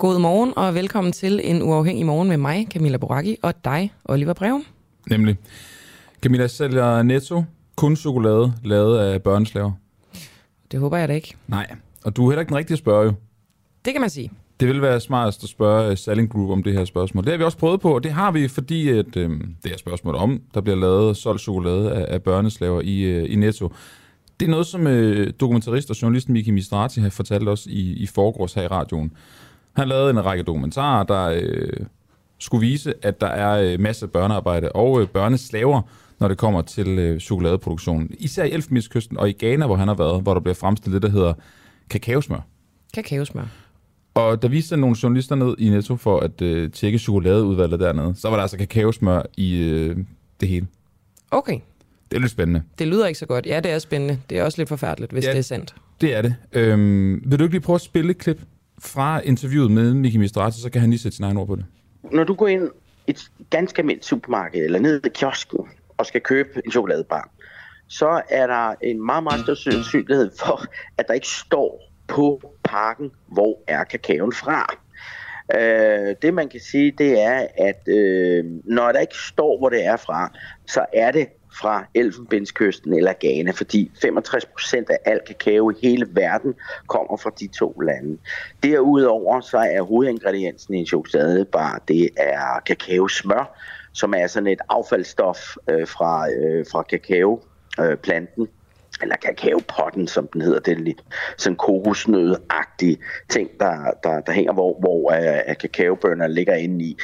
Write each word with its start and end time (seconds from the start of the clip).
God 0.00 0.18
morgen 0.18 0.52
og 0.56 0.74
velkommen 0.74 1.12
til 1.12 1.40
en 1.44 1.62
uafhængig 1.62 2.06
morgen 2.06 2.28
med 2.28 2.36
mig, 2.36 2.66
Camilla 2.70 2.96
Boracchi, 2.96 3.36
og 3.42 3.64
dig, 3.64 3.92
Oliver 4.04 4.32
Brev. 4.32 4.60
Nemlig. 5.10 5.36
Camilla 6.22 6.46
sælger 6.46 7.02
Netto 7.02 7.44
kun 7.76 7.96
chokolade 7.96 8.52
lavet 8.64 8.98
af 8.98 9.22
børneslaver. 9.22 9.72
Det 10.72 10.80
håber 10.80 10.96
jeg 10.96 11.08
da 11.08 11.14
ikke. 11.14 11.34
Nej, 11.48 11.66
og 12.04 12.16
du 12.16 12.26
er 12.26 12.30
heller 12.30 12.40
ikke 12.40 12.48
den 12.48 12.56
rigtige 12.56 12.76
spørger 12.76 13.04
jo. 13.04 13.12
Det 13.84 13.92
kan 13.92 14.00
man 14.00 14.10
sige. 14.10 14.30
Det 14.60 14.68
vil 14.68 14.82
være 14.82 15.00
smartest 15.00 15.42
at 15.42 15.48
spørge 15.48 15.96
Selling 15.96 16.30
Group 16.30 16.50
om 16.50 16.62
det 16.62 16.72
her 16.72 16.84
spørgsmål. 16.84 17.24
Det 17.24 17.32
har 17.32 17.38
vi 17.38 17.44
også 17.44 17.58
prøvet 17.58 17.80
på, 17.80 17.94
og 17.94 18.04
det 18.04 18.12
har 18.12 18.30
vi, 18.30 18.48
fordi 18.48 18.88
at, 18.88 19.16
øh, 19.16 19.30
det 19.64 19.72
er 19.72 19.78
spørgsmål 19.78 20.14
om, 20.14 20.40
der 20.54 20.60
bliver 20.60 20.76
lavet 20.76 21.16
solgt 21.16 21.42
chokolade 21.42 21.92
af, 21.92 22.14
af 22.14 22.22
børneslaver 22.22 22.80
i, 22.80 23.00
øh, 23.00 23.32
i 23.32 23.36
Netto. 23.36 23.72
Det 24.40 24.46
er 24.46 24.50
noget, 24.50 24.66
som 24.66 24.86
øh, 24.86 25.32
dokumentarist 25.40 25.90
og 25.90 26.02
journalisten 26.02 26.32
Miki 26.32 26.50
Mistrati 26.50 27.00
har 27.00 27.10
fortalt 27.10 27.48
os 27.48 27.66
i, 27.66 27.92
i 27.92 28.06
forgårs 28.06 28.54
her 28.54 28.62
i 28.62 28.66
radioen. 28.66 29.12
Han 29.76 29.88
lavede 29.88 30.10
en 30.10 30.24
række 30.24 30.44
dokumentarer, 30.44 31.02
der 31.04 31.40
øh, 31.42 31.86
skulle 32.38 32.66
vise, 32.66 32.94
at 33.02 33.20
der 33.20 33.26
er 33.26 33.72
øh, 33.72 33.80
masser 33.80 34.06
af 34.06 34.12
børnearbejde 34.12 34.72
og 34.72 35.00
øh, 35.00 35.08
børneslaver, 35.08 35.82
når 36.20 36.28
det 36.28 36.38
kommer 36.38 36.62
til 36.62 36.88
øh, 36.98 37.20
chokoladeproduktionen. 37.20 38.10
Især 38.18 38.44
i 38.44 38.50
Elfenbenskysten 38.52 39.16
og 39.18 39.28
i 39.30 39.32
Ghana, 39.32 39.66
hvor 39.66 39.76
han 39.76 39.88
har 39.88 39.94
været, 39.94 40.22
hvor 40.22 40.34
der 40.34 40.40
bliver 40.40 40.54
fremstillet 40.54 41.02
det, 41.02 41.10
der 41.10 41.18
hedder 41.18 41.32
kakaosmør. 41.90 42.40
Kakaosmør. 42.94 43.44
Og 44.14 44.42
der 44.42 44.48
viste 44.48 44.76
nogle 44.76 44.96
journalister 45.02 45.34
ned 45.34 45.54
i 45.58 45.68
Netto 45.70 45.96
for 45.96 46.20
at 46.20 46.42
øh, 46.42 46.70
tjekke 46.70 46.98
chokoladeudvalget 46.98 47.80
dernede. 47.80 48.14
Så 48.16 48.28
var 48.28 48.36
der 48.36 48.42
altså 48.42 48.56
kakaosmør 48.58 49.22
i 49.36 49.56
øh, 49.56 49.96
det 50.40 50.48
hele. 50.48 50.66
Okay. 51.30 51.58
Det 52.10 52.16
er 52.16 52.20
lidt 52.20 52.32
spændende. 52.32 52.62
Det 52.78 52.86
lyder 52.88 53.06
ikke 53.06 53.18
så 53.18 53.26
godt. 53.26 53.46
Ja, 53.46 53.60
det 53.60 53.70
er 53.72 53.78
spændende. 53.78 54.18
Det 54.30 54.38
er 54.38 54.44
også 54.44 54.58
lidt 54.60 54.68
forfærdeligt, 54.68 55.12
hvis 55.12 55.24
Ja. 55.24 55.30
det 55.30 55.38
er 55.38 55.42
sandt. 55.42 55.74
Det 56.00 56.14
er 56.16 56.22
det. 56.22 56.34
Øhm, 56.52 57.22
vil 57.26 57.38
du 57.38 57.44
ikke 57.44 57.54
lige 57.54 57.60
prøve 57.62 57.74
at 57.74 57.80
spille 57.80 58.10
et 58.10 58.18
klip 58.18 58.42
fra 58.80 59.20
interviewet 59.20 59.70
med 59.70 59.94
Miki 59.94 60.18
Mistrati, 60.18 60.60
så 60.60 60.70
kan 60.70 60.80
han 60.80 60.90
lige 60.90 61.00
sætte 61.00 61.16
sin 61.16 61.24
egen 61.24 61.36
ord 61.36 61.46
på 61.46 61.56
det. 61.56 61.64
når 62.12 62.24
du 62.24 62.34
går 62.34 62.48
ind 62.48 62.68
i 63.06 63.10
et 63.10 63.30
ganske 63.50 63.78
almindeligt 63.78 64.06
supermarked 64.06 64.64
eller 64.64 64.78
ned 64.78 65.06
i 65.06 65.08
kiosken 65.08 65.58
og 65.98 66.06
skal 66.06 66.20
købe 66.20 66.62
en 66.64 66.70
chokoladebar, 66.70 67.30
så 67.88 68.22
er 68.28 68.46
der 68.46 68.74
en 68.82 69.06
meget, 69.06 69.22
meget 69.22 69.40
stor 69.40 69.54
sandsynlighed 69.54 70.30
for, 70.40 70.64
at 70.98 71.08
der 71.08 71.14
ikke 71.14 71.28
står 71.28 71.92
på 72.08 72.54
pakken, 72.64 73.10
hvor 73.26 73.58
er 73.66 73.84
kakaoen 73.84 74.32
fra. 74.32 74.74
Øh, 75.54 76.16
det 76.22 76.34
man 76.34 76.48
kan 76.48 76.60
sige, 76.60 76.92
det 76.98 77.22
er, 77.22 77.46
at 77.58 77.88
øh, 77.88 78.44
når 78.64 78.92
der 78.92 79.00
ikke 79.00 79.16
står, 79.16 79.58
hvor 79.58 79.68
det 79.68 79.86
er 79.86 79.96
fra, 79.96 80.32
så 80.66 80.86
er 80.92 81.10
det 81.10 81.28
fra 81.52 81.84
Elfenbenskysten 81.94 82.94
eller 82.94 83.12
Ghana, 83.20 83.50
fordi 83.50 83.90
65% 84.04 84.84
af 84.90 84.98
al 85.04 85.20
kakao 85.26 85.70
i 85.70 85.74
hele 85.82 86.06
verden 86.12 86.54
kommer 86.86 87.16
fra 87.16 87.30
de 87.40 87.46
to 87.46 87.70
lande. 87.70 88.18
Derudover 88.62 89.40
så 89.40 89.58
er 89.58 89.82
hovedingrediensen 89.82 90.74
i 90.74 90.78
en 90.78 90.86
chokoladebar, 90.86 91.82
det 91.88 92.10
er 92.16 92.60
kakaosmør, 92.66 93.58
som 93.92 94.14
er 94.16 94.26
sådan 94.26 94.46
et 94.46 94.60
affaldsstof 94.68 95.56
øh, 95.70 95.88
fra, 95.88 96.30
øh, 96.30 96.66
fra 96.72 96.82
kakaoplanten. 96.82 98.42
Øh, 98.42 98.48
eller 99.02 99.16
kakaopotten, 99.16 100.08
som 100.08 100.28
den 100.32 100.40
hedder, 100.40 100.60
det 100.60 100.72
er 100.72 100.82
lidt 100.82 101.02
sådan 101.36 101.56
kokosnødagtige 101.56 102.98
ting, 103.28 103.50
der, 103.60 103.90
der, 104.02 104.20
der 104.20 104.32
hænger, 104.32 104.52
hvor, 104.52 104.76
hvor 104.80 105.10
uh, 105.10 105.54
kakaobønner 105.60 106.26
ligger 106.26 106.54
inde 106.54 106.84
i. 106.84 106.96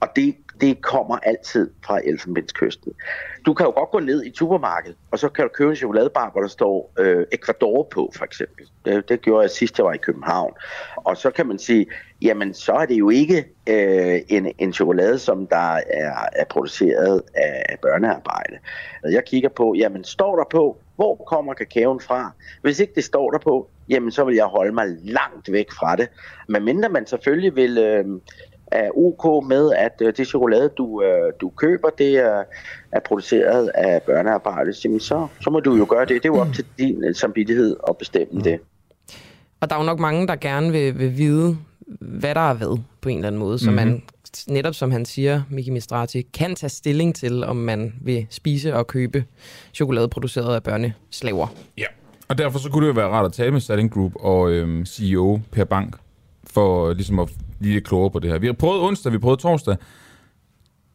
Og 0.00 0.08
det, 0.16 0.36
det 0.60 0.82
kommer 0.82 1.16
altid 1.16 1.70
fra 1.84 2.00
Elfenbenskysten. 2.04 2.92
Du 3.46 3.54
kan 3.54 3.66
jo 3.66 3.72
godt 3.72 3.90
gå 3.90 4.00
ned 4.00 4.24
i 4.24 4.32
supermarkedet, 4.38 4.96
og 5.10 5.18
så 5.18 5.28
kan 5.28 5.42
du 5.42 5.48
købe 5.48 5.70
en 5.70 5.76
chokoladebar, 5.76 6.30
hvor 6.30 6.40
der 6.40 6.48
står 6.48 6.92
øh, 6.98 7.26
Ecuador 7.32 7.88
på, 7.92 8.12
for 8.16 8.24
eksempel. 8.24 8.66
Det, 8.84 9.08
det 9.08 9.20
gjorde 9.20 9.42
jeg 9.42 9.50
sidst, 9.50 9.78
jeg 9.78 9.86
var 9.86 9.92
i 9.92 9.96
København. 9.96 10.52
Og 10.96 11.16
så 11.16 11.30
kan 11.30 11.46
man 11.46 11.58
sige, 11.58 11.86
jamen 12.22 12.54
så 12.54 12.72
er 12.72 12.86
det 12.86 12.94
jo 12.94 13.10
ikke 13.10 13.44
øh, 13.66 14.20
en, 14.28 14.52
en 14.58 14.72
chokolade, 14.72 15.18
som 15.18 15.46
der 15.46 15.80
er, 15.90 16.28
er 16.32 16.44
produceret 16.50 17.22
af 17.34 17.78
børnearbejde. 17.82 18.58
Jeg 19.04 19.24
kigger 19.24 19.48
på, 19.48 19.74
jamen 19.78 20.04
står 20.04 20.36
der 20.36 20.44
på, 20.50 20.78
hvor 20.96 21.14
kommer 21.16 21.54
kakaoen 21.54 22.00
fra? 22.00 22.32
Hvis 22.62 22.80
ikke 22.80 22.92
det 22.94 23.04
står 23.04 23.30
der 23.30 23.38
på, 23.38 23.70
jamen 23.88 24.10
så 24.10 24.24
vil 24.24 24.34
jeg 24.34 24.44
holde 24.44 24.72
mig 24.72 24.86
langt 25.04 25.52
væk 25.52 25.72
fra 25.72 25.96
det. 25.96 26.08
Men 26.48 26.64
mindre 26.64 26.88
man 26.88 27.06
selvfølgelig 27.06 27.56
vil 27.56 27.78
øh, 27.78 28.04
er 28.70 28.90
ok 28.98 29.48
med, 29.48 29.72
at 29.72 30.02
øh, 30.02 30.12
det 30.16 30.26
chokolade, 30.26 30.70
du, 30.78 31.02
øh, 31.02 31.32
du 31.40 31.48
køber, 31.48 31.88
det 31.98 32.16
er, 32.16 32.42
er 32.92 33.00
produceret 33.00 33.68
af 33.74 34.02
børnearbejde, 34.02 34.72
så, 34.72 35.26
så 35.40 35.50
må 35.50 35.60
du 35.60 35.74
jo 35.74 35.86
gøre 35.90 36.00
det. 36.00 36.08
Det 36.08 36.24
er 36.24 36.28
jo 36.28 36.40
op 36.40 36.52
til 36.54 36.64
din 36.78 37.04
øh, 37.04 37.14
samvittighed 37.14 37.76
at 37.88 37.96
bestemme 37.96 38.40
det. 38.40 38.60
Og 39.60 39.70
der 39.70 39.76
er 39.76 39.80
jo 39.80 39.86
nok 39.86 39.98
mange, 39.98 40.26
der 40.26 40.36
gerne 40.36 40.72
vil, 40.72 40.98
vil 40.98 41.18
vide, 41.18 41.56
hvad 42.00 42.34
der 42.34 42.50
er 42.50 42.54
hvad 42.54 42.78
på 43.00 43.08
en 43.08 43.16
eller 43.16 43.26
anden 43.26 43.38
måde, 43.38 43.58
så 43.58 43.70
man 43.70 44.02
netop 44.48 44.74
som 44.74 44.90
han 44.90 45.04
siger, 45.04 45.42
Miki 45.50 45.70
Mistrati, 45.70 46.22
kan 46.22 46.54
tage 46.54 46.70
stilling 46.70 47.14
til, 47.14 47.44
om 47.44 47.56
man 47.56 47.94
vil 48.00 48.26
spise 48.30 48.74
og 48.74 48.86
købe 48.86 49.24
chokolade 49.74 50.08
produceret 50.08 50.54
af 50.54 50.62
børneslaver. 50.62 51.46
Ja. 51.78 51.86
Og 52.28 52.38
derfor 52.38 52.58
så 52.58 52.70
kunne 52.70 52.86
det 52.86 52.88
jo 52.88 53.00
være 53.00 53.08
rart 53.08 53.26
at 53.26 53.32
tale 53.32 53.50
med 53.50 53.60
Selling 53.60 53.90
Group 53.90 54.12
og 54.20 54.50
øhm, 54.50 54.86
CEO 54.86 55.40
Per 55.52 55.64
Bank, 55.64 55.96
for 56.44 56.92
ligesom 56.92 57.18
at 57.18 57.28
blive 57.60 57.74
lidt 57.74 57.84
klogere 57.84 58.10
på 58.10 58.18
det 58.18 58.30
her. 58.30 58.38
Vi 58.38 58.46
har 58.46 58.52
prøvet 58.52 58.80
onsdag, 58.82 59.12
vi 59.12 59.14
har 59.14 59.20
prøvet 59.20 59.38
torsdag. 59.38 59.76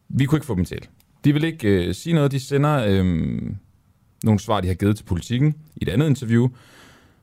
Vi 0.08 0.24
kunne 0.24 0.36
ikke 0.36 0.46
få 0.46 0.54
dem 0.54 0.64
til. 0.64 0.78
De 1.24 1.32
vil 1.32 1.44
ikke 1.44 1.68
øh, 1.68 1.94
sige 1.94 2.14
noget. 2.14 2.30
De 2.32 2.40
sender 2.40 2.84
øh, 2.86 3.04
nogle 4.24 4.40
svar, 4.40 4.60
de 4.60 4.68
har 4.68 4.74
givet 4.74 4.96
til 4.96 5.04
politikken 5.04 5.54
i 5.76 5.78
et 5.82 5.88
andet 5.88 6.08
interview, 6.08 6.48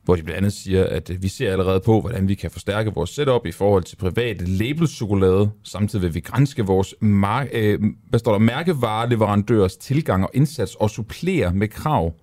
hvor 0.04 0.16
de 0.16 0.22
blandt 0.22 0.36
andet 0.36 0.52
siger, 0.52 0.84
at 0.84 1.10
øh, 1.10 1.22
vi 1.22 1.28
ser 1.28 1.52
allerede 1.52 1.80
på, 1.80 2.00
hvordan 2.00 2.28
vi 2.28 2.34
kan 2.34 2.50
forstærke 2.50 2.94
vores 2.94 3.10
setup 3.10 3.46
i 3.46 3.52
forhold 3.52 3.82
til 3.82 3.96
private 3.96 4.44
labelchokolade. 4.44 5.50
Samtidig 5.62 6.02
vil 6.02 6.14
vi 6.14 6.20
grænske 6.20 6.62
vores 6.62 6.94
mar- 7.02 7.48
øh, 7.52 7.80
hvad 8.08 8.18
står 8.18 8.32
der, 8.32 8.38
mærkevareleverandørers 8.38 9.76
tilgang 9.76 10.24
og 10.24 10.30
indsats 10.34 10.74
og 10.74 10.90
supplere 10.90 11.54
med 11.54 11.68
krav, 11.68 12.14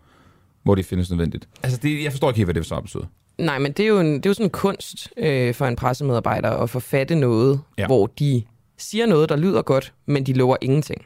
hvor 0.63 0.75
det 0.75 0.85
findes 0.85 1.09
nødvendigt. 1.09 1.49
Altså, 1.63 1.79
det, 1.83 2.03
jeg 2.03 2.11
forstår 2.11 2.29
ikke 2.29 2.37
helt, 2.37 2.47
hvad 2.47 2.53
det 2.53 2.65
så 2.65 2.81
betyder. 2.81 3.05
Nej, 3.45 3.59
men 3.59 3.71
det 3.71 3.83
er 3.83 3.87
jo, 3.87 3.99
en, 3.99 4.13
det 4.15 4.25
er 4.25 4.29
jo 4.29 4.33
sådan 4.33 4.45
en 4.45 4.49
kunst 4.49 5.09
øh, 5.17 5.53
for 5.53 5.65
en 5.65 5.75
pressemedarbejder 5.75 6.49
at 6.49 6.69
forfatte 6.69 7.15
noget, 7.15 7.61
Ja. 7.77 7.85
hvor 7.85 8.07
de 8.07 8.43
siger 8.77 9.05
noget, 9.05 9.29
der 9.29 9.35
lyder 9.35 9.61
godt, 9.61 9.93
men 10.05 10.25
de 10.25 10.33
lover 10.33 10.57
ingenting. 10.61 11.05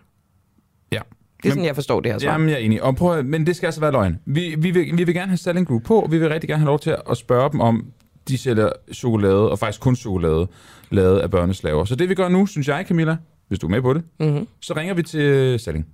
Ja. 0.91 0.99
Det 1.43 1.49
er 1.49 1.53
sådan, 1.53 1.65
jeg 1.65 1.75
forstår 1.75 1.99
det 1.99 2.11
her 2.11 2.19
svar. 2.19 2.31
Jamen, 2.31 2.49
jeg 2.49 2.55
er 2.55 2.59
enig. 2.59 2.83
Og 2.83 2.95
prøv, 2.95 3.23
men 3.23 3.47
det 3.47 3.55
skal 3.55 3.67
altså 3.67 3.81
være 3.81 3.91
løgn. 3.91 4.19
Vi, 4.25 4.55
vi, 4.57 4.71
vil, 4.71 4.97
vi 4.97 5.03
vil 5.03 5.13
gerne 5.15 5.27
have 5.29 5.37
Selling 5.37 5.67
Group 5.67 5.83
på, 5.83 5.99
og 6.01 6.11
vi 6.11 6.17
vil 6.17 6.29
rigtig 6.29 6.47
gerne 6.47 6.59
have 6.59 6.65
lov 6.67 6.79
til 6.79 6.95
at 7.09 7.17
spørge 7.17 7.51
dem 7.51 7.59
om, 7.59 7.85
de 8.27 8.38
sælger 8.38 8.69
chokolade, 8.93 9.51
og 9.51 9.59
faktisk 9.59 9.81
kun 9.81 9.95
chokolade, 9.95 10.47
lavet 10.89 11.19
af 11.19 11.31
børneslaver. 11.31 11.85
Så 11.85 11.95
det 11.95 12.09
vi 12.09 12.15
gør 12.15 12.27
nu, 12.29 12.45
synes 12.45 12.67
jeg, 12.67 12.85
Camilla, 12.88 13.17
hvis 13.47 13.59
du 13.59 13.67
er 13.67 13.71
med 13.71 13.81
på 13.81 13.93
det, 13.93 14.03
Mm-hmm. 14.19 14.47
så 14.59 14.73
ringer 14.73 14.93
vi 14.93 15.03
til 15.03 15.59
Selling. 15.59 15.88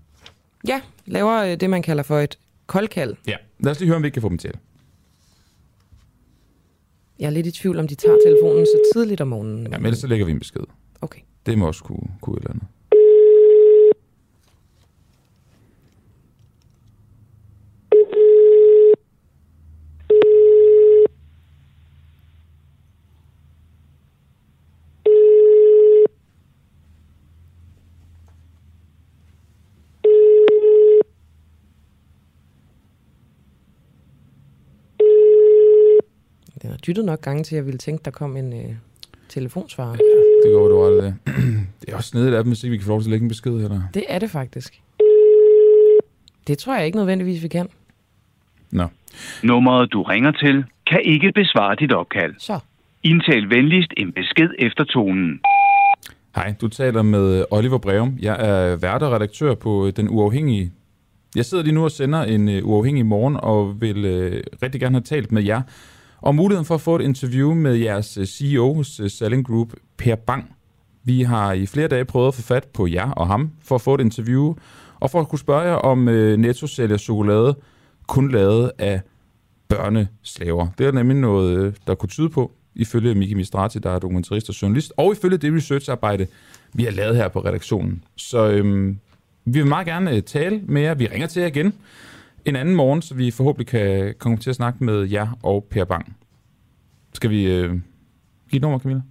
Ja, 0.67 0.81
laver 1.05 1.43
øh, 1.43 1.55
det, 1.59 1.69
man 1.69 1.81
kalder 1.81 2.03
for 2.03 2.19
et 2.19 2.37
koldkald. 2.67 3.15
Ja. 3.27 3.35
Lad 3.59 3.71
os 3.71 3.79
lige 3.79 3.87
høre, 3.87 3.95
om 3.95 4.03
vi 4.03 4.07
ikke 4.07 4.13
kan 4.13 4.21
få 4.21 4.29
dem 4.29 4.37
til. 4.37 4.51
Jeg 7.21 7.27
er 7.27 7.31
lidt 7.31 7.47
i 7.47 7.51
tvivl, 7.51 7.79
om 7.79 7.87
de 7.87 7.95
tager 7.95 8.17
telefonen 8.27 8.65
så 8.65 8.81
tidligt 8.93 9.21
om 9.21 9.27
morgenen. 9.27 9.67
Ja, 9.71 9.77
men 9.77 9.85
ellers 9.85 9.99
så 9.99 10.07
lægger 10.07 10.25
vi 10.25 10.31
en 10.31 10.39
besked. 10.39 10.63
Okay. 11.01 11.19
Det 11.45 11.57
må 11.57 11.67
også 11.67 11.83
kunne, 11.83 12.07
kunne 12.21 12.37
et 12.37 12.41
eller 12.41 12.51
andet. 12.51 12.63
Dyttet 36.91 37.05
nok 37.05 37.21
gange 37.21 37.43
til, 37.43 37.55
at 37.55 37.57
jeg 37.57 37.65
ville 37.65 37.77
tænke, 37.77 38.01
der 38.05 38.11
kom 38.11 38.37
en 38.37 38.53
øh, 38.53 38.75
telefonsvarer. 39.29 39.95
Det 40.43 40.53
går 40.53 40.67
du 40.67 40.75
ret 40.81 41.03
det. 41.03 41.15
Det 41.81 41.89
er 41.89 41.95
også 41.95 42.09
snedigt 42.09 42.35
af 42.35 42.43
dem, 42.43 42.51
hvis 42.51 42.63
ikke 42.63 42.71
vi 42.71 42.77
kan 42.77 42.85
få 42.85 42.89
lov 42.89 43.01
til 43.01 43.07
at 43.07 43.11
lægge 43.11 43.23
en 43.23 43.27
besked 43.27 43.61
heller. 43.61 43.81
Det 43.93 44.03
er 44.09 44.19
det 44.19 44.29
faktisk. 44.29 44.81
Det 46.47 46.57
tror 46.57 46.75
jeg 46.75 46.85
ikke 46.85 46.97
nødvendigvis, 46.97 47.43
vi 47.43 47.47
kan. 47.47 47.67
Nå. 48.71 48.87
Nummeret, 49.43 49.93
du 49.93 50.01
ringer 50.03 50.31
til, 50.31 50.65
kan 50.87 51.01
ikke 51.03 51.31
besvare 51.35 51.75
dit 51.75 51.93
opkald. 51.93 52.35
Så. 52.39 52.59
Indtal 53.03 53.49
venligst 53.49 53.93
en 53.97 54.11
besked 54.11 54.49
efter 54.59 54.83
tonen. 54.83 55.39
Hej, 56.35 56.53
du 56.61 56.67
taler 56.67 57.01
med 57.01 57.45
Oliver 57.51 57.77
Breum. 57.77 58.17
Jeg 58.21 58.35
er 58.39 58.75
vært 58.75 59.03
og 59.03 59.11
redaktør 59.11 59.55
på 59.55 59.87
øh, 59.87 59.93
Den 59.95 60.09
Uafhængige. 60.09 60.71
Jeg 61.35 61.45
sidder 61.45 61.63
lige 61.63 61.75
nu 61.75 61.83
og 61.83 61.91
sender 61.91 62.23
en 62.23 62.47
uh, 62.47 62.69
uafhængig 62.69 63.05
morgen 63.05 63.37
og 63.39 63.81
vil 63.81 63.97
uh, 63.97 64.39
rigtig 64.63 64.81
gerne 64.81 64.95
have 64.95 65.03
talt 65.03 65.31
med 65.31 65.43
jer 65.43 65.61
om 66.21 66.35
muligheden 66.35 66.65
for 66.65 66.75
at 66.75 66.81
få 66.81 66.95
et 66.95 67.01
interview 67.01 67.53
med 67.53 67.75
jeres 67.75 68.17
øh, 68.17 68.25
CEO 68.25 68.73
hos 68.73 68.99
øh, 68.99 69.09
Selling 69.09 69.47
Group, 69.47 69.73
Per 69.97 70.15
Bang. 70.15 70.55
Vi 71.03 71.21
har 71.21 71.53
i 71.53 71.65
flere 71.65 71.87
dage 71.87 72.05
prøvet 72.05 72.27
at 72.27 72.33
få 72.33 72.41
fat 72.41 72.67
på 72.73 72.87
jer 72.87 73.11
og 73.11 73.27
ham 73.27 73.51
for 73.63 73.75
at 73.75 73.81
få 73.81 73.93
et 73.93 74.01
interview, 74.01 74.55
og 74.99 75.11
for 75.11 75.19
at 75.19 75.29
kunne 75.29 75.39
spørge 75.39 75.61
jer 75.61 75.73
om 75.73 76.07
øh, 76.07 76.37
Netto 76.37 76.67
sælger 76.67 76.97
chokolade 76.97 77.55
kun 78.07 78.31
lavet 78.31 78.71
af 78.77 79.01
børneslaver. 79.67 80.67
Det 80.77 80.87
er 80.87 80.91
nemlig 80.91 81.17
noget, 81.17 81.75
der 81.87 81.95
kunne 81.95 82.09
tyde 82.09 82.29
på, 82.29 82.51
ifølge 82.75 83.15
Miki 83.15 83.33
Mistrati, 83.33 83.79
der 83.79 83.89
er 83.89 83.99
dokumentarist 83.99 84.49
og 84.49 84.61
journalist, 84.61 84.93
og 84.97 85.11
ifølge 85.11 85.37
det 85.37 85.53
researcharbejde, 85.53 86.27
vi 86.73 86.83
har 86.83 86.91
lavet 86.91 87.15
her 87.15 87.27
på 87.27 87.39
redaktionen. 87.39 88.03
Så 88.15 88.49
øhm, 88.49 88.99
vi 89.45 89.59
vil 89.59 89.67
meget 89.67 89.87
gerne 89.87 90.21
tale 90.21 90.61
med 90.63 90.81
jer. 90.81 90.93
Vi 90.93 91.07
ringer 91.07 91.27
til 91.27 91.39
jer 91.39 91.47
igen 91.47 91.73
en 92.45 92.55
anden 92.55 92.75
morgen, 92.75 93.01
så 93.01 93.15
vi 93.15 93.31
forhåbentlig 93.31 93.67
kan 93.67 94.13
komme 94.19 94.37
til 94.37 94.49
at 94.49 94.55
snakke 94.55 94.83
med 94.83 95.03
jer 95.03 95.39
og 95.43 95.67
Per 95.69 95.85
Bang. 95.85 96.17
Skal 97.13 97.29
vi 97.29 97.43
øh, 97.43 97.69
give 98.49 98.57
et 98.57 98.61
nummer, 98.61 98.79
Camilla? 98.79 99.01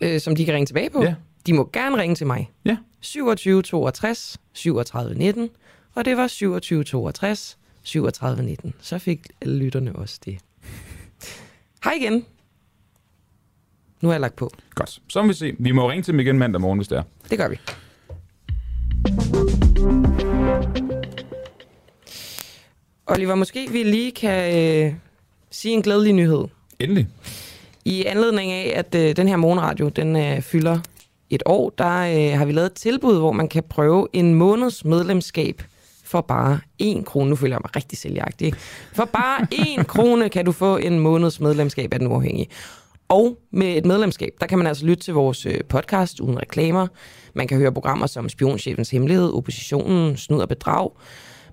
Øh, 0.00 0.20
som 0.20 0.36
de 0.36 0.44
kan 0.44 0.54
ringe 0.54 0.66
tilbage 0.66 0.90
på. 0.90 1.02
Ja. 1.02 1.14
De 1.46 1.52
må 1.52 1.70
gerne 1.72 1.96
ringe 1.96 2.14
til 2.14 2.26
mig. 2.26 2.50
Ja. 2.64 2.76
27 3.00 3.62
62 3.62 4.40
37 4.52 5.14
19. 5.14 5.50
Og 5.94 6.04
det 6.04 6.16
var 6.16 6.26
27 6.26 6.84
62 6.84 7.58
37 7.82 8.42
19. 8.42 8.74
Så 8.80 8.98
fik 8.98 9.26
lytterne 9.42 9.96
også 9.96 10.20
det. 10.24 10.38
Hej 11.84 11.92
igen. 12.00 12.24
Nu 14.00 14.08
har 14.08 14.14
jeg 14.14 14.20
lagt 14.20 14.36
på. 14.36 14.50
Godt. 14.74 14.98
Så 15.08 15.22
må 15.22 15.28
vi 15.28 15.34
se. 15.34 15.56
Vi 15.58 15.72
må 15.72 15.90
ringe 15.90 16.02
til 16.02 16.12
dem 16.12 16.20
igen 16.20 16.38
mandag 16.38 16.60
morgen, 16.60 16.78
hvis 16.78 16.88
det 16.88 16.98
er. 16.98 17.02
Det 17.30 17.38
gør 17.38 17.48
vi. 17.48 17.58
Oliver, 23.06 23.34
måske 23.34 23.68
vi 23.70 23.82
lige 23.82 24.12
kan 24.12 24.56
øh, 24.56 24.94
sige 25.50 25.74
en 25.74 25.82
glædelig 25.82 26.12
nyhed. 26.12 26.44
Endelig. 26.78 27.08
I 27.84 28.04
anledning 28.04 28.52
af, 28.52 28.72
at 28.76 28.94
øh, 28.94 29.16
den 29.16 29.28
her 29.28 29.36
morgenradio, 29.36 29.88
den 29.88 30.16
øh, 30.16 30.42
fylder 30.42 30.78
et 31.30 31.42
år, 31.46 31.70
der 31.78 31.88
øh, 31.88 32.38
har 32.38 32.44
vi 32.44 32.52
lavet 32.52 32.66
et 32.66 32.72
tilbud, 32.72 33.18
hvor 33.18 33.32
man 33.32 33.48
kan 33.48 33.62
prøve 33.62 34.08
en 34.12 34.34
måneds 34.34 34.84
medlemskab 34.84 35.62
for 36.04 36.20
bare 36.20 36.60
en 36.78 37.04
krone. 37.04 37.30
Nu 37.30 37.36
føler 37.36 37.54
jeg 37.54 37.60
mig 37.64 37.76
rigtig 37.76 37.98
sælgeragtig. 37.98 38.46
ikke? 38.46 38.58
For 38.92 39.04
bare 39.04 39.46
en 39.50 39.84
krone 39.94 40.28
kan 40.28 40.44
du 40.44 40.52
få 40.52 40.76
en 40.76 40.98
måneds 40.98 41.40
medlemskab 41.40 41.92
af 41.92 41.98
Den 41.98 42.08
Uafhængige. 42.08 42.48
Og 43.08 43.38
med 43.50 43.76
et 43.76 43.86
medlemskab, 43.86 44.32
der 44.40 44.46
kan 44.46 44.58
man 44.58 44.66
altså 44.66 44.86
lytte 44.86 45.04
til 45.04 45.14
vores 45.14 45.46
øh, 45.46 45.60
podcast 45.68 46.20
uden 46.20 46.42
reklamer. 46.42 46.86
Man 47.34 47.48
kan 47.48 47.58
høre 47.58 47.72
programmer 47.72 48.06
som 48.06 48.28
Spionchefens 48.28 48.90
Hemmelighed, 48.90 49.34
Oppositionen, 49.34 50.16
Snud 50.16 50.40
og 50.40 50.48
Bedrag. 50.48 50.90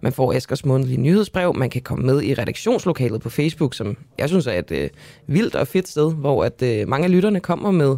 Man 0.02 0.14
får 0.14 0.34
Askers 0.34 0.66
månedlige 0.66 1.02
nyhedsbrev. 1.02 1.54
Man 1.56 1.70
kan 1.70 1.82
komme 1.82 2.06
med 2.06 2.24
i 2.24 2.34
redaktionslokalet 2.34 3.22
på 3.22 3.30
Facebook, 3.30 3.74
som 3.74 3.98
jeg 4.18 4.30
synes 4.30 4.48
er 4.48 4.54
et 4.60 4.72
øh, 4.72 4.90
vildt 5.28 5.56
og 5.56 5.68
fedt 5.68 5.88
sted, 5.88 6.14
hvor 6.14 6.44
at 6.44 6.62
øh, 6.62 6.88
mange 6.88 7.06
af 7.06 7.12
lytterne 7.12 7.40
kommer 7.40 7.72
med 7.72 7.98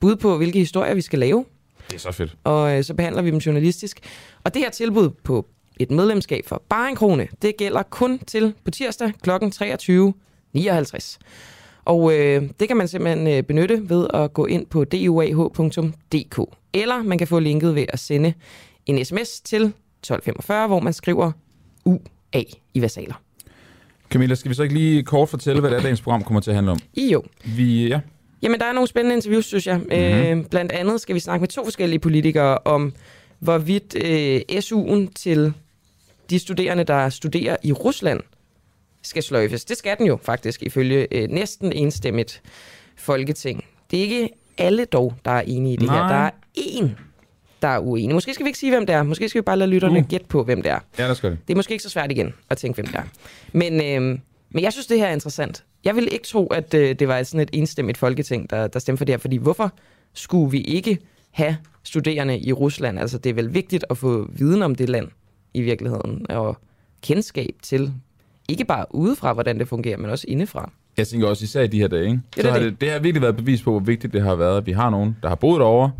bud 0.00 0.16
på, 0.16 0.36
hvilke 0.36 0.58
historier 0.58 0.94
vi 0.94 1.00
skal 1.00 1.18
lave 1.18 1.44
Det 1.88 1.94
er 1.94 1.98
så 1.98 2.12
fedt. 2.12 2.36
og 2.44 2.76
øh, 2.76 2.84
så 2.84 2.94
behandler 2.94 3.22
vi 3.22 3.30
dem 3.30 3.38
journalistisk. 3.38 4.00
Og 4.44 4.54
det 4.54 4.62
her 4.62 4.70
tilbud 4.70 5.10
på 5.10 5.46
et 5.80 5.90
medlemskab 5.90 6.46
for 6.46 6.62
bare 6.68 6.88
en 6.90 6.96
krone, 6.96 7.28
det 7.42 7.56
gælder 7.56 7.82
kun 7.82 8.18
til 8.18 8.54
på 8.64 8.70
tirsdag 8.70 9.12
kl. 9.22 9.30
23.59. 9.30 11.18
Og 11.84 12.12
øh, 12.18 12.42
det 12.60 12.68
kan 12.68 12.76
man 12.76 12.88
simpelthen 12.88 13.26
øh, 13.26 13.42
benytte 13.42 13.88
ved 13.90 14.06
at 14.14 14.32
gå 14.32 14.46
ind 14.46 14.66
på 14.66 14.84
duah.dk. 14.84 16.40
Eller 16.72 17.02
man 17.02 17.18
kan 17.18 17.26
få 17.26 17.38
linket 17.38 17.74
ved 17.74 17.84
at 17.88 17.98
sende 17.98 18.34
en 18.86 19.04
sms 19.04 19.40
til 19.40 19.72
1245, 20.02 20.66
hvor 20.66 20.80
man 20.80 20.92
skriver 20.92 21.32
UA 21.84 22.42
i 22.74 22.82
versaler. 22.82 23.14
Camilla, 24.10 24.34
skal 24.34 24.48
vi 24.48 24.54
så 24.54 24.62
ikke 24.62 24.74
lige 24.74 25.02
kort 25.02 25.28
fortælle, 25.28 25.60
hvad 25.60 25.70
det 25.70 25.76
er, 25.76 25.82
dagens 25.82 26.00
program 26.00 26.24
kommer 26.24 26.40
til 26.40 26.50
at 26.50 26.54
handle 26.54 26.72
om? 26.72 26.78
I 26.94 27.12
jo. 27.12 27.22
Vi, 27.44 27.88
ja, 27.88 28.00
Jamen, 28.42 28.60
der 28.60 28.66
er 28.66 28.72
nogle 28.72 28.88
spændende 28.88 29.16
interviews, 29.16 29.44
synes 29.44 29.66
jeg. 29.66 29.78
Mm-hmm. 29.78 30.38
Øh, 30.40 30.44
blandt 30.44 30.72
andet 30.72 31.00
skal 31.00 31.14
vi 31.14 31.20
snakke 31.20 31.40
med 31.40 31.48
to 31.48 31.64
forskellige 31.64 31.98
politikere 31.98 32.58
om, 32.64 32.94
hvorvidt 33.38 33.96
øh, 34.04 34.40
SU'en 34.50 35.12
til 35.14 35.52
de 36.30 36.38
studerende, 36.38 36.84
der 36.84 37.08
studerer 37.08 37.56
i 37.62 37.72
Rusland, 37.72 38.20
skal 39.02 39.22
sløjfes. 39.22 39.64
Det 39.64 39.76
skal 39.76 39.98
den 39.98 40.06
jo 40.06 40.18
faktisk, 40.22 40.62
ifølge 40.62 41.06
øh, 41.10 41.28
næsten 41.28 41.72
enstemmigt 41.72 42.42
folketing. 42.96 43.64
Det 43.90 43.98
er 43.98 44.02
ikke 44.02 44.28
alle 44.58 44.84
dog, 44.84 45.14
der 45.24 45.30
er 45.30 45.42
enige 45.46 45.72
i 45.72 45.76
det 45.76 45.86
Nej. 45.86 45.96
her. 45.96 46.08
Der 46.08 46.14
er 46.14 46.30
én, 46.58 46.88
der 47.62 47.68
er 47.68 47.78
uenig. 47.78 48.14
Måske 48.14 48.34
skal 48.34 48.44
vi 48.44 48.48
ikke 48.48 48.58
sige, 48.58 48.70
hvem 48.70 48.86
det 48.86 48.94
er. 48.94 49.02
Måske 49.02 49.28
skal 49.28 49.40
vi 49.40 49.42
bare 49.42 49.56
lade 49.56 49.70
lytterne 49.70 49.98
Uh. 49.98 50.06
gætte 50.08 50.26
på, 50.26 50.44
hvem 50.44 50.62
det 50.62 50.70
er. 50.70 50.78
ja 50.98 51.08
der 51.08 51.14
skal 51.14 51.30
det. 51.30 51.38
Det 51.48 51.54
er 51.54 51.56
måske 51.56 51.72
ikke 51.72 51.82
så 51.84 51.88
svært 51.90 52.10
igen 52.10 52.34
at 52.50 52.56
tænke, 52.58 52.74
hvem 52.74 52.86
det 52.86 52.96
er. 52.96 53.02
Men, 53.52 53.74
øh, 53.74 54.18
men 54.50 54.64
jeg 54.64 54.72
synes, 54.72 54.86
det 54.86 54.98
her 54.98 55.06
er 55.06 55.12
interessant. 55.12 55.64
Jeg 55.84 55.96
vil 55.96 56.08
ikke 56.12 56.26
tro, 56.26 56.46
at 56.46 56.74
øh, 56.74 56.94
det 56.98 57.08
var 57.08 57.22
sådan 57.22 57.40
et 57.40 57.50
enstemmigt 57.52 57.98
folketing, 57.98 58.50
der, 58.50 58.66
der 58.66 58.78
stemte 58.78 58.98
for 58.98 59.04
det 59.04 59.12
her. 59.12 59.18
Fordi 59.18 59.36
hvorfor 59.36 59.72
skulle 60.14 60.50
vi 60.50 60.60
ikke 60.60 60.98
have 61.30 61.56
studerende 61.84 62.38
i 62.40 62.52
Rusland? 62.52 62.98
Altså, 62.98 63.18
det 63.18 63.30
er 63.30 63.34
vel 63.34 63.54
vigtigt 63.54 63.84
at 63.90 63.98
få 63.98 64.26
viden 64.32 64.62
om 64.62 64.74
det 64.74 64.88
land 64.88 65.08
i 65.54 65.60
virkeligheden, 65.60 66.26
og 66.30 66.56
kendskab 67.02 67.54
til, 67.62 67.92
ikke 68.48 68.64
bare 68.64 68.86
udefra, 68.90 69.32
hvordan 69.32 69.58
det 69.58 69.68
fungerer, 69.68 69.96
men 69.96 70.10
også 70.10 70.24
indefra. 70.28 70.72
Jeg 70.96 71.08
tænker 71.08 71.26
også 71.28 71.44
især 71.44 71.62
i 71.62 71.66
de 71.66 71.78
her 71.78 71.88
dage, 71.88 72.04
ikke? 72.04 72.20
Det 72.36 72.42
så 72.44 72.50
har 72.50 72.58
det. 72.58 72.72
det, 72.72 72.80
det 72.80 72.90
har 72.90 72.98
virkelig 72.98 73.22
været 73.22 73.36
bevis 73.36 73.62
på, 73.62 73.70
hvor 73.70 73.80
vigtigt 73.80 74.12
det 74.12 74.22
har 74.22 74.34
været, 74.34 74.56
at 74.56 74.66
vi 74.66 74.72
har 74.72 74.90
nogen, 74.90 75.16
der 75.22 75.28
har 75.28 75.34
boet 75.36 75.60
derovre, 75.60 75.90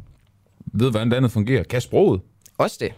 ved, 0.72 0.90
hvordan 0.90 1.08
landet 1.08 1.30
fungerer, 1.30 1.62
kan 1.62 1.80
sproget. 1.80 2.20
Også 2.58 2.76
det. 2.80 2.92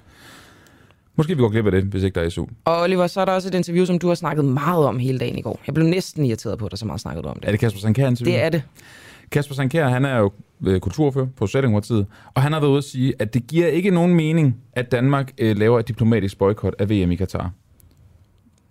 Måske 1.17 1.35
vi 1.37 1.41
går 1.43 1.49
glip 1.49 1.67
af 1.67 1.73
det, 1.73 1.85
hvis 1.85 2.03
ikke 2.03 2.15
der 2.21 2.27
er 2.27 2.29
SU. 2.29 2.47
Og 2.65 2.81
Oliver, 2.81 3.07
så 3.07 3.21
er 3.21 3.25
der 3.25 3.33
også 3.33 3.49
et 3.49 3.55
interview, 3.55 3.85
som 3.85 3.99
du 3.99 4.09
har 4.09 4.15
snakket 4.15 4.45
meget 4.45 4.87
om 4.87 4.99
hele 4.99 5.19
dagen 5.19 5.39
i 5.39 5.43
går. 5.43 5.61
Jeg 5.67 5.75
blev 5.75 5.87
næsten 5.87 6.25
irriteret 6.25 6.59
på 6.59 6.69
dig, 6.69 6.79
så 6.79 6.87
meget 6.87 7.01
snakket 7.01 7.25
du 7.25 7.29
om 7.29 7.37
det. 7.41 7.47
Er 7.47 7.51
det 7.51 7.61
Kasper 7.61 7.81
Sankær 7.81 8.09
interview? 8.09 8.35
Det 8.35 8.43
er 8.45 8.49
det. 8.49 8.63
Kasper 9.31 9.55
Sankær, 9.55 9.89
han 9.89 10.05
er 10.05 10.19
jo 10.19 10.33
øh, 10.67 10.81
kulturfører 10.81 11.27
på 11.37 11.47
Socialdemokratiet, 11.47 12.07
og 12.35 12.43
han 12.43 12.53
har 12.53 12.61
været 12.61 12.71
ude 12.71 12.79
at 12.79 12.85
sige, 12.85 13.15
at 13.19 13.35
det 13.35 13.47
giver 13.47 13.67
ikke 13.67 13.91
nogen 13.91 14.15
mening, 14.15 14.57
at 14.73 14.93
Danmark 14.93 15.33
øh, 15.39 15.57
laver 15.57 15.79
et 15.81 15.89
diplomatisk 15.89 16.39
boykot 16.39 16.75
af 16.79 16.91
VM 16.91 17.11
i 17.11 17.17
Katar. 17.17 17.51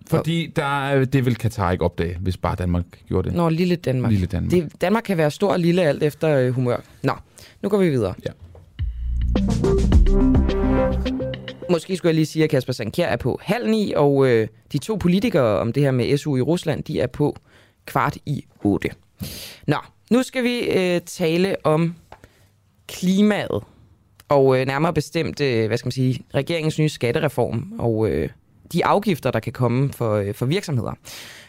Fordi 0.08 0.54
der, 0.56 0.66
er- 0.86 1.06
det 1.06 1.26
vil 1.26 1.36
Katar 1.36 1.72
ikke 1.72 1.84
opdage, 1.84 2.18
hvis 2.22 2.38
bare 2.38 2.56
Danmark 2.56 2.86
gjorde 3.08 3.30
det. 3.30 3.38
Nå, 3.38 3.50
lille 3.50 3.76
Danmark. 3.76 4.12
Lille 4.12 4.26
Danmark. 4.28 4.52
Det, 4.52 4.82
Danmark 4.82 5.04
kan 5.04 5.18
være 5.18 5.32
stor 5.32 5.52
og 5.52 5.60
lille 5.60 5.82
alt 5.82 6.04
efter 6.04 6.38
øh, 6.38 6.52
humør. 6.54 6.78
Nå, 7.04 7.14
nu 7.62 7.70
går 7.70 7.78
vi 7.78 7.90
videre. 7.90 8.14
Ja. 8.26 8.32
Måske 11.70 11.98
skulle 11.98 12.10
jeg 12.10 12.16
lige 12.16 12.26
sige, 12.26 12.44
at 12.44 12.50
Kasper 12.50 12.74
Sankjær 12.74 13.08
er 13.08 13.18
på 13.18 13.40
halv 13.42 13.70
ni, 13.70 13.94
og 13.96 14.28
øh, 14.28 14.48
de 14.72 14.78
to 14.78 14.96
politikere 14.96 15.60
om 15.60 15.74
det 15.74 15.84
her 15.84 15.92
med 15.92 16.18
SU 16.18 16.38
i 16.38 16.42
Rusland, 16.42 16.84
de 16.84 17.00
er 17.00 17.08
på 17.08 17.36
kvart 17.86 18.18
i 18.26 18.46
otte. 18.64 18.90
Nå, 19.68 19.78
nu 20.12 20.24
skal 20.24 20.44
vi 20.44 20.60
øh, 20.60 21.02
tale 21.02 21.56
om 21.64 21.96
klimaet, 22.88 23.64
og 24.30 24.60
øh, 24.60 24.66
nærmere 24.66 24.94
bestemt, 24.94 25.42
øh, 25.42 25.68
hvad 25.68 25.78
skal 25.78 25.88
man 25.88 25.92
sige, 25.92 26.24
regeringens 26.34 26.80
nye 26.80 26.90
skattereform, 26.90 27.74
og 27.80 28.10
øh, 28.10 28.30
de 28.74 28.86
afgifter, 28.86 29.32
der 29.32 29.40
kan 29.40 29.54
komme 29.54 29.94
for, 29.94 30.14
øh, 30.16 30.34
for 30.34 30.46
virksomheder. 30.46 30.94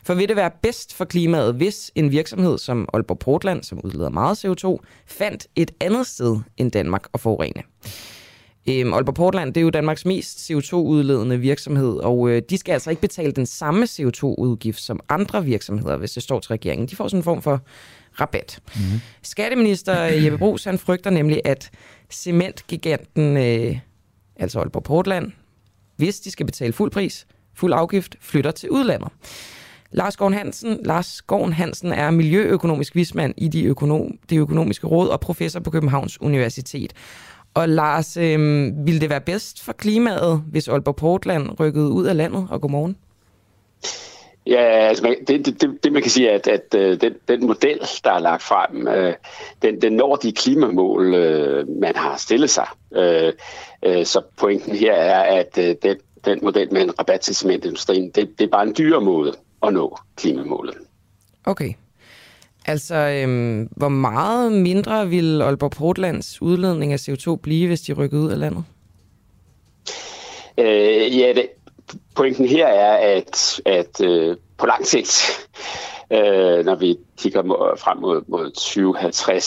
For 0.07 0.15
vil 0.15 0.29
det 0.29 0.37
være 0.37 0.51
bedst 0.63 0.95
for 0.95 1.05
klimaet, 1.05 1.55
hvis 1.55 1.91
en 1.95 2.11
virksomhed 2.11 2.59
som 2.59 2.89
Aalborg 2.93 3.19
Portland, 3.19 3.63
som 3.63 3.81
udleder 3.85 4.11
meget 4.11 4.45
CO2, 4.45 4.77
fandt 5.07 5.47
et 5.57 5.71
andet 5.81 6.07
sted 6.07 6.41
end 6.57 6.73
Danmark 6.73 7.07
at 7.15 7.21
forurene? 7.21 7.63
Øhm, 8.69 8.93
Aalborg 8.93 9.15
Portland, 9.15 9.55
det 9.55 9.61
er 9.61 9.63
jo 9.63 9.71
Danmarks 9.71 10.07
mest 10.07 10.51
CO2-udledende 10.51 11.37
virksomhed, 11.37 11.97
og 11.97 12.31
øh, 12.31 12.43
de 12.51 12.59
skal 12.59 12.73
altså 12.73 12.91
ikke 12.91 13.03
betale 13.03 13.33
den 13.33 13.47
samme 13.47 13.85
CO2-udgift 13.85 14.81
som 14.81 15.01
andre 15.09 15.45
virksomheder, 15.45 15.97
hvis 15.97 16.13
det 16.13 16.23
står 16.23 16.41
til 16.41 16.49
regeringen. 16.49 16.89
De 16.89 16.97
får 16.97 17.09
sådan 17.09 17.21
en 17.21 17.25
form 17.25 17.43
for 17.43 17.61
rabat. 18.21 18.59
Mm-hmm. 18.67 19.01
Skatteminister 19.23 20.03
Jeppe 20.03 20.39
Brugs, 20.39 20.65
han 20.65 20.79
frygter 20.79 21.11
nemlig, 21.11 21.41
at 21.45 21.71
cementgiganten, 22.11 23.37
øh, 23.37 23.79
altså 24.37 24.59
Aalborg 24.59 24.83
Portland, 24.83 25.33
hvis 25.97 26.21
de 26.21 26.31
skal 26.31 26.47
betale 26.47 26.73
fuld 26.73 26.91
pris, 26.91 27.27
fuld 27.55 27.73
afgift, 27.73 28.17
flytter 28.21 28.51
til 28.51 28.71
udlandet. 28.71 29.09
Lars 29.95 30.17
Gården 30.17 30.39
Hansen, 30.39 30.79
Lars 30.85 31.23
Gården 31.23 31.53
Hansen 31.53 31.93
er 31.93 32.11
miljøøkonomisk 32.11 32.95
vismand 32.95 33.35
i 33.37 33.49
de 33.49 33.65
økonom, 33.65 34.19
det 34.31 34.39
økonomiske 34.39 34.87
råd 34.87 35.09
og 35.09 35.21
professor 35.21 35.61
på 35.61 35.71
Københavns 35.71 36.23
Universitet. 36.23 36.93
Og 37.55 37.69
Lars, 37.69 38.17
øh, 38.17 38.39
ville 38.87 39.01
det 39.01 39.11
være 39.11 39.21
bedst 39.21 39.65
for 39.65 39.73
klimaet, 39.73 40.43
hvis 40.51 40.69
Aalborg 40.69 40.97
Portland 40.97 41.61
rykkede 41.61 41.89
ud 41.89 42.07
af 42.07 42.17
landet? 42.17 42.47
Og 42.51 42.61
godmorgen. 42.61 42.97
Ja, 44.47 44.89
altså 44.89 45.17
det, 45.29 45.47
det, 45.47 45.61
det, 45.63 45.85
det 45.85 45.93
man 45.93 46.03
kan 46.03 46.11
sige 46.11 46.29
er, 46.29 46.35
at, 46.35 46.49
at 46.49 46.75
øh, 46.77 47.01
den, 47.01 47.15
den 47.29 47.47
model, 47.47 47.81
der 48.05 48.13
er 48.13 48.19
lagt 48.19 48.43
frem, 48.43 48.89
øh, 48.89 49.15
den, 49.63 49.83
den 49.83 49.93
når 49.93 50.17
de 50.17 50.33
klimamål, 50.33 51.15
øh, 51.15 51.69
man 51.69 51.97
har 51.97 52.17
stillet 52.17 52.51
sig. 52.51 52.67
Øh, 52.97 53.33
øh, 53.85 54.05
så 54.05 54.23
pointen 54.39 54.77
her 54.77 54.93
er, 54.93 55.41
at 55.41 55.59
øh, 55.59 55.77
den, 55.83 55.97
den 56.25 56.39
model 56.43 56.73
med 56.73 56.83
en 56.83 56.99
rabat 56.99 57.21
til 57.21 57.35
cementindustrien, 57.35 58.11
det, 58.11 58.39
det 58.39 58.45
er 58.45 58.51
bare 58.51 58.67
en 58.67 58.75
dyre 58.79 59.01
måde 59.01 59.35
at 59.67 59.75
nå 59.75 59.99
klimamålet. 60.17 60.75
Okay. 61.45 61.73
Altså, 62.67 62.95
øhm, 62.95 63.69
hvor 63.77 63.89
meget 63.89 64.53
mindre 64.53 65.09
vil 65.09 65.43
Aalborg 65.43 65.71
Portlands 65.71 66.43
udledning 66.43 66.93
af 66.93 67.09
CO2 67.09 67.37
blive, 67.37 67.67
hvis 67.67 67.81
de 67.81 67.93
rykker 67.93 68.19
ud 68.19 68.31
af 68.31 68.39
landet? 68.39 68.65
Øh, 70.59 71.19
ja, 71.19 71.33
det, 71.33 71.49
pointen 72.17 72.47
her 72.47 72.67
er, 72.67 73.17
at, 73.17 73.61
at 73.65 74.01
øh, 74.01 74.37
på 74.59 74.67
lang 74.67 74.87
sigt, 74.87 75.49
øh, 76.13 76.65
når 76.65 76.75
vi 76.75 76.97
kigger 77.19 77.43
mod, 77.43 77.79
frem 77.79 77.99
mod, 77.99 78.23
mod 78.29 78.51
2050, 78.51 79.45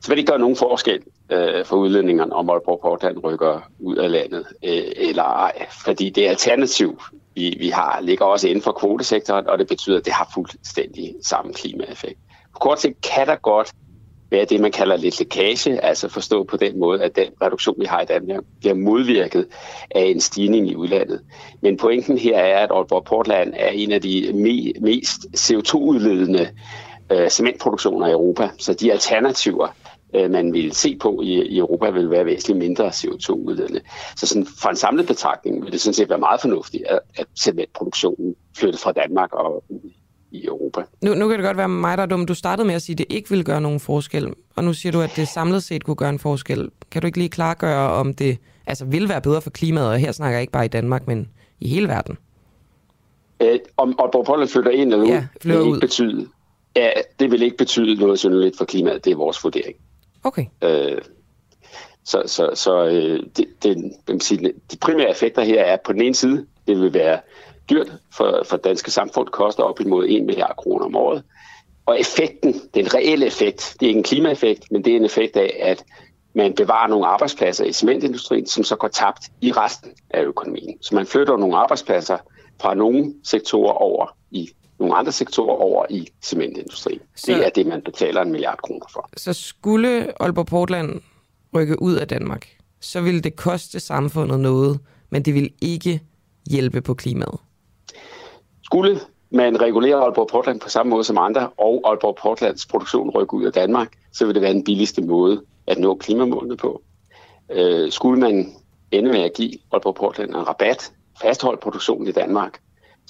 så 0.00 0.08
vil 0.08 0.16
det 0.16 0.18
ikke 0.18 0.30
gøre 0.30 0.38
nogen 0.38 0.56
forskel 0.56 1.00
øh, 1.32 1.64
for 1.64 1.76
udledningerne, 1.76 2.32
om 2.32 2.50
Aalborg 2.50 2.80
Portland 2.82 3.24
rykker 3.24 3.70
ud 3.78 3.96
af 3.96 4.10
landet 4.10 4.46
øh, 4.64 4.82
eller 4.96 5.22
ej. 5.22 5.66
Fordi 5.84 6.10
det 6.10 6.26
alternativ, 6.26 7.00
vi, 7.34 7.56
vi 7.60 7.68
har, 7.68 8.00
ligger 8.00 8.24
også 8.24 8.48
inden 8.48 8.62
for 8.62 8.72
kvotesektoren, 8.72 9.46
og 9.46 9.58
det 9.58 9.68
betyder, 9.68 9.98
at 9.98 10.04
det 10.04 10.12
har 10.12 10.30
fuldstændig 10.34 11.14
samme 11.22 11.52
klimaeffekt. 11.52 12.18
På 12.52 12.58
kort 12.58 12.80
sigt 12.80 13.00
kan 13.00 13.26
der 13.26 13.36
godt 13.36 13.72
være 14.30 14.44
det, 14.44 14.60
man 14.60 14.72
kalder 14.72 14.96
lidt 14.96 15.18
lækage, 15.18 15.84
altså 15.84 16.08
forstå 16.08 16.44
på 16.44 16.56
den 16.56 16.80
måde, 16.80 17.02
at 17.02 17.16
den 17.16 17.28
reduktion, 17.42 17.74
vi 17.78 17.84
har 17.84 18.00
i 18.00 18.04
Danmark, 18.04 18.44
bliver 18.60 18.74
modvirket 18.74 19.46
af 19.90 20.04
en 20.04 20.20
stigning 20.20 20.68
i 20.68 20.76
udlandet. 20.76 21.20
Men 21.60 21.76
pointen 21.76 22.18
her 22.18 22.38
er, 22.38 22.58
at 22.58 22.70
Aalborg 22.70 23.04
Portland 23.04 23.54
er 23.56 23.68
en 23.68 23.92
af 23.92 24.00
de 24.00 24.28
me- 24.28 24.80
mest 24.80 25.26
CO2-udledende 25.36 26.48
øh, 27.12 27.30
cementproduktioner 27.30 28.06
i 28.06 28.12
Europa, 28.12 28.50
så 28.58 28.74
de 28.74 28.92
alternativer, 28.92 29.68
øh, 30.14 30.30
man 30.30 30.52
vil 30.52 30.72
se 30.72 30.96
på 30.96 31.20
i, 31.22 31.42
i 31.42 31.58
Europa, 31.58 31.90
vil 31.90 32.10
være 32.10 32.26
væsentligt 32.26 32.58
mindre 32.58 32.88
CO2-udledende. 32.88 33.80
Så 34.16 34.26
sådan, 34.26 34.46
for 34.62 34.68
en 34.68 34.76
samlet 34.76 35.06
betragtning 35.06 35.64
vil 35.64 35.72
det 35.72 35.80
sådan 35.80 35.94
set 35.94 36.08
være 36.08 36.18
meget 36.18 36.40
fornuftigt, 36.40 36.84
at, 36.86 37.00
at 37.16 37.26
cementproduktionen 37.38 38.34
flytter 38.58 38.78
fra 38.78 38.92
Danmark 38.92 39.32
og 39.32 39.64
i 40.32 40.46
Europa. 40.46 40.82
Nu, 41.02 41.14
nu 41.14 41.28
kan 41.28 41.38
det 41.38 41.46
godt 41.46 41.56
være 41.56 41.68
mig, 41.68 41.96
der 41.98 42.02
er 42.02 42.06
dum. 42.06 42.26
Du 42.26 42.34
startede 42.34 42.66
med 42.66 42.74
at 42.74 42.82
sige, 42.82 42.94
at 42.94 42.98
det 42.98 43.06
ikke 43.10 43.30
vil 43.30 43.44
gøre 43.44 43.60
nogen 43.60 43.80
forskel, 43.80 44.32
og 44.56 44.64
nu 44.64 44.72
siger 44.72 44.92
du, 44.92 45.00
at 45.00 45.12
det 45.16 45.28
samlet 45.28 45.62
set 45.62 45.84
kunne 45.84 45.96
gøre 45.96 46.08
en 46.10 46.18
forskel. 46.18 46.70
Kan 46.90 47.02
du 47.02 47.06
ikke 47.06 47.18
lige 47.18 47.28
klargøre, 47.28 47.90
om 47.90 48.14
det 48.14 48.38
altså, 48.66 48.84
vil 48.84 49.08
være 49.08 49.20
bedre 49.20 49.42
for 49.42 49.50
klimaet, 49.50 49.88
og 49.88 49.98
her 49.98 50.12
snakker 50.12 50.36
jeg 50.36 50.40
ikke 50.40 50.52
bare 50.52 50.64
i 50.64 50.68
Danmark, 50.68 51.06
men 51.06 51.28
i 51.60 51.68
hele 51.68 51.88
verden? 51.88 52.18
Øh, 53.40 53.58
om 53.76 53.94
Aalborg 53.98 54.26
Portland 54.26 54.48
flytter 54.48 54.70
ind 54.70 54.92
eller 54.92 55.04
ud, 55.04 55.10
ja, 55.10 55.26
vil 55.44 55.60
ud. 55.60 55.66
ikke 55.66 55.80
betyde, 55.80 56.26
ja, 56.76 56.90
det 57.20 57.30
vil 57.30 57.42
ikke 57.42 57.56
betyde 57.56 57.94
noget 57.94 58.18
synderligt 58.18 58.58
for 58.58 58.64
klimaet. 58.64 59.04
Det 59.04 59.10
er 59.10 59.16
vores 59.16 59.44
vurdering. 59.44 59.76
Okay. 60.24 60.46
Øh, 60.62 60.98
så 62.04 62.22
så, 62.26 62.50
så 62.54 62.84
øh, 62.84 63.20
det, 63.36 63.46
det, 63.62 63.92
man 64.08 64.20
sige, 64.20 64.52
de 64.72 64.76
primære 64.76 65.10
effekter 65.10 65.42
her 65.42 65.62
er 65.62 65.76
på 65.84 65.92
den 65.92 66.02
ene 66.02 66.14
side, 66.14 66.46
det 66.66 66.80
vil 66.80 66.94
være 66.94 67.20
dyrt 67.70 67.92
for, 68.16 68.42
for 68.46 68.56
danske 68.56 68.90
samfund, 68.90 69.28
koster 69.28 69.62
op 69.62 69.80
imod 69.80 70.06
1 70.08 70.24
milliard 70.24 70.56
kroner 70.56 70.84
om 70.84 70.96
året. 70.96 71.24
Og 71.86 72.00
effekten, 72.00 72.54
den 72.74 72.94
reelle 72.94 73.26
effekt, 73.26 73.76
det 73.80 73.86
er 73.86 73.88
ikke 73.88 73.98
en 73.98 74.04
klimaeffekt, 74.04 74.64
men 74.70 74.84
det 74.84 74.92
er 74.92 74.96
en 74.96 75.04
effekt 75.04 75.36
af, 75.36 75.58
at 75.60 75.84
man 76.34 76.54
bevarer 76.54 76.88
nogle 76.88 77.06
arbejdspladser 77.06 77.64
i 77.64 77.72
cementindustrien, 77.72 78.46
som 78.46 78.64
så 78.64 78.76
går 78.76 78.88
tabt 78.88 79.30
i 79.40 79.52
resten 79.52 79.90
af 80.10 80.22
økonomien. 80.22 80.82
Så 80.82 80.94
man 80.94 81.06
flytter 81.06 81.36
nogle 81.36 81.56
arbejdspladser 81.56 82.18
fra 82.60 82.74
nogle 82.74 83.14
sektorer 83.24 83.72
over 83.72 84.16
i 84.30 84.50
nogle 84.82 84.96
andre 84.96 85.12
sektorer 85.12 85.56
over 85.56 85.86
i 85.90 86.08
cementindustrien. 86.22 87.00
Så, 87.16 87.32
det 87.32 87.46
er 87.46 87.50
det, 87.50 87.66
man 87.66 87.82
betaler 87.82 88.22
en 88.22 88.30
milliard 88.30 88.58
kroner 88.62 88.86
for. 88.92 89.08
Så 89.16 89.32
skulle 89.32 90.22
Aalborg 90.22 90.46
Portland 90.46 91.00
rykke 91.54 91.82
ud 91.82 91.94
af 91.94 92.08
Danmark, 92.08 92.48
så 92.80 93.00
ville 93.00 93.20
det 93.20 93.36
koste 93.36 93.80
samfundet 93.80 94.40
noget, 94.40 94.80
men 95.10 95.22
det 95.22 95.34
vil 95.34 95.50
ikke 95.60 96.00
hjælpe 96.50 96.80
på 96.80 96.94
klimaet? 96.94 97.38
Skulle 98.62 99.00
man 99.30 99.60
regulere 99.60 99.96
Aalborg 99.96 100.28
Portland 100.28 100.60
på 100.60 100.68
samme 100.68 100.90
måde 100.90 101.04
som 101.04 101.18
andre, 101.18 101.48
og 101.48 101.82
Aalborg 101.84 102.16
Portlands 102.22 102.66
produktion 102.66 103.10
rykke 103.10 103.34
ud 103.34 103.44
af 103.44 103.52
Danmark, 103.52 103.88
så 104.12 104.26
vil 104.26 104.34
det 104.34 104.42
være 104.42 104.52
den 104.52 104.64
billigste 104.64 105.02
måde 105.02 105.42
at 105.66 105.78
nå 105.78 105.94
klimamålene 105.94 106.56
på. 106.56 106.82
Øh, 107.50 107.92
skulle 107.92 108.20
man 108.20 108.52
ende 108.90 109.12
med 109.12 109.20
at 109.20 109.32
give 109.36 109.52
Aalborg 109.72 109.94
Portland 109.94 110.30
en 110.30 110.48
rabat, 110.48 110.92
fastholde 111.22 111.60
produktionen 111.62 112.08
i 112.08 112.12
Danmark, 112.12 112.60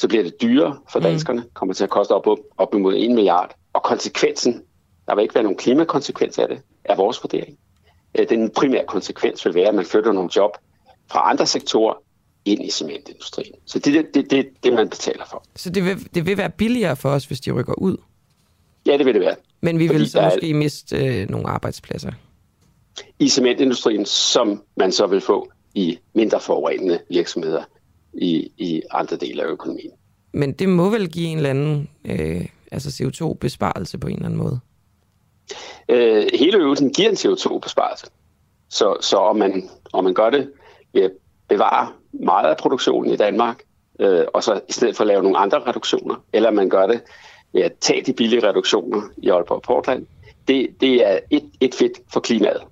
så 0.03 0.09
bliver 0.09 0.25
det 0.25 0.43
dyrere 0.43 0.79
for 0.93 0.99
mm. 0.99 1.03
danskerne, 1.03 1.45
kommer 1.55 1.75
til 1.75 1.85
at 1.85 1.91
koste 1.91 2.13
op, 2.13 2.27
op 2.57 2.75
imod 2.75 2.95
1 2.97 3.11
milliard. 3.11 3.55
Og 3.73 3.83
konsekvensen, 3.83 4.63
der 5.07 5.15
vil 5.15 5.23
ikke 5.23 5.35
være 5.35 5.45
nogen 5.45 5.59
klimakonsekvens 5.59 6.39
af 6.39 6.49
det, 6.49 6.59
er 6.85 6.97
vores 6.97 7.23
vurdering. 7.23 7.59
Øh, 8.19 8.29
den 8.29 8.51
primære 8.51 8.85
konsekvens 8.89 9.47
vil 9.47 9.55
være, 9.55 9.69
at 9.69 9.75
man 9.75 9.85
flytter 9.85 10.13
nogle 10.13 10.31
job 10.37 10.51
fra 11.11 11.31
andre 11.31 11.47
sektorer 11.47 11.95
ind 12.45 12.65
i 12.65 12.71
cementindustrien. 12.71 13.55
Så 13.67 13.79
det 13.79 13.97
er 13.97 14.03
det, 14.03 14.15
det, 14.15 14.31
det, 14.31 14.49
det, 14.65 14.73
man 14.73 14.89
betaler 14.89 15.25
for. 15.31 15.45
Så 15.57 15.71
det 15.71 15.85
vil, 15.85 16.15
det 16.15 16.27
vil 16.27 16.37
være 16.37 16.51
billigere 16.51 16.97
for 16.97 17.09
os, 17.09 17.25
hvis 17.25 17.41
de 17.41 17.53
rykker 17.53 17.75
ud? 17.79 17.97
Ja, 18.87 18.99
det 18.99 19.07
vil 19.07 19.15
det 19.15 19.23
være. 19.23 19.37
Men 19.61 19.79
vi 19.79 19.87
Fordi 19.87 19.99
vil 19.99 20.11
så 20.11 20.23
måske 20.23 20.51
er... 20.51 20.55
miste 20.55 20.97
øh, 20.97 21.31
nogle 21.31 21.49
arbejdspladser? 21.49 22.13
I 23.19 23.29
cementindustrien, 23.29 24.07
som 24.07 24.63
man 24.77 24.93
så 24.93 25.07
vil 25.07 25.21
få 25.21 25.51
i 25.75 25.99
mindre 26.15 26.41
forurenende 26.41 26.99
virksomheder 27.11 27.63
i, 28.15 28.53
i 28.59 28.83
andre 28.91 29.17
dele 29.17 29.43
af 29.43 29.47
økonomien. 29.47 29.93
Men 30.33 30.53
det 30.53 30.69
må 30.69 30.91
vel 30.91 31.11
give 31.11 31.29
en 31.29 31.37
eller 31.37 31.51
anden 31.51 31.91
øh, 32.05 32.47
altså 32.73 32.89
CO2-besparelse 32.89 33.99
på 33.99 34.07
en 34.07 34.15
eller 34.15 34.27
anden 34.27 34.41
måde? 34.41 34.61
Øh, 35.89 36.27
hele 36.35 36.59
øvelsen 36.59 36.93
giver 36.93 37.09
en 37.09 37.17
CO2-besparelse. 37.17 38.07
Så, 38.69 38.97
så 39.01 39.17
om, 39.17 39.37
man, 39.37 39.69
om 39.93 40.05
man 40.05 40.15
gør 40.15 40.31
det 40.31 40.51
ved 40.93 41.03
at 41.03 41.11
bevare 41.49 41.89
meget 42.13 42.51
af 42.51 42.57
produktionen 42.57 43.13
i 43.13 43.17
Danmark, 43.17 43.63
øh, 44.01 44.25
og 44.35 44.43
så 44.43 44.61
i 44.69 44.73
stedet 44.73 44.97
for 44.97 45.05
at 45.05 45.09
lave 45.09 45.23
nogle 45.23 45.39
andre 45.39 45.59
reduktioner, 45.59 46.25
eller 46.33 46.51
man 46.51 46.69
gør 46.69 46.87
det 46.87 47.01
ved 47.53 47.63
at 47.63 47.73
tage 47.81 48.03
de 48.03 48.13
billige 48.13 48.49
reduktioner 48.49 49.03
i 49.17 49.29
Aalborg 49.29 49.57
og 49.57 49.63
Portland, 49.63 50.07
det, 50.49 50.69
det 50.81 51.09
er 51.09 51.19
et, 51.31 51.51
et 51.61 51.75
fedt 51.75 52.01
for 52.13 52.21
klimaet. 52.21 52.63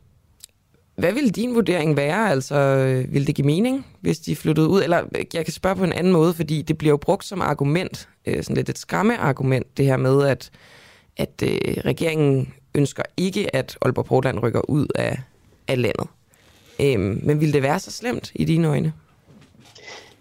Hvad 1.00 1.12
vil 1.12 1.36
din 1.36 1.54
vurdering 1.54 1.96
være? 1.96 2.30
Altså, 2.30 2.54
øh, 2.54 3.14
vil 3.14 3.26
det 3.26 3.34
give 3.34 3.46
mening, 3.46 3.86
hvis 4.00 4.18
de 4.18 4.36
flyttede 4.36 4.68
ud? 4.68 4.82
Eller 4.82 5.02
øh, 5.14 5.24
jeg 5.34 5.44
kan 5.44 5.52
spørge 5.52 5.76
på 5.76 5.84
en 5.84 5.92
anden 5.92 6.12
måde, 6.12 6.34
fordi 6.34 6.62
det 6.62 6.78
bliver 6.78 6.92
jo 6.92 6.96
brugt 6.96 7.24
som 7.24 7.40
argument, 7.40 8.08
øh, 8.26 8.42
sådan 8.42 8.56
lidt 8.56 8.68
et 8.68 8.78
skræmmeargument, 8.78 9.76
det 9.76 9.86
her 9.86 9.96
med, 9.96 10.26
at, 10.26 10.50
at 11.16 11.42
øh, 11.42 11.50
regeringen 11.84 12.52
ønsker 12.74 13.02
ikke, 13.16 13.56
at 13.56 13.78
Aalborg 13.82 14.04
Portland 14.04 14.38
rykker 14.38 14.70
ud 14.70 14.86
af, 14.94 15.18
af 15.68 15.82
landet. 15.82 16.06
Øhm, 16.80 17.20
men 17.22 17.40
vil 17.40 17.52
det 17.52 17.62
være 17.62 17.78
så 17.78 17.90
slemt 17.90 18.32
i 18.34 18.44
dine 18.44 18.68
øjne? 18.68 18.92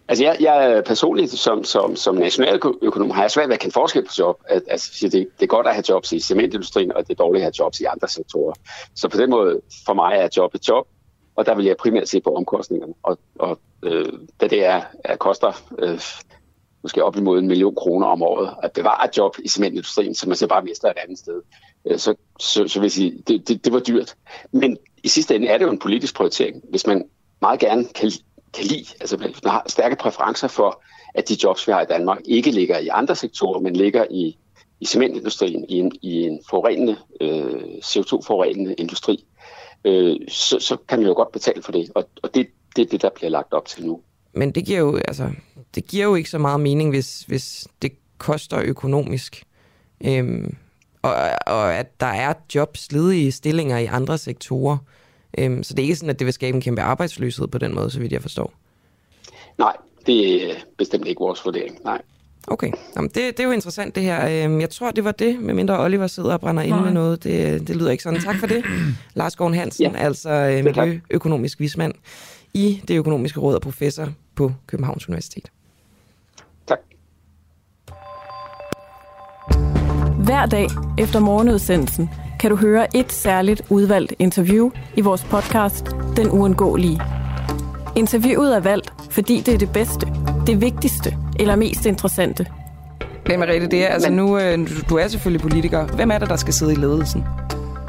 Altså 0.10 0.24
jeg, 0.24 0.38
jeg 0.40 0.76
øh, 0.78 0.84
personligt 0.84 1.32
som, 1.32 1.64
som, 1.64 1.96
som 1.96 2.16
nationaløkonom 2.16 3.10
har 3.12 3.22
jeg 3.22 3.32
svært 3.32 3.50
ved 3.50 3.54
at 3.54 3.60
kende 3.60 3.74
forskel 3.74 4.06
på 4.06 4.12
job. 4.20 4.42
At, 4.48 4.64
altså, 4.68 4.92
det, 5.02 5.12
det 5.12 5.44
er 5.44 5.48
godt 5.48 5.68
at 5.68 5.74
have 5.74 5.84
jobs 5.90 6.12
i 6.12 6.20
cementindustrien, 6.20 6.94
og 6.94 7.08
det 7.08 7.14
er 7.14 7.24
dårligt 7.24 7.42
at 7.42 7.46
have 7.46 7.66
jobs 7.66 7.80
i 7.80 7.84
andre 7.84 8.08
sektorer. 8.08 8.54
Så 8.96 9.10
på 9.10 9.18
den 9.18 9.30
måde, 9.30 9.62
for 9.86 9.94
mig 9.94 10.16
er 10.18 10.30
job 10.38 10.56
et 10.56 10.68
job, 10.68 10.88
og 11.36 11.46
der 11.46 11.56
vil 11.56 11.66
jeg 11.66 11.78
primært 11.78 12.10
se 12.10 12.22
på 12.22 12.36
omkostningerne. 12.36 12.94
Og, 13.04 13.18
og 13.40 13.60
øh, 13.84 14.14
da 14.42 14.48
det 14.48 14.66
er, 14.66 14.82
er 15.04 15.16
koster 15.16 15.62
øh, 15.80 16.02
måske 16.84 17.04
op 17.04 17.18
imod 17.18 17.40
en 17.40 17.48
million 17.48 17.76
kroner 17.76 18.08
om 18.08 18.24
året 18.24 18.54
at 18.64 18.72
bevare 18.72 19.08
et 19.08 19.18
job 19.18 19.36
i 19.44 19.48
cementindustrien, 19.48 20.16
så 20.16 20.28
man 20.28 20.38
så 20.38 20.48
bare 20.48 20.64
mister 20.64 20.90
et 20.90 20.98
andet 21.04 21.20
sted, 21.20 21.42
øh, 21.86 21.98
så, 21.98 22.16
så, 22.40 22.68
så 22.68 22.80
vil 22.80 22.86
jeg 22.86 22.92
sige, 22.92 23.24
det, 23.28 23.48
det, 23.48 23.66
det 23.66 23.74
var 23.74 23.80
dyrt. 23.80 24.16
Men 24.52 24.78
i 25.04 25.08
sidste 25.08 25.36
ende 25.36 25.48
er 25.48 25.58
det 25.58 25.66
jo 25.66 25.72
en 25.72 25.80
politisk 25.80 26.16
prioritering. 26.16 26.64
Hvis 26.70 26.88
man 26.88 27.06
meget 27.42 27.60
gerne 27.60 27.86
kan 27.86 28.12
kan 28.54 28.66
lide, 28.66 28.86
altså 29.02 29.18
man 29.18 29.34
har 29.46 29.64
stærke 29.68 29.96
præferencer 29.96 30.48
for, 30.48 30.84
at 31.14 31.30
de 31.30 31.38
jobs, 31.44 31.68
vi 31.68 31.72
har 31.72 31.82
i 31.82 31.86
Danmark, 31.86 32.18
ikke 32.26 32.52
ligger 32.52 32.78
i 32.78 32.88
andre 32.88 33.16
sektorer, 33.16 33.60
men 33.60 33.76
ligger 33.76 34.06
i, 34.12 34.38
i 34.80 34.86
cementindustrien, 34.86 35.66
i 35.70 35.80
en, 35.80 35.92
i 36.02 36.22
en 36.22 36.40
forurenende, 36.50 36.98
øh, 37.22 37.62
CO2-forurenende 37.84 38.74
industri, 38.74 39.26
øh, 39.86 40.16
så, 40.28 40.60
så 40.60 40.78
kan 40.88 41.00
man 41.00 41.08
jo 41.08 41.14
godt 41.14 41.32
betale 41.32 41.64
for 41.64 41.72
det. 41.72 41.92
Og, 41.96 42.10
og 42.24 42.36
det, 42.36 42.48
det 42.76 42.82
er 42.82 42.90
det, 42.90 43.02
der 43.02 43.10
bliver 43.16 43.30
lagt 43.30 43.54
op 43.54 43.66
til 43.66 43.86
nu. 43.86 44.02
Men 44.34 44.52
det 44.52 44.66
giver 44.66 44.80
jo, 44.80 44.98
altså, 44.98 45.30
det 45.76 45.88
giver 45.88 46.06
jo 46.06 46.16
ikke 46.16 46.30
så 46.30 46.38
meget 46.38 46.60
mening, 46.60 46.90
hvis, 46.90 47.22
hvis 47.22 47.68
det 47.82 47.92
koster 48.18 48.62
økonomisk. 48.66 49.44
Øhm, 50.06 50.56
og, 51.02 51.16
og 51.48 51.76
at 51.76 52.00
der 52.00 52.08
er 52.08 52.34
jobs, 52.56 52.92
ledige 52.92 53.32
stillinger 53.32 53.78
i 53.78 53.86
andre 53.86 54.18
sektorer. 54.18 54.78
Øhm, 55.38 55.64
så 55.64 55.74
det 55.74 55.80
er 55.80 55.84
ikke 55.84 55.96
sådan, 55.96 56.10
at 56.10 56.20
det 56.20 56.26
vil 56.26 56.34
skabe 56.34 56.56
en 56.56 56.62
kæmpe 56.62 56.82
arbejdsløshed 56.82 57.48
på 57.48 57.58
den 57.58 57.76
måde, 57.76 57.90
så 57.90 58.00
vidt 58.00 58.12
jeg 58.12 58.22
forstår. 58.22 58.54
Nej, 59.58 59.76
det 60.06 60.52
er 60.52 60.56
bestemt 60.78 61.08
ikke 61.08 61.20
vores 61.20 61.46
vurdering. 61.46 61.78
Nej. 61.84 62.02
Okay, 62.48 62.72
Jamen, 62.96 63.10
det, 63.10 63.16
det 63.16 63.40
er 63.40 63.44
jo 63.44 63.52
interessant 63.52 63.96
det 63.96 64.04
her. 64.04 64.46
Øhm, 64.46 64.62
jeg 64.62 64.70
tror, 64.70 64.92
det 64.92 65.04
var 65.04 65.12
det, 65.12 65.40
medmindre 65.40 65.84
Oliver 65.84 66.08
sidder 66.08 66.34
og 66.34 66.40
brænder 66.40 66.64
ind 66.64 66.76
med 66.76 66.92
noget. 66.92 67.24
Det, 67.24 67.68
det 67.68 67.76
lyder 67.76 67.92
ikke 67.92 68.04
sådan. 68.04 68.22
Tak 68.22 68.36
for 68.36 68.48
det, 68.48 68.66
Lars 69.16 69.36
Gården 69.36 69.54
Hansen, 69.56 69.92
ja. 69.92 69.98
altså 69.98 70.30
øh, 70.30 70.64
miljøøkonomisk 70.64 71.60
vismand 71.60 71.94
i 72.54 72.82
det 72.88 72.98
økonomiske 72.98 73.40
råd 73.40 73.56
og 73.56 73.62
professor 73.62 74.08
på 74.36 74.52
Københavns 74.68 75.10
Universitet. 75.10 75.52
Tak. 76.68 76.80
Hver 80.26 80.46
dag 80.46 80.68
efter 80.98 81.20
morgenudsendelsen 81.20 82.10
kan 82.40 82.50
du 82.50 82.56
høre 82.56 82.98
et 82.98 83.12
særligt 83.12 83.62
udvalgt 83.70 84.14
interview 84.20 84.72
i 84.96 85.02
vores 85.02 85.24
podcast 85.24 85.96
Den 86.18 86.30
Uundgåelige. 86.30 87.02
Interviewet 87.96 88.56
er 88.56 88.60
valgt, 88.60 88.94
fordi 89.10 89.42
det 89.46 89.54
er 89.54 89.58
det 89.58 89.74
bedste, 89.74 90.08
det 90.48 90.62
vigtigste 90.62 91.16
eller 91.40 91.56
mest 91.56 91.86
interessante. 91.86 92.46
Hvem 93.26 93.42
er 93.42 93.46
det? 93.46 93.72
Det 93.72 93.84
er, 93.84 93.88
altså 93.88 94.12
nu, 94.12 94.40
øh, 94.40 94.58
du 94.90 94.98
er 94.98 95.08
selvfølgelig 95.08 95.42
politiker. 95.42 95.86
Hvem 95.86 96.12
er 96.12 96.18
det, 96.18 96.30
der 96.30 96.36
skal 96.36 96.54
sidde 96.54 96.72
i 96.72 96.76
ledelsen? 96.76 97.24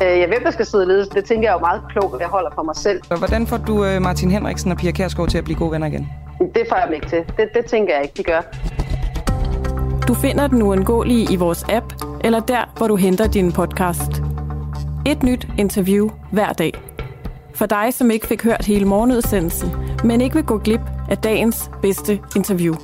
Øh, 0.02 0.18
ja, 0.18 0.26
hvem 0.26 0.42
der 0.44 0.50
skal 0.50 0.66
sidde 0.66 0.84
i 0.84 0.86
ledelsen, 0.86 1.14
det 1.14 1.24
tænker 1.24 1.48
jeg 1.48 1.54
jo 1.54 1.58
meget 1.58 1.82
klogt, 1.90 2.14
at 2.14 2.20
jeg 2.20 2.28
holder 2.28 2.50
for 2.54 2.62
mig 2.62 2.76
selv. 2.76 3.00
Og 3.10 3.18
hvordan 3.18 3.46
får 3.46 3.56
du 3.56 3.84
øh, 3.84 4.02
Martin 4.02 4.30
Henriksen 4.30 4.72
og 4.72 4.76
Pia 4.78 4.90
Kærsgaard 4.90 5.28
til 5.28 5.38
at 5.38 5.44
blive 5.44 5.56
gode 5.56 5.72
venner 5.72 5.86
igen? 5.86 6.08
Det 6.38 6.62
får 6.68 6.76
jeg 6.76 6.84
dem 6.86 6.94
ikke 6.94 7.08
til. 7.08 7.18
Det, 7.36 7.48
det 7.54 7.64
tænker 7.66 7.94
jeg 7.94 8.02
ikke, 8.02 8.14
de 8.16 8.22
gør. 8.22 8.40
Du 10.08 10.14
finder 10.14 10.46
den 10.46 10.62
uundgåelige 10.62 11.32
i 11.32 11.36
vores 11.36 11.64
app, 11.68 11.86
eller 12.24 12.40
der, 12.40 12.74
hvor 12.76 12.88
du 12.88 12.96
henter 12.96 13.26
din 13.26 13.52
podcast. 13.52 14.29
Et 15.06 15.22
nyt 15.22 15.48
interview 15.58 16.10
hver 16.32 16.52
dag. 16.52 16.72
For 17.54 17.66
dig, 17.66 17.94
som 17.94 18.10
ikke 18.10 18.26
fik 18.26 18.42
hørt 18.42 18.64
hele 18.64 18.84
morgenudsendelsen, 18.84 19.70
men 20.04 20.20
ikke 20.20 20.34
vil 20.34 20.44
gå 20.44 20.58
glip 20.58 20.80
af 21.10 21.18
dagens 21.18 21.70
bedste 21.82 22.20
interview. 22.36 22.74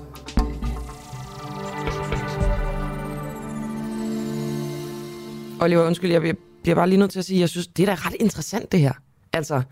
Oliver, 5.61 5.87
undskyld, 5.87 6.13
jeg 6.13 6.37
bliver 6.63 6.75
bare 6.75 6.89
lige 6.89 6.99
nødt 6.99 7.11
til 7.11 7.19
at 7.19 7.25
sige, 7.25 7.37
at 7.37 7.41
jeg 7.41 7.49
synes, 7.49 7.67
det 7.67 7.83
er 7.83 7.87
da 7.87 7.95
ret 7.95 8.17
interessant 8.21 8.73
det 8.73 8.81
her. 8.81 8.93
Altså, 9.33 9.63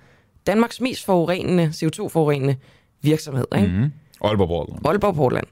Danmarks 0.47 0.81
mest 0.81 1.05
forurenende, 1.05 1.67
CO2-forurenende 1.67 2.57
virksomhed, 3.03 3.47
ikke? 3.57 3.69
Mm-hmm. 3.69 3.93
Aalborg 4.25 4.49
Portland. 4.49 4.87
Aalborg 4.87 5.15
Portland. 5.15 5.47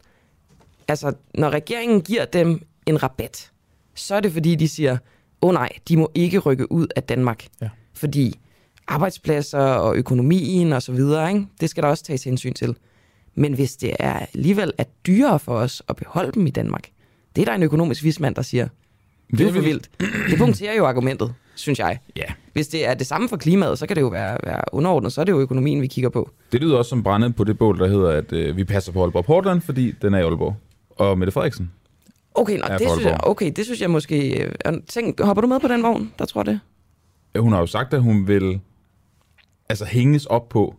Altså, 0.88 1.12
når 1.34 1.50
regeringen 1.50 2.00
giver 2.00 2.24
dem 2.24 2.66
en 2.86 3.02
rabat, 3.02 3.50
så 3.94 4.14
er 4.14 4.20
det 4.20 4.32
fordi, 4.32 4.54
de 4.54 4.68
siger, 4.68 4.98
åh 5.42 5.48
oh, 5.48 5.54
nej, 5.54 5.68
de 5.88 5.96
må 5.96 6.10
ikke 6.14 6.38
rykke 6.38 6.72
ud 6.72 6.86
af 6.96 7.02
Danmark. 7.02 7.46
Ja. 7.62 7.68
Fordi 7.94 8.38
arbejdspladser 8.88 9.58
og 9.58 9.96
økonomien 9.96 10.72
og 10.72 10.82
så 10.82 10.92
videre, 10.92 11.28
ikke? 11.28 11.46
det 11.60 11.70
skal 11.70 11.82
der 11.82 11.88
også 11.88 12.04
tages 12.04 12.24
hensyn 12.24 12.52
til. 12.52 12.76
Men 13.34 13.52
hvis 13.52 13.76
det 13.76 13.92
er 13.98 14.26
alligevel 14.34 14.72
er 14.78 14.84
dyrere 15.06 15.38
for 15.38 15.54
os 15.54 15.82
at 15.88 15.96
beholde 15.96 16.32
dem 16.32 16.46
i 16.46 16.50
Danmark, 16.50 16.88
det 17.36 17.42
er 17.42 17.46
der 17.46 17.54
en 17.54 17.62
økonomisk 17.62 18.04
vismand, 18.04 18.34
der 18.34 18.42
siger, 18.42 18.68
det 19.30 19.40
er 19.40 19.52
for 19.52 19.60
vildt. 19.60 19.90
Det 20.30 20.38
punkterer 20.38 20.76
jo 20.76 20.86
argumentet, 20.86 21.34
synes 21.54 21.78
jeg. 21.78 21.98
Ja. 22.16 22.22
Hvis 22.52 22.68
det 22.68 22.88
er 22.88 22.94
det 22.94 23.06
samme 23.06 23.28
for 23.28 23.36
klimaet, 23.36 23.78
så 23.78 23.86
kan 23.86 23.96
det 23.96 24.02
jo 24.02 24.08
være, 24.08 24.38
være 24.42 24.62
underordnet. 24.72 25.12
Så 25.12 25.20
er 25.20 25.24
det 25.24 25.32
jo 25.32 25.40
økonomien, 25.40 25.82
vi 25.82 25.86
kigger 25.86 26.10
på. 26.10 26.30
Det 26.52 26.60
lyder 26.60 26.76
også 26.76 26.88
som 26.88 27.02
brændet 27.02 27.36
på 27.36 27.44
det 27.44 27.58
bål, 27.58 27.78
der 27.78 27.88
hedder, 27.88 28.10
at 28.10 28.32
øh, 28.32 28.56
vi 28.56 28.64
passer 28.64 28.92
på 28.92 29.02
Aalborg 29.02 29.24
Portland, 29.24 29.60
fordi 29.60 29.94
den 30.02 30.14
er 30.14 30.18
i 30.18 30.22
Aalborg. 30.22 30.56
Og 30.90 31.18
Mette 31.18 31.32
Frederiksen. 31.32 31.70
Okay, 32.34 32.58
nå, 32.58 32.64
det, 32.78 32.90
synes 32.90 33.04
jeg, 33.04 33.18
okay 33.22 33.52
det 33.56 33.64
synes 33.64 33.80
jeg 33.80 33.90
måske... 33.90 34.44
Øh, 34.66 34.74
tænk, 34.88 35.20
hopper 35.20 35.40
du 35.40 35.46
med 35.46 35.60
på 35.60 35.68
den 35.68 35.82
vogn, 35.82 36.12
der 36.18 36.24
tror 36.24 36.42
det? 36.42 36.60
Hun 37.38 37.52
har 37.52 37.60
jo 37.60 37.66
sagt, 37.66 37.94
at 37.94 38.02
hun 38.02 38.28
vil 38.28 38.60
altså 39.68 39.84
hænges 39.84 40.26
op 40.26 40.48
på 40.48 40.74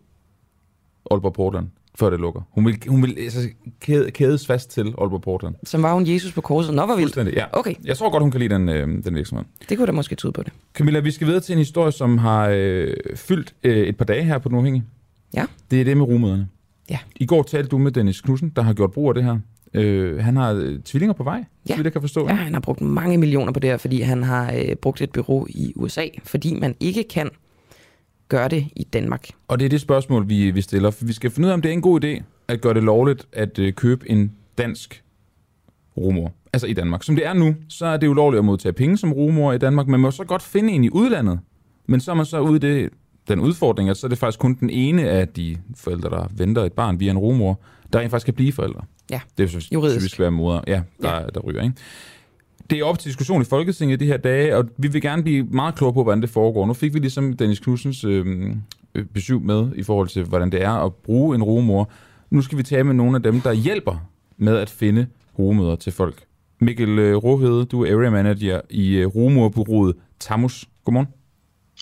Aalborg 1.12 1.34
Portland 1.34 1.68
før 1.96 2.10
det 2.10 2.20
lukker. 2.20 2.42
Hun 2.52 2.66
vil, 2.66 2.80
hun 2.88 3.02
vil 3.02 3.18
altså, 3.20 3.50
kæde, 3.80 4.12
kædes 4.12 4.48
fast 4.48 4.72
til 4.72 4.94
Aalborg 4.98 5.22
Portland. 5.22 5.56
Som 5.64 5.84
var 5.84 5.94
hun 5.94 6.08
Jesus 6.08 6.34
på 6.34 6.42
korset. 6.42 6.74
Nå, 6.74 6.86
hvor 6.86 6.96
vildt. 6.96 7.36
ja. 7.36 7.46
Okay. 7.52 7.76
Jeg 7.86 7.98
tror 7.98 8.10
godt, 8.10 8.24
hun 8.24 8.32
kan 8.32 8.40
lide 8.40 8.54
den, 8.54 8.70
øh, 8.70 9.04
den 9.04 9.16
virksomhed. 9.16 9.46
Det 9.70 9.78
kunne 9.78 9.88
da 9.88 9.92
måske 9.92 10.16
tyde 10.16 10.32
på 10.32 10.44
det. 10.44 10.54
Camilla, 10.74 11.00
vi 11.00 11.12
skal 11.12 11.28
videre 11.28 11.42
til 11.42 11.54
en 11.54 11.60
historie, 11.60 11.92
som 11.92 12.18
har 12.18 12.50
øh, 12.54 12.94
fyldt 13.16 13.54
øh, 13.64 13.88
et 13.88 13.98
par 13.98 14.06
dage 14.06 14.24
her 14.24 14.38
på 14.38 14.50
Den 14.50 14.56
Uafhængige. 14.58 14.84
Ja. 15.34 15.46
Det 15.72 15.82
er 15.82 15.86
det 15.86 15.98
med 15.98 16.06
rumøderne. 16.06 16.48
Ja. 16.90 17.00
I 17.16 17.26
går 17.26 17.44
talte 17.44 17.70
du 17.70 17.78
med 17.78 17.92
Dennis 17.92 18.22
Knudsen, 18.22 18.50
der 18.56 18.62
har 18.62 18.74
gjort 18.74 18.92
brug 18.92 19.10
af 19.10 19.14
det 19.14 19.24
her. 19.24 19.40
Øh, 19.74 20.24
han 20.24 20.36
har 20.36 20.54
øh, 20.54 20.80
tvillinger 20.80 21.14
på 21.14 21.24
vej, 21.24 21.44
ja. 21.70 21.76
så 21.76 21.84
jeg 21.84 21.92
kan 21.92 22.02
forstå. 22.02 22.28
Ja, 22.28 22.34
han 22.34 22.54
har 22.54 22.62
brugt 22.62 22.82
mange 22.82 23.18
millioner 23.18 23.52
på 23.52 23.60
det 23.60 23.70
her, 23.70 23.78
fordi 23.78 24.02
han 24.02 24.24
har 24.24 24.54
øh, 24.54 24.76
brugt 24.76 25.02
et 25.02 25.12
bureau 25.12 25.48
i 25.50 25.74
USA, 25.76 26.06
fordi 26.24 26.60
man 26.60 26.76
ikke 26.80 27.04
kan 27.04 27.30
gøre 28.30 28.48
det 28.48 28.68
i 28.76 28.84
Danmark. 28.84 29.30
Og 29.48 29.60
det 29.60 29.66
er 29.66 29.70
det 29.70 29.82
spørgsmål, 29.82 30.30
vi, 30.30 30.52
vi 30.52 30.62
stiller. 30.62 30.92
For 30.92 31.06
vi 31.06 31.14
skal 31.14 31.32
finde 31.32 31.48
ud 31.48 31.50
af, 31.50 31.54
om 31.54 31.62
det 31.62 31.70
er 31.70 31.74
en 31.74 31.82
god 31.82 32.04
idé 32.04 32.24
at 32.48 32.62
gøre 32.62 32.74
det 32.74 32.84
lovligt 32.84 33.28
at 33.34 33.60
øh, 33.60 33.74
købe 33.74 34.10
en 34.10 34.32
dansk 34.58 35.04
rumor. 35.98 36.32
Altså 36.54 36.68
i 36.68 36.74
Danmark. 36.74 37.04
Som 37.04 37.16
det 37.16 37.26
er 37.26 37.34
nu, 37.34 37.56
så 37.70 37.86
er 37.86 37.98
det 37.98 38.08
ulovligt 38.08 38.40
at 38.40 38.46
modtage 38.46 38.74
penge 38.74 38.98
som 38.98 39.14
rumor 39.14 39.54
i 39.54 39.58
Danmark. 39.58 39.88
Man 39.88 40.00
må 40.00 40.12
så 40.12 40.24
godt 40.24 40.42
finde 40.42 40.74
en 40.74 40.84
i 40.84 40.90
udlandet. 40.90 41.40
Men 41.86 42.00
så 42.00 42.12
er 42.12 42.16
man 42.16 42.26
så 42.26 42.40
ude 42.40 42.56
i 42.56 42.60
det, 42.60 42.90
den 43.28 43.40
udfordring, 43.40 43.90
at 43.90 43.98
så 43.98 44.08
er 44.08 44.10
det 44.10 44.18
faktisk 44.18 44.40
kun 44.40 44.54
den 44.60 44.70
ene 44.70 45.10
af 45.10 45.28
de 45.28 45.58
forældre, 45.76 46.10
der 46.10 46.28
venter 46.32 46.64
et 46.64 46.74
barn 46.74 47.00
via 47.00 47.12
en 47.12 47.18
rumor, 47.18 47.60
der 47.94 48.00
rent 48.00 48.12
faktisk 48.12 48.26
kan 48.26 48.34
blive 48.34 48.52
forældre. 48.52 48.82
Ja, 49.12 49.22
det 49.38 49.50
synes, 49.50 49.72
juridisk. 49.72 50.00
typisk 50.00 50.20
være 50.20 50.32
mor, 50.32 50.64
ja, 50.68 50.82
der, 51.02 51.14
ja. 51.16 51.26
der 51.34 51.40
ryger. 51.40 51.64
Ikke? 51.64 51.76
Det 52.70 52.80
er 52.80 52.84
op 52.84 53.00
til 53.00 53.10
diskussion 53.10 53.42
i 53.42 53.46
Folketinget 53.46 54.00
de 54.00 54.06
her 54.06 54.18
dage, 54.18 54.58
og 54.58 54.70
vi 54.78 54.88
vil 54.88 55.02
gerne 55.02 55.24
blive 55.24 55.44
meget 55.44 55.76
klogere 55.76 55.94
på, 55.94 56.04
hvordan 56.04 56.22
det 56.22 56.30
foregår. 56.30 56.66
Nu 56.66 56.74
fik 56.74 56.94
vi 56.94 57.00
ligesom 57.00 57.34
Dennis 57.34 57.60
Knudsens 57.60 58.04
øh, 58.04 58.56
besøg 59.14 59.42
med 59.42 59.72
i 59.76 59.84
forhold 59.84 60.08
til, 60.08 60.24
hvordan 60.24 60.52
det 60.52 60.62
er 60.64 60.72
at 60.72 60.94
bruge 60.94 61.36
en 61.36 61.44
rumor. 61.44 61.90
Nu 62.30 62.42
skal 62.42 62.58
vi 62.58 62.64
tale 62.64 62.84
med 62.84 62.94
nogle 62.94 63.16
af 63.16 63.24
dem, 63.24 63.42
der 63.42 63.54
hjælper 63.54 64.10
med 64.38 64.58
at 64.58 64.70
finde 64.70 65.08
rumøder 65.40 65.76
til 65.76 65.92
folk. 65.92 66.24
Mikkel 66.60 67.00
øh, 67.00 67.16
Råhede, 67.16 67.66
du 67.66 67.84
er 67.84 67.96
area 67.96 68.10
manager 68.10 68.62
i 68.70 68.96
øh, 68.96 69.08
rumorbureauet 69.08 69.96
Tamus. 70.20 70.66
Godmorgen. 70.86 71.08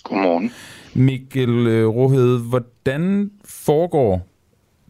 Godmorgen. 0.04 0.52
Mikkel 0.94 1.68
øh, 1.68 1.88
Råhede, 1.88 2.40
hvordan 2.40 3.32
foregår 3.46 4.31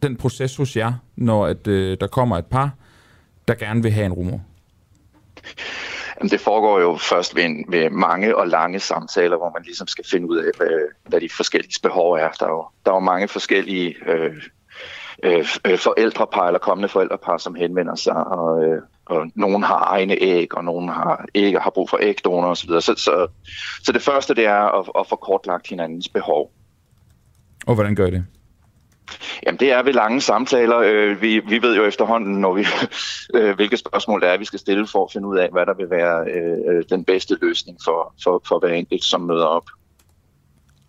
den 0.02 0.16
proces 0.16 0.56
hos 0.56 0.76
jer, 0.76 0.92
når 1.16 1.46
at, 1.46 1.66
øh, 1.66 1.96
der 2.00 2.06
kommer 2.06 2.38
et 2.38 2.46
par, 2.46 2.70
der 3.48 3.54
gerne 3.54 3.82
vil 3.82 3.92
have 3.92 4.06
en 4.06 4.12
rumor? 4.12 4.40
Jamen, 6.20 6.30
det 6.30 6.40
foregår 6.40 6.80
jo 6.80 6.96
først 6.96 7.36
ved, 7.36 7.44
en, 7.44 7.64
ved 7.68 7.90
mange 7.90 8.36
og 8.36 8.48
lange 8.48 8.80
samtaler, 8.80 9.36
hvor 9.36 9.50
man 9.50 9.62
ligesom 9.62 9.86
skal 9.86 10.04
finde 10.10 10.28
ud 10.28 10.36
af, 10.36 10.50
hvad, 10.56 10.80
hvad 11.08 11.20
de 11.20 11.28
forskellige 11.36 11.80
behov 11.82 12.12
er. 12.12 12.28
Der 12.40 12.46
er 12.46 12.50
jo, 12.50 12.64
der 12.84 12.90
er 12.90 12.96
jo 12.96 13.00
mange 13.00 13.28
forskellige 13.28 13.94
øh, 14.06 14.36
øh, 15.22 15.44
forældrepar 15.78 16.46
eller 16.46 16.58
kommende 16.58 16.88
forældrepar, 16.88 17.36
som 17.38 17.54
henvender 17.54 17.94
sig, 17.94 18.26
og, 18.26 18.64
øh, 18.64 18.82
og 19.04 19.26
nogen 19.34 19.62
har 19.62 19.84
egne 19.84 20.16
æg, 20.20 20.56
og 20.56 20.64
nogen 20.64 20.88
har 20.88 21.26
ikke 21.34 21.58
har 21.58 21.70
brug 21.70 21.90
for 21.90 21.98
ægdonor 22.02 22.48
osv. 22.48 22.68
Så, 22.68 22.80
så, 22.80 22.94
så, 22.96 23.26
så 23.82 23.92
det 23.92 24.02
første 24.02 24.34
det 24.34 24.46
er 24.46 24.78
at, 24.80 24.88
at 24.98 25.06
få 25.06 25.16
kortlagt 25.16 25.68
hinandens 25.68 26.08
behov. 26.08 26.50
Og 27.66 27.74
hvordan 27.74 27.94
gør 27.94 28.06
I 28.06 28.10
det? 28.10 28.24
Jamen 29.46 29.60
det 29.60 29.72
er 29.72 29.82
ved 29.82 29.92
lange 29.92 30.20
samtaler. 30.20 30.78
Øh, 30.78 31.22
vi, 31.22 31.40
vi 31.48 31.62
ved 31.62 31.76
jo 31.76 31.84
efterhånden, 31.84 32.40
når 32.40 32.54
vi, 32.54 32.66
øh, 33.36 33.54
hvilke 33.54 33.76
spørgsmål 33.76 34.20
der 34.20 34.26
er, 34.26 34.38
vi 34.38 34.44
skal 34.44 34.58
stille 34.58 34.86
for 34.86 35.04
at 35.04 35.12
finde 35.12 35.28
ud 35.28 35.38
af, 35.38 35.48
hvad 35.52 35.66
der 35.66 35.74
vil 35.74 35.90
være 35.90 36.24
øh, 36.30 36.76
øh, 36.76 36.84
den 36.90 37.04
bedste 37.04 37.38
løsning 37.42 37.78
for, 37.84 38.14
for, 38.24 38.42
for 38.48 38.58
hver 38.58 38.74
enkelt, 38.74 39.04
som 39.04 39.20
møder 39.20 39.44
op. 39.44 39.64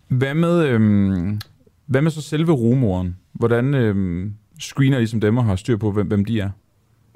Hvad 0.08 0.34
med, 0.34 0.66
øhm, 0.66 1.40
hvad 1.86 2.02
med 2.02 2.10
så 2.10 2.22
selve 2.22 2.52
rumoren? 2.52 3.16
Hvordan 3.32 3.74
øhm, 3.74 4.34
screener 4.60 4.98
I 4.98 5.06
som 5.06 5.20
dem 5.20 5.38
og 5.38 5.44
har 5.44 5.56
styr 5.56 5.76
på, 5.76 5.90
hvem, 5.90 6.06
hvem 6.06 6.24
de 6.24 6.40
er? 6.40 6.50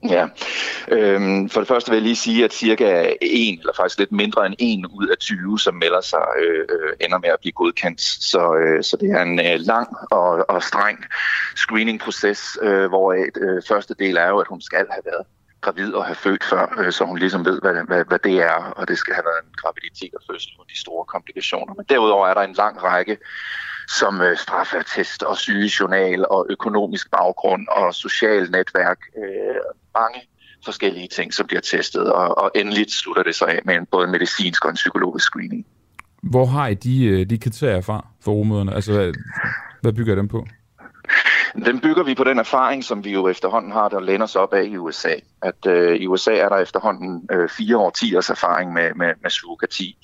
Ja, 0.02 0.28
øhm, 0.88 1.48
for 1.48 1.60
det 1.60 1.68
første 1.68 1.90
vil 1.90 1.96
jeg 1.96 2.02
lige 2.02 2.16
sige, 2.16 2.44
at 2.44 2.52
cirka 2.52 3.12
en, 3.20 3.58
eller 3.58 3.72
faktisk 3.76 3.98
lidt 3.98 4.12
mindre 4.12 4.46
end 4.46 4.54
en 4.58 4.86
ud 4.86 5.08
af 5.08 5.18
20, 5.18 5.58
som 5.58 5.74
melder 5.74 6.00
sig, 6.00 6.26
øh, 6.42 6.66
øh, 6.70 6.92
ender 7.00 7.18
med 7.18 7.28
at 7.28 7.40
blive 7.40 7.52
godkendt. 7.52 8.00
Så, 8.00 8.54
øh, 8.54 8.84
så 8.84 8.96
det 8.96 9.10
er 9.10 9.22
en 9.22 9.40
øh, 9.40 9.60
lang 9.60 9.96
og, 10.10 10.50
og 10.50 10.62
streng 10.62 10.98
screening-proces, 11.56 12.58
øh, 12.62 12.88
hvor 12.88 13.12
øh, 13.12 13.62
første 13.68 13.94
del 13.98 14.16
er 14.16 14.28
jo, 14.28 14.38
at 14.38 14.46
hun 14.48 14.60
skal 14.60 14.86
have 14.90 15.04
været 15.04 15.26
gravid 15.60 15.92
og 15.92 16.04
have 16.04 16.14
født 16.14 16.44
før, 16.44 16.74
øh, 16.78 16.92
så 16.92 17.04
hun 17.04 17.18
ligesom 17.18 17.44
ved, 17.44 17.60
hvad, 17.60 17.74
hvad, 17.86 18.04
hvad 18.04 18.18
det 18.18 18.42
er, 18.42 18.72
og 18.76 18.88
det 18.88 18.98
skal 18.98 19.14
have 19.14 19.24
været 19.24 19.44
en 19.44 19.54
graviditet 19.56 20.14
og 20.14 20.22
fødsel 20.30 20.52
uden 20.58 20.68
de 20.68 20.80
store 20.80 21.04
komplikationer. 21.04 21.74
Men 21.74 21.86
derudover 21.88 22.28
er 22.28 22.34
der 22.34 22.40
en 22.40 22.52
lang 22.52 22.82
række 22.82 23.18
som 23.88 24.20
øh, 24.20 24.36
straffertest 24.36 25.22
og 25.22 25.36
sygejournal 25.36 26.26
og 26.30 26.46
økonomisk 26.50 27.10
baggrund 27.10 27.68
og 27.68 27.94
social 27.94 28.50
netværk. 28.50 28.98
Øh, 29.16 29.56
mange 29.94 30.20
forskellige 30.64 31.08
ting, 31.08 31.34
som 31.34 31.46
bliver 31.46 31.60
testet, 31.60 32.12
og, 32.12 32.38
og 32.38 32.50
endeligt 32.54 32.90
slutter 32.90 33.22
det 33.22 33.34
sig 33.34 33.48
af 33.48 33.60
med 33.64 33.74
en 33.74 33.86
både 33.86 34.06
medicinsk 34.06 34.64
og 34.64 34.70
en 34.70 34.74
psykologisk 34.74 35.24
screening. 35.26 35.66
Hvor 36.22 36.46
har 36.46 36.66
I 36.66 36.74
de, 36.74 37.04
øh, 37.04 37.30
de 37.30 37.38
kriterier 37.38 37.80
fra 37.80 38.06
for 38.24 38.32
rumøderne? 38.32 38.74
Altså, 38.74 38.92
hvad, 38.92 39.12
hvad 39.82 39.92
bygger 39.92 40.14
dem 40.14 40.28
på? 40.28 40.46
Den 41.54 41.80
bygger 41.80 42.02
vi 42.02 42.14
på 42.14 42.24
den 42.24 42.38
erfaring, 42.38 42.84
som 42.84 43.04
vi 43.04 43.12
jo 43.12 43.28
efterhånden 43.28 43.72
har, 43.72 43.88
der 43.88 44.00
læner 44.00 44.26
sig 44.26 44.40
op 44.40 44.52
af 44.52 44.64
i 44.64 44.76
USA. 44.76 45.14
At 45.42 45.66
øh, 45.66 45.96
i 45.96 46.06
USA 46.06 46.34
er 46.34 46.48
der 46.48 46.56
efterhånden 46.56 47.28
øh, 47.32 47.48
fire 47.48 47.76
årtiers 47.76 48.30
erfaring 48.30 48.72
med, 48.72 48.94
med, 48.94 49.12
med 49.22 49.30
surrogati. 49.30 49.96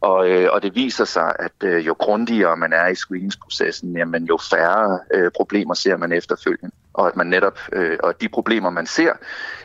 Og, 0.00 0.28
øh, 0.30 0.48
og 0.52 0.62
det 0.62 0.74
viser 0.74 1.04
sig, 1.04 1.32
at 1.38 1.52
øh, 1.64 1.86
jo 1.86 1.92
grundigere 1.98 2.56
man 2.56 2.72
er 2.72 2.86
i 2.86 2.94
screeningsprocessen, 2.94 3.96
jamen 3.96 4.24
jo 4.24 4.38
færre 4.50 4.98
øh, 5.14 5.30
problemer 5.36 5.74
ser 5.74 5.96
man 5.96 6.12
efterfølgende. 6.12 6.74
Og 6.94 7.06
at 7.08 7.16
man 7.16 7.26
netop, 7.26 7.58
øh, 7.72 7.98
og 8.02 8.20
de 8.20 8.28
problemer, 8.28 8.70
man 8.70 8.86
ser 8.86 9.12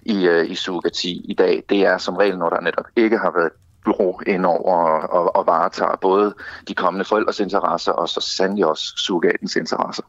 i, 0.02 0.28
øh, 0.28 0.52
i 0.52 0.56
surrogati 0.56 1.26
i 1.30 1.34
dag, 1.34 1.64
det 1.70 1.86
er 1.86 1.98
som 1.98 2.16
regel, 2.16 2.38
når 2.38 2.50
der 2.50 2.62
netop 2.62 2.86
ikke 2.96 3.18
har 3.18 3.32
været 3.36 3.52
bureau 3.86 4.20
ind 4.28 4.46
over 4.46 4.76
og, 4.76 5.14
og, 5.14 5.36
og 5.36 5.48
varetager 5.48 5.98
både 6.02 6.34
de 6.68 6.74
kommende 6.74 7.06
forældres 7.06 7.40
interesser 7.40 7.92
og 7.92 8.10
så 8.10 8.22
sandelig 8.22 8.66
også 8.66 8.94
surrogatens 8.98 9.56
interesser. 9.56 10.04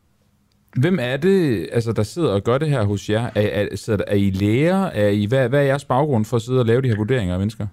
Hvem 0.77 0.99
er 1.01 1.17
det, 1.17 1.69
altså, 1.73 1.93
der 1.93 2.03
sidder 2.03 2.33
og 2.33 2.43
gør 2.43 2.59
det 2.59 2.69
her 2.69 2.85
hos 2.85 3.11
jer? 3.11 3.31
Er, 3.35 3.67
er, 3.89 3.97
er 4.07 4.15
I 4.15 4.31
læger? 4.31 4.85
Er 4.85 5.09
I, 5.09 5.27
hvad, 5.27 5.49
hvad 5.49 5.61
er 5.61 5.65
jeres 5.65 5.85
baggrund 5.85 6.25
for 6.25 6.37
at 6.37 6.43
sidde 6.43 6.61
og 6.61 6.67
lave 6.67 6.83
de 6.83 6.89
her 6.89 6.97
vurderinger 6.97 7.35
af 7.35 7.39
mennesker? 7.39 7.67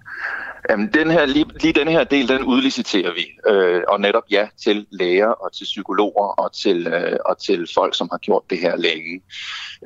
Jamen, 0.70 0.90
den 0.94 1.12
her, 1.12 1.26
lige, 1.26 1.46
lige 1.62 1.74
den 1.74 1.88
her 1.88 2.04
del, 2.04 2.28
den 2.28 2.44
udliciterer 2.44 3.14
vi. 3.14 3.52
Øh, 3.52 3.82
og 3.88 4.02
netop 4.02 4.24
ja 4.32 4.48
til 4.64 4.86
læger 4.92 5.28
og 5.28 5.54
til 5.54 5.64
psykologer 5.64 6.28
og 6.28 6.54
til, 6.54 6.88
øh, 6.88 7.18
og 7.26 7.38
til 7.38 7.68
folk, 7.74 7.96
som 7.96 8.08
har 8.12 8.18
gjort 8.18 8.44
det 8.50 8.58
her 8.58 8.76
længe. 8.78 9.22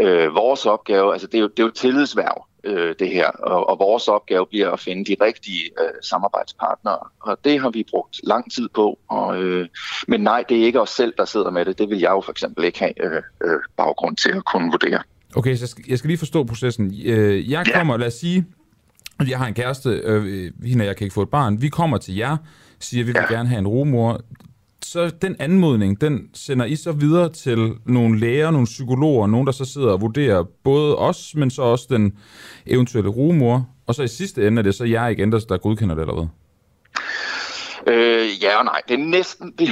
Øh, 0.02 0.36
vores 0.36 0.66
opgave, 0.66 1.14
altså 1.14 1.28
det 1.28 1.38
er 1.38 1.42
jo, 1.42 1.48
det 1.48 1.60
er 1.60 1.64
jo 1.64 1.72
tillidsværv, 1.72 2.46
øh, 2.64 2.96
det 3.00 3.10
her. 3.10 3.28
Og, 3.28 3.70
og 3.70 3.80
vores 3.80 4.08
opgave 4.08 4.46
bliver 4.48 4.72
at 4.72 4.80
finde 4.80 5.06
de 5.06 5.16
rigtige 5.22 5.64
øh, 5.82 5.94
samarbejdspartnere. 6.02 7.00
Og 7.22 7.38
det 7.44 7.62
har 7.62 7.70
vi 7.70 7.86
brugt 7.90 8.20
lang 8.24 8.52
tid 8.52 8.70
på. 8.70 9.00
Og, 9.10 9.44
øh, 9.44 9.68
men 10.08 10.22
nej, 10.22 10.44
det 10.50 10.62
er 10.62 10.66
ikke 10.66 10.82
os 10.82 10.90
selv, 10.90 11.14
der 11.18 11.26
sidder 11.26 11.52
med 11.52 11.66
det. 11.66 11.78
Det 11.78 11.90
vil 11.90 12.00
jeg 12.00 12.12
jo 12.12 12.22
for 12.22 12.32
eksempel 12.32 12.66
ikke 12.66 12.80
have 12.80 13.04
øh, 13.04 13.22
øh, 13.44 13.60
baggrund 13.78 14.18
til 14.18 14.30
at 14.30 14.46
kunne 14.46 14.72
vurdere. 14.72 15.00
Okay, 15.36 15.56
så 15.56 15.62
jeg 15.64 15.70
skal, 15.70 15.84
jeg 15.88 15.98
skal 15.98 16.08
lige 16.08 16.18
forstå 16.18 16.44
processen. 16.44 16.94
Øh, 17.06 17.52
jeg 17.52 17.66
kommer, 17.74 17.94
ja. 17.94 17.98
lad 17.98 18.08
os 18.08 18.14
sige, 18.14 18.46
jeg 19.30 19.38
har 19.38 19.48
en 19.48 19.54
kæreste, 19.54 19.90
øh, 19.90 20.52
hende 20.66 20.84
og 20.84 20.88
jeg 20.88 20.96
kan 20.96 21.06
ikke 21.06 21.14
få 21.14 21.22
et 21.22 21.30
barn. 21.30 21.62
Vi 21.62 21.70
kommer 21.70 21.98
til 21.98 22.16
jer, 22.16 22.38
siger, 22.80 23.04
at 23.04 23.08
vi 23.08 23.12
vil 23.12 23.22
ja. 23.30 23.36
gerne 23.36 23.50
have 23.50 23.60
en 23.60 23.68
rumor 23.68 24.22
så 24.86 25.12
den 25.22 25.36
anmodning, 25.40 26.02
den 26.02 26.30
sender 26.34 26.66
I 26.66 26.76
så 26.76 26.92
videre 26.92 27.30
til 27.30 27.74
nogle 27.86 28.20
læger, 28.20 28.52
nogle 28.52 28.66
psykologer, 28.66 29.28
nogen, 29.28 29.46
der 29.46 29.52
så 29.52 29.66
sidder 29.66 29.92
og 29.92 30.02
vurderer 30.02 30.44
både 30.64 30.98
os, 30.98 31.36
men 31.36 31.50
så 31.50 31.62
også 31.62 31.88
den 31.90 32.18
eventuelle 32.66 33.10
rumor, 33.10 33.70
og 33.88 33.96
så 33.96 34.04
i 34.04 34.08
sidste 34.08 34.48
ende 34.48 34.60
er 34.60 34.64
det 34.64 34.76
så 34.76 34.86
jer 34.86 35.08
igen, 35.08 35.32
der, 35.32 35.40
der 35.40 35.58
godkender 35.58 35.96
det, 35.96 36.02
eller 36.02 36.14
hvad? 36.14 36.28
Øh, 37.88 38.44
ja 38.44 38.58
og 38.58 38.66
nej. 38.66 38.82
Det 38.88 38.94
er 38.94 39.04
næsten, 39.06 39.52
det, 39.60 39.68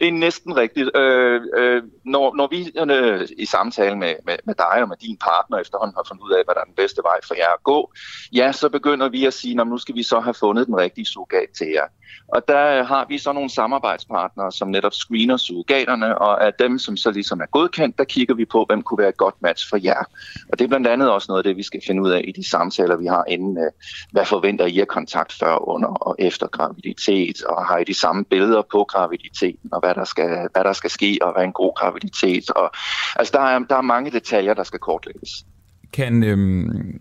det 0.00 0.08
er 0.08 0.12
næsten 0.12 0.56
rigtigt. 0.56 0.96
Øh, 0.96 1.40
øh, 1.56 1.82
når, 2.04 2.36
når 2.36 2.48
vi 2.50 2.72
øh, 2.92 3.28
i 3.38 3.44
samtale 3.44 3.96
med, 3.96 4.14
med, 4.26 4.36
med 4.44 4.54
dig 4.54 4.82
og 4.82 4.88
med 4.88 4.96
din 4.96 5.16
partner 5.16 5.58
efterhånden 5.58 5.94
har 5.96 6.04
fundet 6.08 6.24
ud 6.24 6.32
af, 6.32 6.44
hvad 6.44 6.54
der 6.54 6.60
er 6.60 6.64
den 6.64 6.74
bedste 6.74 7.02
vej 7.02 7.18
for 7.28 7.34
jer 7.34 7.52
at 7.52 7.62
gå, 7.62 7.92
ja, 8.32 8.52
så 8.52 8.68
begynder 8.68 9.08
vi 9.08 9.26
at 9.26 9.34
sige, 9.34 9.54
nu 9.54 9.78
skal 9.78 9.94
vi 9.94 10.02
så 10.02 10.20
have 10.20 10.34
fundet 10.34 10.66
den 10.66 10.76
rigtige 10.76 11.04
surrogat 11.04 11.48
til 11.58 11.66
jer. 11.66 11.86
Og 12.28 12.42
der 12.48 12.78
øh, 12.78 12.86
har 12.86 13.06
vi 13.08 13.18
så 13.18 13.32
nogle 13.32 13.50
samarbejdspartnere, 13.50 14.52
som 14.52 14.68
netop 14.68 14.92
screener 14.92 15.36
surrogaterne, 15.36 16.18
og 16.18 16.46
af 16.46 16.52
dem, 16.58 16.78
som 16.78 16.96
så 16.96 17.10
ligesom 17.10 17.40
er 17.40 17.46
godkendt, 17.46 17.98
der 17.98 18.04
kigger 18.04 18.34
vi 18.34 18.44
på, 18.44 18.64
hvem 18.68 18.82
kunne 18.82 18.98
være 18.98 19.08
et 19.08 19.16
godt 19.16 19.42
match 19.42 19.68
for 19.68 19.76
jer. 19.76 20.04
Og 20.52 20.58
det 20.58 20.64
er 20.64 20.68
blandt 20.68 20.86
andet 20.86 21.10
også 21.10 21.26
noget 21.28 21.40
af 21.40 21.44
det, 21.44 21.56
vi 21.56 21.62
skal 21.62 21.80
finde 21.86 22.02
ud 22.02 22.10
af 22.10 22.24
i 22.28 22.32
de 22.32 22.48
samtaler, 22.48 22.96
vi 22.96 23.06
har 23.06 23.24
inden. 23.28 23.58
Øh, 23.58 23.70
hvad 24.12 24.24
forventer 24.24 24.66
I 24.66 24.80
at 24.80 24.88
kontakt 24.88 25.32
før, 25.32 25.68
under 25.68 25.88
og 25.88 26.16
efter 26.18 26.46
graviditet? 26.46 27.42
Og 27.42 27.66
har 27.66 27.78
I 27.78 27.84
de 27.84 27.94
samme 27.94 28.24
billeder 28.24 28.62
på 28.72 28.84
graviditeten, 28.84 29.72
og 29.72 29.80
hvad 29.80 29.94
der 29.94 30.04
skal, 30.04 30.48
hvad 30.52 30.64
der 30.64 30.72
skal 30.72 30.90
ske, 30.90 31.18
og 31.22 31.32
hvad 31.32 31.42
er 31.42 31.46
en 31.46 31.52
god 31.52 31.74
graviditet? 31.74 32.50
Og, 32.50 32.70
altså, 33.16 33.32
der 33.36 33.40
er, 33.40 33.58
der 33.58 33.76
er 33.76 33.82
mange 33.82 34.10
detaljer, 34.10 34.54
der 34.54 34.64
skal 34.64 34.78
kortlægges. 34.78 35.30
Kan, 35.92 36.24
øhm, 36.24 37.00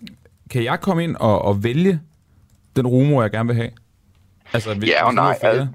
kan 0.50 0.64
jeg 0.64 0.82
komme 0.82 1.04
ind 1.04 1.16
og, 1.16 1.42
og 1.42 1.64
vælge 1.64 2.02
den 2.76 2.88
rumor, 2.88 3.22
jeg 3.22 3.32
gerne 3.32 3.48
vil 3.48 3.56
have? 3.56 3.72
Altså, 4.54 4.74
hvis, 4.74 4.90
ja 4.90 5.06
og 5.06 5.14
nej. 5.14 5.40
Al- 5.42 5.68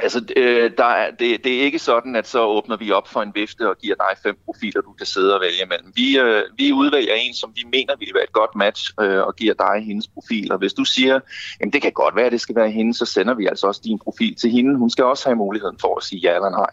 altså, 0.00 0.24
øh, 0.36 0.70
der 0.78 0.84
er, 0.84 1.10
det, 1.10 1.44
det 1.44 1.54
er 1.54 1.62
ikke 1.62 1.78
sådan, 1.78 2.16
at 2.16 2.26
så 2.26 2.44
åbner 2.44 2.76
vi 2.76 2.90
op 2.90 3.08
for 3.08 3.22
en 3.22 3.32
vifte 3.34 3.68
og 3.68 3.76
giver 3.78 3.94
dig 3.94 4.22
fem 4.22 4.38
profiler, 4.44 4.80
du 4.80 4.92
kan 4.92 5.06
sidde 5.06 5.34
og 5.34 5.40
vælge 5.40 5.66
mellem. 5.68 5.92
Vi, 5.96 6.18
øh, 6.18 6.42
vi 6.56 6.72
udvælger 6.72 7.14
en, 7.14 7.34
som 7.34 7.52
vi 7.54 7.64
mener 7.72 7.96
vil 7.98 8.10
være 8.14 8.24
et 8.24 8.32
godt 8.32 8.56
match, 8.56 8.92
øh, 9.00 9.22
og 9.22 9.36
giver 9.36 9.54
dig 9.54 9.84
hendes 9.86 10.08
profil. 10.08 10.52
Og 10.52 10.58
hvis 10.58 10.72
du 10.72 10.84
siger, 10.84 11.20
at 11.60 11.72
det 11.72 11.82
kan 11.82 11.92
godt 11.92 12.16
være, 12.16 12.26
at 12.26 12.32
det 12.32 12.40
skal 12.40 12.54
være 12.54 12.70
hende, 12.70 12.94
så 12.94 13.04
sender 13.04 13.34
vi 13.34 13.46
altså 13.46 13.66
også 13.66 13.80
din 13.84 13.98
profil 13.98 14.34
til 14.34 14.50
hende. 14.50 14.78
Hun 14.78 14.90
skal 14.90 15.04
også 15.04 15.28
have 15.28 15.36
muligheden 15.36 15.78
for 15.80 15.96
at 15.96 16.04
sige 16.04 16.20
ja 16.20 16.34
eller 16.34 16.50
nej. 16.50 16.70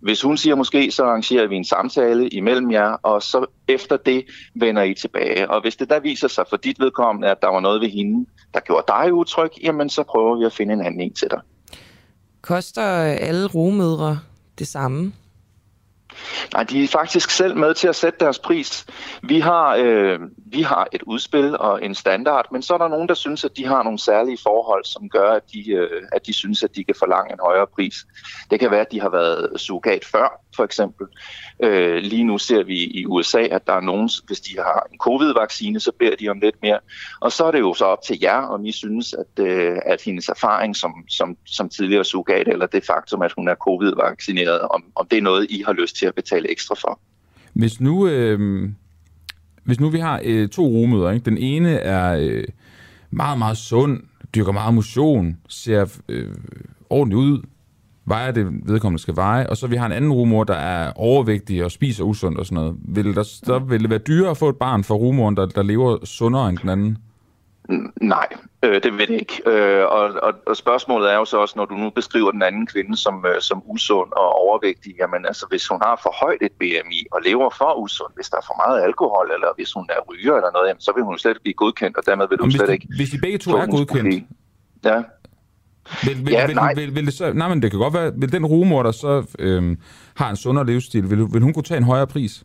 Hvis 0.00 0.22
hun 0.22 0.36
siger 0.36 0.54
måske, 0.54 0.90
så 0.90 1.04
arrangerer 1.04 1.46
vi 1.46 1.56
en 1.56 1.64
samtale 1.64 2.28
imellem 2.28 2.70
jer, 2.70 2.88
og 3.02 3.22
så 3.22 3.46
efter 3.68 3.96
det 3.96 4.24
vender 4.54 4.82
I 4.82 4.94
tilbage. 4.94 5.50
Og 5.50 5.60
hvis 5.62 5.76
det 5.76 5.90
der 5.90 6.00
viser 6.00 6.28
sig 6.28 6.44
for 6.50 6.56
dit 6.56 6.80
vedkommende, 6.80 7.28
at 7.28 7.42
der 7.42 7.48
var 7.48 7.60
noget 7.60 7.80
ved 7.80 7.88
hende, 7.88 8.26
der 8.54 8.60
gjorde 8.60 8.84
dig 8.88 9.12
utryg, 9.12 9.50
jamen 9.62 9.90
så 9.90 10.02
prøver 10.02 10.38
vi 10.38 10.44
at 10.44 10.52
finde 10.52 10.74
en 10.74 10.80
anden 10.80 11.00
en 11.00 11.12
til 11.14 11.28
dig. 11.30 11.40
Koster 12.42 12.82
alle 13.02 13.46
rumødre 13.46 14.18
det 14.58 14.66
samme? 14.66 15.12
Nej, 16.54 16.62
de 16.62 16.84
er 16.84 16.88
faktisk 16.88 17.30
selv 17.30 17.56
med 17.56 17.74
til 17.74 17.88
at 17.88 17.96
sætte 17.96 18.18
deres 18.20 18.38
pris. 18.38 18.86
Vi 19.22 19.40
har, 19.40 19.76
øh, 19.76 20.18
vi 20.46 20.62
har 20.62 20.88
et 20.92 21.02
udspil 21.02 21.58
og 21.58 21.84
en 21.84 21.94
standard, 21.94 22.46
men 22.52 22.62
så 22.62 22.74
er 22.74 22.78
der 22.78 22.88
nogen, 22.88 23.08
der 23.08 23.14
synes, 23.14 23.44
at 23.44 23.56
de 23.56 23.66
har 23.66 23.82
nogle 23.82 23.98
særlige 23.98 24.38
forhold, 24.42 24.84
som 24.84 25.08
gør, 25.08 25.30
at 25.32 25.42
de, 25.52 25.70
øh, 25.70 26.02
at 26.12 26.26
de 26.26 26.32
synes, 26.32 26.62
at 26.62 26.76
de 26.76 26.84
kan 26.84 26.94
forlange 26.98 27.32
en 27.32 27.38
højere 27.42 27.66
pris. 27.66 27.94
Det 28.50 28.60
kan 28.60 28.70
være, 28.70 28.80
at 28.80 28.92
de 28.92 29.00
har 29.00 29.10
været 29.10 29.60
surrogat 29.60 30.04
før, 30.04 30.40
for 30.56 30.64
eksempel. 30.64 31.06
Øh, 31.62 31.96
lige 31.96 32.24
nu 32.24 32.38
ser 32.38 32.62
vi 32.62 32.78
i 32.78 33.06
USA, 33.06 33.42
at 33.42 33.66
der 33.66 33.72
er 33.72 33.80
nogen, 33.80 34.10
hvis 34.26 34.40
de 34.40 34.56
har 34.56 34.86
en 34.92 34.98
covid-vaccine, 34.98 35.80
så 35.80 35.92
beder 35.98 36.16
de 36.16 36.28
om 36.28 36.40
lidt 36.40 36.62
mere. 36.62 36.78
Og 37.20 37.32
så 37.32 37.44
er 37.44 37.50
det 37.50 37.60
jo 37.60 37.74
så 37.74 37.84
op 37.84 38.02
til 38.02 38.18
jer, 38.22 38.42
om 38.42 38.64
I 38.64 38.72
synes, 38.72 39.14
at, 39.14 39.44
øh, 39.44 39.76
at 39.86 40.02
hendes 40.02 40.28
erfaring 40.28 40.76
som, 40.76 40.94
som, 41.08 41.36
som 41.46 41.68
tidligere 41.68 42.04
surrogat, 42.04 42.48
eller 42.48 42.66
det 42.66 42.86
faktum, 42.86 43.22
at 43.22 43.32
hun 43.32 43.48
er 43.48 43.54
covid-vaccineret, 43.54 44.60
om, 44.60 44.84
om 44.94 45.06
det 45.06 45.18
er 45.18 45.22
noget, 45.22 45.46
I 45.50 45.62
har 45.66 45.72
lyst 45.72 45.96
til 45.96 46.06
at 46.10 46.14
betale 46.14 46.50
ekstra 46.50 46.74
for. 46.74 47.00
Hvis 47.52 47.80
nu, 47.80 48.08
øh, 48.08 48.68
hvis 49.64 49.80
nu 49.80 49.90
vi 49.90 49.98
har 49.98 50.20
øh, 50.24 50.48
to 50.48 50.66
rummøder, 50.66 51.10
ikke? 51.10 51.24
den 51.24 51.38
ene 51.38 51.70
er 51.70 52.16
øh, 52.20 52.44
meget, 53.10 53.38
meget 53.38 53.56
sund, 53.56 54.00
dyrker 54.34 54.52
meget 54.52 54.74
motion, 54.74 55.36
ser 55.48 55.98
øh, 56.08 56.34
ordentligt 56.90 57.18
ud, 57.18 57.42
vejer 58.04 58.30
det 58.32 58.46
vedkommende 58.62 59.02
skal 59.02 59.16
veje, 59.16 59.46
og 59.46 59.56
så 59.56 59.66
vi 59.66 59.76
har 59.76 59.86
en 59.86 59.92
anden 59.92 60.12
rumor, 60.12 60.44
der 60.44 60.54
er 60.54 60.92
overvægtig 60.92 61.64
og 61.64 61.70
spiser 61.70 62.04
usundt 62.04 62.38
og 62.38 62.46
sådan 62.46 62.54
noget. 62.54 62.76
Vil, 62.84 63.14
der, 63.14 63.22
så 63.22 63.58
vil 63.58 63.80
det 63.80 63.90
være 63.90 63.98
dyrere 63.98 64.30
at 64.30 64.36
få 64.36 64.48
et 64.48 64.56
barn 64.56 64.84
for 64.84 64.94
rumoren, 64.94 65.36
der, 65.36 65.46
der 65.46 65.62
lever 65.62 66.04
sundere 66.04 66.48
end 66.48 66.58
den 66.58 66.68
anden? 66.68 66.98
Nej, 68.00 68.26
øh, 68.64 68.82
det 68.82 68.92
vil 68.98 69.08
det 69.08 69.20
ikke. 69.20 69.42
Øh, 69.46 69.84
og, 69.84 70.04
og, 70.22 70.32
og 70.46 70.56
spørgsmålet 70.56 71.12
er 71.12 71.16
jo 71.16 71.24
så 71.24 71.36
også, 71.36 71.54
når 71.56 71.64
du 71.64 71.74
nu 71.74 71.90
beskriver 71.90 72.30
den 72.30 72.42
anden 72.42 72.66
kvinde 72.66 72.96
som, 72.96 73.24
øh, 73.26 73.40
som 73.40 73.62
usund 73.66 74.12
og 74.12 74.28
overvægtig, 74.32 74.94
jamen 75.00 75.26
altså 75.26 75.46
hvis 75.50 75.68
hun 75.68 75.78
har 75.82 76.00
for 76.02 76.14
højt 76.24 76.42
et 76.42 76.52
BMI 76.60 77.00
og 77.12 77.20
lever 77.24 77.50
for 77.58 77.74
usund, 77.82 78.12
hvis 78.14 78.28
der 78.28 78.36
er 78.36 78.46
for 78.46 78.56
meget 78.66 78.82
alkohol, 78.82 79.30
eller 79.34 79.48
hvis 79.56 79.72
hun 79.72 79.86
er 79.90 80.00
ryger 80.10 80.34
eller 80.36 80.52
noget, 80.52 80.68
jamen, 80.68 80.80
så 80.80 80.92
vil 80.94 81.04
hun 81.04 81.18
slet 81.18 81.30
ikke 81.30 81.42
blive 81.42 81.54
godkendt, 81.54 81.96
og 81.96 82.02
dermed 82.06 82.26
vil 82.28 82.38
du 82.38 82.50
slet 82.50 82.68
de, 82.68 82.72
ikke... 82.72 82.86
Hvis 82.96 83.10
de 83.10 83.18
begge 83.18 83.38
to 83.38 83.50
er 83.50 83.66
godkendt, 83.66 84.24
Ja. 84.84 85.02
Vil, 86.04 86.26
vil, 86.26 86.32
Ja, 86.32 86.46
vil, 86.46 86.54
nej. 86.54 86.74
vil, 86.74 86.94
vil, 86.94 87.06
det 87.06 87.14
så, 87.14 87.32
nej, 87.32 87.48
men 87.48 87.62
det 87.62 87.70
kan 87.70 87.80
godt 87.80 87.94
være, 87.94 88.12
vil 88.16 88.32
den 88.32 88.46
rumor, 88.46 88.82
der 88.82 88.90
så 88.90 89.36
øhm, 89.38 89.78
har 90.16 90.30
en 90.30 90.36
sundere 90.36 90.66
livsstil, 90.66 91.10
vil, 91.10 91.18
vil 91.18 91.42
hun 91.42 91.52
kunne 91.52 91.62
tage 91.62 91.78
en 91.78 91.84
højere 91.84 92.06
pris? 92.06 92.44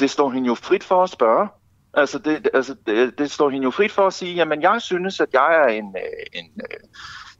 det 0.00 0.10
står 0.10 0.30
hende 0.30 0.46
jo 0.46 0.54
frit 0.54 0.84
for 0.84 1.02
at 1.02 1.10
spørge. 1.10 1.48
Altså, 1.94 2.18
det, 2.18 2.48
altså 2.54 2.76
det, 2.86 3.18
det 3.18 3.30
står 3.30 3.50
hende 3.50 3.64
jo 3.64 3.70
frit 3.70 3.92
for 3.92 4.06
at 4.06 4.12
sige, 4.12 4.34
jamen 4.34 4.62
jeg 4.62 4.82
synes, 4.82 5.20
at 5.20 5.28
jeg 5.32 5.54
er 5.54 5.66
en, 5.66 5.96
øh, 5.96 6.40
en, 6.40 6.60
øh, 6.70 6.80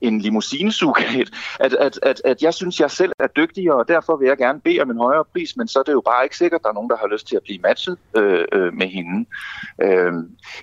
en 0.02 0.20
limousinesugat, 0.20 1.28
at, 1.60 1.72
at, 1.72 1.98
at, 2.02 2.22
at 2.24 2.42
jeg 2.42 2.54
synes, 2.54 2.80
jeg 2.80 2.90
selv 2.90 3.12
er 3.18 3.26
dygtig, 3.36 3.72
og 3.72 3.88
derfor 3.88 4.16
vil 4.16 4.28
jeg 4.28 4.36
gerne 4.38 4.60
bede 4.60 4.80
om 4.80 4.90
en 4.90 4.98
højere 4.98 5.24
pris, 5.32 5.56
men 5.56 5.68
så 5.68 5.78
er 5.78 5.82
det 5.82 5.92
jo 5.92 6.02
bare 6.06 6.24
ikke 6.24 6.36
sikkert, 6.36 6.58
at 6.58 6.62
der 6.62 6.68
er 6.68 6.74
nogen, 6.74 6.90
der 6.90 6.96
har 7.00 7.08
lyst 7.12 7.28
til 7.28 7.36
at 7.36 7.42
blive 7.44 7.58
matchet 7.62 7.96
øh, 8.16 8.44
øh, 8.52 8.74
med 8.74 8.86
hende. 8.86 9.26
Øh, 9.82 10.12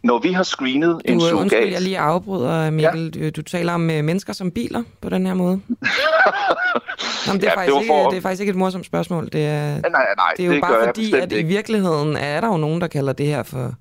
når 0.04 0.19
vi 0.19 0.32
har 0.32 0.43
screenet 0.43 1.02
en 1.06 1.19
Du, 1.19 1.26
sugat... 1.26 1.41
undskyld, 1.41 1.71
jeg 1.71 1.82
lige 1.82 2.00
afbryder, 2.00 2.69
Mikkel. 2.71 3.13
Ja. 3.17 3.30
Du, 3.30 3.41
taler 3.41 3.73
om 3.73 3.89
øh, 3.89 4.04
mennesker 4.04 4.34
som 4.34 4.52
biler 4.52 4.84
på 5.02 5.10
den 5.10 5.26
her 5.26 5.34
måde. 5.34 5.60
Jamen, 7.28 7.41
det, 7.41 7.47
er 7.47 7.52
Ja, 7.52 7.58
faktisk 7.60 7.76
det 7.76 7.82
ikke, 7.82 7.93
for- 7.93 8.10
det 8.10 8.17
er 8.17 8.21
faktisk 8.21 8.41
ikke 8.41 8.52
et 8.52 8.56
morsomt 8.58 8.86
spørgsmål. 8.86 9.30
Det 9.34 9.45
er, 9.45 9.67
Nej, 9.67 9.82
nej, 9.89 10.06
nej, 10.17 10.34
det 10.38 10.43
er 10.43 10.47
jo 10.47 10.54
det 10.54 10.62
bare 10.62 10.86
fordi, 10.86 11.13
at 11.15 11.32
i 11.32 11.36
ikke. 11.36 11.47
virkeligheden 11.47 12.15
er 12.17 12.41
der 12.41 12.47
jo 12.47 12.58
nogen, 12.58 12.82
der 12.82 12.88
kalder 12.88 13.13
det 13.13 13.26
her 13.26 13.43
for, 13.43 13.73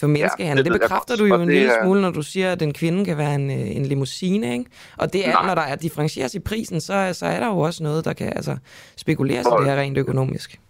for 0.00 0.06
menneskehandel. 0.06 0.64
det 0.64 0.72
det 0.72 0.80
jeg 0.80 0.80
bekræfter 0.80 1.16
du 1.16 1.24
jo 1.24 1.34
en 1.34 1.40
det 1.40 1.48
lille 1.48 1.72
smule, 1.82 2.00
når 2.00 2.10
du 2.10 2.22
siger, 2.22 2.52
at 2.52 2.62
en 2.62 2.72
kvinde 2.72 3.04
kan 3.04 3.18
være 3.18 3.34
en, 3.34 3.50
øh, 3.50 3.76
en 3.76 3.86
limousine. 3.86 4.52
Ikke? 4.52 4.70
Og 4.98 5.12
det 5.12 5.28
er, 5.28 5.32
Nej. 5.32 5.46
når 5.46 5.54
der 5.54 5.62
er 5.62 5.76
differentieres 5.76 6.34
i 6.34 6.38
prisen, 6.38 6.80
så, 6.80 7.10
så 7.12 7.26
er 7.26 7.40
der 7.40 7.46
jo 7.46 7.58
også 7.58 7.82
noget, 7.82 8.04
der 8.04 8.12
kan 8.12 8.32
altså, 8.36 8.56
spekuleres 8.96 9.46
i 9.46 9.48
Hvor- 9.48 9.58
det 9.58 9.66
her 9.66 9.76
rent 9.76 9.98
økonomisk. 9.98 10.60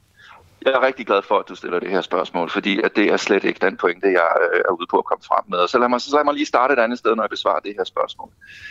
Jeg 0.64 0.74
er 0.74 0.86
rigtig 0.86 1.06
glad 1.06 1.22
for, 1.22 1.38
at 1.38 1.44
du 1.48 1.54
stiller 1.54 1.80
det 1.80 1.90
her 1.90 2.00
spørgsmål, 2.00 2.50
fordi 2.50 2.80
at 2.82 2.96
det 2.96 3.12
er 3.12 3.16
slet 3.16 3.44
ikke 3.44 3.66
den 3.66 3.76
pointe, 3.76 4.06
jeg 4.06 4.30
øh, 4.52 4.60
er 4.68 4.72
ude 4.72 4.86
på 4.90 4.98
at 4.98 5.04
komme 5.04 5.24
frem 5.24 5.44
med. 5.48 5.58
Og 5.58 5.68
så 5.68 5.78
lad 5.78 5.88
mig, 5.88 6.00
så 6.00 6.16
lad 6.16 6.24
mig 6.24 6.34
lige 6.34 6.46
starte 6.46 6.72
et 6.74 6.78
andet 6.78 6.98
sted, 6.98 7.16
når 7.16 7.22
jeg 7.22 7.30
besvarer 7.30 7.60
det 7.60 7.74
her 7.78 7.84
spørgsmål. 7.84 8.28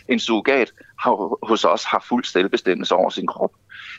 En 0.07 0.19
surrogat 0.19 0.71
har, 0.99 1.45
hos 1.47 1.65
os 1.65 1.83
har 1.83 2.05
fuld 2.09 2.23
selvbestemmelse 2.23 2.95
over 2.95 3.09
sin 3.09 3.27
krop. 3.27 3.51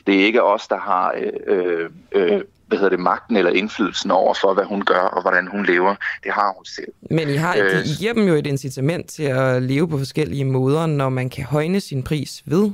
Det 0.07 0.21
er 0.21 0.25
ikke 0.25 0.43
os, 0.43 0.67
der 0.67 0.77
har 0.77 1.13
øh, 1.17 1.31
øh, 1.47 1.89
øh 2.11 2.41
hvad 2.67 2.77
hedder 2.77 2.89
det, 2.89 2.99
magten 2.99 3.37
eller 3.37 3.51
indflydelsen 3.51 4.11
over 4.11 4.33
for, 4.33 4.53
hvad 4.53 4.63
hun 4.63 4.81
gør 4.81 4.99
og 4.99 5.21
hvordan 5.21 5.47
hun 5.47 5.65
lever. 5.65 5.95
Det 6.23 6.31
har 6.31 6.53
hun 6.55 6.65
selv. 6.65 6.87
Men 7.11 7.29
I, 7.29 7.35
har, 7.35 7.55
øh, 7.55 7.85
I 7.85 7.89
giver 7.99 8.13
dem 8.13 8.27
jo 8.27 8.33
et 8.33 8.47
incitament 8.47 9.09
til 9.09 9.23
at 9.23 9.63
leve 9.63 9.87
på 9.87 9.97
forskellige 9.97 10.45
måder, 10.45 10.85
når 10.85 11.09
man 11.09 11.29
kan 11.29 11.43
højne 11.43 11.79
sin 11.79 12.03
pris 12.03 12.43
ved 12.45 12.71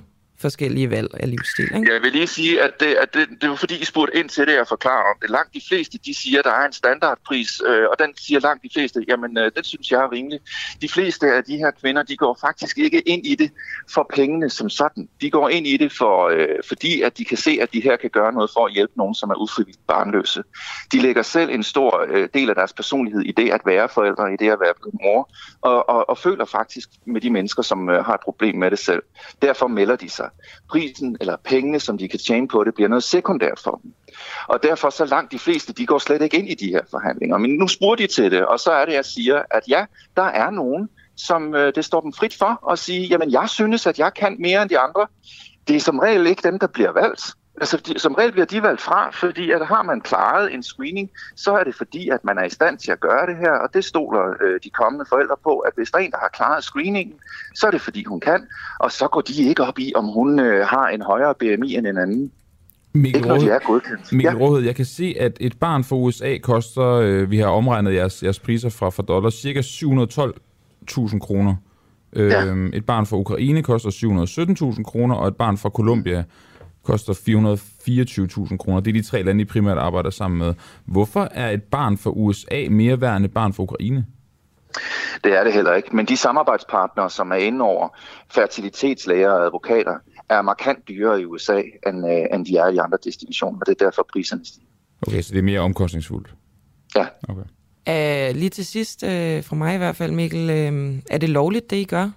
forskellige 0.47 0.89
valg 0.89 1.09
af 1.23 1.29
livsstil. 1.29 1.69
Ikke? 1.75 1.93
Jeg 1.93 2.01
vil 2.01 2.11
lige 2.11 2.27
sige, 2.27 2.53
at 2.65 2.73
det, 2.79 2.91
at 3.03 3.09
det, 3.13 3.23
det 3.41 3.49
var 3.49 3.55
fordi, 3.55 3.75
I 3.81 3.85
spurgte 3.85 4.13
ind 4.19 4.29
til 4.29 4.43
det, 4.47 4.55
jeg 4.61 4.67
forklarer 4.67 5.05
om 5.11 5.17
det. 5.21 5.29
Langt 5.29 5.53
de 5.53 5.61
fleste, 5.69 5.95
de 6.05 6.13
siger, 6.21 6.39
at 6.39 6.45
der 6.45 6.55
er 6.61 6.65
en 6.65 6.73
standardpris, 6.73 7.61
øh, 7.69 7.85
og 7.91 7.95
den 7.99 8.09
siger 8.25 8.39
langt 8.39 8.63
de 8.63 8.69
fleste, 8.73 9.05
jamen, 9.07 9.37
øh, 9.37 9.51
den 9.55 9.63
synes 9.63 9.91
jeg 9.91 9.99
er 10.05 10.11
rimelig. 10.11 10.39
De 10.81 10.89
fleste 10.89 11.25
af 11.37 11.43
de 11.43 11.57
her 11.57 11.71
kvinder, 11.81 12.03
de 12.03 12.15
går 12.17 12.37
faktisk 12.41 12.77
ikke 12.77 12.99
ind 13.13 13.25
i 13.25 13.35
det 13.35 13.51
for 13.93 14.03
pengene 14.15 14.49
som 14.49 14.69
sådan. 14.69 15.09
De 15.21 15.29
går 15.31 15.49
ind 15.49 15.67
i 15.67 15.77
det, 15.77 15.91
for, 15.91 16.15
øh, 16.35 16.47
fordi 16.67 17.01
at 17.01 17.17
de 17.17 17.25
kan 17.25 17.37
se, 17.37 17.57
at 17.61 17.73
de 17.73 17.81
her 17.81 17.95
kan 17.97 18.09
gøre 18.09 18.33
noget 18.33 18.49
for 18.53 18.65
at 18.65 18.73
hjælpe 18.73 18.93
nogen, 18.95 19.15
som 19.15 19.29
er 19.29 19.35
ufrivilligt 19.35 19.87
barnløse. 19.87 20.43
De 20.91 20.99
lægger 20.99 21.21
selv 21.21 21.49
en 21.49 21.63
stor 21.63 22.05
øh, 22.09 22.29
del 22.33 22.49
af 22.49 22.55
deres 22.55 22.73
personlighed 22.73 23.21
i 23.21 23.31
det 23.31 23.49
at 23.51 23.61
være 23.65 23.89
forældre, 23.89 24.33
i 24.33 24.37
det 24.39 24.49
at 24.51 24.59
være 24.59 24.73
mor, 25.03 25.29
og, 25.61 25.89
og, 25.89 26.09
og 26.09 26.17
føler 26.17 26.45
faktisk 26.45 26.89
med 27.05 27.21
de 27.21 27.29
mennesker, 27.29 27.63
som 27.63 27.89
øh, 27.89 28.05
har 28.05 28.13
et 28.13 28.21
problem 28.23 28.55
med 28.55 28.71
det 28.71 28.79
selv. 28.79 29.03
Derfor 29.41 29.67
melder 29.67 29.95
de 29.95 30.09
sig 30.09 30.29
prisen 30.69 31.17
eller 31.21 31.35
pengene, 31.43 31.79
som 31.79 31.97
de 31.97 32.07
kan 32.07 32.19
tjene 32.19 32.47
på 32.47 32.63
det, 32.63 32.73
bliver 32.73 32.87
noget 32.87 33.03
sekundært 33.03 33.59
for 33.63 33.79
dem. 33.83 33.93
Og 34.47 34.63
derfor 34.63 34.89
så 34.89 35.05
langt 35.05 35.31
de 35.31 35.39
fleste, 35.39 35.73
de 35.73 35.85
går 35.85 35.97
slet 35.97 36.21
ikke 36.21 36.37
ind 36.37 36.49
i 36.49 36.53
de 36.53 36.67
her 36.67 36.81
forhandlinger. 36.91 37.37
Men 37.37 37.51
nu 37.51 37.67
spurgte 37.67 38.03
de 38.03 38.07
til 38.07 38.31
det, 38.31 38.45
og 38.45 38.59
så 38.59 38.71
er 38.71 38.85
det, 38.85 38.93
jeg 38.93 39.05
siger, 39.05 39.41
at 39.51 39.63
ja, 39.67 39.85
der 40.17 40.23
er 40.23 40.49
nogen, 40.49 40.89
som 41.15 41.55
øh, 41.55 41.75
det 41.75 41.85
står 41.85 42.01
dem 42.01 42.13
frit 42.13 42.35
for 42.37 42.71
at 42.71 42.79
sige, 42.79 43.07
jamen 43.07 43.31
jeg 43.31 43.49
synes, 43.49 43.87
at 43.87 43.99
jeg 43.99 44.13
kan 44.13 44.35
mere 44.39 44.61
end 44.61 44.69
de 44.69 44.79
andre. 44.79 45.07
Det 45.67 45.75
er 45.75 45.79
som 45.79 45.99
regel 45.99 46.27
ikke 46.27 46.41
dem, 46.43 46.59
der 46.59 46.67
bliver 46.67 46.91
valgt. 46.91 47.21
Altså, 47.61 47.77
de, 47.77 47.99
som 47.99 48.13
regel 48.13 48.31
bliver 48.31 48.45
de 48.45 48.61
valgt 48.63 48.81
fra, 48.81 49.09
fordi 49.09 49.51
at 49.51 49.67
har 49.67 49.83
man 49.83 50.01
klaret 50.01 50.53
en 50.53 50.63
screening, 50.63 51.09
så 51.35 51.51
er 51.55 51.63
det 51.63 51.75
fordi, 51.75 52.09
at 52.09 52.23
man 52.23 52.37
er 52.37 52.43
i 52.43 52.49
stand 52.49 52.77
til 52.77 52.91
at 52.91 52.99
gøre 52.99 53.27
det 53.27 53.37
her, 53.37 53.51
og 53.51 53.73
det 53.73 53.85
stoler 53.85 54.33
øh, 54.41 54.59
de 54.63 54.69
kommende 54.69 55.05
forældre 55.09 55.35
på, 55.43 55.59
at 55.59 55.73
hvis 55.75 55.91
der 55.91 55.97
er 55.97 56.01
en, 56.01 56.11
der 56.11 56.17
har 56.17 56.29
klaret 56.33 56.63
screeningen, 56.63 57.15
så 57.55 57.67
er 57.67 57.71
det 57.71 57.81
fordi, 57.81 58.03
hun 58.03 58.19
kan, 58.19 58.41
og 58.79 58.91
så 58.91 59.07
går 59.07 59.21
de 59.21 59.43
ikke 59.43 59.63
op 59.63 59.79
i, 59.79 59.91
om 59.95 60.05
hun 60.05 60.39
øh, 60.39 60.67
har 60.67 60.87
en 60.87 61.01
højere 61.01 61.33
BMI 61.35 61.75
end 61.75 61.87
en 61.87 61.97
anden. 61.97 62.31
Mikkel 62.93 63.15
ikke 63.15 63.27
når 63.27 63.37
de 63.37 63.49
er 63.49 63.59
godkendt. 63.59 64.11
Mikkel 64.11 64.33
ja. 64.33 64.39
Råhed, 64.39 64.63
jeg 64.63 64.75
kan 64.75 64.85
se, 64.85 65.15
at 65.19 65.37
et 65.39 65.59
barn 65.59 65.83
fra 65.83 65.95
USA 65.95 66.37
koster, 66.37 66.87
øh, 66.87 67.31
vi 67.31 67.37
har 67.37 67.47
omregnet 67.47 67.93
jeres, 67.93 68.23
jeres 68.23 68.39
priser 68.39 68.69
fra, 68.69 68.89
fra 68.89 69.03
dollar, 69.03 69.29
cirka 69.29 69.61
712.000 69.61 71.19
kroner. 71.19 71.55
Ja. 72.15 72.45
Øh, 72.45 72.69
et 72.73 72.85
barn 72.85 73.05
fra 73.05 73.17
Ukraine 73.17 73.63
koster 73.63 73.89
717.000 74.75 74.83
kroner, 74.83 75.15
og 75.15 75.27
et 75.27 75.35
barn 75.35 75.57
fra 75.57 75.69
Colombia 75.69 76.23
koster 76.83 77.13
424.000 77.13 78.57
kroner. 78.57 78.79
Det 78.79 78.91
er 78.91 79.01
de 79.01 79.07
tre 79.07 79.23
lande, 79.23 79.41
I 79.41 79.45
primært 79.45 79.77
arbejder 79.77 80.09
sammen 80.09 80.39
med. 80.39 80.53
Hvorfor 80.85 81.27
er 81.31 81.49
et 81.49 81.63
barn 81.63 81.97
fra 81.97 82.09
USA 82.09 82.65
mere 82.69 83.01
værd 83.01 83.17
end 83.17 83.25
et 83.25 83.33
barn 83.33 83.53
fra 83.53 83.63
Ukraine? 83.63 84.05
Det 85.23 85.37
er 85.37 85.43
det 85.43 85.53
heller 85.53 85.73
ikke. 85.73 85.95
Men 85.95 86.05
de 86.05 86.17
samarbejdspartnere, 86.17 87.09
som 87.09 87.31
er 87.31 87.35
inde 87.35 87.61
over 87.61 87.97
fertilitetslæger 88.31 89.29
og 89.29 89.45
advokater, 89.45 89.95
er 90.29 90.41
markant 90.41 90.87
dyrere 90.87 91.21
i 91.21 91.25
USA, 91.25 91.61
end, 91.87 92.07
øh, 92.07 92.25
end 92.33 92.45
de 92.45 92.57
er 92.57 92.67
i 92.67 92.77
andre 92.77 92.97
destinationer. 93.03 93.59
Det 93.59 93.81
er 93.81 93.85
derfor 93.85 94.07
priserne 94.13 94.45
stiger. 94.45 94.67
Okay, 95.07 95.21
så 95.21 95.33
det 95.33 95.39
er 95.39 95.43
mere 95.43 95.59
omkostningsfuldt? 95.59 96.33
Ja. 96.95 97.05
Okay. 97.29 97.43
Uh, 97.89 98.35
lige 98.35 98.49
til 98.49 98.65
sidst, 98.65 99.03
uh, 99.03 99.09
fra 99.43 99.55
mig 99.55 99.75
i 99.75 99.77
hvert 99.77 99.95
fald, 99.95 100.11
Mikkel, 100.11 100.43
uh, 100.43 100.99
er 101.09 101.17
det 101.17 101.29
lovligt, 101.29 101.69
det 101.69 101.77
I 101.77 101.83
gør? 101.83 102.09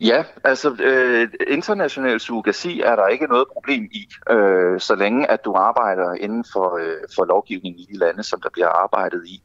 Ja, 0.00 0.24
altså 0.44 0.76
øh, 0.82 1.28
international 1.48 2.20
surrogasi 2.20 2.80
er 2.80 2.96
der 2.96 3.06
ikke 3.06 3.26
noget 3.26 3.44
problem 3.52 3.82
i, 3.92 4.08
øh, 4.30 4.80
så 4.80 4.94
længe 4.94 5.30
at 5.30 5.44
du 5.44 5.54
arbejder 5.54 6.14
inden 6.14 6.44
for, 6.52 6.76
øh, 6.76 6.96
for 7.14 7.24
lovgivningen 7.24 7.80
i 7.80 7.86
de 7.92 7.98
lande, 7.98 8.22
som 8.22 8.40
der 8.40 8.48
bliver 8.52 8.68
arbejdet 8.68 9.26
i. 9.26 9.42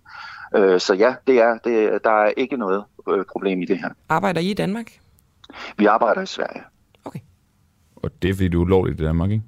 Øh, 0.56 0.79
så 0.79 0.93
ja, 0.93 1.15
det 1.27 1.39
er, 1.39 1.58
det, 1.58 2.03
der 2.03 2.23
er 2.25 2.32
ikke 2.38 2.58
noget 2.58 2.84
øh, 3.10 3.25
problem 3.32 3.62
i 3.62 3.65
det 3.65 3.77
her. 3.77 3.89
Arbejder 4.10 4.41
I 4.41 4.49
i 4.49 4.53
Danmark? 4.53 4.99
Vi 5.77 5.86
arbejder 5.86 6.21
i 6.21 6.25
Sverige. 6.25 6.63
Okay. 7.06 7.19
Og 7.95 8.21
det 8.21 8.29
er 8.29 8.34
fordi, 8.34 8.47
du 8.47 8.60
er 8.62 8.65
ulovligt 8.65 9.01
i 9.01 9.03
Danmark, 9.03 9.32
ikke? 9.32 9.43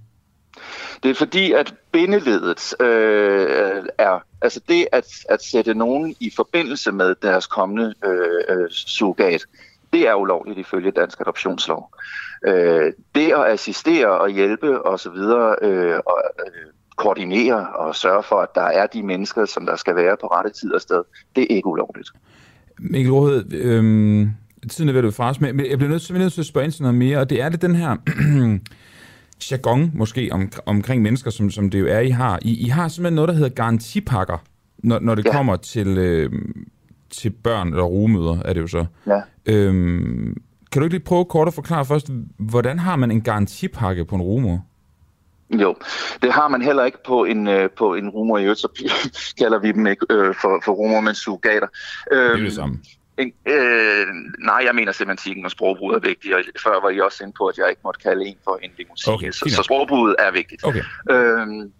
Det 1.03 1.11
er 1.11 1.15
fordi, 1.15 1.51
at 1.51 1.73
bindeledet 1.91 2.81
øh, 2.81 3.85
er, 3.97 4.23
altså 4.41 4.61
det 4.69 4.87
at, 4.91 5.05
at 5.29 5.43
sætte 5.43 5.73
nogen 5.73 6.15
i 6.19 6.31
forbindelse 6.35 6.91
med 6.91 7.15
deres 7.21 7.47
kommende 7.47 7.93
øh, 8.05 8.57
øh, 8.57 8.69
surrogat, 8.69 9.45
det 9.95 10.07
er 10.07 10.15
ulovligt 10.15 10.59
ifølge 10.59 10.91
dansk 10.91 11.19
adoptionslov. 11.19 11.91
Øh, 12.47 12.93
det 13.15 13.31
at 13.31 13.45
assistere 13.53 14.07
og 14.07 14.29
hjælpe 14.29 14.85
osv., 14.85 15.17
øh, 15.61 15.99
og, 16.05 16.21
øh, 16.45 16.71
koordinere 16.95 17.67
og 17.67 17.95
sørge 17.95 18.23
for, 18.23 18.35
at 18.35 18.49
der 18.55 18.61
er 18.61 18.87
de 18.87 19.03
mennesker, 19.03 19.45
som 19.45 19.65
der 19.65 19.75
skal 19.75 19.95
være 19.95 20.17
på 20.21 20.27
rette 20.27 20.49
tid 20.49 20.73
og 20.73 20.81
sted, 20.81 21.03
det 21.35 21.41
er 21.41 21.55
ikke 21.55 21.67
ulovligt. 21.67 22.09
Mikkel 22.79 23.13
Råhed, 23.13 23.53
øh, 23.53 24.27
tiden 24.69 24.89
er 24.89 24.93
ved 24.93 25.07
at 25.07 25.13
fra 25.13 25.29
os, 25.29 25.41
men 25.41 25.59
jeg 25.59 25.77
bliver 25.77 25.89
nødt, 25.89 26.13
nødt 26.13 26.33
til 26.33 26.41
at 26.41 26.45
spørge 26.45 26.63
ind 26.63 26.71
til 26.71 26.81
noget 26.81 26.95
mere, 26.95 27.17
og 27.17 27.29
det 27.29 27.41
er 27.41 27.49
det 27.49 27.61
den 27.61 27.75
her 27.75 27.95
jargon 29.51 29.91
måske 29.93 30.29
om, 30.31 30.51
omkring 30.65 31.01
mennesker, 31.01 31.31
som, 31.31 31.51
som 31.51 31.69
det 31.69 31.79
jo 31.79 31.87
er, 31.87 31.99
I 31.99 32.09
har. 32.09 32.39
I, 32.41 32.65
I 32.65 32.67
har 32.69 32.87
simpelthen 32.87 33.15
noget, 33.15 33.27
der 33.27 33.35
hedder 33.35 33.49
garantipakker, 33.49 34.37
når, 34.77 34.99
når 34.99 35.15
det 35.15 35.25
ja. 35.25 35.31
kommer 35.31 35.55
til, 35.55 35.87
øh, 35.97 36.31
til 37.17 37.29
børn 37.29 37.67
eller 37.67 37.83
rumøder, 37.83 38.41
er 38.45 38.53
det 38.53 38.61
jo 38.61 38.67
så. 38.67 38.85
Ja. 39.07 39.21
Øhm, 39.45 40.37
kan 40.71 40.81
du 40.81 40.85
ikke 40.85 40.95
lige 40.95 41.05
prøve 41.05 41.25
kort 41.25 41.47
at 41.47 41.53
forklare 41.53 41.85
først, 41.85 42.09
hvordan 42.37 42.79
har 42.79 42.95
man 42.95 43.11
en 43.11 43.21
garantipakke 43.21 44.05
på 44.05 44.15
en 44.15 44.21
rumor? 44.21 44.65
Jo, 45.49 45.75
det 46.21 46.33
har 46.33 46.47
man 46.47 46.61
heller 46.61 46.85
ikke 46.85 46.97
på 47.05 47.25
en, 47.25 47.47
øh, 47.47 47.69
på 47.77 47.95
en 47.95 48.09
rumor 48.09 48.37
i 48.37 48.43
øvrigt, 48.43 48.59
så 48.59 48.67
kalder 49.39 49.59
vi 49.59 49.71
dem 49.71 49.87
ikke 49.87 50.05
øh, 50.09 50.35
for, 50.41 50.61
for 50.65 50.71
rumor, 50.71 51.01
men 51.01 51.15
surrogater. 51.15 51.67
Øhm, 52.11 52.31
det 52.31 52.39
er 52.39 52.43
det 52.43 52.53
samme. 52.53 52.79
En, 53.17 53.33
øh, 53.45 54.07
nej, 54.39 54.61
jeg 54.65 54.75
mener 54.75 54.91
semantikken 54.91 55.45
og 55.45 55.51
sprogbruget 55.51 55.95
er 55.95 55.99
vigtigt, 55.99 56.33
og 56.33 56.41
før 56.63 56.81
var 56.81 56.89
I 56.89 56.99
også 56.99 57.23
inde 57.23 57.33
på, 57.37 57.47
at 57.47 57.57
jeg 57.57 57.69
ikke 57.69 57.81
måtte 57.83 57.99
kalde 57.99 58.25
en 58.25 58.35
for 58.43 58.59
en 58.63 58.71
limousine, 58.77 59.13
okay, 59.13 59.31
så, 59.31 59.45
så 59.49 59.63
sprogbruget 59.63 60.15
er 60.19 60.31
vigtigt. 60.31 60.63
Okay. 60.63 60.83
Øhm, 61.09 61.71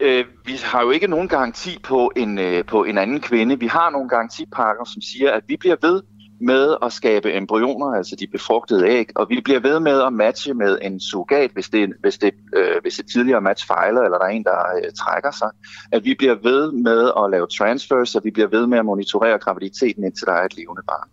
øh, 0.00 0.24
vi 0.44 0.52
har 0.64 0.82
jo 0.82 0.90
ikke 0.90 1.06
nogen 1.06 1.28
garanti 1.28 1.78
på 1.82 2.12
en, 2.16 2.38
øh, 2.38 2.64
på 2.64 2.84
en 2.84 2.98
anden 2.98 3.20
kvinde. 3.20 3.58
Vi 3.58 3.66
har 3.66 3.90
nogle 3.90 4.08
garantipakker, 4.08 4.84
som 4.84 5.02
siger, 5.02 5.30
at 5.32 5.42
vi 5.48 5.56
bliver 5.56 5.76
ved 5.82 6.02
med 6.40 6.76
at 6.82 6.92
skabe 6.92 7.34
embryoner, 7.34 7.86
altså 7.86 8.16
de 8.16 8.26
befrugtede 8.32 8.88
æg, 8.88 9.08
og 9.14 9.26
vi 9.30 9.40
bliver 9.44 9.60
ved 9.60 9.80
med 9.80 10.02
at 10.02 10.12
matche 10.12 10.54
med 10.54 10.78
en 10.82 11.00
surrogat, 11.00 11.50
hvis 11.50 11.68
det, 11.68 11.92
hvis 12.00 12.18
det, 12.18 12.34
øh, 12.56 12.82
hvis 12.82 12.94
det 12.94 13.06
tidligere 13.12 13.40
match 13.40 13.66
fejler, 13.66 14.00
eller 14.00 14.18
der 14.18 14.24
er 14.24 14.30
en, 14.30 14.44
der 14.44 14.58
øh, 14.76 14.92
trækker 14.92 15.30
sig. 15.30 15.50
At 15.92 16.04
vi 16.04 16.14
bliver 16.18 16.34
ved 16.42 16.72
med 16.72 17.10
at 17.24 17.30
lave 17.30 17.46
transfers, 17.46 18.14
og 18.14 18.24
vi 18.24 18.30
bliver 18.30 18.48
ved 18.48 18.66
med 18.66 18.78
at 18.78 18.84
monitorere 18.84 19.38
graviditeten, 19.38 20.04
indtil 20.04 20.26
der 20.26 20.32
er 20.32 20.44
et 20.44 20.56
levende 20.56 20.82
barn. 20.86 21.08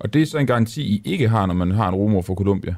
Og 0.00 0.12
det 0.12 0.22
er 0.22 0.26
så 0.26 0.38
en 0.38 0.46
garanti, 0.46 0.82
I 0.82 1.02
ikke 1.04 1.28
har, 1.28 1.46
når 1.46 1.54
man 1.54 1.70
har 1.70 1.88
en 1.88 1.94
rumor 1.94 2.22
fra 2.22 2.34
Colombia? 2.34 2.74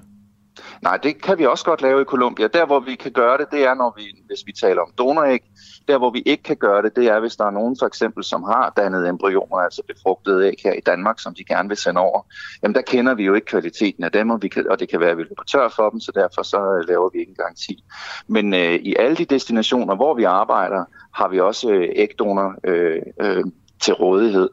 Nej, 0.82 0.96
det 0.96 1.22
kan 1.22 1.38
vi 1.38 1.46
også 1.46 1.64
godt 1.64 1.82
lave 1.82 2.02
i 2.02 2.04
Colombia. 2.04 2.46
Der, 2.46 2.66
hvor 2.66 2.80
vi 2.80 2.94
kan 2.94 3.12
gøre 3.12 3.38
det, 3.38 3.46
det 3.50 3.64
er, 3.64 3.74
når 3.74 3.94
vi, 3.96 4.02
hvis 4.26 4.46
vi 4.46 4.52
taler 4.52 4.82
om 4.82 4.92
donoræg. 4.98 5.40
Der, 5.88 5.98
hvor 5.98 6.10
vi 6.10 6.22
ikke 6.26 6.42
kan 6.42 6.56
gøre 6.56 6.82
det, 6.82 6.96
det 6.96 7.06
er, 7.06 7.20
hvis 7.20 7.36
der 7.36 7.44
er 7.44 7.50
nogen, 7.50 7.76
for 7.78 7.86
eksempel, 7.86 8.24
som 8.24 8.42
har 8.42 8.72
dannet 8.76 9.08
embryoner, 9.08 9.56
altså 9.56 9.82
befrugtede 9.88 10.46
æg 10.46 10.54
her 10.64 10.72
i 10.72 10.80
Danmark, 10.86 11.20
som 11.20 11.34
de 11.34 11.44
gerne 11.44 11.68
vil 11.68 11.76
sende 11.76 12.00
over. 12.00 12.22
Jamen, 12.62 12.74
der 12.74 12.82
kender 12.82 13.14
vi 13.14 13.24
jo 13.24 13.34
ikke 13.34 13.46
kvaliteten 13.46 14.04
af 14.04 14.12
dem, 14.12 14.30
og, 14.30 14.42
vi 14.42 14.48
kan, 14.48 14.70
og 14.70 14.80
det 14.80 14.88
kan 14.88 15.00
være, 15.00 15.10
at 15.10 15.16
vi 15.16 15.22
løber 15.22 15.42
tør 15.52 15.68
for 15.68 15.90
dem, 15.90 16.00
så 16.00 16.12
derfor 16.14 16.42
så 16.42 16.74
øh, 16.74 16.88
laver 16.88 17.10
vi 17.12 17.18
ikke 17.18 17.30
en 17.30 17.36
garanti. 17.36 17.84
Men 18.26 18.54
øh, 18.54 18.74
i 18.74 18.96
alle 18.98 19.16
de 19.16 19.24
destinationer, 19.24 19.96
hvor 19.96 20.14
vi 20.14 20.24
arbejder, 20.24 20.84
har 21.14 21.28
vi 21.28 21.40
også 21.40 21.70
øh, 21.70 21.88
ægdonor 21.92 22.54
øh, 22.64 23.02
øh, 23.20 23.44
til 23.82 23.94
rådighed, 23.94 24.48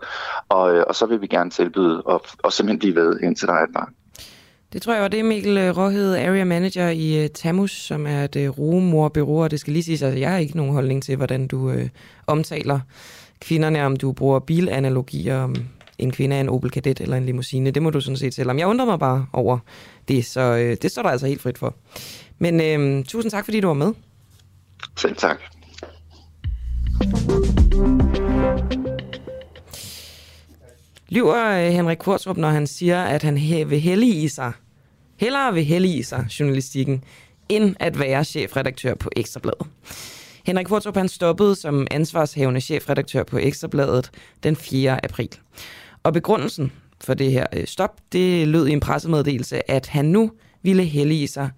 og, 0.49 0.75
øh, 0.75 0.83
og 0.87 0.95
så 0.95 1.05
vil 1.05 1.21
vi 1.21 1.27
gerne 1.27 1.49
tilbyde 1.49 2.01
og, 2.01 2.21
og 2.43 2.53
simpelthen 2.53 2.79
blive 2.79 2.95
ved, 2.95 3.19
indtil 3.19 3.47
der 3.47 3.53
er 3.53 3.63
et 3.63 3.73
barn. 3.73 3.93
Det 4.73 4.81
tror 4.81 4.93
jeg 4.93 5.01
var 5.01 5.07
det, 5.07 5.25
Mikkel 5.25 5.57
øh, 5.57 5.77
Råhed, 5.77 6.15
Area 6.15 6.43
Manager 6.43 6.89
i 6.89 7.23
uh, 7.23 7.29
Tamus, 7.33 7.71
som 7.71 8.07
er 8.07 8.23
et 8.23 8.35
uh, 8.35 9.13
øh, 9.17 9.27
og 9.27 9.51
det 9.51 9.59
skal 9.59 9.73
lige 9.73 9.83
siges, 9.83 10.01
at 10.01 10.07
altså, 10.07 10.19
jeg 10.19 10.31
har 10.31 10.37
ikke 10.37 10.57
nogen 10.57 10.73
holdning 10.73 11.03
til, 11.03 11.15
hvordan 11.15 11.47
du 11.47 11.71
uh, 11.71 11.81
omtaler 12.27 12.79
kvinderne, 13.41 13.85
om 13.85 13.95
du 13.95 14.11
bruger 14.11 14.39
bilanalogier, 14.39 15.37
om 15.37 15.55
en 15.97 16.11
kvinde 16.11 16.35
er 16.35 16.41
en 16.41 16.49
Opel 16.49 16.71
Kadett 16.71 17.01
eller 17.01 17.17
en 17.17 17.25
limousine. 17.25 17.71
Det 17.71 17.81
må 17.81 17.89
du 17.89 18.01
sådan 18.01 18.17
set 18.17 18.33
selv 18.33 18.49
om. 18.49 18.59
Jeg 18.59 18.67
undrer 18.67 18.85
mig 18.85 18.99
bare 18.99 19.25
over 19.33 19.59
det, 20.07 20.25
så 20.25 20.53
uh, 20.53 20.77
det 20.81 20.91
står 20.91 21.01
der 21.01 21.09
altså 21.09 21.27
helt 21.27 21.41
frit 21.41 21.57
for. 21.57 21.75
Men 22.39 22.55
uh, 22.99 23.03
tusind 23.05 23.31
tak, 23.31 23.45
fordi 23.45 23.59
du 23.59 23.67
var 23.67 23.73
med. 23.73 23.93
Selv 24.97 25.15
tak. 25.15 25.37
Lyver 31.09 31.67
øh, 31.67 31.71
Henrik 31.71 31.97
Kvartrup, 31.97 32.37
når 32.37 32.49
han 32.49 32.67
siger, 32.67 33.03
at 33.03 33.23
han 33.23 33.35
vil 33.69 34.03
i 34.03 34.27
sig, 34.27 34.51
hellere 35.17 35.53
vil 35.53 35.85
i 35.85 36.03
sig 36.03 36.25
journalistikken, 36.39 37.03
end 37.49 37.75
at 37.79 37.99
være 37.99 38.23
chefredaktør 38.23 38.95
på 38.95 39.09
Ekstrabladet. 39.15 39.67
Henrik 40.45 40.67
Fortrup 40.69 40.97
han 40.97 41.09
stoppede 41.09 41.55
som 41.55 41.87
ansvarshavende 41.91 42.61
chefredaktør 42.61 43.23
på 43.23 43.37
Ekstrabladet 43.37 44.11
den 44.43 44.55
4. 44.55 45.05
april. 45.05 45.29
Og 46.03 46.13
begrundelsen 46.13 46.71
for 47.01 47.13
det 47.13 47.31
her 47.31 47.45
øh, 47.53 47.67
stop, 47.67 47.99
det 48.11 48.47
lød 48.47 48.67
i 48.67 48.71
en 48.71 48.79
pressemeddelelse, 48.79 49.71
at 49.71 49.87
han 49.87 50.05
nu 50.05 50.31
ville 50.61 50.83
hellige 50.83 51.27
sig 51.27 51.49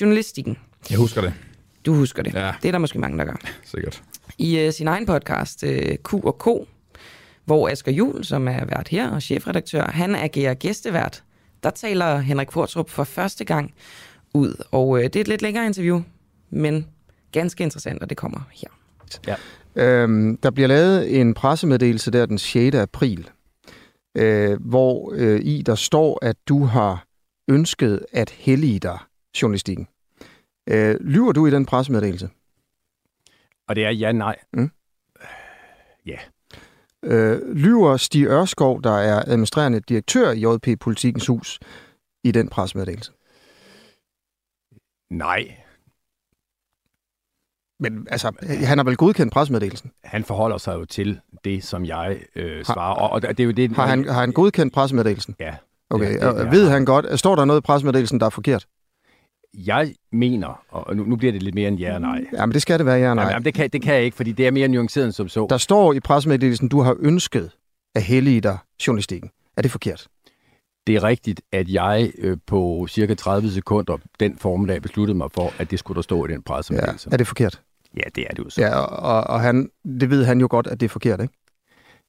journalistikken. 0.00 0.58
Jeg 0.90 0.98
husker 0.98 1.20
det. 1.20 1.34
Du 1.86 1.94
husker 1.94 2.22
det. 2.22 2.34
Ja. 2.34 2.52
Det 2.62 2.68
er 2.68 2.72
der 2.72 2.78
måske 2.78 2.98
mange, 2.98 3.18
der 3.18 3.24
gør. 3.24 3.36
Sikkert. 3.64 4.02
I 4.38 4.58
øh, 4.58 4.72
sin 4.72 4.88
egen 4.88 5.06
podcast, 5.06 5.64
øh, 5.64 5.96
Q&K, 5.96 6.46
hvor 7.48 7.68
Asger 7.68 7.92
Jul, 7.92 8.24
som 8.24 8.48
er 8.48 8.64
vært 8.64 8.88
her 8.88 9.10
og 9.10 9.22
chefredaktør, 9.22 9.90
han 9.90 10.14
agerer 10.14 10.54
gæstevært. 10.54 11.24
Der 11.62 11.70
taler 11.70 12.18
Henrik 12.18 12.52
Fortrup 12.52 12.90
for 12.90 13.04
første 13.04 13.44
gang 13.44 13.74
ud, 14.34 14.64
og 14.70 14.98
øh, 14.98 15.04
det 15.04 15.16
er 15.16 15.20
et 15.20 15.28
lidt 15.28 15.42
længere 15.42 15.66
interview, 15.66 16.02
men 16.50 16.86
ganske 17.32 17.64
interessant, 17.64 18.02
og 18.02 18.08
det 18.08 18.16
kommer 18.16 18.40
her. 18.50 18.68
Ja. 19.26 19.36
Øhm, 19.76 20.36
der 20.36 20.50
bliver 20.50 20.66
lavet 20.66 21.20
en 21.20 21.34
pressemeddelelse 21.34 22.10
der 22.10 22.26
den 22.26 22.38
6. 22.38 22.76
april, 22.76 23.30
øh, 24.14 24.60
hvor 24.60 25.12
øh, 25.16 25.40
i 25.42 25.62
der 25.62 25.74
står, 25.74 26.18
at 26.22 26.36
du 26.48 26.64
har 26.64 27.04
ønsket 27.48 28.06
at 28.12 28.30
hellige 28.30 28.78
dig 28.78 28.98
journalistikken. 29.42 29.88
Øh, 30.66 30.96
lyver 31.00 31.32
du 31.32 31.46
i 31.46 31.50
den 31.50 31.66
pressemeddelelse? 31.66 32.28
Og 33.68 33.76
det 33.76 33.84
er 33.84 33.90
ja, 33.90 34.12
nej. 34.12 34.36
Mm. 34.52 34.70
Ja. 36.06 36.18
Øh, 37.04 37.54
lyver 37.56 37.96
Stig 37.96 38.26
Ørskov, 38.26 38.82
der 38.82 38.92
er 38.98 39.22
administrerende 39.26 39.80
direktør 39.80 40.30
i 40.30 40.40
JP 40.40 40.80
Politikens 40.80 41.26
Hus, 41.26 41.60
i 42.24 42.30
den 42.32 42.48
pressemeddelelse? 42.48 43.12
Nej. 45.10 45.56
Men 47.80 48.06
altså, 48.10 48.32
han 48.66 48.78
har 48.78 48.84
vel 48.84 48.96
godkendt 48.96 49.32
pressemeddelelsen? 49.32 49.90
Han 50.04 50.24
forholder 50.24 50.58
sig 50.58 50.74
jo 50.74 50.84
til 50.84 51.20
det, 51.44 51.64
som 51.64 51.84
jeg 51.84 52.20
øh, 52.36 52.64
svarer. 52.64 52.94
Og, 52.94 53.10
og 53.10 53.22
det 53.22 53.40
er 53.40 53.44
jo 53.44 53.50
det, 53.50 53.70
Har 53.76 53.86
han, 53.86 54.04
har 54.08 54.20
han 54.20 54.32
godkendt 54.32 54.74
pressemeddelelsen? 54.74 55.36
Ja. 55.40 55.56
Okay, 55.90 56.12
Det- 56.12 56.22
det, 56.22 56.34
det- 56.36 56.50
ved 56.52 56.68
han 56.70 56.84
godt, 56.84 57.18
står 57.18 57.36
der 57.36 57.44
noget 57.44 57.60
i 57.60 57.62
pressemeddelelsen, 57.66 58.20
der 58.20 58.26
er 58.26 58.30
forkert? 58.30 58.66
Jeg 59.54 59.94
mener, 60.12 60.62
og 60.68 60.96
nu, 60.96 61.04
nu 61.04 61.16
bliver 61.16 61.32
det 61.32 61.42
lidt 61.42 61.54
mere 61.54 61.68
en 61.68 61.74
ja 61.78 61.94
og 61.94 62.00
nej. 62.00 62.24
Jamen, 62.32 62.54
det 62.54 62.62
skal 62.62 62.78
det 62.78 62.86
være, 62.86 62.96
ja 62.98 63.10
og 63.10 63.16
nej. 63.16 63.22
Jamen, 63.24 63.32
jamen, 63.32 63.44
det, 63.44 63.54
kan, 63.54 63.70
det 63.70 63.82
kan 63.82 63.94
jeg 63.94 64.02
ikke, 64.04 64.16
fordi 64.16 64.32
det 64.32 64.46
er 64.46 64.50
mere 64.50 64.68
nuanceret 64.68 65.04
end 65.04 65.12
som 65.12 65.28
så. 65.28 65.46
Der 65.50 65.56
står 65.58 65.92
i 65.92 66.00
pressemeddelelsen, 66.00 66.68
du 66.68 66.80
har 66.80 66.96
ønsket 67.00 67.50
at 67.94 68.02
hellige 68.02 68.40
dig 68.40 68.58
journalistikken. 68.86 69.30
Er 69.56 69.62
det 69.62 69.70
forkert? 69.70 70.08
Det 70.86 70.96
er 70.96 71.04
rigtigt, 71.04 71.40
at 71.52 71.68
jeg 71.68 72.12
øh, 72.18 72.36
på 72.46 72.86
cirka 72.90 73.14
30 73.14 73.50
sekunder 73.50 73.96
den 74.20 74.38
formiddag 74.38 74.82
besluttede 74.82 75.18
mig 75.18 75.32
for, 75.32 75.52
at 75.58 75.70
det 75.70 75.78
skulle 75.78 75.96
der 75.96 76.02
stå 76.02 76.24
i 76.24 76.28
den 76.28 76.36
Ja. 76.36 76.40
pressemeddelelse. 76.46 77.08
Er 77.12 77.16
det 77.16 77.26
forkert? 77.26 77.62
Ja, 77.96 78.02
det 78.14 78.24
er 78.30 78.34
det 78.34 78.38
jo 78.38 78.50
så. 78.50 78.60
Ja, 78.60 78.78
og, 78.80 79.24
og 79.24 79.40
han, 79.40 79.70
det 80.00 80.10
ved 80.10 80.24
han 80.24 80.40
jo 80.40 80.46
godt, 80.50 80.66
at 80.66 80.80
det 80.80 80.86
er 80.86 80.90
forkert, 80.90 81.20
ikke? 81.20 81.34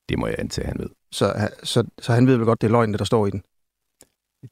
Det 0.10 0.20
må 0.20 0.28
jeg 0.28 0.36
antage, 0.40 0.68
han 0.68 0.80
ved. 0.80 0.90
Så, 1.12 1.50
så, 1.64 1.84
så 2.02 2.14
han 2.14 2.28
ved 2.28 2.36
vel 2.36 2.46
godt, 2.46 2.62
det 2.62 2.68
er 2.68 2.72
løgn, 2.72 2.94
der 2.94 3.04
står 3.04 3.28
i 3.28 3.30
den. 3.30 3.44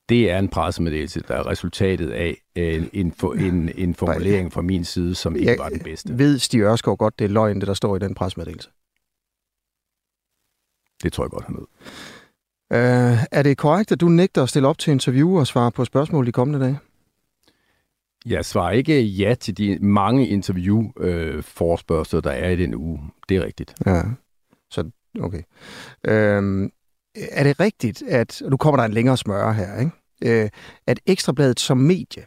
Det 0.09 0.31
er 0.31 0.39
en 0.39 0.49
pressemeddelelse, 0.49 1.21
der 1.27 1.35
er 1.35 1.47
resultatet 1.47 2.09
af 2.09 2.37
en, 2.55 2.89
en, 2.93 3.11
for, 3.11 3.33
en, 3.33 3.69
en 3.75 3.95
formulering 3.95 4.53
fra 4.53 4.61
min 4.61 4.85
side, 4.85 5.15
som 5.15 5.35
ikke 5.35 5.49
Jeg 5.49 5.59
var 5.59 5.69
den 5.69 5.79
bedste. 5.79 6.17
Ved 6.17 6.39
Stig 6.39 6.61
Ørskov 6.61 6.97
godt, 6.97 7.19
det 7.19 7.25
er 7.25 7.29
løgn, 7.29 7.59
det 7.59 7.67
der 7.67 7.73
står 7.73 7.95
i 7.95 7.99
den 7.99 8.15
pressemeddelelse? 8.15 8.69
Det 11.03 11.13
tror 11.13 11.23
jeg 11.23 11.31
godt, 11.31 11.45
han 11.45 11.55
ved. 11.55 11.65
Uh, 12.69 13.23
er 13.31 13.43
det 13.43 13.57
korrekt, 13.57 13.91
at 13.91 14.01
du 14.01 14.09
nægter 14.09 14.43
at 14.43 14.49
stille 14.49 14.67
op 14.67 14.77
til 14.77 14.91
interview 14.91 15.39
og 15.39 15.47
svare 15.47 15.71
på 15.71 15.85
spørgsmål 15.85 16.25
de 16.25 16.31
kommende 16.31 16.65
dage? 16.65 16.79
Jeg 18.25 18.45
svarer 18.45 18.71
ikke 18.71 19.01
ja 19.01 19.35
til 19.35 19.57
de 19.57 19.77
mange 19.81 20.27
interview-forspørgsler, 20.27 22.21
der 22.21 22.31
er 22.31 22.49
i 22.49 22.55
den 22.55 22.75
uge. 22.75 23.01
Det 23.29 23.37
er 23.37 23.45
rigtigt. 23.45 23.75
Ja, 23.85 24.03
så 24.71 24.91
okay. 25.19 25.41
Øhm, 26.07 26.71
er 27.31 27.43
det 27.43 27.59
rigtigt, 27.59 28.01
at, 28.01 28.41
og 28.41 28.49
nu 28.51 28.57
kommer 28.57 28.77
der 28.77 28.85
en 28.85 28.93
længere 28.93 29.17
smøre 29.17 29.53
her, 29.53 29.79
ikke? 29.79 29.91
Øh, 30.43 30.49
at 30.87 30.99
Ekstrabladet 31.05 31.59
som 31.59 31.77
medie 31.77 32.25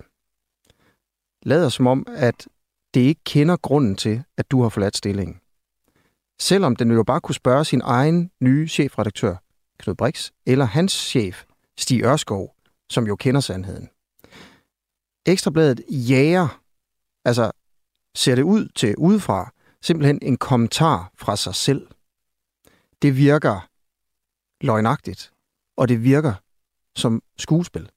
lader 1.43 1.69
som 1.69 1.87
om, 1.87 2.07
at 2.17 2.49
det 2.95 3.01
ikke 3.01 3.21
kender 3.25 3.57
grunden 3.57 3.97
til, 3.97 4.23
at 4.37 4.51
du 4.51 4.63
har 4.63 4.69
forladt 4.69 4.97
stillingen. 4.97 5.41
Selvom 6.41 6.77
den 6.77 6.91
jo 6.91 7.03
bare 7.03 7.21
kunne 7.21 7.35
spørge 7.35 7.65
sin 7.65 7.81
egen 7.85 8.31
nye 8.41 8.69
chefredaktør, 8.69 9.37
Knud 9.79 9.95
Brix, 9.95 10.31
eller 10.47 10.65
hans 10.65 10.93
chef, 10.93 11.45
Stig 11.79 12.05
Ørskov, 12.05 12.55
som 12.91 13.07
jo 13.07 13.17
kender 13.17 13.41
sandheden. 13.41 13.89
Ekstrabladet 15.27 15.81
jager, 15.89 16.61
altså 17.25 17.51
ser 18.15 18.35
det 18.35 18.43
ud 18.43 18.69
til 18.77 18.97
udefra, 18.97 19.53
simpelthen 19.83 20.19
en 20.23 20.37
kommentar 20.37 21.11
fra 21.17 21.37
sig 21.37 21.55
selv. 21.55 21.89
Det 23.03 23.17
virker 23.17 23.70
løgnagtigt, 24.61 25.31
og 25.77 25.89
det 25.89 26.05
virker 26.05 26.33
som 26.97 27.23
skuespil. 27.39 27.89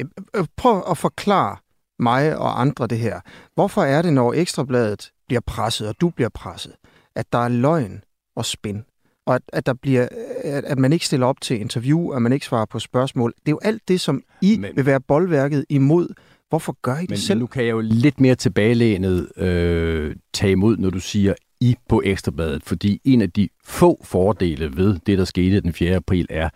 Øh, 0.00 0.06
øh, 0.36 0.46
Prøv 0.56 0.84
at 0.90 0.98
forklare 0.98 1.56
mig 1.98 2.36
og 2.38 2.60
andre 2.60 2.86
det 2.86 2.98
her. 2.98 3.20
Hvorfor 3.54 3.82
er 3.82 4.02
det, 4.02 4.12
når 4.12 4.32
Ekstrabladet 4.32 5.10
bliver 5.26 5.40
presset, 5.40 5.88
og 5.88 6.00
du 6.00 6.10
bliver 6.10 6.28
presset, 6.28 6.72
at 7.14 7.32
der 7.32 7.38
er 7.38 7.48
løgn 7.48 8.04
og 8.36 8.44
spin, 8.44 8.84
og 9.26 9.34
at, 9.34 9.42
at, 9.48 9.66
der 9.66 9.74
bliver, 9.74 10.08
at, 10.44 10.64
at 10.64 10.78
man 10.78 10.92
ikke 10.92 11.06
stiller 11.06 11.26
op 11.26 11.40
til 11.40 11.60
interview, 11.60 12.10
at 12.10 12.22
man 12.22 12.32
ikke 12.32 12.46
svarer 12.46 12.66
på 12.66 12.78
spørgsmål. 12.78 13.32
Det 13.38 13.48
er 13.48 13.50
jo 13.52 13.58
alt 13.62 13.88
det, 13.88 14.00
som 14.00 14.22
I 14.42 14.56
Men... 14.60 14.76
vil 14.76 14.86
være 14.86 15.00
boldværket 15.00 15.64
imod. 15.68 16.08
Hvorfor 16.48 16.76
gør 16.82 16.96
I 16.96 17.00
det 17.00 17.10
Men, 17.10 17.18
selv? 17.18 17.36
men 17.36 17.40
nu 17.40 17.46
kan 17.46 17.64
jeg 17.64 17.70
jo 17.70 17.80
lidt 17.80 18.20
mere 18.20 18.34
tilbagelænet 18.34 19.38
øh, 19.38 20.16
tage 20.34 20.52
imod, 20.52 20.76
når 20.76 20.90
du 20.90 21.00
siger 21.00 21.34
i 21.60 21.76
på 21.88 22.02
Ekstrabladet, 22.04 22.62
fordi 22.62 23.00
en 23.04 23.22
af 23.22 23.30
de 23.30 23.48
få 23.64 24.04
fordele 24.04 24.76
ved 24.76 24.98
det, 25.06 25.18
der 25.18 25.24
skete 25.24 25.60
den 25.60 25.72
4. 25.72 25.96
april, 25.96 26.26
er, 26.30 26.48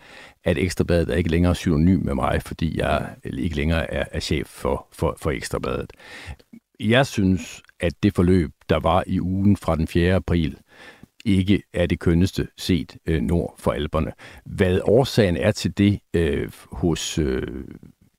at 0.43 0.57
Ekstrabladet 0.57 1.09
er 1.09 1.15
ikke 1.15 1.29
længere 1.29 1.55
synonym 1.55 2.05
med 2.05 2.15
mig, 2.15 2.41
fordi 2.45 2.79
jeg 2.79 3.15
ikke 3.25 3.55
længere 3.55 3.93
er, 3.93 4.05
er 4.11 4.19
chef 4.19 4.47
for, 4.47 4.87
for, 4.91 5.17
for 5.21 5.31
Ekstrabladet. 5.31 5.93
Jeg 6.79 7.05
synes, 7.05 7.61
at 7.79 7.93
det 8.03 8.15
forløb, 8.15 8.51
der 8.69 8.79
var 8.79 9.03
i 9.07 9.21
ugen 9.21 9.57
fra 9.57 9.75
den 9.75 9.87
4. 9.87 10.13
april, 10.13 10.57
ikke 11.25 11.63
er 11.73 11.85
det 11.85 11.99
kønneste 11.99 12.47
set 12.57 12.97
øh, 13.05 13.21
nord 13.21 13.55
for 13.57 13.71
alberne. 13.71 14.11
Hvad 14.45 14.79
årsagen 14.83 15.37
er 15.37 15.51
til 15.51 15.77
det 15.77 15.99
øh, 16.13 16.51
hos 16.71 17.17
øh, 17.17 17.63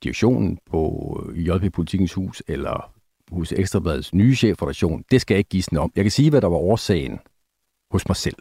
direktionen 0.02 0.58
på 0.70 1.32
øh, 1.34 1.46
JP 1.46 1.72
Politikens 1.72 2.12
Hus 2.12 2.42
eller 2.48 2.92
hos 3.32 3.52
Ekstrabladets 3.52 4.14
nye 4.14 4.34
chefredaktion, 4.34 5.04
det 5.10 5.20
skal 5.20 5.34
jeg 5.34 5.38
ikke 5.38 5.48
gisne 5.50 5.80
om. 5.80 5.92
Jeg 5.96 6.04
kan 6.04 6.10
sige, 6.10 6.30
hvad 6.30 6.40
der 6.40 6.48
var 6.48 6.56
årsagen 6.56 7.18
hos 7.90 8.08
mig 8.08 8.16
selv. 8.16 8.36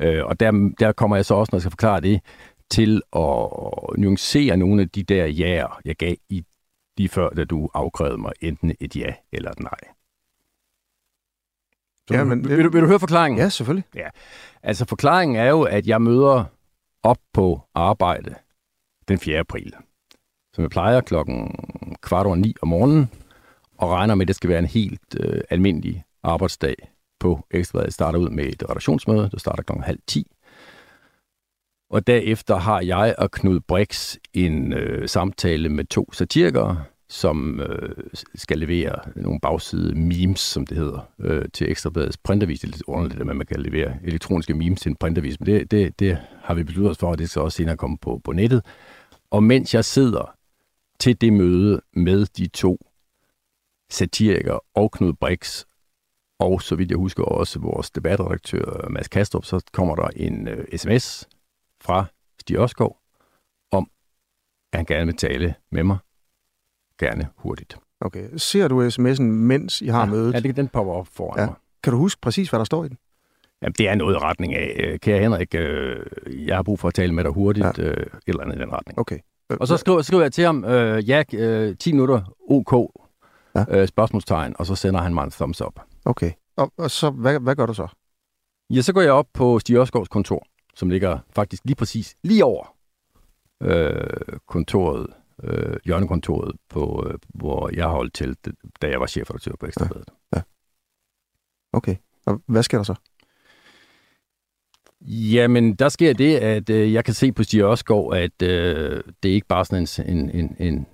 Øh, 0.00 0.24
og 0.26 0.40
der, 0.40 0.72
der 0.80 0.92
kommer 0.92 1.16
jeg 1.16 1.24
så 1.24 1.34
også, 1.34 1.50
når 1.52 1.56
jeg 1.56 1.62
skal 1.62 1.70
forklare 1.70 2.00
det, 2.00 2.20
til 2.70 3.02
at 3.16 3.48
nuancere 3.98 4.56
nogle 4.56 4.82
af 4.82 4.88
de 4.88 5.02
der 5.02 5.26
ja'er, 5.26 5.80
jeg 5.84 5.96
gav 5.96 6.14
i 6.28 6.44
lige 6.96 7.08
før, 7.08 7.28
da 7.28 7.44
du 7.44 7.68
afkrævede 7.74 8.18
mig 8.18 8.32
enten 8.40 8.74
et 8.80 8.96
ja 8.96 9.14
eller 9.32 9.50
et 9.50 9.60
nej. 9.60 9.78
Så, 12.08 12.14
Ja, 12.14 12.18
ja, 12.18 12.24
men 12.24 12.44
det- 12.44 12.56
vil, 12.56 12.64
du, 12.64 12.70
vil 12.70 12.82
du 12.82 12.86
høre 12.86 13.00
forklaringen? 13.00 13.38
Ja, 13.38 13.48
selvfølgelig. 13.48 13.84
Altså 14.62 14.84
forklaringen 14.88 15.36
er 15.36 15.48
jo, 15.48 15.62
at 15.62 15.86
jeg 15.86 16.02
møder 16.02 16.44
op 17.02 17.18
på 17.32 17.60
arbejde 17.74 18.34
den 19.08 19.18
4. 19.18 19.38
april, 19.38 19.74
som 20.54 20.62
jeg 20.62 20.70
plejer 20.70 21.00
klokken 21.00 21.54
kvart 22.02 22.26
over 22.26 22.36
ni 22.36 22.54
om 22.62 22.68
morgenen, 22.68 23.10
og 23.80 23.90
regner 23.90 24.14
med, 24.14 24.24
at 24.24 24.28
det 24.28 24.36
skal 24.36 24.50
være 24.50 24.58
en 24.58 24.66
helt 24.66 25.16
øh, 25.20 25.40
almindelig 25.50 26.04
arbejdsdag 26.22 26.74
på 27.20 27.46
Ekstrabladet. 27.50 27.86
Jeg 27.86 27.92
starter 27.92 28.18
ud 28.18 28.28
med 28.28 28.44
et 28.44 28.62
redaktionsmøde, 28.62 29.28
der 29.32 29.38
starter 29.38 29.62
klokken 29.62 29.84
halv 29.84 29.98
ti. 30.06 30.26
Og 31.90 32.06
derefter 32.06 32.56
har 32.56 32.80
jeg 32.80 33.14
og 33.18 33.30
Knud 33.30 33.60
Brix 33.60 34.16
en 34.34 34.72
øh, 34.72 35.08
samtale 35.08 35.68
med 35.68 35.84
to 35.84 36.12
satirikere, 36.12 36.84
som 37.08 37.60
øh, 37.60 37.96
skal 38.34 38.58
levere 38.58 38.98
nogle 39.16 39.40
bagside 39.40 39.94
memes, 39.94 40.40
som 40.40 40.66
det 40.66 40.76
hedder, 40.76 41.08
øh, 41.20 41.44
til 41.52 41.70
Ekstrabladets 41.70 42.16
printavis. 42.16 42.60
Det 42.60 42.68
er 42.68 42.72
lidt 42.72 42.82
underligt, 42.86 43.20
at 43.20 43.26
man 43.26 43.46
kan 43.46 43.60
levere 43.60 43.96
elektroniske 44.04 44.54
memes 44.54 44.80
til 44.80 44.90
en 44.90 44.96
printavis, 44.96 45.40
men 45.40 45.46
det, 45.46 45.70
det, 45.70 45.98
det 45.98 46.18
har 46.42 46.54
vi 46.54 46.62
besluttet 46.62 46.90
os 46.90 46.98
for, 46.98 47.10
og 47.10 47.18
det 47.18 47.30
skal 47.30 47.42
også 47.42 47.56
senere 47.56 47.76
komme 47.76 47.98
på, 47.98 48.20
på 48.24 48.32
nettet. 48.32 48.64
Og 49.30 49.42
mens 49.42 49.74
jeg 49.74 49.84
sidder 49.84 50.34
til 51.00 51.20
det 51.20 51.32
møde 51.32 51.80
med 51.94 52.26
de 52.26 52.46
to 52.46 52.78
satirikere 53.90 54.60
og 54.74 54.90
Knud 54.92 55.12
Brix, 55.12 55.64
og 56.38 56.62
så 56.62 56.76
vidt 56.76 56.90
jeg 56.90 56.98
husker 56.98 57.24
også 57.24 57.58
vores 57.58 57.90
debatredaktør 57.90 58.88
Mads 58.88 59.08
Kastrup, 59.08 59.44
så 59.44 59.64
kommer 59.72 59.94
der 59.94 60.08
en 60.16 60.48
øh, 60.48 60.78
sms 60.78 61.28
fra 61.80 62.04
Stig 62.40 62.56
Ørskov 62.56 62.96
om, 63.72 63.90
at 64.72 64.78
han 64.78 64.86
gerne 64.86 65.06
vil 65.06 65.16
tale 65.16 65.54
med 65.72 65.82
mig. 65.82 65.98
Gerne 66.98 67.28
hurtigt. 67.36 67.78
Okay. 68.00 68.28
Ser 68.36 68.68
du 68.68 68.88
sms'en, 68.88 69.22
mens 69.22 69.80
I 69.82 69.86
har 69.86 70.06
mødet? 70.06 70.34
Ja, 70.34 70.40
det, 70.40 70.56
den 70.56 70.68
popper 70.68 70.92
op 70.92 71.06
foran 71.06 71.38
Ja. 71.38 71.42
ja. 71.42 71.46
mig. 71.48 71.56
Kan 71.82 71.92
du 71.92 71.98
huske 71.98 72.20
præcis, 72.20 72.50
hvad 72.50 72.58
der 72.58 72.64
står 72.64 72.84
i 72.84 72.88
den? 72.88 72.98
Jamen, 73.62 73.74
det 73.78 73.88
er 73.88 73.94
noget 73.94 74.14
i 74.14 74.18
retning 74.18 74.54
af, 74.54 74.76
øh, 74.84 74.98
kære 74.98 75.20
Henrik, 75.22 75.54
øh, 75.54 76.06
jeg 76.46 76.56
har 76.56 76.62
brug 76.62 76.78
for 76.78 76.88
at 76.88 76.94
tale 76.94 77.14
med 77.14 77.24
dig 77.24 77.32
hurtigt, 77.32 77.66
Ja. 77.78 77.82
ja. 77.84 77.90
øh, 77.90 77.96
et 77.96 78.08
eller 78.26 78.42
andet 78.42 78.56
i 78.56 78.60
den 78.60 78.72
retning. 78.72 78.98
Okay. 78.98 79.18
Øh, 79.50 79.56
Og 79.60 79.68
så 79.68 79.76
skriver, 79.76 80.02
skriver 80.02 80.22
jeg 80.22 80.32
til 80.32 80.44
ham, 80.44 80.64
øh, 80.64 81.08
ja, 81.08 81.22
øh, 81.34 81.76
10 81.76 81.92
minutter, 81.92 82.34
OK, 82.50 82.72
Ja. 83.54 83.64
øh, 83.68 83.88
spørgsmålstegn, 83.88 84.54
og 84.58 84.66
så 84.66 84.74
sender 84.74 85.00
han 85.00 85.14
mig 85.14 85.24
en 85.24 85.30
thumbs 85.30 85.60
up. 85.60 85.80
Okay. 86.04 86.32
Og, 86.56 86.72
og 86.76 86.90
så, 86.90 87.10
hvad, 87.10 87.40
hvad 87.40 87.56
gør 87.56 87.66
du 87.66 87.74
så? 87.74 87.88
Ja, 88.70 88.80
så 88.80 88.92
går 88.92 89.00
jeg 89.00 89.12
op 89.12 89.26
på 89.34 89.58
Stig 89.58 89.76
Ørskov 89.76 90.06
kontor, 90.06 90.46
som 90.74 90.90
ligger 90.90 91.18
faktisk 91.30 91.64
lige 91.64 91.76
præcis 91.76 92.16
lige 92.22 92.44
over 92.44 92.76
øh, 93.62 94.38
kontoret, 94.46 95.06
øh, 95.42 95.76
hjørnekontoret, 95.84 96.56
på, 96.68 97.06
øh, 97.06 97.18
hvor 97.28 97.70
jeg 97.74 97.86
holdt 97.86 98.14
til, 98.14 98.36
da 98.82 98.88
jeg 98.88 99.00
var 99.00 99.06
chefredaktør 99.06 99.52
på 99.60 99.66
Ekstrabladet. 99.66 100.08
Ja, 100.32 100.38
ja. 100.38 100.42
Okay. 101.72 101.96
Og 102.26 102.42
hvad 102.46 102.62
sker 102.62 102.78
der 102.78 102.84
så? 102.84 102.94
Jamen, 105.06 105.74
der 105.74 105.88
sker 105.88 106.12
det, 106.12 106.36
at 106.36 106.70
øh, 106.70 106.92
jeg 106.92 107.04
kan 107.04 107.14
se 107.14 107.32
på 107.32 107.42
Stig 107.42 107.60
Ørskov, 107.60 108.14
at 108.14 108.42
øh, 108.42 109.02
det 109.22 109.30
er 109.30 109.34
ikke 109.34 109.46
bare 109.46 109.64
sådan 109.64 109.86
en, 110.08 110.18
en, 110.18 110.30
en, 110.30 110.56
en 110.58 110.86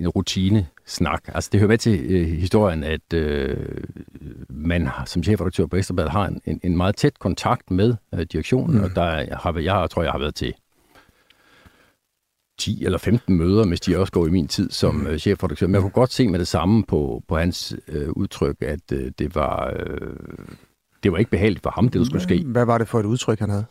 rutine 0.00 0.66
snak. 0.86 1.22
Altså, 1.34 1.50
det 1.52 1.60
hører 1.60 1.68
med 1.68 1.78
til 1.78 2.04
øh, 2.08 2.26
historien, 2.26 2.84
at 2.84 3.12
øh, 3.14 3.56
man 4.48 4.88
som 5.06 5.22
chefredaktør 5.22 5.66
på 5.66 5.76
Ekstrabladet 5.76 6.12
har 6.12 6.26
en, 6.26 6.40
en, 6.44 6.60
en 6.62 6.76
meget 6.76 6.96
tæt 6.96 7.18
kontakt 7.18 7.70
med 7.70 7.94
øh, 8.14 8.20
direktionen, 8.20 8.78
mm. 8.78 8.84
og 8.84 8.90
der 8.94 9.36
har, 9.36 9.58
jeg 9.58 9.90
tror, 9.90 10.02
jeg 10.02 10.12
har 10.12 10.18
været 10.18 10.34
til 10.34 10.54
10 12.58 12.84
eller 12.84 12.98
15 12.98 13.36
møder 13.36 13.64
med 13.64 13.76
Stig 13.76 13.94
Ørskov 13.94 14.26
i 14.26 14.30
min 14.30 14.48
tid 14.48 14.70
som 14.70 14.94
mm. 14.94 15.06
øh, 15.06 15.18
chefredaktør. 15.18 15.66
Men 15.66 15.74
jeg 15.74 15.82
kunne 15.82 15.90
godt 15.90 16.12
se 16.12 16.28
med 16.28 16.38
det 16.38 16.48
samme 16.48 16.84
på, 16.84 17.22
på 17.28 17.38
hans 17.38 17.76
øh, 17.88 18.10
udtryk, 18.10 18.56
at 18.60 18.92
øh, 18.92 19.12
det 19.18 19.34
var... 19.34 19.72
Øh, 19.76 20.16
det 21.02 21.12
var 21.12 21.18
ikke 21.18 21.30
behageligt 21.30 21.62
for 21.62 21.70
ham, 21.70 21.88
det 21.88 21.98
der 21.98 22.04
skulle 22.04 22.22
ske. 22.22 22.44
Hvad 22.46 22.64
var 22.64 22.78
det 22.78 22.88
for 22.88 23.00
et 23.00 23.04
udtryk, 23.04 23.38
han 23.38 23.50
havde? 23.50 23.64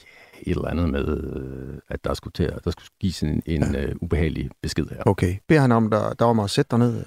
Et 0.48 0.56
eller 0.56 0.68
andet 0.68 0.90
med, 0.90 1.08
øh, 1.08 1.80
at 1.88 2.04
der 2.04 2.14
skulle, 2.14 2.32
til, 2.32 2.54
der 2.64 2.72
skulle 2.72 2.90
gives 3.00 3.24
en, 3.24 3.44
en 3.46 3.74
ja. 3.74 3.86
uh, 3.86 3.92
ubehagelig 4.02 4.50
besked 4.62 4.88
her. 4.88 5.04
Okay. 5.06 5.38
Beder 5.48 5.62
han 5.62 5.72
om, 5.72 5.90
der, 5.90 6.14
der 6.14 6.26
var 6.26 6.34
mig 6.34 6.44
at 6.44 6.50
sætte 6.50 6.70
dig 6.70 6.80
ned? 6.80 7.06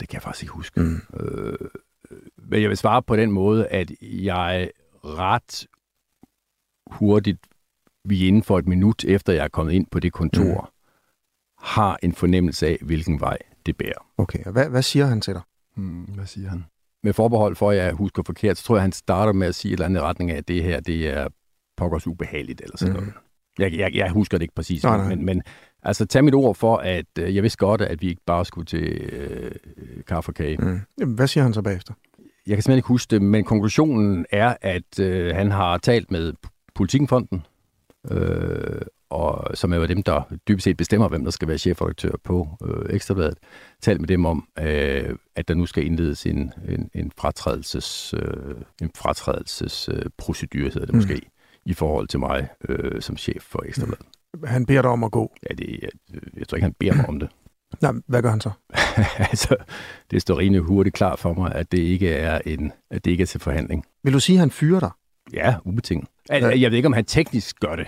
Det 0.00 0.08
kan 0.08 0.14
jeg 0.14 0.22
faktisk 0.22 0.42
ikke 0.42 0.52
huske. 0.52 0.80
Mm. 0.80 1.00
Øh, 1.20 1.58
men 2.38 2.62
jeg 2.62 2.68
vil 2.68 2.76
svare 2.76 3.02
på 3.02 3.16
den 3.16 3.30
måde, 3.30 3.66
at 3.66 3.90
jeg 4.02 4.70
ret 5.04 5.66
hurtigt, 6.86 7.46
vi 8.04 8.26
inden 8.26 8.42
for 8.42 8.58
et 8.58 8.66
minut 8.66 9.04
efter 9.04 9.32
jeg 9.32 9.44
er 9.44 9.48
kommet 9.48 9.72
ind 9.72 9.86
på 9.90 10.00
det 10.00 10.12
kontor, 10.12 10.60
mm. 10.60 11.66
har 11.66 11.98
en 12.02 12.12
fornemmelse 12.12 12.66
af, 12.66 12.78
hvilken 12.82 13.20
vej 13.20 13.38
det 13.66 13.76
bærer. 13.76 14.06
Okay, 14.18 14.44
og 14.44 14.52
hvad, 14.52 14.68
hvad 14.68 14.82
siger 14.82 15.06
han 15.06 15.20
til 15.20 15.34
dig? 15.34 15.42
Hmm, 15.76 16.04
hvad 16.04 16.26
siger 16.26 16.48
han? 16.48 16.64
med 17.06 17.12
forbehold 17.12 17.56
for, 17.56 17.70
at 17.70 17.76
jeg 17.76 17.92
husker 17.92 18.22
forkert, 18.26 18.58
så 18.58 18.64
tror 18.64 18.76
jeg, 18.76 18.82
han 18.82 18.92
starter 18.92 19.32
med 19.32 19.46
at 19.46 19.54
sige 19.54 19.72
et 19.72 19.72
eller 19.72 19.86
andet 19.86 20.02
retning 20.02 20.30
af, 20.30 20.36
at 20.36 20.48
det 20.48 20.62
her, 20.62 20.80
det 20.80 21.08
er 21.08 21.28
pokkers 21.76 22.06
ubehageligt, 22.06 22.60
eller 22.60 22.76
sådan 22.76 22.94
mm. 22.94 23.00
noget. 23.00 23.14
Jeg, 23.58 23.72
jeg, 23.72 23.94
jeg 23.94 24.10
husker 24.10 24.38
det 24.38 24.42
ikke 24.42 24.54
præcis, 24.54 24.84
nej, 24.84 24.96
nej. 24.96 25.08
Men, 25.08 25.24
men 25.24 25.42
altså 25.82 26.06
tag 26.06 26.24
mit 26.24 26.34
ord 26.34 26.54
for, 26.54 26.76
at 26.76 27.06
øh, 27.18 27.34
jeg 27.34 27.42
vidste 27.42 27.58
godt, 27.58 27.80
at 27.80 28.02
vi 28.02 28.08
ikke 28.08 28.22
bare 28.26 28.44
skulle 28.44 28.66
til 28.66 28.84
øh, 29.12 29.50
kaffe 30.06 30.30
og 30.30 30.34
kage. 30.34 30.56
Mm. 30.56 30.80
Jamen, 31.00 31.14
hvad 31.14 31.26
siger 31.26 31.44
han 31.44 31.54
så 31.54 31.62
bagefter? 31.62 31.94
Jeg 32.46 32.56
kan 32.56 32.62
simpelthen 32.62 32.78
ikke 32.78 32.88
huske 32.88 33.10
det, 33.10 33.22
men 33.22 33.44
konklusionen 33.44 34.26
er, 34.30 34.56
at 34.60 35.00
øh, 35.00 35.34
han 35.34 35.50
har 35.50 35.78
talt 35.78 36.10
med 36.10 36.32
Politikenfonden, 36.74 37.42
øh, 38.10 38.80
og 39.10 39.56
som 39.56 39.72
er 39.72 39.76
jo 39.76 39.86
dem, 39.86 40.02
der 40.02 40.22
dybest 40.48 40.64
set 40.64 40.76
bestemmer, 40.76 41.08
hvem 41.08 41.24
der 41.24 41.30
skal 41.30 41.48
være 41.48 41.58
chefredaktør 41.58 42.10
på 42.24 42.48
øh, 42.64 42.94
Ekstrabladet, 42.94 43.38
talt 43.82 44.00
med 44.00 44.08
dem 44.08 44.24
om, 44.24 44.48
øh, 44.58 45.16
at 45.36 45.48
der 45.48 45.54
nu 45.54 45.66
skal 45.66 45.86
indledes 45.86 46.26
en, 46.26 46.52
en, 46.68 46.90
en 46.94 47.12
fratrædelses, 47.18 48.14
øh, 48.14 48.54
en 48.82 48.90
fratrædelsesprocedure, 48.96 50.66
øh, 50.66 50.72
hedder 50.72 50.86
det 50.86 50.94
mm. 50.94 51.00
I 51.66 51.74
forhold 51.74 52.08
til 52.08 52.20
mig 52.20 52.48
øh, 52.68 53.02
som 53.02 53.16
chef 53.16 53.42
for 53.42 53.62
Ekstrabladet. 53.66 54.06
Mm. 54.34 54.46
Han 54.46 54.66
beder 54.66 54.82
dig 54.82 54.90
om 54.90 55.04
at 55.04 55.10
gå? 55.10 55.32
Ja, 55.50 55.54
det, 55.54 55.78
jeg, 55.82 55.90
jeg 56.36 56.48
tror 56.48 56.56
ikke, 56.56 56.64
han 56.64 56.74
beder 56.78 56.94
mig 56.94 57.08
om 57.08 57.20
det. 57.20 57.28
Nej, 57.82 57.92
hvad 58.06 58.22
gør 58.22 58.30
han 58.30 58.40
så? 58.40 58.50
altså, 59.30 59.56
det 60.10 60.22
står 60.22 60.38
rimelig 60.38 60.62
hurtigt 60.62 60.96
klar 60.96 61.16
for 61.16 61.34
mig, 61.34 61.54
at 61.54 61.72
det 61.72 61.78
ikke 61.78 62.12
er 62.12 62.40
en, 62.46 62.72
at 62.90 63.04
det 63.04 63.10
ikke 63.10 63.22
er 63.22 63.26
til 63.26 63.40
forhandling. 63.40 63.84
Vil 64.04 64.12
du 64.12 64.20
sige, 64.20 64.36
at 64.36 64.40
han 64.40 64.50
fyrer 64.50 64.80
dig? 64.80 64.90
Ja, 65.32 65.54
ubetinget. 65.64 66.08
Altså, 66.30 66.50
jeg 66.50 66.70
ved 66.70 66.76
ikke, 66.76 66.86
om 66.86 66.92
han 66.92 67.04
teknisk 67.04 67.60
gør 67.60 67.76
det. 67.76 67.86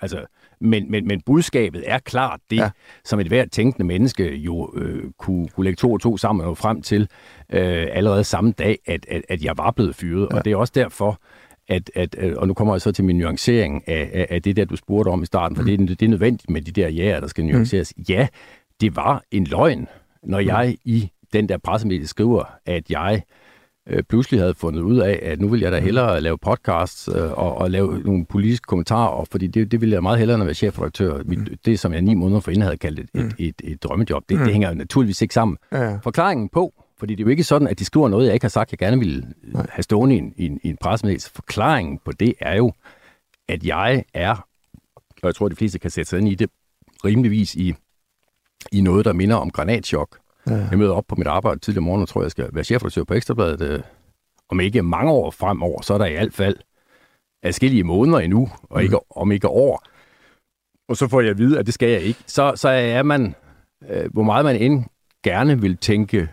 Altså, 0.00 0.26
men, 0.60 0.90
men, 0.90 1.06
men 1.06 1.20
budskabet 1.20 1.82
er 1.86 1.98
klart 1.98 2.40
det, 2.50 2.56
ja. 2.56 2.70
som 3.04 3.20
et 3.20 3.26
hvert 3.26 3.50
tænkende 3.50 3.86
menneske 3.86 4.34
jo 4.34 4.72
øh, 4.76 5.10
kunne, 5.18 5.48
kunne 5.48 5.64
lægge 5.64 5.76
to 5.76 5.92
og 5.92 6.00
to 6.00 6.16
sammen 6.16 6.46
og 6.46 6.58
frem 6.58 6.82
til 6.82 7.02
øh, 7.52 7.86
allerede 7.90 8.24
samme 8.24 8.52
dag, 8.52 8.78
at, 8.86 9.06
at, 9.08 9.22
at 9.28 9.42
jeg 9.42 9.58
var 9.58 9.70
blevet 9.70 9.94
fyret. 9.94 10.28
Ja. 10.30 10.36
Og 10.36 10.44
det 10.44 10.52
er 10.52 10.56
også 10.56 10.72
derfor, 10.74 11.20
at, 11.68 11.90
at, 11.94 12.14
og 12.14 12.48
nu 12.48 12.54
kommer 12.54 12.74
jeg 12.74 12.80
så 12.80 12.92
til 12.92 13.04
min 13.04 13.18
nuancering 13.18 13.88
af, 13.88 14.10
af, 14.12 14.26
af 14.30 14.42
det 14.42 14.56
der, 14.56 14.64
du 14.64 14.76
spurgte 14.76 15.08
om 15.08 15.22
i 15.22 15.26
starten, 15.26 15.56
for 15.56 15.62
mm. 15.62 15.66
det, 15.66 15.80
er, 15.80 15.86
det 15.86 16.02
er 16.02 16.08
nødvendigt 16.08 16.50
med 16.50 16.62
de 16.62 16.70
der 16.70 16.88
ja, 16.88 17.18
der 17.20 17.26
skal 17.26 17.44
mm. 17.44 17.50
nuanceres. 17.50 17.92
Mm. 17.96 18.04
Ja, 18.08 18.28
det 18.80 18.96
var 18.96 19.22
en 19.30 19.44
løgn, 19.44 19.86
når 20.22 20.40
mm. 20.40 20.46
jeg 20.46 20.76
i 20.84 21.10
den 21.32 21.48
der 21.48 21.58
pressemedie 21.58 22.06
skriver, 22.06 22.44
at 22.66 22.90
jeg 22.90 23.22
øh, 23.88 24.02
pludselig 24.02 24.40
havde 24.40 24.54
fundet 24.54 24.80
ud 24.80 24.98
af, 24.98 25.20
at 25.22 25.40
nu 25.40 25.48
vil 25.48 25.60
jeg 25.60 25.72
da 25.72 25.78
mm. 25.78 25.84
hellere 25.84 26.20
lave 26.20 26.38
podcasts 26.38 27.08
øh, 27.14 27.32
og, 27.32 27.58
og 27.58 27.70
lave 27.70 27.98
nogle 27.98 28.26
politiske 28.26 28.64
kommentarer, 28.64 29.24
fordi 29.30 29.46
det, 29.46 29.72
det 29.72 29.80
ville 29.80 29.94
jeg 29.94 30.02
meget 30.02 30.18
hellere, 30.18 30.34
end 30.34 30.42
at 30.42 30.46
være 30.46 30.54
chefredaktør. 30.54 31.22
Mm. 31.24 31.46
Det, 31.64 31.78
som 31.78 31.92
jeg 31.92 32.02
ni 32.02 32.14
måneder 32.14 32.40
forinden 32.40 32.62
havde 32.62 32.76
kaldt 32.76 32.98
et, 33.00 33.08
et, 33.14 33.34
et, 33.38 33.54
et 33.64 33.82
drømmejob, 33.82 34.22
det, 34.28 34.38
mm. 34.38 34.44
det 34.44 34.52
hænger 34.52 34.74
naturligvis 34.74 35.22
ikke 35.22 35.34
sammen. 35.34 35.56
Ja. 35.72 35.96
Forklaringen 35.96 36.48
på, 36.48 36.72
fordi 36.98 37.14
det 37.14 37.22
er 37.22 37.24
jo 37.24 37.30
ikke 37.30 37.44
sådan, 37.44 37.68
at 37.68 37.78
de 37.78 37.84
skriver 37.84 38.08
noget, 38.08 38.26
jeg 38.26 38.34
ikke 38.34 38.44
har 38.44 38.48
sagt, 38.48 38.72
jeg 38.72 38.78
gerne 38.78 38.98
ville 38.98 39.34
Nej. 39.42 39.66
have 39.70 39.82
stående 39.82 40.14
i 40.14 40.18
en, 40.18 40.34
i 40.36 40.46
en, 40.46 40.60
i 40.62 40.68
en 40.68 40.76
pressemeddelelse. 40.76 41.30
Forklaringen 41.30 41.98
på 42.04 42.12
det 42.12 42.34
er 42.40 42.56
jo, 42.56 42.72
at 43.48 43.64
jeg 43.64 44.04
er, 44.14 44.46
og 44.94 45.26
jeg 45.26 45.34
tror, 45.34 45.48
de 45.48 45.56
fleste 45.56 45.78
kan 45.78 45.90
sætte 45.90 46.10
sig 46.10 46.18
ind 46.18 46.28
i 46.28 46.34
det, 46.34 46.50
rimeligvis 47.04 47.54
i, 47.54 47.74
i 48.72 48.80
noget, 48.80 49.04
der 49.04 49.12
minder 49.12 49.36
om 49.36 49.50
granatschok. 49.50 50.18
Ja. 50.46 50.54
Jeg 50.70 50.78
møder 50.78 50.92
op 50.92 51.04
på 51.08 51.14
mit 51.14 51.26
arbejde 51.26 51.60
tidligere 51.60 51.84
morgen, 51.84 52.02
og 52.02 52.08
tror, 52.08 52.22
jeg 52.22 52.30
skal 52.30 52.48
være 52.52 52.64
chefredaktør 52.64 53.04
på 53.04 53.14
Ekstrabladet. 53.14 53.60
Øh, 53.60 53.80
om 54.48 54.60
ikke 54.60 54.82
mange 54.82 55.12
år 55.12 55.30
fremover, 55.30 55.82
så 55.82 55.94
er 55.94 55.98
der 55.98 56.06
i 56.06 56.12
hvert 56.12 56.34
fald 56.34 56.56
adskillige 57.42 57.84
måneder 57.84 58.18
endnu, 58.18 58.48
og 58.62 58.82
ikke, 58.82 58.96
mm. 58.96 59.20
om 59.20 59.32
ikke 59.32 59.48
år. 59.48 59.82
Og 60.88 60.96
så 60.96 61.08
får 61.08 61.20
jeg 61.20 61.30
at 61.30 61.38
vide, 61.38 61.58
at 61.58 61.66
det 61.66 61.74
skal 61.74 61.88
jeg 61.88 62.00
ikke. 62.00 62.20
Så, 62.26 62.52
så 62.56 62.68
er 62.68 63.02
man, 63.02 63.34
øh, 63.88 64.12
hvor 64.12 64.22
meget 64.22 64.44
man 64.44 64.56
end 64.56 64.84
gerne 65.24 65.60
vil 65.60 65.76
tænke 65.76 66.28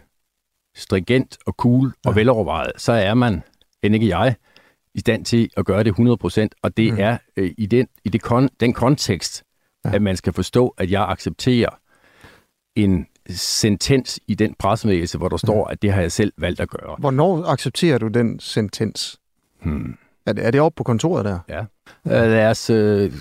stringent 0.76 1.38
og 1.46 1.54
cool 1.54 1.94
og 2.06 2.12
ja. 2.12 2.20
velovervejet, 2.20 2.72
så 2.78 2.92
er 2.92 3.14
man, 3.14 3.44
end 3.84 3.94
ikke 3.96 4.08
jeg, 4.08 4.36
i 4.94 5.00
stand 5.00 5.26
til 5.26 5.50
at 5.58 5.66
gøre 5.66 5.84
det 5.84 5.92
100%, 5.92 6.48
og 6.62 6.78
det 6.78 6.94
mm. 6.94 7.00
er 7.00 7.18
øh, 7.38 7.54
i, 7.58 7.66
den, 7.66 7.88
i 8.06 8.10
det 8.10 8.22
kon, 8.22 8.50
den 8.60 8.74
kontekst, 8.74 9.44
ja. 9.86 9.96
at 9.96 10.02
man 10.02 10.18
skal 10.18 10.34
forstå, 10.34 10.68
at 10.78 10.92
jeg 10.92 11.10
accepterer 11.10 11.70
en 12.76 13.08
sentens 13.30 14.20
i 14.28 14.36
den 14.36 14.56
pressemeddelelse, 14.60 15.18
hvor 15.18 15.30
der 15.30 15.38
står, 15.38 15.68
at 15.68 15.82
det 15.82 15.94
har 15.94 16.02
jeg 16.02 16.12
selv 16.12 16.34
valgt 16.38 16.60
at 16.60 16.70
gøre. 16.70 16.96
Hvornår 17.00 17.46
accepterer 17.46 17.98
du 17.98 18.08
den 18.08 18.40
sentens? 18.40 19.20
Hmm. 19.64 19.98
Er, 20.26 20.34
det, 20.34 20.46
er 20.46 20.52
det 20.52 20.62
oppe 20.62 20.76
på 20.76 20.84
kontoret 20.84 21.26
der? 21.26 21.40
Ja. 21.50 21.60
Uh, 22.04 22.12
lad 22.12 22.50
os 22.50 22.70
uh, 22.70 23.20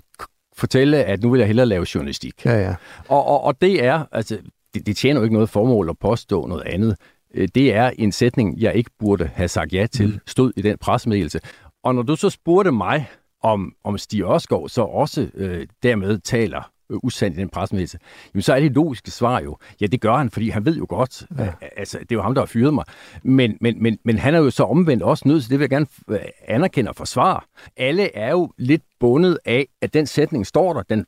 fortælle, 0.57 1.05
at 1.05 1.23
nu 1.23 1.31
vil 1.31 1.39
jeg 1.39 1.47
hellere 1.47 1.67
lave 1.67 1.87
journalistik. 1.95 2.45
Ja, 2.45 2.61
ja. 2.61 2.75
Og, 3.09 3.27
og, 3.27 3.45
og 3.45 3.61
det 3.61 3.85
er, 3.85 4.05
altså, 4.13 4.39
det, 4.75 4.87
det 4.87 4.97
tjener 4.97 5.21
jo 5.21 5.25
ikke 5.25 5.35
noget 5.35 5.51
formål 5.51 5.89
at 5.89 5.99
påstå 5.99 6.47
noget 6.47 6.63
andet. 6.63 6.97
Uh, 7.39 7.45
det 7.55 7.75
er 7.75 7.91
en 7.99 8.13
sætning, 8.13 8.61
jeg 8.61 8.75
ikke 8.75 8.91
burde 8.99 9.31
have 9.35 9.49
sagt 9.49 9.73
ja 9.73 9.87
til, 9.87 10.07
hmm. 10.07 10.21
stod 10.27 10.53
i 10.57 10.63
den 10.63 10.79
pressemeddelelse. 10.79 11.41
Og 11.85 11.95
når 11.95 12.03
du 12.03 12.17
så 12.17 12.31
spurgte 12.31 12.73
mig, 12.73 13.07
om, 13.45 13.75
om 13.85 13.99
Stig 13.99 14.23
Ørskov 14.23 14.69
så 14.69 14.83
også 14.83 15.29
øh, 15.35 15.67
dermed 15.83 16.19
taler 16.19 16.71
øh, 16.91 16.99
usandt 17.03 17.37
i 17.37 17.41
den 17.41 17.49
pressemeddelelse, 17.49 17.99
jamen 18.35 18.43
så 18.43 18.55
er 18.55 18.61
det 18.61 18.73
logiske 18.73 19.11
svar 19.11 19.41
jo, 19.41 19.57
ja 19.81 19.87
det 19.87 20.01
gør 20.01 20.17
han, 20.17 20.31
fordi 20.31 20.49
han 20.49 20.65
ved 20.65 20.77
jo 20.77 20.87
godt, 20.89 21.27
ja. 21.39 21.53
altså 21.77 21.99
det 21.99 22.13
er 22.13 22.17
jo 22.17 22.23
ham, 22.23 22.35
der 22.35 22.41
har 22.41 22.47
fyret 22.47 22.75
mig, 22.75 22.85
men, 23.23 23.57
men, 23.61 23.83
men, 23.83 23.99
men 24.05 24.19
han 24.19 24.35
er 24.35 24.39
jo 24.39 24.51
så 24.51 24.65
omvendt 24.65 25.03
også 25.03 25.29
nødt 25.29 25.43
til, 25.43 25.51
det 25.51 25.59
vil 25.59 25.65
jeg 25.65 25.71
gerne 25.71 25.87
øh, 26.11 26.19
anerkende 26.49 26.89
og 26.89 26.97
forsvare. 26.97 27.41
Alle 27.77 28.17
er 28.17 28.31
jo 28.31 28.53
lidt 28.59 28.83
bundet 29.01 29.39
af, 29.45 29.67
at 29.83 29.95
den 29.95 30.07
sætning 30.07 30.47
står 30.47 30.73
der, 30.73 30.83
den 30.83 31.07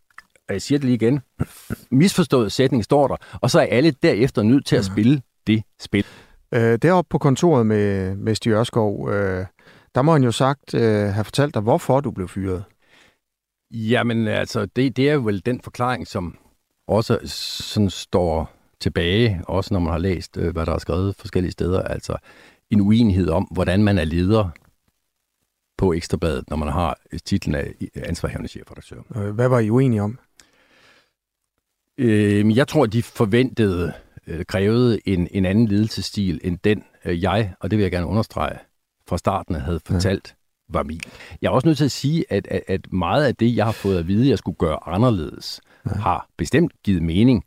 og 0.48 0.52
jeg 0.52 0.62
siger 0.62 0.78
det 0.78 0.84
lige 0.84 0.94
igen, 0.94 1.20
misforstået 1.90 2.52
sætning 2.52 2.84
står 2.84 3.08
der, 3.08 3.16
og 3.32 3.50
så 3.50 3.60
er 3.60 3.64
alle 3.64 3.90
derefter 3.90 4.42
nødt 4.42 4.66
til 4.66 4.76
at 4.76 4.84
spille 4.84 5.22
det 5.46 5.62
spil. 5.80 6.06
Øh, 6.54 6.78
deroppe 6.82 7.08
på 7.08 7.18
kontoret 7.18 7.66
med, 7.66 8.14
med 8.16 8.34
Stig 8.34 8.52
Ørskov, 8.52 9.10
øh, 9.10 9.46
der 9.94 10.02
må 10.02 10.12
han 10.12 10.22
jo 10.22 10.32
sagt 10.32 10.74
øh, 10.74 11.08
have 11.08 11.24
fortalt 11.24 11.54
dig, 11.54 11.62
hvorfor 11.62 12.00
du 12.00 12.10
blev 12.10 12.28
fyret. 12.28 12.64
Jamen 13.70 14.28
altså, 14.28 14.66
det, 14.66 14.96
det 14.96 15.10
er 15.10 15.16
vel 15.16 15.46
den 15.46 15.60
forklaring, 15.60 16.06
som 16.06 16.38
også 16.88 17.18
sådan 17.24 17.90
står 17.90 18.52
tilbage, 18.80 19.40
også 19.48 19.74
når 19.74 19.80
man 19.80 19.92
har 19.92 19.98
læst, 19.98 20.36
øh, 20.36 20.52
hvad 20.52 20.66
der 20.66 20.72
er 20.72 20.78
skrevet 20.78 21.16
forskellige 21.16 21.52
steder. 21.52 21.82
Altså 21.82 22.16
en 22.70 22.80
uenighed 22.80 23.28
om, 23.28 23.44
hvordan 23.44 23.82
man 23.82 23.98
er 23.98 24.04
leder 24.04 24.48
på 25.78 25.92
Ekstrabladet, 25.92 26.50
når 26.50 26.56
man 26.56 26.68
har 26.68 26.98
titlen 27.24 27.54
af 27.54 27.72
ansvarhævende 27.94 28.48
chefredaktør. 28.48 29.02
Øh, 29.16 29.34
hvad 29.34 29.48
var 29.48 29.58
I 29.58 29.70
uenige 29.70 30.02
om? 30.02 30.18
Øh, 31.98 32.56
jeg 32.56 32.68
tror, 32.68 32.86
de 32.86 33.02
forventede, 33.02 33.92
øh, 34.26 34.44
krævede 34.44 35.00
en, 35.04 35.28
en 35.30 35.44
anden 35.44 35.68
ledelsesstil 35.68 36.40
end 36.44 36.58
den, 36.64 36.84
øh, 37.04 37.22
jeg, 37.22 37.54
og 37.60 37.70
det 37.70 37.78
vil 37.78 37.82
jeg 37.82 37.90
gerne 37.92 38.06
understrege, 38.06 38.58
fra 39.08 39.18
starten 39.18 39.54
havde 39.54 39.80
fortalt, 39.86 40.36
var 40.68 40.82
min. 40.82 41.00
Jeg 41.42 41.48
er 41.48 41.52
også 41.52 41.68
nødt 41.68 41.78
til 41.78 41.84
at 41.84 41.90
sige, 41.90 42.24
at, 42.28 42.46
at, 42.46 42.62
at 42.68 42.92
meget 42.92 43.24
af 43.24 43.36
det, 43.36 43.56
jeg 43.56 43.64
har 43.64 43.72
fået 43.72 43.98
at 43.98 44.08
vide, 44.08 44.28
jeg 44.28 44.38
skulle 44.38 44.56
gøre 44.56 44.78
anderledes, 44.88 45.60
ja. 45.86 45.90
har 45.90 46.28
bestemt 46.36 46.72
givet 46.82 47.02
mening. 47.02 47.44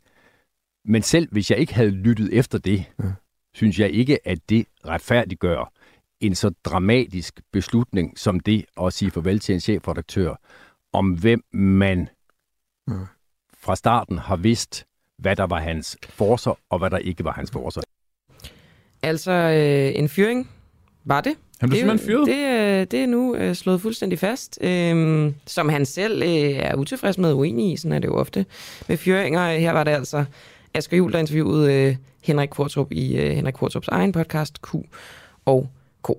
Men 0.84 1.02
selv 1.02 1.28
hvis 1.32 1.50
jeg 1.50 1.58
ikke 1.58 1.74
havde 1.74 1.90
lyttet 1.90 2.38
efter 2.38 2.58
det, 2.58 2.84
ja. 3.02 3.12
synes 3.54 3.78
jeg 3.78 3.90
ikke, 3.90 4.28
at 4.28 4.38
det 4.48 4.66
retfærdiggør 4.86 5.72
en 6.20 6.34
så 6.34 6.50
dramatisk 6.64 7.40
beslutning 7.52 8.18
som 8.18 8.40
det 8.40 8.64
at 8.82 8.92
sige 8.92 9.10
farvel 9.10 9.38
til 9.40 9.52
en 9.52 9.60
chefredaktør, 9.60 10.34
om 10.92 11.12
hvem 11.12 11.42
man 11.52 12.08
Mm. 12.86 13.06
fra 13.54 13.76
starten 13.76 14.18
har 14.18 14.36
vidst, 14.36 14.84
hvad 15.20 15.36
der 15.36 15.46
var 15.46 15.60
hans 15.60 15.98
forser, 16.08 16.58
og 16.70 16.78
hvad 16.78 16.90
der 16.90 16.98
ikke 16.98 17.24
var 17.24 17.32
hans 17.32 17.50
forser. 17.50 17.80
Altså, 19.02 19.32
øh, 19.32 19.98
en 19.98 20.08
fyring 20.08 20.50
var 21.04 21.20
det. 21.20 21.34
Han 21.60 21.68
blev 21.68 21.76
det, 21.76 21.84
er 21.84 21.96
simpelthen 21.96 22.08
fyret? 22.08 22.26
Det, 22.26 22.80
øh, 22.80 22.86
det 22.90 23.02
er 23.02 23.06
nu 23.06 23.34
øh, 23.34 23.54
slået 23.54 23.80
fuldstændig 23.80 24.18
fast, 24.18 24.58
øh, 24.62 25.32
som 25.46 25.68
han 25.68 25.86
selv 25.86 26.22
øh, 26.22 26.28
er 26.28 26.74
utilfreds 26.74 27.18
med 27.18 27.32
og 27.32 27.38
uenig 27.38 27.72
i. 27.72 27.76
Sådan 27.76 27.92
er 27.92 27.98
det 27.98 28.08
jo 28.08 28.14
ofte 28.14 28.46
med 28.88 28.96
fyringer. 28.96 29.52
Her 29.52 29.72
var 29.72 29.84
det 29.84 29.90
altså 29.90 30.24
Asger 30.74 30.96
Juhl, 30.96 31.12
der 31.12 31.18
interviewede 31.18 31.74
øh, 31.74 31.96
Henrik 32.22 32.48
Kvartrup 32.48 32.92
i 32.92 33.16
øh, 33.16 33.30
Henrik 33.30 33.54
Kvartrups 33.54 33.88
egen 33.88 34.12
podcast, 34.12 34.62
Q 34.62 34.74
og 35.44 35.68
K. 36.04 36.10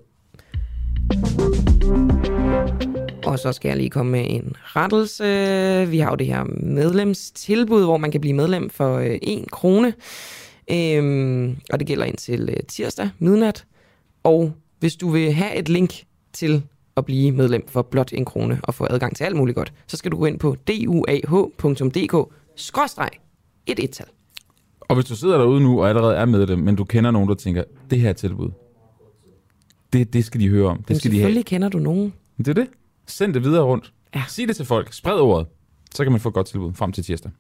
Og 3.31 3.39
så 3.39 3.51
skal 3.51 3.69
jeg 3.69 3.77
lige 3.77 3.89
komme 3.89 4.11
med 4.11 4.25
en 4.29 4.53
rettelse. 4.61 5.23
Vi 5.89 5.99
har 5.99 6.09
jo 6.09 6.15
det 6.15 6.27
her 6.27 6.43
medlemstilbud, 6.63 7.83
hvor 7.83 7.97
man 7.97 8.11
kan 8.11 8.21
blive 8.21 8.33
medlem 8.33 8.69
for 8.69 8.97
øh, 8.97 9.17
1 9.21 9.51
krone. 9.51 9.93
Øhm, 10.71 11.57
og 11.73 11.79
det 11.79 11.87
gælder 11.87 12.05
indtil 12.05 12.49
øh, 12.49 12.55
tirsdag 12.67 13.09
midnat. 13.19 13.65
Og 14.23 14.53
hvis 14.79 14.95
du 14.95 15.09
vil 15.09 15.33
have 15.33 15.55
et 15.55 15.69
link 15.69 15.93
til 16.33 16.63
at 16.97 17.05
blive 17.05 17.31
medlem 17.31 17.67
for 17.67 17.81
blot 17.81 18.13
en 18.13 18.25
krone 18.25 18.59
og 18.63 18.73
få 18.73 18.87
adgang 18.89 19.15
til 19.15 19.23
alt 19.23 19.35
muligt 19.35 19.55
godt, 19.55 19.73
så 19.87 19.97
skal 19.97 20.11
du 20.11 20.17
gå 20.17 20.25
ind 20.25 20.39
på 20.39 20.55
duah.dk 20.67 22.33
skråstreg 22.55 23.09
et 23.65 23.79
et-tal. 23.83 24.05
Og 24.81 24.95
hvis 24.95 25.05
du 25.05 25.15
sidder 25.15 25.37
derude 25.37 25.63
nu 25.63 25.81
og 25.81 25.89
allerede 25.89 26.15
er 26.15 26.25
medlem, 26.25 26.59
men 26.59 26.75
du 26.75 26.83
kender 26.83 27.11
nogen, 27.11 27.29
der 27.29 27.35
tænker, 27.35 27.63
det 27.89 27.99
her 27.99 28.09
er 28.09 28.13
tilbud, 28.13 28.49
det, 29.93 30.13
det 30.13 30.25
skal 30.25 30.41
de 30.41 30.49
høre 30.49 30.67
om. 30.69 30.77
Det 30.77 30.89
Men 30.89 30.99
skal 30.99 31.11
de 31.11 31.19
have. 31.19 31.43
kender 31.43 31.69
du 31.69 31.79
nogen. 31.79 32.13
Det 32.37 32.47
er 32.47 32.53
det. 32.53 32.67
Send 33.11 33.33
det 33.33 33.43
videre 33.43 33.63
rundt. 33.63 33.93
Ja. 34.15 34.23
Sig 34.27 34.47
det 34.47 34.55
til 34.55 34.65
folk. 34.65 34.93
Spred 34.93 35.19
ordet. 35.19 35.47
Så 35.95 36.03
kan 36.03 36.11
man 36.11 36.21
få 36.21 36.29
et 36.29 36.35
godt 36.35 36.47
tilbud 36.47 36.73
frem 36.73 36.91
til 36.91 37.03
tirsdag. 37.03 37.31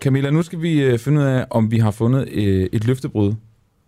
Camilla, 0.00 0.30
nu 0.30 0.42
skal 0.42 0.62
vi 0.62 0.82
øh, 0.82 0.98
finde 0.98 1.20
ud 1.20 1.26
af, 1.26 1.46
om 1.50 1.70
vi 1.70 1.78
har 1.78 1.90
fundet 1.90 2.28
øh, 2.28 2.68
et 2.72 2.84
løftebrud 2.86 3.34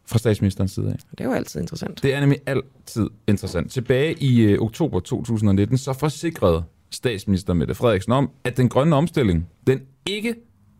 fra 0.06 0.18
statsministerens 0.18 0.72
side 0.72 0.90
af. 0.90 0.96
Det 1.10 1.20
er 1.20 1.24
jo 1.24 1.32
altid 1.32 1.60
interessant. 1.60 2.02
Det 2.02 2.14
er 2.14 2.20
nemlig 2.20 2.38
altid 2.46 3.10
interessant. 3.26 3.70
Tilbage 3.70 4.12
i 4.12 4.40
øh, 4.40 4.58
oktober 4.60 5.00
2019, 5.00 5.78
så 5.78 5.92
forsikrede 5.92 6.64
statsminister 6.90 7.54
Mette 7.54 7.74
Frederiksen 7.74 8.12
om, 8.12 8.30
at 8.44 8.56
den 8.56 8.68
grønne 8.68 8.96
omstilling, 8.96 9.48
den 9.66 9.80
ikke 10.06 10.34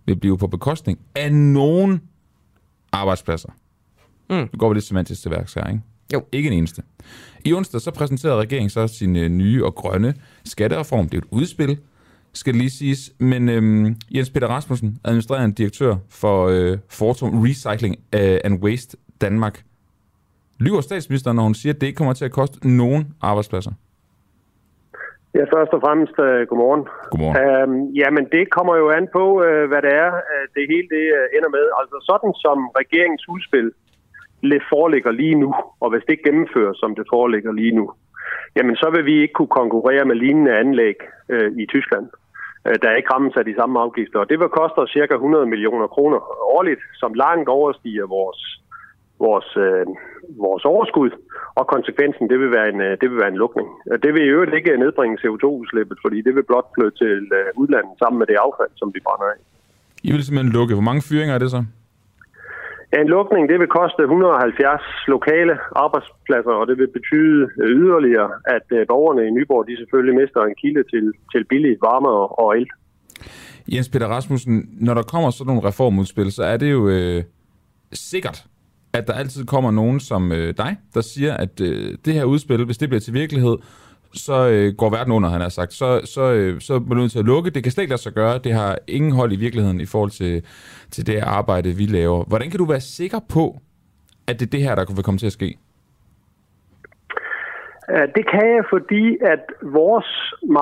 vil 0.06 0.16
blive 0.16 0.38
på 0.38 0.46
bekostning 0.46 0.98
af 1.14 1.32
nogen 1.32 2.00
arbejdspladser. 2.92 3.48
Mm. 4.30 4.36
Nu 4.36 4.58
går 4.58 4.68
vi 4.68 4.74
lidt 4.74 4.84
semantisk 4.84 5.22
til 5.22 5.30
værks 5.30 5.54
her, 5.54 5.66
ikke? 5.66 5.82
Jo. 6.12 6.22
Ikke 6.32 6.46
en 6.46 6.52
eneste. 6.52 6.82
I 7.44 7.52
onsdag 7.52 7.80
så 7.80 7.90
præsenterede 7.90 8.40
regeringen 8.40 8.70
så 8.70 8.86
sin 8.86 9.16
øh, 9.16 9.28
nye 9.28 9.64
og 9.64 9.74
grønne 9.74 10.14
skattereform. 10.44 11.08
Det 11.08 11.14
er 11.14 11.22
et 11.22 11.28
udspil, 11.30 11.78
skal 12.32 12.54
lige 12.54 12.70
siges. 12.70 13.12
Men 13.18 13.48
øhm, 13.48 13.96
Jens 14.14 14.30
Peter 14.30 14.46
Rasmussen, 14.46 14.98
administrerende 15.04 15.54
direktør 15.54 15.94
for 16.10 16.48
øh, 16.48 16.78
Fortum 16.90 17.42
Recycling 17.42 17.94
øh, 18.14 18.38
and 18.44 18.64
Waste 18.64 18.96
Danmark, 19.20 19.62
lyver 20.60 20.80
statsministeren, 20.80 21.36
når 21.36 21.42
hun 21.42 21.54
siger, 21.54 21.72
at 21.72 21.80
det 21.80 21.86
ikke 21.86 21.96
kommer 21.96 22.14
til 22.14 22.24
at 22.24 22.30
koste 22.40 22.68
nogen 22.68 23.02
arbejdspladser. 23.22 23.72
Ja, 25.36 25.44
først 25.56 25.72
og 25.76 25.80
fremmest 25.84 26.16
uh, 26.26 26.40
godmorgen. 26.50 26.84
Godmorgen. 27.12 27.36
Øhm, 27.42 27.80
jamen, 28.00 28.24
det 28.34 28.44
kommer 28.56 28.74
jo 28.82 28.86
an 28.98 29.06
på, 29.16 29.24
uh, 29.46 29.64
hvad 29.70 29.80
det 29.86 29.92
er, 30.04 30.10
uh, 30.32 30.44
det 30.54 30.62
hele 30.72 30.88
det 30.96 31.06
uh, 31.18 31.36
ender 31.36 31.50
med. 31.56 31.64
Altså 31.80 31.96
sådan 32.10 32.32
som 32.44 32.58
regeringens 32.80 33.24
udspil 33.34 33.66
foreligger 34.74 35.10
lige 35.10 35.34
nu, 35.34 35.54
og 35.80 35.90
hvis 35.90 36.02
det 36.02 36.12
ikke 36.12 36.28
gennemføres, 36.30 36.76
som 36.82 36.94
det 36.94 37.06
foreligger 37.14 37.52
lige 37.52 37.76
nu, 37.78 37.92
jamen 38.56 38.76
så 38.76 38.90
vil 38.94 39.04
vi 39.04 39.14
ikke 39.22 39.34
kunne 39.34 39.56
konkurrere 39.60 40.04
med 40.04 40.16
lignende 40.16 40.58
anlæg 40.62 40.96
øh, 41.28 41.52
i 41.62 41.66
Tyskland, 41.66 42.06
øh, 42.66 42.74
der 42.82 42.96
ikke 42.98 43.12
rammes 43.14 43.36
af 43.36 43.44
de 43.44 43.54
samme 43.60 43.80
afgifter. 43.80 44.18
Og 44.18 44.28
det 44.30 44.38
vil 44.40 44.48
koste 44.48 44.78
os 44.78 44.90
cirka 44.90 45.14
100 45.14 45.46
millioner 45.46 45.86
kroner 45.86 46.18
årligt, 46.56 46.82
som 47.00 47.14
langt 47.14 47.48
overstiger 47.48 48.06
vores 48.06 48.60
vores, 49.26 49.48
øh, 49.66 49.86
vores 50.46 50.64
overskud, 50.72 51.10
og 51.58 51.64
konsekvensen 51.74 52.24
det 52.30 52.38
vil 52.42 52.50
være 52.56 52.68
en, 52.72 52.80
øh, 52.80 52.92
det 53.00 53.06
vil 53.10 53.18
være 53.22 53.32
en 53.34 53.40
lukning. 53.44 53.68
Og 53.92 54.02
Det 54.02 54.10
vil 54.14 54.22
i 54.24 54.32
øvrigt 54.34 54.54
ikke 54.54 54.76
nedbringe 54.84 55.16
CO2-udslippet, 55.22 55.98
fordi 56.04 56.18
det 56.26 56.34
vil 56.36 56.48
blot 56.50 56.68
flytte 56.74 56.98
til 57.02 57.20
øh, 57.38 57.48
udlandet 57.60 57.94
sammen 57.98 58.18
med 58.18 58.26
det 58.26 58.36
affald, 58.46 58.72
som 58.80 58.88
vi 58.94 59.00
brænder 59.06 59.26
af. 59.34 59.38
I 60.08 60.10
vil 60.12 60.24
simpelthen 60.24 60.52
lukke. 60.58 60.74
Hvor 60.74 60.88
mange 60.90 61.02
fyringer 61.08 61.34
er 61.34 61.42
det 61.44 61.50
så? 61.50 61.60
En 63.00 63.06
lukning 63.16 63.48
det 63.50 63.58
vil 63.60 63.70
koste 63.78 64.02
170 64.02 64.82
lokale 65.14 65.54
arbejdspladser, 65.84 66.54
og 66.60 66.66
det 66.66 66.76
vil 66.78 66.90
betyde 66.98 67.40
yderligere, 67.78 68.30
at 68.56 68.66
øh, 68.76 68.86
borgerne 68.92 69.22
i 69.28 69.30
Nyborg 69.30 69.66
de 69.68 69.76
selvfølgelig 69.76 70.14
mister 70.20 70.40
en 70.40 70.54
kilde 70.62 70.82
til, 70.92 71.04
til 71.32 71.42
billig 71.50 71.76
varme 71.86 72.08
og, 72.08 72.38
og 72.42 72.48
el. 72.58 72.68
Jens 73.72 73.88
Peter 73.88 74.06
Rasmussen, 74.06 74.54
når 74.86 74.94
der 74.94 75.02
kommer 75.02 75.30
sådan 75.30 75.46
nogle 75.50 75.68
reformudspil, 75.68 76.32
så 76.32 76.42
er 76.42 76.56
det 76.56 76.70
jo 76.72 76.88
øh, 76.88 77.22
sikkert, 77.92 78.46
at 78.92 79.06
der 79.06 79.12
altid 79.12 79.44
kommer 79.44 79.70
nogen 79.70 80.00
som 80.00 80.32
øh, 80.32 80.54
dig, 80.56 80.76
der 80.94 81.00
siger, 81.00 81.34
at 81.36 81.60
øh, 81.60 81.98
det 82.04 82.12
her 82.14 82.24
udspil, 82.24 82.64
hvis 82.64 82.78
det 82.78 82.88
bliver 82.88 83.00
til 83.00 83.14
virkelighed, 83.14 83.56
så 84.14 84.48
øh, 84.48 84.74
går 84.74 84.90
verden 84.90 85.12
under, 85.12 85.28
han 85.28 85.40
har 85.40 85.48
sagt. 85.48 85.72
Så, 85.72 86.00
så, 86.04 86.32
øh, 86.32 86.60
så 86.60 86.74
er 86.74 86.80
man 86.80 86.98
nødt 86.98 87.12
til 87.12 87.18
at 87.18 87.24
lukke. 87.24 87.50
Det 87.50 87.62
kan 87.62 87.72
slet 87.72 87.82
ikke 87.82 87.92
lade 87.92 88.02
sig 88.02 88.12
gøre. 88.12 88.38
Det 88.38 88.52
har 88.52 88.78
ingen 88.86 89.12
hold 89.12 89.32
i 89.32 89.36
virkeligheden 89.36 89.80
i 89.80 89.86
forhold 89.86 90.10
til, 90.10 90.44
til 90.90 91.06
det 91.06 91.18
arbejde, 91.20 91.68
vi 91.72 91.86
laver. 91.86 92.24
Hvordan 92.24 92.50
kan 92.50 92.58
du 92.58 92.64
være 92.64 92.80
sikker 92.80 93.18
på, 93.28 93.56
at 94.26 94.40
det 94.40 94.46
er 94.46 94.50
det 94.50 94.62
her, 94.62 94.74
der 94.74 94.94
vil 94.94 95.04
komme 95.04 95.18
til 95.18 95.26
at 95.26 95.32
ske? 95.32 95.58
Det 98.16 98.24
kan 98.32 98.46
jeg, 98.56 98.64
fordi 98.74 99.04
at 99.32 99.44
vores 99.62 100.10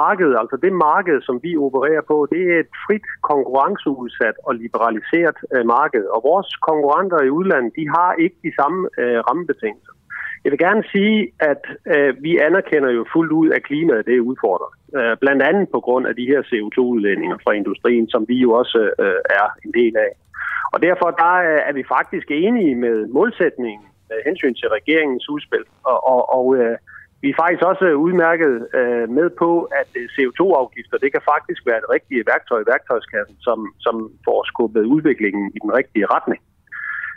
marked, 0.00 0.30
altså 0.40 0.57
det 0.64 0.72
marked, 0.72 1.18
som 1.28 1.36
vi 1.42 1.57
opererer 1.57 2.05
på, 2.12 2.16
det 2.32 2.42
er 2.53 2.59
et 2.64 2.72
frit, 2.84 3.07
konkurrenceudsat 3.30 4.36
og 4.46 4.53
liberaliseret 4.55 5.38
øh, 5.55 5.66
marked. 5.76 6.05
Og 6.14 6.20
vores 6.30 6.50
konkurrenter 6.68 7.20
i 7.22 7.30
udlandet, 7.38 7.72
de 7.78 7.84
har 7.96 8.11
ikke 8.24 8.38
de 8.46 8.53
samme 8.61 8.80
øh, 8.98 9.18
rammebetingelser. 9.28 9.91
Jeg 10.45 10.51
vil 10.53 10.59
gerne 10.59 10.84
sige, 10.93 11.32
at 11.40 11.62
øh, 11.95 12.22
vi 12.22 12.38
anerkender 12.38 12.90
jo 12.90 13.07
fuldt 13.12 13.32
ud, 13.32 13.51
at 13.51 13.62
klimaet 13.62 14.07
det 14.07 14.16
er 14.16 14.28
udfordret. 14.30 14.72
Øh, 14.99 15.16
blandt 15.20 15.43
andet 15.43 15.68
på 15.68 15.80
grund 15.80 16.07
af 16.07 16.14
de 16.16 16.26
her 16.26 16.40
CO2-udledninger 16.51 17.38
fra 17.45 17.53
industrien, 17.53 18.09
som 18.09 18.24
vi 18.28 18.36
jo 18.45 18.53
også 18.53 18.78
øh, 18.99 19.20
er 19.40 19.47
en 19.64 19.72
del 19.80 19.97
af. 19.97 20.12
Og 20.72 20.82
derfor 20.82 21.09
der 21.11 21.34
øh, 21.51 21.61
er 21.68 21.72
vi 21.72 21.84
faktisk 21.97 22.26
enige 22.30 22.74
med 22.74 23.07
målsætningen 23.07 23.86
med 24.11 24.18
hensyn 24.26 24.55
til 24.55 24.68
regeringens 24.68 25.28
udspil. 25.28 25.64
Og, 25.90 25.99
og, 26.12 26.20
og 26.38 26.47
øh, 26.57 26.76
vi 27.22 27.28
er 27.30 27.40
faktisk 27.43 27.64
også 27.70 27.86
udmærket 28.07 28.55
øh, 28.80 29.07
med 29.18 29.28
på, 29.43 29.51
at 29.80 29.90
øh, 30.01 30.05
CO2-afgifter, 30.14 30.97
det 30.99 31.11
kan 31.12 31.28
faktisk 31.32 31.61
være 31.68 31.80
et 31.82 31.90
rigtigt 31.95 32.26
værktøj 32.32 32.61
i 32.62 32.70
værktøjskassen, 32.72 33.36
som, 33.47 33.59
som 33.86 33.97
får 34.26 34.38
skubbet 34.51 34.84
udviklingen 34.95 35.45
i 35.57 35.59
den 35.64 35.72
rigtige 35.78 36.07
retning. 36.07 36.40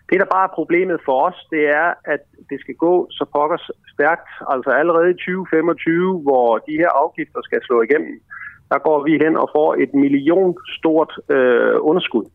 Det, 0.10 0.20
der 0.22 0.34
bare 0.36 0.48
er 0.50 0.58
problemet 0.60 1.00
for 1.06 1.18
os, 1.28 1.40
det 1.54 1.64
er, 1.82 1.88
at 2.14 2.22
det 2.50 2.58
skal 2.60 2.76
gå 2.76 3.08
så 3.12 3.26
pokkers 3.36 3.72
stærkt. 3.94 4.30
Altså 4.54 4.70
allerede 4.70 5.10
i 5.12 5.14
2025, 5.14 6.22
hvor 6.26 6.58
de 6.58 6.74
her 6.82 6.92
afgifter 7.04 7.40
skal 7.44 7.62
slå 7.64 7.82
igennem, 7.82 8.16
der 8.72 8.80
går 8.88 9.04
vi 9.08 9.14
hen 9.24 9.36
og 9.38 9.50
får 9.56 9.70
et 9.84 9.94
million 9.94 10.58
stort 10.78 11.12
øh, 11.30 11.76
underskud. 11.90 12.26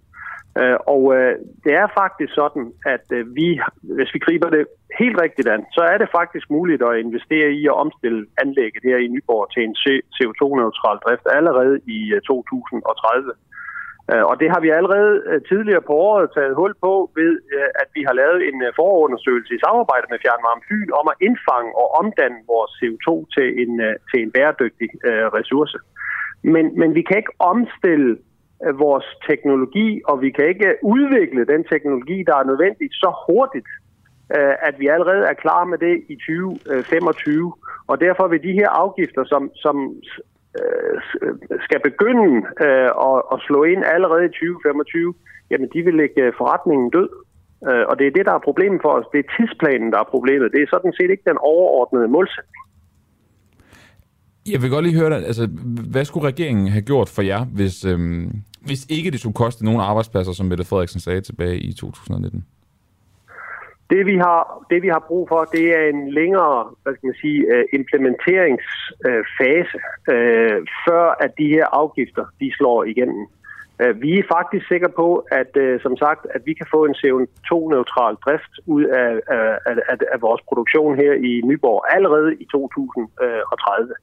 Øh, 0.60 0.78
og 0.94 1.02
øh, 1.16 1.34
det 1.64 1.72
er 1.82 1.96
faktisk 2.00 2.32
sådan, 2.42 2.66
at 2.94 3.06
øh, 3.16 3.34
vi, 3.38 3.48
hvis 3.96 4.10
vi 4.14 4.18
griber 4.26 4.50
det 4.56 4.64
helt 5.02 5.18
rigtigt 5.24 5.48
an, 5.54 5.62
så 5.76 5.82
er 5.92 5.98
det 5.98 6.14
faktisk 6.18 6.46
muligt 6.50 6.82
at 6.88 6.98
investere 7.04 7.48
i 7.60 7.62
at 7.66 7.78
omstille 7.84 8.26
anlægget 8.42 8.82
her 8.88 8.98
i 9.00 9.12
Nyborg 9.14 9.46
til 9.54 9.62
en 9.64 9.74
CO2-neutral 10.16 10.98
drift 11.04 11.26
allerede 11.38 11.76
i 11.96 11.98
øh, 12.14 12.20
2030. 12.20 13.32
Øh, 14.12 14.24
og 14.30 14.34
det 14.40 14.48
har 14.54 14.60
vi 14.64 14.70
allerede 14.78 15.14
øh, 15.30 15.40
tidligere 15.50 15.84
på 15.88 15.94
året 16.08 16.30
taget 16.36 16.54
hul 16.60 16.74
på 16.84 16.92
ved, 17.18 17.32
øh, 17.56 17.70
at 17.82 17.88
vi 17.96 18.02
har 18.08 18.14
lavet 18.22 18.38
en 18.48 18.58
forundersøgelse 18.80 19.54
i 19.54 19.62
samarbejde 19.66 20.06
med 20.10 20.18
Fjernvarme 20.22 20.62
Fyn 20.68 20.90
om 21.00 21.06
at 21.12 21.20
indfange 21.26 21.70
og 21.82 21.86
omdanne 22.00 22.40
vores 22.52 22.72
CO2 22.80 23.08
til 23.34 23.48
en, 23.62 23.72
til 24.10 24.18
en 24.24 24.30
bæredygtig 24.36 24.88
ressource. 25.38 25.78
Men, 26.54 26.64
men 26.80 26.90
vi 26.98 27.02
kan 27.02 27.16
ikke 27.16 27.36
omstille 27.52 28.10
vores 28.84 29.08
teknologi, 29.28 29.88
og 30.10 30.16
vi 30.24 30.30
kan 30.30 30.46
ikke 30.52 30.70
udvikle 30.82 31.42
den 31.52 31.62
teknologi, 31.72 32.18
der 32.28 32.36
er 32.36 32.48
nødvendig 32.50 32.88
så 32.92 33.10
hurtigt, 33.26 33.70
at 34.68 34.74
vi 34.78 34.86
allerede 34.86 35.24
er 35.32 35.42
klar 35.44 35.64
med 35.64 35.78
det 35.78 35.96
i 36.08 36.14
2025. 36.14 37.52
Og 37.86 38.00
derfor 38.00 38.28
vil 38.28 38.42
de 38.42 38.58
her 38.60 38.68
afgifter, 38.68 39.24
som, 39.24 39.50
som 39.54 39.76
Øh, 40.58 40.94
skal 41.66 41.80
begynde 41.88 42.30
øh, 42.66 42.90
at, 43.08 43.18
at 43.32 43.38
slå 43.46 43.60
ind 43.72 43.82
allerede 43.94 44.24
i 44.24 44.28
2025, 44.28 45.14
jamen 45.50 45.68
de 45.74 45.80
vil 45.86 45.94
lægge 46.02 46.20
øh, 46.24 46.32
forretningen 46.40 46.90
død. 46.96 47.10
Øh, 47.68 47.84
og 47.90 47.94
det 47.98 48.06
er 48.06 48.16
det, 48.16 48.24
der 48.28 48.34
er 48.34 48.48
problemet 48.48 48.80
for 48.84 48.92
os. 48.98 49.06
Det 49.12 49.18
er 49.20 49.32
tidsplanen, 49.36 49.88
der 49.92 49.98
er 49.98 50.08
problemet. 50.14 50.52
Det 50.54 50.60
er 50.62 50.72
sådan 50.74 50.92
set 50.96 51.10
ikke 51.10 51.30
den 51.30 51.38
overordnede 51.52 52.08
målsætning. 52.16 52.62
Jeg 54.52 54.62
vil 54.62 54.70
godt 54.70 54.84
lige 54.84 55.00
høre 55.00 55.10
dig, 55.10 55.26
altså, 55.26 55.44
hvad 55.92 56.04
skulle 56.04 56.26
regeringen 56.26 56.68
have 56.68 56.82
gjort 56.90 57.08
for 57.08 57.22
jer, 57.22 57.44
hvis, 57.44 57.84
øhm, 57.84 58.30
hvis 58.66 58.86
ikke 58.96 59.10
det 59.10 59.20
skulle 59.20 59.40
koste 59.44 59.64
nogen 59.64 59.80
arbejdspladser, 59.80 60.32
som 60.32 60.46
Mette 60.46 60.64
Frederiksen 60.64 61.00
sagde 61.00 61.20
tilbage 61.20 61.58
i 61.58 61.72
2019? 61.72 62.44
Det 63.90 64.06
vi, 64.06 64.16
har, 64.16 64.66
det, 64.70 64.82
vi 64.82 64.88
har 64.88 65.04
brug 65.08 65.28
for, 65.28 65.44
det 65.44 65.66
er 65.78 65.84
en 65.94 66.10
længere 66.10 66.70
hvad 66.82 66.94
skal 66.94 67.06
man 67.06 67.22
sige, 67.24 67.40
øh, 67.54 67.64
implementeringsfase, 67.72 69.78
øh, 70.14 70.58
før 70.86 71.04
at 71.24 71.30
de 71.38 71.48
her 71.54 71.66
afgifter 71.72 72.24
de 72.40 72.52
slår 72.58 72.84
igennem. 72.84 73.26
Øh, 73.82 74.02
vi 74.02 74.18
er 74.18 74.32
faktisk 74.36 74.68
sikre 74.68 74.92
på, 75.02 75.08
at 75.40 75.52
som 75.82 75.96
sagt, 75.96 76.26
at 76.34 76.42
vi 76.44 76.54
kan 76.54 76.66
få 76.70 76.84
en 76.84 76.94
CO2-neutral 77.00 78.14
drift 78.24 78.54
ud 78.66 78.84
af, 78.84 79.10
af, 79.36 79.58
af, 79.90 79.96
af 80.14 80.22
vores 80.22 80.42
produktion 80.48 80.96
her 80.96 81.12
i 81.12 81.40
Nyborg 81.44 81.84
allerede 81.96 82.34
i 82.34 82.46
2030. 82.52 83.94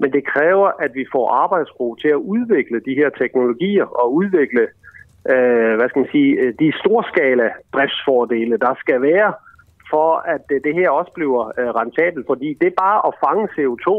Men 0.00 0.12
det 0.12 0.26
kræver, 0.26 0.68
at 0.84 0.90
vi 0.94 1.04
får 1.12 1.34
arbejdsro 1.42 1.94
til 1.94 2.08
at 2.08 2.24
udvikle 2.34 2.80
de 2.80 2.94
her 3.00 3.10
teknologier 3.10 3.84
og 3.84 4.14
udvikle 4.14 4.62
øh, 4.62 4.85
Øh, 5.32 5.74
hvad 5.78 5.88
skal 5.88 6.00
man 6.00 6.14
sige, 6.16 6.32
øh, 6.42 6.54
de 6.60 6.68
storskala 6.80 7.48
driftsfordele, 7.74 8.56
der 8.56 8.74
skal 8.82 9.02
være, 9.02 9.32
for 9.92 10.10
at 10.34 10.44
øh, 10.54 10.60
det 10.66 10.74
her 10.74 10.90
også 10.90 11.12
bliver 11.18 11.42
øh, 11.58 11.70
rentabelt. 11.80 12.26
Fordi 12.26 12.48
det 12.60 12.66
er 12.68 12.82
bare 12.86 13.00
at 13.08 13.16
fange 13.24 13.44
CO2 13.56 13.90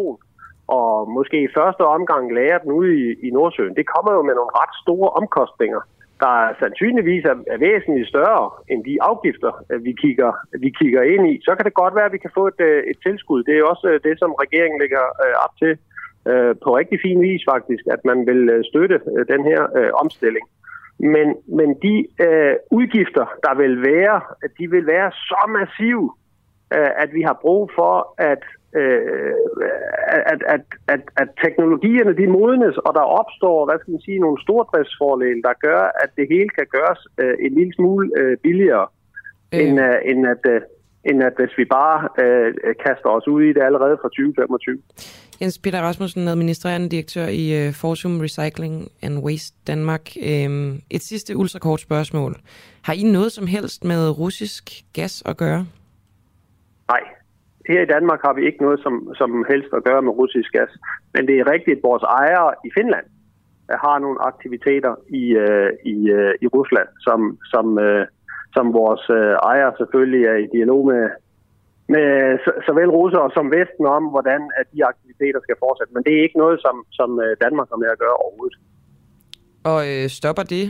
og 0.78 0.91
måske 1.17 1.38
i 1.43 1.53
første 1.57 1.84
omgang 1.97 2.34
lære 2.34 2.59
den 2.63 2.71
ude 2.71 2.91
i, 3.03 3.28
i 3.28 3.30
Nordsøen. 3.38 3.75
Det 3.75 3.86
kommer 3.93 4.11
jo 4.17 4.21
med 4.21 4.36
nogle 4.36 4.57
ret 4.61 4.73
store 4.84 5.09
omkostninger, 5.09 5.82
der 6.23 6.36
sandsynligvis 6.61 7.23
er, 7.32 7.38
er 7.53 7.57
væsentligt 7.67 8.09
større 8.13 8.49
end 8.69 8.80
de 8.89 8.97
afgifter, 9.01 9.51
vi 9.86 9.91
kigger, 10.03 10.32
vi 10.63 10.69
kigger 10.80 11.01
ind 11.13 11.23
i. 11.34 11.36
Så 11.45 11.51
kan 11.55 11.65
det 11.65 11.82
godt 11.82 11.95
være, 11.95 12.09
at 12.09 12.15
vi 12.17 12.23
kan 12.25 12.38
få 12.39 12.47
et, 12.47 12.61
et 12.91 12.97
tilskud. 13.05 13.43
Det 13.43 13.53
er 13.57 13.63
også 13.73 13.99
det, 14.03 14.19
som 14.19 14.32
regeringen 14.43 14.82
lægger 14.82 15.05
øh, 15.25 15.36
op 15.45 15.53
til 15.61 15.73
øh, 16.30 16.55
på 16.63 16.69
rigtig 16.80 16.99
fin 17.05 17.21
vis 17.21 17.43
faktisk, 17.51 17.84
at 17.95 18.01
man 18.09 18.19
vil 18.30 18.41
støtte 18.71 18.97
øh, 19.13 19.25
den 19.34 19.41
her 19.49 19.61
øh, 19.78 19.91
omstilling. 20.03 20.45
Men, 20.99 21.27
men 21.47 21.69
de 21.85 22.07
øh, 22.25 22.55
udgifter, 22.71 23.25
der 23.43 23.55
vil 23.55 23.81
være, 23.81 24.21
de 24.59 24.69
vil 24.69 24.87
være 24.87 25.11
så 25.11 25.41
massive, 25.57 26.11
øh, 26.75 26.91
at 26.97 27.09
vi 27.13 27.21
har 27.21 27.37
brug 27.41 27.71
for, 27.75 28.13
at, 28.17 28.43
øh, 28.75 29.33
at, 30.07 30.41
at, 30.53 30.61
at, 30.87 31.01
at 31.21 31.29
teknologierne 31.43 32.17
de 32.17 32.27
modnes, 32.27 32.77
og 32.77 32.93
der 32.93 33.05
opstår, 33.21 33.65
hvad 33.65 33.79
skal 33.79 33.91
man 33.91 34.01
sige, 34.01 34.19
nogle 34.19 34.41
stordriftsfordele, 34.41 35.41
der 35.41 35.53
gør, 35.67 35.81
at 36.03 36.09
det 36.17 36.27
hele 36.29 36.49
kan 36.49 36.67
gøres 36.75 37.01
øh, 37.17 37.35
en 37.45 37.53
lille 37.53 37.73
smule 37.73 38.11
øh, 38.17 38.37
billigere, 38.37 38.87
øh. 39.53 39.59
End, 39.59 39.79
øh, 39.79 39.97
end, 40.05 40.27
at, 40.27 40.43
øh, 40.53 40.61
end 41.03 41.23
at 41.23 41.33
hvis 41.39 41.57
vi 41.57 41.65
bare 41.65 42.09
øh, 42.23 42.53
kaster 42.85 43.09
os 43.09 43.27
ud 43.27 43.41
i 43.41 43.53
det 43.53 43.61
allerede 43.61 43.97
fra 44.01 44.09
2025. 44.09 44.81
Jens 45.41 45.59
Peter 45.59 45.81
Rasmussen, 45.81 46.27
administrerende 46.27 46.89
direktør 46.89 47.27
i 47.27 47.67
uh, 47.67 47.73
Forsum 47.73 48.19
Recycling 48.19 48.91
and 49.01 49.19
Waste 49.25 49.57
Danmark. 49.67 50.05
Um, 50.15 50.79
et 50.89 51.01
sidste 51.01 51.37
ultrakort 51.37 51.79
spørgsmål. 51.79 52.35
Har 52.81 52.93
I 52.93 53.03
noget 53.03 53.31
som 53.31 53.47
helst 53.47 53.83
med 53.83 54.19
russisk 54.19 54.63
gas 54.93 55.23
at 55.25 55.37
gøre? 55.37 55.65
Nej. 56.89 57.03
Her 57.69 57.81
i 57.81 57.85
Danmark 57.85 58.19
har 58.25 58.33
vi 58.33 58.45
ikke 58.45 58.61
noget 58.61 58.79
som, 58.79 59.13
som 59.15 59.45
helst 59.49 59.71
at 59.73 59.83
gøre 59.83 60.01
med 60.01 60.11
russisk 60.11 60.51
gas. 60.51 60.71
Men 61.13 61.27
det 61.27 61.35
er 61.39 61.51
rigtigt, 61.51 61.77
at 61.77 61.83
vores 61.83 62.03
ejere 62.03 62.53
i 62.65 62.69
Finland 62.77 63.05
har 63.85 63.99
nogle 63.99 64.17
aktiviteter 64.21 64.95
i, 65.21 65.23
uh, 65.45 65.69
i, 65.93 65.97
uh, 66.19 66.33
i 66.43 66.47
Rusland, 66.47 66.89
som, 66.99 67.37
som, 67.53 67.65
uh, 67.77 68.03
som 68.57 68.65
vores 68.81 69.03
uh, 69.19 69.33
ejere 69.51 69.73
selvfølgelig 69.79 70.23
er 70.33 70.37
i 70.45 70.47
dialog 70.55 70.81
med, 70.91 71.03
med 71.93 72.07
såvel 72.67 72.89
russere 72.99 73.27
som 73.37 73.45
Vesten 73.55 73.85
om, 73.97 74.03
hvordan 74.13 74.41
at 74.59 74.65
de 74.73 74.79
aktiviteter 74.91 75.39
skal 75.45 75.57
fortsætte. 75.63 75.93
Men 75.95 76.03
det 76.05 76.13
er 76.13 76.21
ikke 76.25 76.41
noget, 76.43 76.57
som, 76.65 76.75
som 76.99 77.09
Danmark 77.43 77.67
har 77.71 77.79
med 77.83 77.89
at 77.95 77.99
gøre 78.03 78.15
overhovedet. 78.23 78.57
Og 79.71 79.79
øh, 79.91 80.09
stopper 80.19 80.43
det 80.43 80.65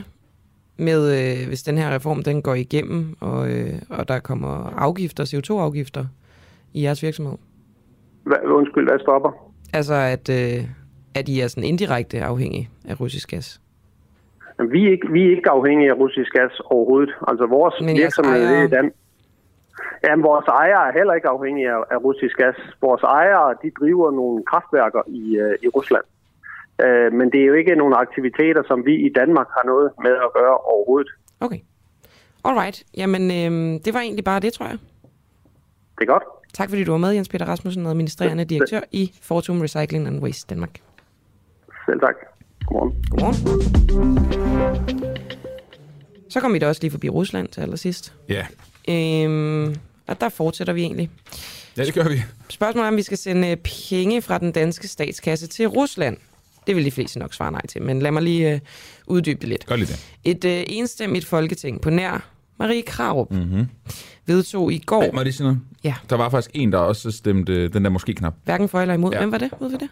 med, 0.78 1.00
øh, 1.18 1.48
hvis 1.48 1.62
den 1.62 1.78
her 1.78 1.94
reform 1.94 2.22
den 2.22 2.42
går 2.42 2.54
igennem, 2.54 3.16
og, 3.20 3.50
øh, 3.50 3.74
og 3.90 4.08
der 4.08 4.18
kommer 4.20 4.72
afgifter, 4.76 5.24
CO2-afgifter 5.24 6.04
i 6.74 6.82
jeres 6.84 7.02
virksomhed? 7.02 7.38
Hva, 8.22 8.36
undskyld, 8.44 8.88
hvad 8.88 8.98
stopper? 8.98 9.30
Altså, 9.72 9.94
at, 9.94 10.28
øh, 10.28 10.64
at 11.14 11.28
I 11.28 11.40
er 11.40 11.48
sådan 11.48 11.64
indirekte 11.64 12.22
afhængige 12.22 12.70
af 12.88 13.00
russisk 13.00 13.30
gas? 13.30 13.60
Vi 14.74 14.86
er, 14.86 14.90
ikke, 14.90 15.08
vi 15.12 15.26
er 15.26 15.30
ikke 15.36 15.50
afhængige 15.50 15.90
af 15.90 15.96
russisk 15.96 16.32
gas 16.32 16.60
overhovedet. 16.64 17.14
Altså, 17.28 17.46
vores 17.46 17.74
Men 17.80 17.96
virksomhed 17.96 18.42
ejere... 18.42 18.60
er 18.60 18.66
i 18.66 18.68
Dan 18.68 18.92
Jamen, 20.04 20.22
vores 20.22 20.46
ejere 20.46 20.88
er 20.88 20.92
heller 20.92 21.14
ikke 21.14 21.28
afhængige 21.28 21.70
af, 21.70 21.80
af 21.90 21.96
russisk 22.04 22.36
gas. 22.36 22.56
Vores 22.80 23.02
ejere, 23.02 23.54
de 23.62 23.70
driver 23.80 24.10
nogle 24.10 24.44
kraftværker 24.50 25.02
i, 25.06 25.22
uh, 25.44 25.54
i 25.64 25.68
Rusland. 25.68 26.04
Uh, 26.84 27.12
men 27.18 27.26
det 27.32 27.40
er 27.40 27.46
jo 27.46 27.54
ikke 27.54 27.74
nogle 27.74 27.96
aktiviteter, 27.96 28.62
som 28.66 28.86
vi 28.86 28.94
i 29.06 29.12
Danmark 29.12 29.48
har 29.56 29.64
noget 29.66 29.90
med 30.02 30.14
at 30.26 30.30
gøre 30.38 30.56
overhovedet. 30.56 31.10
Okay. 31.40 31.60
Alright. 32.44 32.84
Jamen, 32.96 33.22
øh, 33.22 33.80
det 33.84 33.94
var 33.94 34.00
egentlig 34.00 34.24
bare 34.24 34.40
det, 34.40 34.52
tror 34.52 34.66
jeg. 34.66 34.78
Det 35.98 36.02
er 36.08 36.12
godt. 36.12 36.22
Tak 36.54 36.68
fordi 36.68 36.84
du 36.84 36.90
var 36.90 36.98
med, 36.98 37.10
Jens 37.10 37.28
Peter 37.28 37.46
Rasmussen, 37.46 37.86
administrerende 37.86 38.44
direktør 38.44 38.80
i 38.92 39.12
Fortum 39.22 39.60
Recycling 39.60 40.06
and 40.06 40.22
Waste 40.22 40.54
Danmark. 40.54 40.70
Selv 41.86 42.00
tak. 42.00 42.16
Godmorgen. 42.66 43.02
Godmorgen. 43.10 44.18
Så 46.30 46.40
kom 46.40 46.52
vi 46.54 46.58
da 46.58 46.68
også 46.68 46.80
lige 46.82 46.90
forbi 46.90 47.08
Rusland 47.08 47.48
til 47.48 47.60
allersidst. 47.60 48.12
Ja. 48.28 48.46
Øhm, 48.88 49.76
og 50.06 50.20
der 50.20 50.28
fortsætter 50.28 50.72
vi 50.72 50.82
egentlig. 50.82 51.10
Ja, 51.76 51.84
det 51.84 51.94
gør 51.94 52.08
vi. 52.08 52.22
Spørgsmålet 52.48 52.84
er, 52.84 52.88
om 52.88 52.96
vi 52.96 53.02
skal 53.02 53.18
sende 53.18 53.56
penge 53.88 54.22
fra 54.22 54.38
den 54.38 54.52
danske 54.52 54.88
statskasse 54.88 55.46
til 55.46 55.66
Rusland. 55.68 56.16
Det 56.66 56.76
vil 56.76 56.84
de 56.84 56.90
fleste 56.90 57.18
nok 57.18 57.34
svare 57.34 57.52
nej 57.52 57.66
til, 57.66 57.82
men 57.82 58.02
lad 58.02 58.10
mig 58.10 58.22
lige 58.22 58.52
øh, 58.54 58.60
uddybe 59.06 59.40
det 59.40 59.48
lidt. 59.48 59.66
Gør 59.66 59.76
lige 59.76 59.86
det. 59.86 60.06
Et 60.24 60.44
øh, 60.44 60.64
enstemmigt 60.66 61.24
folketing 61.24 61.80
på 61.80 61.90
nær 61.90 62.28
Marie 62.58 62.82
Krarup 62.82 63.30
Mm-hmm. 63.30 63.66
vedtog 64.26 64.72
i 64.72 64.78
går... 64.78 65.02
Ej, 65.02 65.10
må 65.12 65.18
jeg 65.18 65.24
lige 65.24 65.34
sige 65.34 65.44
noget? 65.44 65.60
Ja. 65.84 65.94
Der 66.10 66.16
var 66.16 66.28
faktisk 66.28 66.50
en, 66.54 66.72
der 66.72 66.78
også 66.78 67.10
stemte 67.10 67.52
øh, 67.52 67.72
den 67.72 67.84
der 67.84 67.90
måske-knap. 67.90 68.34
Hverken 68.44 68.68
for 68.68 68.80
eller 68.80 68.94
imod. 68.94 69.12
Ja. 69.12 69.18
Hvem 69.18 69.32
var 69.32 69.38
det? 69.38 69.50
Ved 69.60 69.70
vi 69.70 69.76
det? 69.76 69.88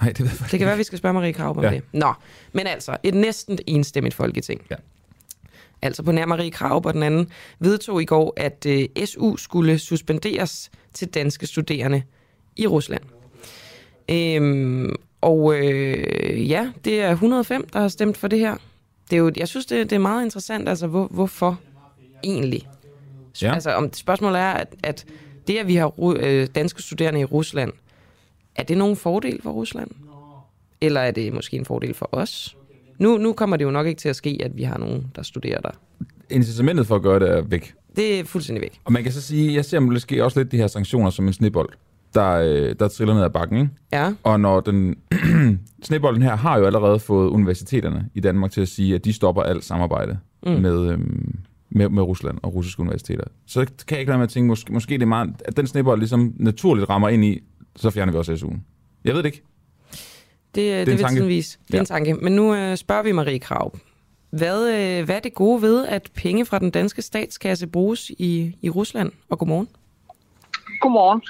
Nej, 0.00 0.08
det 0.12 0.20
ved 0.20 0.30
jeg 0.40 0.50
Det 0.50 0.58
kan 0.58 0.68
være, 0.68 0.76
vi 0.76 0.82
skal 0.82 0.98
spørge 0.98 1.12
Marie 1.12 1.32
Krarup 1.32 1.56
om 1.56 1.64
Ja. 1.64 1.70
det. 1.70 1.82
Nå, 1.92 2.12
men 2.52 2.66
altså, 2.66 2.96
et 3.02 3.14
næsten 3.14 3.58
enstemmigt 3.66 4.14
folketing. 4.14 4.62
Ja. 4.70 4.76
Altså 5.82 6.02
på 6.02 6.12
nær 6.12 6.26
Marie 6.26 6.50
Krarup 6.50 6.86
og 6.86 6.94
den 6.94 7.02
anden, 7.02 7.28
vedtog 7.58 8.02
i 8.02 8.04
går, 8.04 8.32
at 8.36 8.66
øh, 8.68 8.88
SU 9.04 9.36
skulle 9.36 9.78
suspenderes 9.78 10.70
til 10.94 11.08
danske 11.08 11.46
studerende 11.46 12.02
i 12.56 12.66
Rusland. 12.66 13.02
Øhm, 14.10 14.94
og 15.20 15.54
øh, 15.54 16.50
ja, 16.50 16.70
det 16.84 17.00
er 17.00 17.10
105, 17.10 17.68
der 17.72 17.80
har 17.80 17.88
stemt 17.88 18.16
for 18.16 18.28
det 18.28 18.38
her. 18.38 18.56
Det 19.10 19.16
er 19.16 19.20
jo, 19.20 19.32
jeg 19.36 19.48
synes, 19.48 19.66
det, 19.66 19.90
det 19.90 19.96
er 19.96 20.00
meget 20.00 20.24
interessant, 20.24 20.68
altså 20.68 20.86
hvor, 20.86 21.06
hvorfor 21.06 21.60
egentlig? 22.24 22.68
Ja. 23.42 23.54
Altså 23.54 23.70
om 23.74 23.92
spørgsmålet 23.92 24.40
er, 24.40 24.50
at, 24.50 24.74
at 24.82 25.04
det, 25.46 25.58
at 25.58 25.66
vi 25.66 25.74
har 25.74 26.14
øh, 26.16 26.48
danske 26.54 26.82
studerende 26.82 27.20
i 27.20 27.24
Rusland, 27.24 27.72
er 28.56 28.62
det 28.62 28.78
nogen 28.78 28.96
fordel 28.96 29.42
for 29.42 29.50
Rusland? 29.50 29.90
Eller 30.80 31.00
er 31.00 31.10
det 31.10 31.32
måske 31.32 31.56
en 31.56 31.64
fordel 31.64 31.94
for 31.94 32.08
os? 32.12 32.56
Nu, 32.98 33.16
nu 33.18 33.32
kommer 33.32 33.56
det 33.56 33.64
jo 33.64 33.70
nok 33.70 33.86
ikke 33.86 33.98
til 33.98 34.08
at 34.08 34.16
ske, 34.16 34.38
at 34.44 34.56
vi 34.56 34.62
har 34.62 34.78
nogen, 34.78 35.06
der 35.16 35.22
studerer 35.22 35.60
der. 35.60 35.70
Incitamentet 36.30 36.86
for 36.86 36.96
at 36.96 37.02
gøre 37.02 37.20
det 37.20 37.28
er 37.30 37.42
væk. 37.42 37.74
Det 37.96 38.20
er 38.20 38.24
fuldstændig 38.24 38.62
væk. 38.62 38.80
Og 38.84 38.92
man 38.92 39.02
kan 39.02 39.12
så 39.12 39.20
sige, 39.22 39.54
jeg 39.54 39.64
ser 39.64 39.80
måske 39.80 40.24
også 40.24 40.40
lidt 40.40 40.52
de 40.52 40.56
her 40.56 40.66
sanktioner 40.66 41.10
som 41.10 41.26
en 41.26 41.32
snebold, 41.32 41.68
der, 42.14 42.30
øh, 42.30 42.74
der 42.78 42.88
triller 42.88 43.14
ned 43.14 43.22
ad 43.22 43.30
bakken. 43.30 43.58
Ikke? 43.58 43.70
Ja. 43.92 44.12
Og 44.22 44.40
når 44.40 44.60
den 44.60 44.94
snebolden 45.82 46.22
her 46.22 46.36
har 46.36 46.58
jo 46.58 46.66
allerede 46.66 46.98
fået 46.98 47.28
universiteterne 47.28 48.08
i 48.14 48.20
Danmark 48.20 48.50
til 48.50 48.60
at 48.60 48.68
sige, 48.68 48.94
at 48.94 49.04
de 49.04 49.12
stopper 49.12 49.42
alt 49.42 49.64
samarbejde 49.64 50.18
Mm. 50.46 50.52
med, 50.52 50.90
øhm, 50.90 51.38
med, 51.70 51.88
med 51.88 52.02
Rusland 52.02 52.38
og 52.42 52.54
russiske 52.54 52.80
universiteter. 52.80 53.24
Så 53.46 53.60
kan 53.60 53.70
jeg 53.90 53.98
ikke 53.98 54.10
lade 54.10 54.18
med 54.18 54.24
at 54.26 54.30
tænke, 54.30 54.46
måske, 54.46 54.72
måske 54.72 54.94
det 54.94 55.02
er 55.02 55.06
meget, 55.06 55.30
at 55.44 55.56
den 55.56 55.66
snebold 55.66 55.98
ligesom 55.98 56.34
naturligt 56.36 56.88
rammer 56.90 57.08
ind 57.08 57.24
i, 57.24 57.40
så 57.80 57.90
fjerner 57.90 58.12
vi 58.12 58.18
også 58.18 58.32
SU'en. 58.32 58.58
Jeg 59.04 59.14
ved 59.14 59.22
det 59.22 59.26
ikke. 59.26 59.42
Det, 60.54 60.54
det, 60.54 60.80
en 60.80 60.86
det 60.86 60.92
vil 60.92 60.98
tanke. 60.98 61.16
tiden 61.16 61.28
vise. 61.28 61.58
Det 61.66 61.74
er 61.74 61.78
Ja. 61.78 61.80
en 61.80 61.86
tanke. 61.86 62.14
Men 62.14 62.32
nu 62.36 62.54
øh, 62.54 62.76
spørger 62.76 63.02
vi 63.02 63.12
Marie 63.12 63.38
Krav. 63.38 63.74
Hvad, 64.30 64.68
øh, 64.68 65.04
hvad 65.04 65.16
er 65.16 65.20
det 65.20 65.34
gode 65.34 65.62
ved, 65.62 65.86
at 65.86 66.10
penge 66.14 66.46
fra 66.46 66.58
den 66.58 66.70
danske 66.70 67.02
statskasse 67.02 67.66
bruges 67.66 68.10
i, 68.10 68.56
i 68.62 68.70
Rusland? 68.70 69.12
Og 69.28 69.38
godmorgen. 69.38 69.68
Godmorgen. 70.80 71.22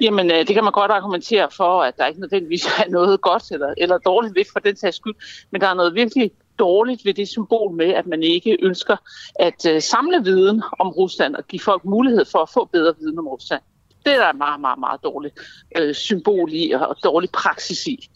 Jamen, 0.00 0.30
øh, 0.30 0.36
det 0.46 0.54
kan 0.54 0.64
man 0.64 0.72
godt 0.72 0.90
argumentere 0.90 1.48
for, 1.56 1.82
at 1.82 1.94
der 1.98 2.06
ikke 2.06 2.20
nødvendigvis 2.20 2.66
er 2.86 2.90
noget 2.90 3.20
godt 3.20 3.50
eller, 3.50 3.74
eller 3.78 3.98
dårligt 3.98 4.34
ved 4.36 4.44
for 4.52 4.60
den 4.60 4.76
sags 4.76 4.96
skyld, 4.96 5.14
men 5.50 5.60
der 5.60 5.66
er 5.68 5.74
noget 5.74 5.94
virkelig 5.94 6.30
dårligt 6.58 7.04
ved 7.04 7.14
det 7.14 7.28
symbol 7.28 7.76
med, 7.76 7.86
at 7.86 8.06
man 8.06 8.22
ikke 8.22 8.56
ønsker 8.62 8.96
at 9.40 9.66
øh, 9.66 9.82
samle 9.82 10.24
viden 10.24 10.62
om 10.78 10.88
Rusland 10.88 11.34
og 11.36 11.46
give 11.46 11.60
folk 11.60 11.84
mulighed 11.84 12.24
for 12.24 12.38
at 12.38 12.48
få 12.54 12.68
bedre 12.72 12.94
viden 13.00 13.18
om 13.18 13.28
Rusland. 13.28 13.62
Det 14.06 14.14
er 14.14 14.18
der 14.18 14.30
et 14.30 14.36
meget, 14.36 14.60
meget, 14.60 14.78
meget 14.78 15.00
dårligt 15.04 15.34
øh, 15.76 15.94
symbol 15.94 16.50
i 16.52 16.72
og 16.72 16.96
dårlig 17.04 17.30
praksis 17.30 17.86
i. 17.86 18.10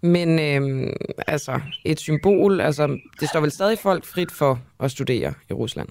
Men 0.00 0.38
øh, 0.38 0.92
altså, 1.26 1.60
et 1.84 2.00
symbol, 2.00 2.60
altså, 2.60 2.98
det 3.20 3.28
står 3.28 3.40
vel 3.40 3.50
stadig 3.50 3.78
folk 3.78 4.04
frit 4.04 4.32
for 4.32 4.58
at 4.80 4.90
studere 4.90 5.34
i 5.50 5.52
Rusland? 5.52 5.88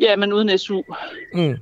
Ja, 0.00 0.16
men 0.16 0.32
uden 0.32 0.58
SU. 0.58 0.82
Mm. 1.34 1.56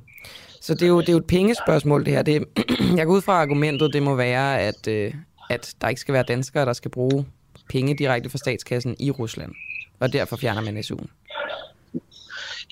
Så 0.61 0.73
det 0.73 0.83
er, 0.83 0.87
jo, 0.87 1.01
det 1.01 1.09
er 1.09 1.13
jo 1.13 1.19
et 1.19 1.27
pengespørgsmål, 1.27 2.05
det 2.05 2.13
her. 2.13 2.21
Det, 2.21 2.45
jeg 2.97 3.05
går 3.05 3.13
ud 3.13 3.21
fra 3.21 3.41
argumentet, 3.41 3.93
det 3.93 4.03
må 4.03 4.15
være, 4.15 4.61
at, 4.61 4.87
øh, 4.87 5.13
at 5.49 5.75
der 5.81 5.89
ikke 5.89 6.01
skal 6.01 6.13
være 6.13 6.23
danskere, 6.23 6.65
der 6.65 6.73
skal 6.73 6.91
bruge 6.91 7.25
penge 7.69 7.97
direkte 7.97 8.29
fra 8.29 8.37
statskassen 8.37 8.95
i 8.99 9.11
Rusland. 9.11 9.51
Og 9.99 10.13
derfor 10.13 10.35
fjerner 10.35 10.61
man 10.61 10.77
SU'en. 10.77 11.07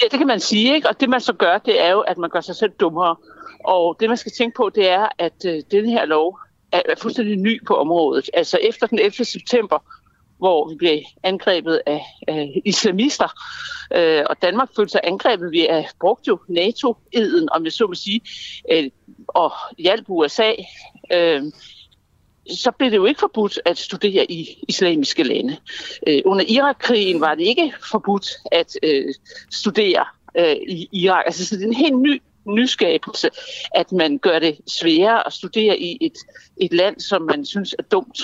Ja, 0.01 0.05
det 0.11 0.17
kan 0.17 0.27
man 0.27 0.39
sige, 0.39 0.75
ikke? 0.75 0.89
Og 0.89 0.99
det 0.99 1.09
man 1.09 1.21
så 1.21 1.33
gør, 1.33 1.57
det 1.57 1.81
er 1.81 1.91
jo, 1.91 1.99
at 1.99 2.17
man 2.17 2.29
gør 2.29 2.41
sig 2.41 2.55
selv 2.55 2.71
dummere. 2.79 3.15
Og 3.65 3.97
det 3.99 4.09
man 4.09 4.17
skal 4.17 4.31
tænke 4.31 4.55
på, 4.55 4.71
det 4.75 4.89
er, 4.89 5.07
at 5.17 5.45
øh, 5.45 5.63
den 5.71 5.89
her 5.89 6.05
lov 6.05 6.39
er, 6.71 6.81
er 6.89 6.95
fuldstændig 6.95 7.37
ny 7.37 7.65
på 7.65 7.75
området. 7.75 8.29
Altså 8.33 8.57
efter 8.57 8.87
den 8.87 8.99
11. 8.99 9.25
september, 9.25 9.79
hvor 10.37 10.69
vi 10.69 10.75
blev 10.75 10.99
angrebet 11.23 11.81
af, 11.85 12.01
af 12.27 12.61
islamister, 12.65 13.27
øh, 13.95 14.23
og 14.29 14.41
Danmark 14.41 14.69
følte 14.75 14.91
sig 14.91 15.01
angrebet. 15.03 15.51
Vi 15.51 15.67
er, 15.67 15.83
brugte 15.99 16.27
jo 16.27 16.39
NATO-eden, 16.47 17.49
om 17.51 17.63
jeg 17.63 17.71
så 17.71 17.87
må 17.87 17.93
sige, 17.93 18.21
øh, 18.71 18.89
og 19.27 19.51
hjalp 19.77 20.05
USA. 20.07 20.51
Øh, 21.13 21.43
så 22.49 22.71
blev 22.71 22.91
det 22.91 22.97
jo 22.97 23.05
ikke 23.05 23.19
forbudt 23.19 23.59
at 23.65 23.77
studere 23.77 24.31
i 24.31 24.63
islamiske 24.67 25.23
lande. 25.23 25.57
Øh, 26.07 26.21
under 26.25 26.45
Irakkrigen 26.47 27.21
var 27.21 27.35
det 27.35 27.43
ikke 27.43 27.73
forbudt 27.91 28.27
at 28.51 28.75
øh, 28.83 29.13
studere 29.51 30.05
øh, 30.37 30.55
i 30.67 30.89
Irak. 30.91 31.23
Altså, 31.25 31.45
så 31.45 31.55
det 31.55 31.63
er 31.63 31.67
en 31.67 31.73
helt 31.73 31.97
ny 31.97 32.21
nyskabelse, 32.45 33.29
at 33.75 33.91
man 33.91 34.17
gør 34.17 34.39
det 34.39 34.57
sværere 34.67 35.27
at 35.27 35.33
studere 35.33 35.79
i 35.79 35.97
et, 36.01 36.13
et 36.57 36.73
land, 36.73 36.99
som 36.99 37.21
man 37.21 37.45
synes 37.45 37.75
er 37.79 37.83
dumt. 37.83 38.21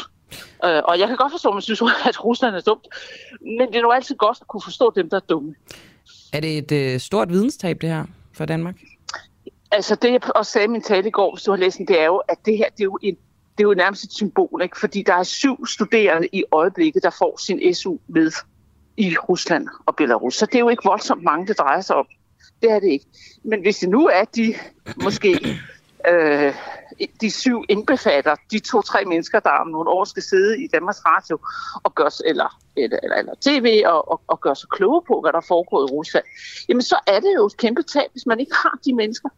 Øh, 0.65 0.82
og 0.86 0.99
jeg 0.99 1.07
kan 1.07 1.18
godt 1.18 1.32
forstå, 1.32 1.49
at 1.49 1.55
man 1.55 1.61
synes, 1.61 1.82
at 2.09 2.26
Rusland 2.26 2.55
er 2.55 2.61
dumt, 2.61 2.88
men 3.41 3.68
det 3.68 3.76
er 3.76 3.80
jo 3.80 3.91
altid 3.91 4.15
godt 4.15 4.38
at 4.41 4.47
kunne 4.47 4.61
forstå 4.61 4.93
dem, 4.95 5.09
der 5.09 5.18
er 5.18 5.22
dumme. 5.30 5.55
Er 6.34 6.39
det 6.39 6.57
et 6.57 6.72
øh, 6.72 6.99
stort 6.99 7.30
videnstab, 7.30 7.82
det 7.82 7.89
her 7.89 8.05
for 8.34 8.45
Danmark? 8.45 8.76
Altså 9.72 9.95
det, 9.95 10.11
jeg 10.11 10.36
også 10.36 10.51
sagde 10.51 10.65
i 10.65 10.68
min 10.68 10.82
tale 10.82 11.07
i 11.07 11.11
går, 11.11 11.36
hvis 11.36 11.43
du 11.43 11.51
har 11.51 11.57
læst 11.57 11.78
den, 11.78 11.88
det 11.88 12.01
er 12.01 12.05
jo, 12.05 12.18
at 12.18 12.38
det 12.45 12.57
her 12.57 12.70
det 12.70 12.80
er 12.80 12.84
jo, 12.84 12.99
en, 13.01 13.15
det 13.57 13.63
er 13.63 13.68
jo 13.68 13.74
nærmest 13.74 14.03
et 14.03 14.11
symbol, 14.13 14.61
ikke? 14.63 14.80
fordi 14.80 15.01
der 15.01 15.13
er 15.13 15.24
syv 15.24 15.65
studerende 15.65 16.28
i 16.34 16.43
øjeblikket, 16.51 17.03
der 17.03 17.09
får 17.09 17.38
sin 17.45 17.74
SU 17.74 17.97
med 18.07 18.32
i 18.97 19.15
Rusland 19.30 19.68
og 19.86 19.95
Belarus. 19.95 20.36
Så 20.36 20.45
det 20.45 20.55
er 20.55 20.59
jo 20.59 20.70
ikke 20.70 20.84
voldsomt 20.86 21.24
mange, 21.24 21.47
det 21.47 21.57
drejer 21.57 21.82
sig 21.82 21.95
om. 21.95 22.05
Det 22.62 22.72
er 22.72 22.80
det 22.80 22.88
ikke. 22.88 23.05
Men 23.43 23.62
hvis 23.62 23.78
det 23.78 23.89
nu 23.89 24.08
er 24.08 24.24
de 24.24 24.55
måske 25.03 25.39
øh, 26.10 26.53
de 27.22 27.32
syv 27.32 27.64
indbefatter 27.70 28.36
de 28.51 28.60
to-tre 28.60 29.05
mennesker, 29.05 29.39
der 29.39 29.49
om 29.49 29.68
nogle 29.68 29.89
år 29.89 30.03
skal 30.03 30.24
sidde 30.24 30.64
i 30.64 30.68
Danmarks 30.68 31.05
Radio 31.05 31.39
og 31.84 31.95
gøre, 31.95 32.12
eller, 32.26 32.60
eller, 32.78 32.99
eller, 33.03 33.16
eller 33.16 33.34
tv 33.41 33.84
og, 33.86 34.12
og, 34.12 34.22
og 34.28 34.41
gøre 34.41 34.55
sig 34.55 34.70
kloge 34.70 35.01
på, 35.08 35.22
hvad 35.22 35.34
der 35.34 35.41
foregår 35.41 35.82
i 35.82 35.91
Rusland, 35.91 36.26
jamen 36.70 36.82
så 36.82 36.99
er 37.08 37.20
det 37.20 37.34
jo 37.36 37.45
et 37.45 37.58
kæmpe 37.58 37.84
tab, 37.84 38.12
hvis 38.12 38.26
man 38.26 38.39
ikke 38.39 38.55
har 38.55 38.80
de 38.86 38.93
mennesker, 38.93 39.30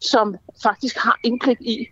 som 0.00 0.36
faktisk 0.62 0.96
har 0.96 1.18
indblik 1.24 1.60
i 1.60 1.86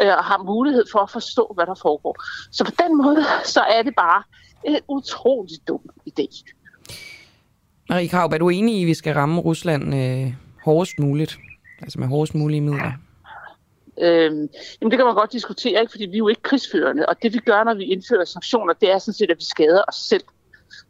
øh, 0.00 0.16
og 0.18 0.24
har 0.24 0.42
mulighed 0.42 0.84
for 0.92 0.98
at 0.98 1.10
forstå, 1.10 1.52
hvad 1.54 1.66
der 1.66 1.74
foregår. 1.74 2.16
Så 2.50 2.64
på 2.64 2.72
den 2.82 2.96
måde, 2.96 3.24
så 3.44 3.60
er 3.60 3.82
det 3.82 3.94
bare 3.96 4.22
en 4.64 4.80
utrolig 4.88 5.68
dum 5.68 5.80
idé. 6.08 6.44
Marie 7.92 8.08
Kraup, 8.08 8.32
er 8.32 8.38
du 8.38 8.48
enig 8.48 8.74
i, 8.78 8.82
at 8.82 8.86
vi 8.86 8.94
skal 8.94 9.14
ramme 9.14 9.40
Rusland 9.40 9.94
øh, 9.94 10.34
hårdest 10.64 10.98
muligt? 10.98 11.38
Altså 11.82 12.00
med 12.00 12.08
hårdest 12.08 12.34
mulige 12.34 12.60
midler? 12.60 12.92
Øhm, 14.00 14.48
jamen 14.80 14.90
det 14.90 14.96
kan 14.98 15.06
man 15.06 15.14
godt 15.14 15.32
diskutere, 15.32 15.80
ikke? 15.80 15.90
fordi 15.90 16.06
vi 16.06 16.14
er 16.14 16.18
jo 16.18 16.28
ikke 16.28 16.42
krigsførende, 16.42 17.06
og 17.06 17.22
det 17.22 17.32
vi 17.32 17.38
gør, 17.38 17.64
når 17.64 17.74
vi 17.74 17.84
indfører 17.84 18.24
sanktioner, 18.24 18.74
det 18.74 18.90
er 18.90 18.98
sådan 18.98 19.14
set, 19.14 19.30
at 19.30 19.38
vi 19.38 19.44
skader 19.44 19.82
os 19.88 19.94
selv. 19.94 20.22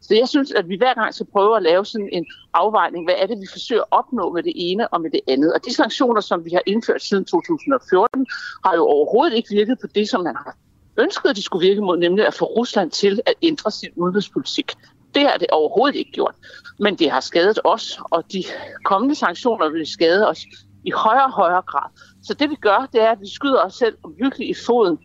Så 0.01 0.15
jeg 0.15 0.27
synes, 0.27 0.51
at 0.51 0.69
vi 0.69 0.75
hver 0.77 0.93
gang 0.93 1.13
skal 1.13 1.25
prøve 1.25 1.57
at 1.57 1.63
lave 1.63 1.85
sådan 1.85 2.09
en 2.11 2.25
afvejning, 2.53 3.05
hvad 3.05 3.15
er 3.17 3.27
det, 3.27 3.37
vi 3.41 3.47
forsøger 3.51 3.81
at 3.81 3.91
opnå 3.91 4.33
med 4.33 4.43
det 4.43 4.53
ene 4.55 4.87
og 4.87 5.01
med 5.01 5.11
det 5.11 5.21
andet. 5.27 5.53
Og 5.53 5.65
de 5.65 5.73
sanktioner, 5.73 6.21
som 6.21 6.45
vi 6.45 6.51
har 6.51 6.61
indført 6.65 7.01
siden 7.01 7.25
2014, 7.25 8.25
har 8.65 8.75
jo 8.75 8.83
overhovedet 8.83 9.37
ikke 9.37 9.49
virket 9.51 9.77
på 9.81 9.87
det, 9.87 10.09
som 10.09 10.23
man 10.23 10.35
har 10.35 10.57
ønsket, 10.97 11.29
at 11.29 11.35
de 11.35 11.43
skulle 11.43 11.67
virke 11.67 11.81
mod, 11.81 11.97
nemlig 11.97 12.27
at 12.27 12.33
få 12.33 12.45
Rusland 12.45 12.91
til 12.91 13.21
at 13.25 13.33
ændre 13.41 13.71
sin 13.71 13.89
udenrigspolitik. 13.95 14.71
Det 15.15 15.21
har 15.21 15.37
det 15.37 15.47
overhovedet 15.51 15.95
ikke 15.95 16.11
gjort. 16.11 16.35
Men 16.79 16.95
det 16.95 17.11
har 17.11 17.19
skadet 17.19 17.59
os, 17.63 17.99
og 18.11 18.23
de 18.33 18.43
kommende 18.83 19.15
sanktioner 19.15 19.69
vil 19.69 19.87
skade 19.87 20.29
os 20.29 20.45
i 20.83 20.91
højere 20.91 21.25
og 21.25 21.31
højere 21.31 21.61
grad. 21.61 21.89
Så 22.23 22.33
det 22.33 22.49
vi 22.49 22.55
gør, 22.55 22.89
det 22.93 23.01
er, 23.01 23.11
at 23.11 23.21
vi 23.21 23.29
skyder 23.29 23.61
os 23.65 23.73
selv 23.73 23.95
virkelig 24.21 24.49
i 24.49 24.53
foden, 24.65 24.97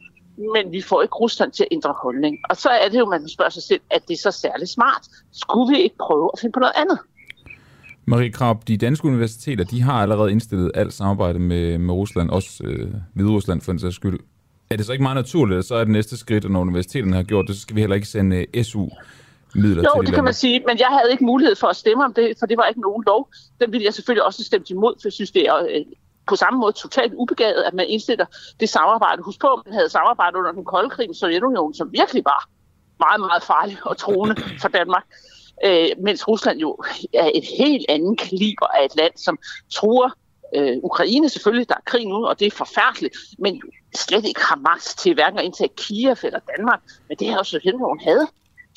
men 0.55 0.73
vi 0.73 0.83
får 0.83 1.03
ikke 1.03 1.15
Rusland 1.15 1.53
til 1.53 1.63
at 1.63 1.69
ændre 1.71 1.95
holdning. 2.03 2.39
Og 2.51 2.57
så 2.57 2.69
er 2.69 2.89
det 2.89 2.99
jo, 2.99 3.07
man 3.07 3.29
spørger 3.29 3.51
sig 3.51 3.63
selv, 3.63 3.81
at 3.91 4.03
det 4.09 4.15
er 4.15 4.31
så 4.31 4.31
særligt 4.31 4.71
smart. 4.71 5.03
Skulle 5.33 5.77
vi 5.77 5.83
ikke 5.83 5.97
prøve 6.01 6.31
at 6.33 6.39
finde 6.41 6.53
på 6.53 6.61
noget 6.61 6.73
andet? 6.77 6.99
Marie 8.05 8.33
Krab, 8.33 8.57
de 8.69 8.77
danske 8.77 9.07
universiteter, 9.07 9.65
de 9.65 9.83
har 9.83 10.03
allerede 10.03 10.31
indstillet 10.31 10.71
alt 10.75 10.93
samarbejde 10.93 11.39
med, 11.39 11.79
med 11.79 11.95
Rusland, 11.95 12.31
også 12.31 12.65
øh, 12.65 12.95
Hvide 13.15 13.31
Rusland 13.31 13.61
for 13.61 13.73
en 13.73 13.79
sags 13.79 13.97
skyld. 13.97 14.21
Er 14.71 14.77
det 14.77 14.87
så 14.87 14.93
ikke 14.93 15.03
meget 15.03 15.17
naturligt, 15.17 15.59
at 15.59 15.65
så 15.65 15.75
er 15.75 15.85
det 15.85 15.93
næste 15.93 16.17
skridt, 16.17 16.45
at 16.45 16.51
når 16.51 16.61
universiteterne 16.61 17.17
har 17.17 17.23
gjort 17.23 17.49
det, 17.49 17.57
så 17.57 17.63
skal 17.63 17.77
vi 17.77 17.81
heller 17.81 17.97
ikke 17.97 18.09
sende 18.09 18.47
øh, 18.55 18.65
SU 18.65 18.89
midler 19.59 19.83
jo, 19.83 20.01
til 20.01 20.07
det 20.07 20.15
kan 20.15 20.25
man 20.25 20.35
sige, 20.35 20.63
men 20.67 20.79
jeg 20.79 20.87
havde 20.87 21.11
ikke 21.13 21.25
mulighed 21.25 21.57
for 21.57 21.67
at 21.67 21.77
stemme 21.77 22.05
om 22.05 22.15
det, 22.15 22.37
for 22.39 22.47
det 22.47 22.57
var 22.57 22.65
ikke 22.65 22.81
nogen 22.81 23.05
lov. 23.07 23.29
Den 23.61 23.73
ville 23.73 23.85
jeg 23.85 23.95
selvfølgelig 23.95 24.25
også 24.25 24.45
stemme 24.45 24.67
imod, 24.71 24.95
for 24.97 25.09
jeg 25.09 25.13
synes, 25.13 25.31
det 25.31 25.43
er 25.49 25.57
øh, 25.57 25.85
på 26.29 26.37
samme 26.37 26.61
måde 26.61 26.73
totalt 26.73 27.13
ubegavet, 27.15 27.63
at 27.63 27.75
man 27.75 27.87
indstiller 27.89 28.27
det 28.61 28.69
samarbejde. 28.69 29.23
Husk 29.23 29.41
på, 29.41 29.63
man 29.67 29.75
havde 29.75 29.89
samarbejdet 29.89 30.39
under 30.39 30.53
den 30.53 30.65
kolde 30.65 30.91
krig 30.91 31.09
med 31.09 31.15
Sovjetunionen, 31.15 31.75
som 31.75 31.93
virkelig 31.93 32.23
var 32.25 32.49
meget, 32.99 33.21
meget 33.21 33.43
farlig 33.43 33.79
og 33.83 33.97
troende 33.97 34.37
for 34.61 34.69
Danmark. 34.69 35.05
Øh, 35.65 35.89
mens 36.05 36.29
Rusland 36.29 36.59
jo 36.59 36.77
er 37.15 37.31
et 37.35 37.45
helt 37.59 37.87
andet 37.89 38.19
kaliber 38.19 38.67
af 38.67 38.85
et 38.85 38.97
land, 38.97 39.13
som 39.17 39.39
tror 39.75 40.15
øh, 40.57 40.77
Ukraine 40.83 41.29
selvfølgelig, 41.29 41.69
der 41.69 41.75
er 41.75 41.85
krig 41.87 42.07
nu, 42.07 42.27
og 42.27 42.41
det 42.41 42.47
er 42.47 42.51
forfærdeligt, 42.51 43.17
men 43.39 43.63
slet 43.97 44.25
ikke 44.25 44.41
har 44.41 44.57
magt 44.57 44.95
til 44.99 45.15
hverken 45.15 45.39
at 45.39 45.45
indtage 45.45 45.71
Kiev 45.77 46.17
eller 46.23 46.41
Danmark, 46.57 46.81
men 47.09 47.17
det 47.19 47.27
her 47.27 47.43
Sovjetunionen 47.43 48.01
havde. 48.01 48.27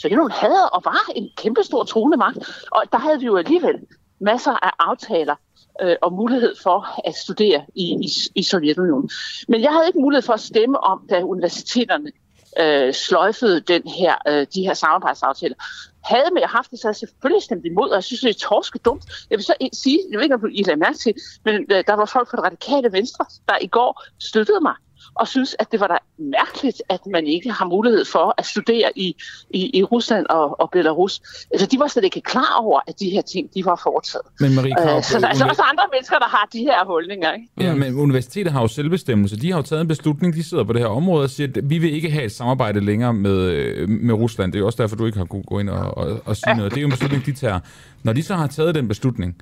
Sovjetunionen 0.01 0.31
havde 0.31 0.69
og 0.69 0.81
var 0.85 1.11
en 1.15 1.29
kæmpestor 1.37 1.83
tronemagt, 1.83 2.37
og 2.71 2.83
der 2.91 2.97
havde 2.97 3.19
vi 3.19 3.25
jo 3.25 3.37
alligevel 3.37 3.75
masser 4.19 4.51
af 4.51 4.71
aftaler 4.79 5.35
øh, 5.81 5.95
og 6.01 6.13
mulighed 6.13 6.55
for 6.63 7.07
at 7.07 7.15
studere 7.15 7.65
i, 7.75 7.83
i, 7.83 8.09
i 8.35 8.43
Sovjetunionen. 8.43 9.09
Men 9.47 9.61
jeg 9.61 9.71
havde 9.71 9.87
ikke 9.87 9.99
mulighed 9.99 10.21
for 10.21 10.33
at 10.33 10.39
stemme 10.39 10.79
om, 10.79 11.07
da 11.09 11.21
universiteterne 11.23 12.11
øh, 12.59 12.93
sløjfede 12.93 13.61
den 13.61 13.81
her, 13.87 14.15
øh, 14.27 14.47
de 14.53 14.61
her 14.61 14.73
samarbejdsaftaler. 14.73 15.55
Havde 16.03 16.33
med 16.33 16.41
haft 16.41 16.71
det, 16.71 16.79
så 16.79 16.87
havde 16.87 16.97
jeg 17.01 17.09
selvfølgelig 17.09 17.43
stemt 17.43 17.65
imod, 17.65 17.89
og 17.89 17.95
jeg 17.95 18.03
synes, 18.03 18.21
det 18.21 18.29
er 18.29 18.39
torske 18.39 18.79
dumt. 18.79 19.03
Jeg 19.29 19.37
vil 19.37 19.45
så 19.45 19.53
sige, 19.73 19.99
jeg 20.11 20.17
ved 20.17 20.23
ikke, 20.23 20.35
om 20.35 20.45
I 20.51 20.63
lader 20.63 20.77
mærke 20.77 20.97
til, 20.97 21.13
men 21.45 21.55
øh, 21.55 21.83
der 21.87 21.93
var 21.93 22.05
folk 22.05 22.29
fra 22.29 22.37
det 22.37 22.45
radikale 22.45 22.91
venstre, 22.91 23.25
der 23.49 23.57
i 23.61 23.67
går 23.67 24.03
støttede 24.19 24.61
mig 24.61 24.75
og 25.15 25.27
synes, 25.27 25.55
at 25.59 25.71
det 25.71 25.79
var 25.79 25.87
da 25.87 25.97
mærkeligt, 26.17 26.81
at 26.89 26.99
man 27.11 27.27
ikke 27.27 27.51
har 27.51 27.65
mulighed 27.65 28.05
for 28.05 28.35
at 28.37 28.45
studere 28.45 28.91
i, 28.95 29.15
i, 29.49 29.77
i 29.79 29.83
Rusland 29.83 30.25
og, 30.29 30.59
og 30.61 30.69
Belarus. 30.71 31.21
Altså, 31.51 31.67
de 31.67 31.79
var 31.79 31.87
slet 31.87 32.03
ikke 32.03 32.21
klar 32.21 32.57
over, 32.59 32.79
at 32.87 32.99
de 32.99 33.09
her 33.09 33.21
ting, 33.21 33.53
de 33.53 33.65
var 33.65 33.79
foretaget. 33.83 34.25
Men 34.39 34.55
Marie 34.55 34.75
Krav, 34.75 34.97
øh, 34.97 35.03
så 35.03 35.19
der 35.19 35.25
er 35.25 35.29
altså 35.29 35.45
også 35.45 35.61
andre 35.61 35.83
mennesker, 35.93 36.17
der 36.17 36.27
har 36.27 36.49
de 36.53 36.59
her 36.59 36.85
holdninger. 36.85 37.33
Ikke? 37.33 37.47
Ja, 37.59 37.73
men 37.75 37.95
universitetet 37.95 38.53
har 38.53 38.61
jo 38.61 38.67
selvbestemmelse. 38.67 39.39
De 39.39 39.51
har 39.51 39.57
jo 39.57 39.63
taget 39.63 39.81
en 39.81 39.87
beslutning, 39.87 40.33
de 40.33 40.43
sidder 40.43 40.63
på 40.63 40.73
det 40.73 40.81
her 40.81 40.87
område 40.87 41.23
og 41.23 41.29
siger, 41.29 41.47
at 41.55 41.69
vi 41.69 41.77
vil 41.77 41.93
ikke 41.93 42.11
have 42.11 42.25
et 42.25 42.31
samarbejde 42.31 42.79
længere 42.79 43.13
med, 43.13 43.37
øh, 43.37 43.89
med 43.89 44.13
Rusland. 44.13 44.51
Det 44.51 44.57
er 44.57 44.59
jo 44.59 44.65
også 44.65 44.81
derfor, 44.81 44.95
du 44.95 45.05
ikke 45.05 45.17
har 45.17 45.25
kunnet 45.25 45.45
gå 45.45 45.59
ind 45.59 45.69
og, 45.69 45.97
og, 45.97 46.21
og 46.25 46.35
sige 46.35 46.49
ja. 46.49 46.55
noget. 46.55 46.71
Det 46.71 46.77
er 46.77 46.81
jo 46.81 46.87
en 46.87 46.91
beslutning, 46.91 47.25
de 47.25 47.33
tager. 47.33 47.59
Når 48.03 48.13
de 48.13 48.23
så 48.23 48.35
har 48.35 48.47
taget 48.47 48.75
den 48.75 48.87
beslutning, 48.87 49.35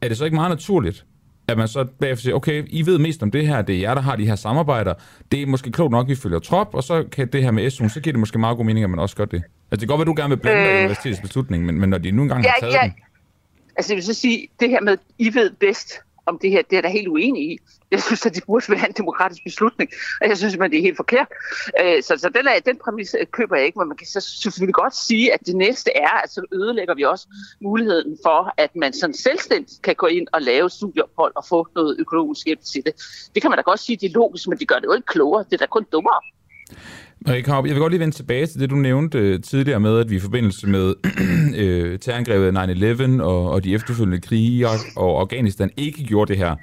er 0.00 0.08
det 0.08 0.18
så 0.18 0.24
ikke 0.24 0.34
meget 0.34 0.50
naturligt, 0.50 1.04
at 1.50 1.58
man 1.58 1.68
så 1.68 1.84
bagefter 1.84 2.22
siger, 2.22 2.34
okay, 2.34 2.64
I 2.68 2.86
ved 2.86 2.98
mest 2.98 3.22
om 3.22 3.30
det 3.30 3.46
her, 3.46 3.62
det 3.62 3.76
er 3.76 3.80
jer, 3.80 3.94
der 3.94 4.02
har 4.02 4.16
de 4.16 4.26
her 4.26 4.36
samarbejder. 4.36 4.94
Det 5.32 5.42
er 5.42 5.46
måske 5.46 5.72
klogt 5.72 5.90
nok, 5.90 6.06
at 6.06 6.10
vi 6.10 6.14
følger 6.14 6.38
trop, 6.38 6.74
og 6.74 6.82
så 6.82 7.04
kan 7.12 7.28
det 7.28 7.42
her 7.42 7.50
med 7.50 7.70
SU, 7.70 7.88
så 7.88 8.00
giver 8.00 8.12
det 8.12 8.20
måske 8.20 8.38
meget 8.38 8.56
god 8.56 8.64
mening, 8.64 8.84
at 8.84 8.90
man 8.90 8.98
også 8.98 9.16
gør 9.16 9.24
det. 9.24 9.34
Altså, 9.34 9.50
det 9.70 9.80
kan 9.80 9.88
godt 9.88 9.98
være, 9.98 10.06
du 10.06 10.14
gerne 10.16 10.28
vil 10.28 10.36
blande 10.36 10.70
øh, 10.70 10.78
universitetets 10.78 11.20
beslutning, 11.20 11.66
men, 11.66 11.80
men 11.80 11.90
når 11.90 11.98
de 11.98 12.10
nu 12.10 12.22
engang 12.22 12.44
ja, 12.44 12.50
har 12.50 12.60
taget 12.60 12.72
ja. 12.72 12.82
den... 12.82 12.94
Altså, 13.76 13.92
jeg 13.92 13.96
vil 13.96 14.04
så 14.04 14.14
sige, 14.14 14.48
det 14.60 14.70
her 14.70 14.80
med, 14.80 14.96
I 15.18 15.34
ved 15.34 15.50
bedst, 15.60 15.92
om 16.26 16.38
det 16.38 16.50
her, 16.50 16.62
det 16.70 16.78
er 16.78 16.82
der 16.82 16.88
helt 16.88 17.08
uenig 17.08 17.52
i. 17.52 17.58
Jeg 17.90 18.02
synes, 18.02 18.26
at 18.26 18.34
det 18.34 18.44
burde 18.46 18.64
være 18.68 18.88
en 18.88 18.92
demokratisk 18.92 19.44
beslutning, 19.44 19.90
og 20.20 20.28
jeg 20.28 20.36
synes, 20.38 20.54
at 20.54 20.70
det 20.70 20.78
er 20.78 20.82
helt 20.82 20.96
forkert. 20.96 21.26
Øh, 21.80 22.02
så, 22.02 22.16
så 22.16 22.28
den, 22.34 22.46
er, 22.48 22.60
den 22.60 22.76
præmis 22.84 23.16
øh, 23.20 23.26
køber 23.26 23.56
jeg 23.56 23.66
ikke, 23.66 23.78
men 23.78 23.88
man 23.88 23.96
kan 23.96 24.06
så 24.06 24.20
selvfølgelig 24.42 24.74
godt 24.74 24.96
sige, 24.96 25.34
at 25.34 25.40
det 25.46 25.56
næste 25.56 25.90
er, 25.96 26.22
at 26.24 26.30
så 26.30 26.42
ødelægger 26.52 26.94
vi 26.94 27.04
også 27.04 27.26
muligheden 27.60 28.18
for, 28.24 28.54
at 28.56 28.76
man 28.76 28.92
sådan 28.92 29.14
selvstændigt 29.14 29.82
kan 29.82 29.94
gå 29.94 30.06
ind 30.06 30.26
og 30.32 30.42
lave 30.42 30.70
studieophold 30.70 31.32
og 31.36 31.44
få 31.48 31.66
noget 31.74 31.96
økonomisk 31.98 32.46
hjælp 32.46 32.60
til 32.72 32.82
det. 32.86 32.94
Det 33.34 33.42
kan 33.42 33.50
man 33.50 33.56
da 33.58 33.62
godt 33.62 33.80
sige, 33.80 33.96
det 33.96 34.06
er 34.10 34.14
logisk, 34.14 34.48
men 34.48 34.58
det 34.58 34.68
gør 34.68 34.76
det 34.76 34.84
jo 34.84 34.92
ikke 34.92 35.06
klogere. 35.06 35.44
Det 35.44 35.52
er 35.52 35.56
da 35.56 35.66
kun 35.66 35.86
dummere. 35.92 36.20
Marie 37.26 37.44
jeg 37.46 37.64
vil 37.64 37.74
godt 37.74 37.92
lige 37.92 38.00
vende 38.00 38.14
tilbage 38.14 38.46
til 38.46 38.60
det, 38.60 38.70
du 38.70 38.74
nævnte 38.74 39.18
øh, 39.18 39.42
tidligere 39.42 39.80
med, 39.80 39.98
at 39.98 40.10
vi 40.10 40.16
i 40.16 40.20
forbindelse 40.20 40.66
med 40.66 40.94
øh, 41.62 41.98
terrorangrebet 41.98 43.18
9-11 43.18 43.22
og, 43.22 43.50
og 43.50 43.64
de 43.64 43.74
efterfølgende 43.74 44.20
krige 44.20 44.50
i 44.50 44.58
Irak 44.58 44.80
og 44.96 45.20
Afghanistan 45.20 45.70
ikke 45.76 46.04
gjorde 46.04 46.28
det 46.28 46.38
her 46.38 46.56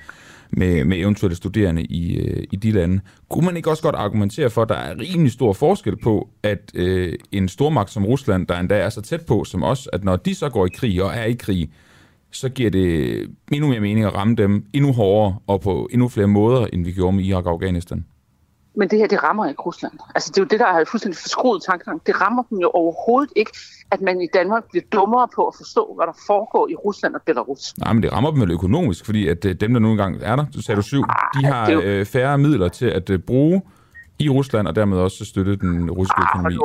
med, 0.52 0.86
med 0.86 0.98
eventuelle 0.98 1.36
studerende 1.36 1.84
i, 1.84 2.18
øh, 2.18 2.44
i 2.52 2.56
de 2.56 2.72
lande. 2.72 3.00
Kunne 3.30 3.46
man 3.46 3.58
ikke 3.58 3.70
også 3.70 3.84
godt 3.84 3.96
argumentere 3.96 4.50
for, 4.50 4.62
at 4.62 4.70
der 4.70 4.76
er 4.76 5.00
rimelig 5.00 5.32
stor 5.32 5.54
forskel 5.54 5.98
på, 5.98 6.30
at 6.44 6.72
øh, 6.74 7.14
en 7.32 7.48
stormagt 7.48 7.92
som 7.92 8.06
Rusland, 8.06 8.48
der 8.48 8.60
endda 8.60 8.76
er 8.78 8.90
så 8.90 9.02
tæt 9.02 9.26
på 9.26 9.44
som 9.44 9.64
os, 9.64 9.90
at 9.94 10.04
når 10.04 10.16
de 10.16 10.36
så 10.36 10.50
går 10.50 10.66
i 10.66 10.70
krig 10.70 11.04
og 11.04 11.12
er 11.16 11.24
i 11.24 11.34
krig, 11.34 11.70
så 12.32 12.50
giver 12.50 12.70
det 12.70 13.20
endnu 13.52 13.68
mere 13.70 13.80
mening 13.80 14.06
at 14.06 14.16
ramme 14.16 14.36
dem 14.36 14.66
endnu 14.74 14.94
hårdere 14.94 15.38
og 15.48 15.62
på 15.62 15.90
endnu 15.92 16.08
flere 16.08 16.28
måder, 16.28 16.68
end 16.74 16.86
vi 16.86 16.92
gjorde 16.92 17.16
med 17.16 17.26
Irak 17.26 17.46
og 17.46 17.52
Afghanistan? 17.52 18.06
Men 18.80 18.90
det 18.90 19.00
her, 19.00 19.08
det 19.08 19.24
rammer 19.24 19.46
ikke 19.50 19.62
Rusland. 19.62 19.94
Altså, 20.16 20.30
det 20.32 20.38
er 20.38 20.42
jo 20.42 20.48
det, 20.48 20.60
der 20.60 20.66
er 20.66 20.86
fuldstændig 20.92 21.18
forskruet 21.18 21.64
tankegang. 21.70 22.02
Det 22.08 22.22
rammer 22.22 22.44
dem 22.50 22.58
jo 22.60 22.70
overhovedet 22.74 23.32
ikke, 23.36 23.52
at 23.92 24.02
man 24.02 24.22
i 24.22 24.28
Danmark 24.34 24.64
bliver 24.72 24.84
dummere 24.92 25.28
på 25.36 25.48
at 25.48 25.54
forstå, 25.58 25.94
hvad 25.98 26.08
der 26.08 26.18
foregår 26.28 26.68
i 26.70 26.76
Rusland 26.76 27.16
og 27.16 27.22
Belarus. 27.26 27.74
Nej, 27.78 27.94
men 27.94 28.04
det 28.04 28.12
rammer 28.14 28.32
dem 28.32 28.42
vel 28.42 28.52
økonomisk, 28.52 29.06
fordi 29.06 29.28
at 29.28 29.46
øh, 29.46 29.56
dem, 29.56 29.74
der 29.74 29.80
nu 29.80 29.92
engang 29.92 30.18
er 30.22 30.36
der, 30.36 30.46
du 30.56 30.62
sagde 30.62 30.76
du 30.78 30.82
syv, 30.82 31.04
de 31.40 31.46
har 31.46 31.72
jo- 31.72 31.82
øh, 31.82 32.06
færre 32.06 32.38
midler 32.38 32.68
til 32.68 32.86
at 32.86 33.10
øh, 33.10 33.20
bruge 33.20 33.62
i 34.20 34.30
Rusland, 34.30 34.68
og 34.68 34.76
dermed 34.76 34.98
også 34.98 35.26
støtte 35.26 35.56
den 35.56 35.92
russiske 35.92 36.22
Ah, 36.22 36.28
økonomi. 36.40 36.58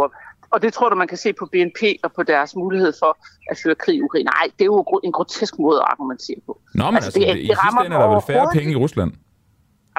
Og 0.51 0.63
det 0.63 0.73
tror 0.73 0.89
du, 0.89 0.97
man 0.97 1.09
kan 1.09 1.19
se 1.19 1.33
på 1.33 1.47
BNP 1.53 1.81
og 2.05 2.13
på 2.13 2.23
deres 2.23 2.57
mulighed 2.57 2.93
for 3.03 3.17
at 3.51 3.59
føre 3.65 3.75
krig 3.75 3.97
i 3.97 4.03
Ukraine. 4.03 4.25
Nej, 4.25 4.47
det 4.59 4.61
er 4.61 4.65
jo 4.65 5.01
en 5.05 5.13
grotesk 5.13 5.59
måde 5.59 5.79
at 5.81 5.87
argumentere 5.91 6.37
på. 6.47 6.61
Nå, 6.75 6.85
men 6.85 6.95
altså, 6.97 7.07
altså 7.09 7.19
det- 7.21 7.27
det, 7.29 7.35
det 7.37 7.43
i 7.43 7.47
sidste 7.47 7.63
rammer 7.67 7.83
ende 7.83 7.97
er 7.97 8.01
der 8.01 8.09
vel 8.09 8.23
færre 8.27 8.49
penge 8.53 8.73
i 8.73 8.77
Rusland. 8.77 9.13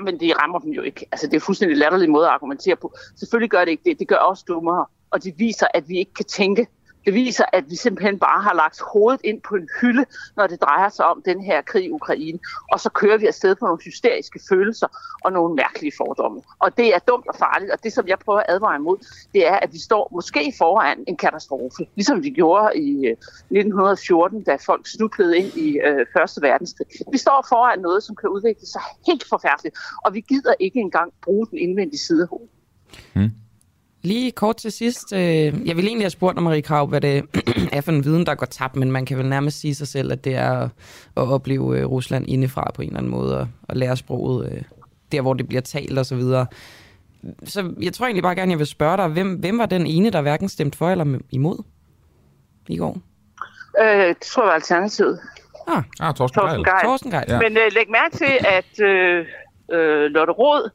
Men 0.01 0.19
det 0.19 0.41
rammer 0.41 0.59
dem 0.59 0.71
jo 0.71 0.81
ikke. 0.81 1.05
Altså, 1.11 1.27
det 1.27 1.35
er 1.35 1.39
fuldstændig 1.39 1.77
latterlig 1.77 2.09
måde 2.09 2.25
at 2.25 2.31
argumentere 2.31 2.75
på. 2.75 2.93
Selvfølgelig 3.15 3.49
gør 3.49 3.65
det 3.65 3.71
ikke 3.71 3.83
det. 3.85 3.99
Det 3.99 4.07
gør 4.07 4.17
os 4.29 4.43
dummere. 4.43 4.85
Og 5.11 5.23
det 5.23 5.33
viser, 5.37 5.67
at 5.73 5.89
vi 5.89 5.97
ikke 5.97 6.13
kan 6.13 6.25
tænke. 6.25 6.67
Det 7.05 7.13
viser, 7.13 7.45
at 7.53 7.63
vi 7.69 7.75
simpelthen 7.75 8.19
bare 8.19 8.41
har 8.41 8.53
lagt 8.53 8.81
hovedet 8.93 9.21
ind 9.23 9.41
på 9.41 9.55
en 9.55 9.69
hylde, 9.81 10.05
når 10.37 10.47
det 10.47 10.61
drejer 10.61 10.89
sig 10.89 11.05
om 11.05 11.21
den 11.25 11.43
her 11.43 11.61
krig 11.61 11.85
i 11.85 11.91
Ukraine. 11.91 12.39
Og 12.71 12.79
så 12.79 12.89
kører 12.89 13.17
vi 13.17 13.25
afsted 13.27 13.55
på 13.55 13.65
nogle 13.65 13.81
hysteriske 13.85 14.39
følelser 14.49 14.87
og 15.23 15.31
nogle 15.31 15.55
mærkelige 15.55 15.91
fordomme. 15.97 16.41
Og 16.59 16.77
det 16.77 16.95
er 16.95 16.99
dumt 16.99 17.27
og 17.27 17.35
farligt. 17.35 17.71
Og 17.71 17.83
det, 17.83 17.93
som 17.93 18.07
jeg 18.07 18.19
prøver 18.19 18.39
at 18.39 18.45
advare 18.49 18.75
imod, 18.75 18.97
det 19.33 19.47
er, 19.47 19.55
at 19.55 19.73
vi 19.73 19.79
står 19.79 20.09
måske 20.11 20.53
foran 20.57 21.03
en 21.07 21.17
katastrofe. 21.17 21.87
Ligesom 21.95 22.23
vi 22.23 22.29
gjorde 22.29 22.77
i 22.77 23.05
øh, 23.05 23.11
1914, 23.11 24.43
da 24.43 24.55
folk 24.55 24.87
snublede 24.87 25.37
ind 25.37 25.57
i 25.57 25.79
øh, 25.79 26.05
Første 26.17 26.41
Verdenskrig. 26.41 26.87
Vi 27.11 27.17
står 27.17 27.45
foran 27.49 27.79
noget, 27.79 28.03
som 28.03 28.15
kan 28.15 28.29
udvikle 28.29 28.67
sig 28.67 28.81
helt 29.07 29.25
forfærdeligt. 29.29 29.77
Og 30.05 30.13
vi 30.13 30.21
gider 30.21 30.53
ikke 30.59 30.79
engang 30.79 31.13
bruge 31.21 31.47
den 31.47 31.57
indvendige 31.57 31.99
side 31.99 32.21
af 32.21 32.27
hovedet. 32.27 32.49
Hmm. 33.13 33.42
Lige 34.03 34.31
kort 34.31 34.55
til 34.55 34.71
sidst. 34.71 35.13
Øh, 35.13 35.19
jeg 35.67 35.75
ville 35.75 35.87
egentlig 35.87 36.03
have 36.03 36.09
spurgt 36.09 36.37
om 36.37 36.43
Marie 36.43 36.61
Krav, 36.61 36.87
hvad 36.87 37.01
det 37.01 37.23
er 37.73 37.81
for 37.81 37.91
en 37.91 38.05
viden, 38.05 38.25
der 38.25 38.35
går 38.35 38.45
tabt, 38.45 38.75
men 38.75 38.91
man 38.91 39.05
kan 39.05 39.17
vel 39.17 39.29
nærmest 39.29 39.59
sige 39.59 39.75
sig 39.75 39.87
selv, 39.87 40.11
at 40.11 40.23
det 40.23 40.35
er 40.35 40.51
at, 40.51 40.69
at 41.17 41.27
opleve 41.27 41.79
øh, 41.79 41.85
Rusland 41.85 42.25
indefra 42.27 42.71
på 42.75 42.81
en 42.81 42.87
eller 42.87 42.97
anden 42.97 43.11
måde, 43.11 43.39
og, 43.39 43.47
og 43.63 43.75
lære 43.75 43.97
sproget 43.97 44.51
øh, 44.51 44.61
der, 45.11 45.21
hvor 45.21 45.33
det 45.33 45.47
bliver 45.47 45.61
talt 45.61 45.99
og 45.99 46.05
så 46.05 46.15
videre. 46.15 46.45
Så 47.43 47.73
jeg 47.81 47.93
tror 47.93 48.05
egentlig 48.05 48.23
bare 48.23 48.35
gerne, 48.35 48.51
jeg 48.51 48.59
vil 48.59 48.67
spørge 48.67 48.97
dig, 48.97 49.07
hvem, 49.07 49.33
hvem 49.33 49.57
var 49.57 49.65
den 49.65 49.87
ene, 49.87 50.09
der 50.09 50.21
hverken 50.21 50.49
stemte 50.49 50.77
for 50.77 50.89
eller 50.89 51.19
imod 51.31 51.63
i 52.69 52.77
går? 52.77 52.97
Øh, 53.81 54.07
det 54.07 54.17
tror 54.17 54.43
jeg 54.43 54.47
var 54.47 54.53
alternativet. 54.53 55.19
Ah, 55.67 55.83
ah 55.99 56.13
Torsten 56.15 56.41
Torsten 56.41 56.63
Geil. 56.63 56.83
Torsten 56.83 57.11
Geil. 57.11 57.25
Ja. 57.27 57.39
Men 57.39 57.57
øh, 57.57 57.71
læg 57.71 57.89
mærke 57.89 58.17
til, 58.17 58.37
at 58.45 58.79
øh, 58.85 59.25
øh, 59.71 60.11
Lotte 60.11 60.33
Råd 60.33 60.69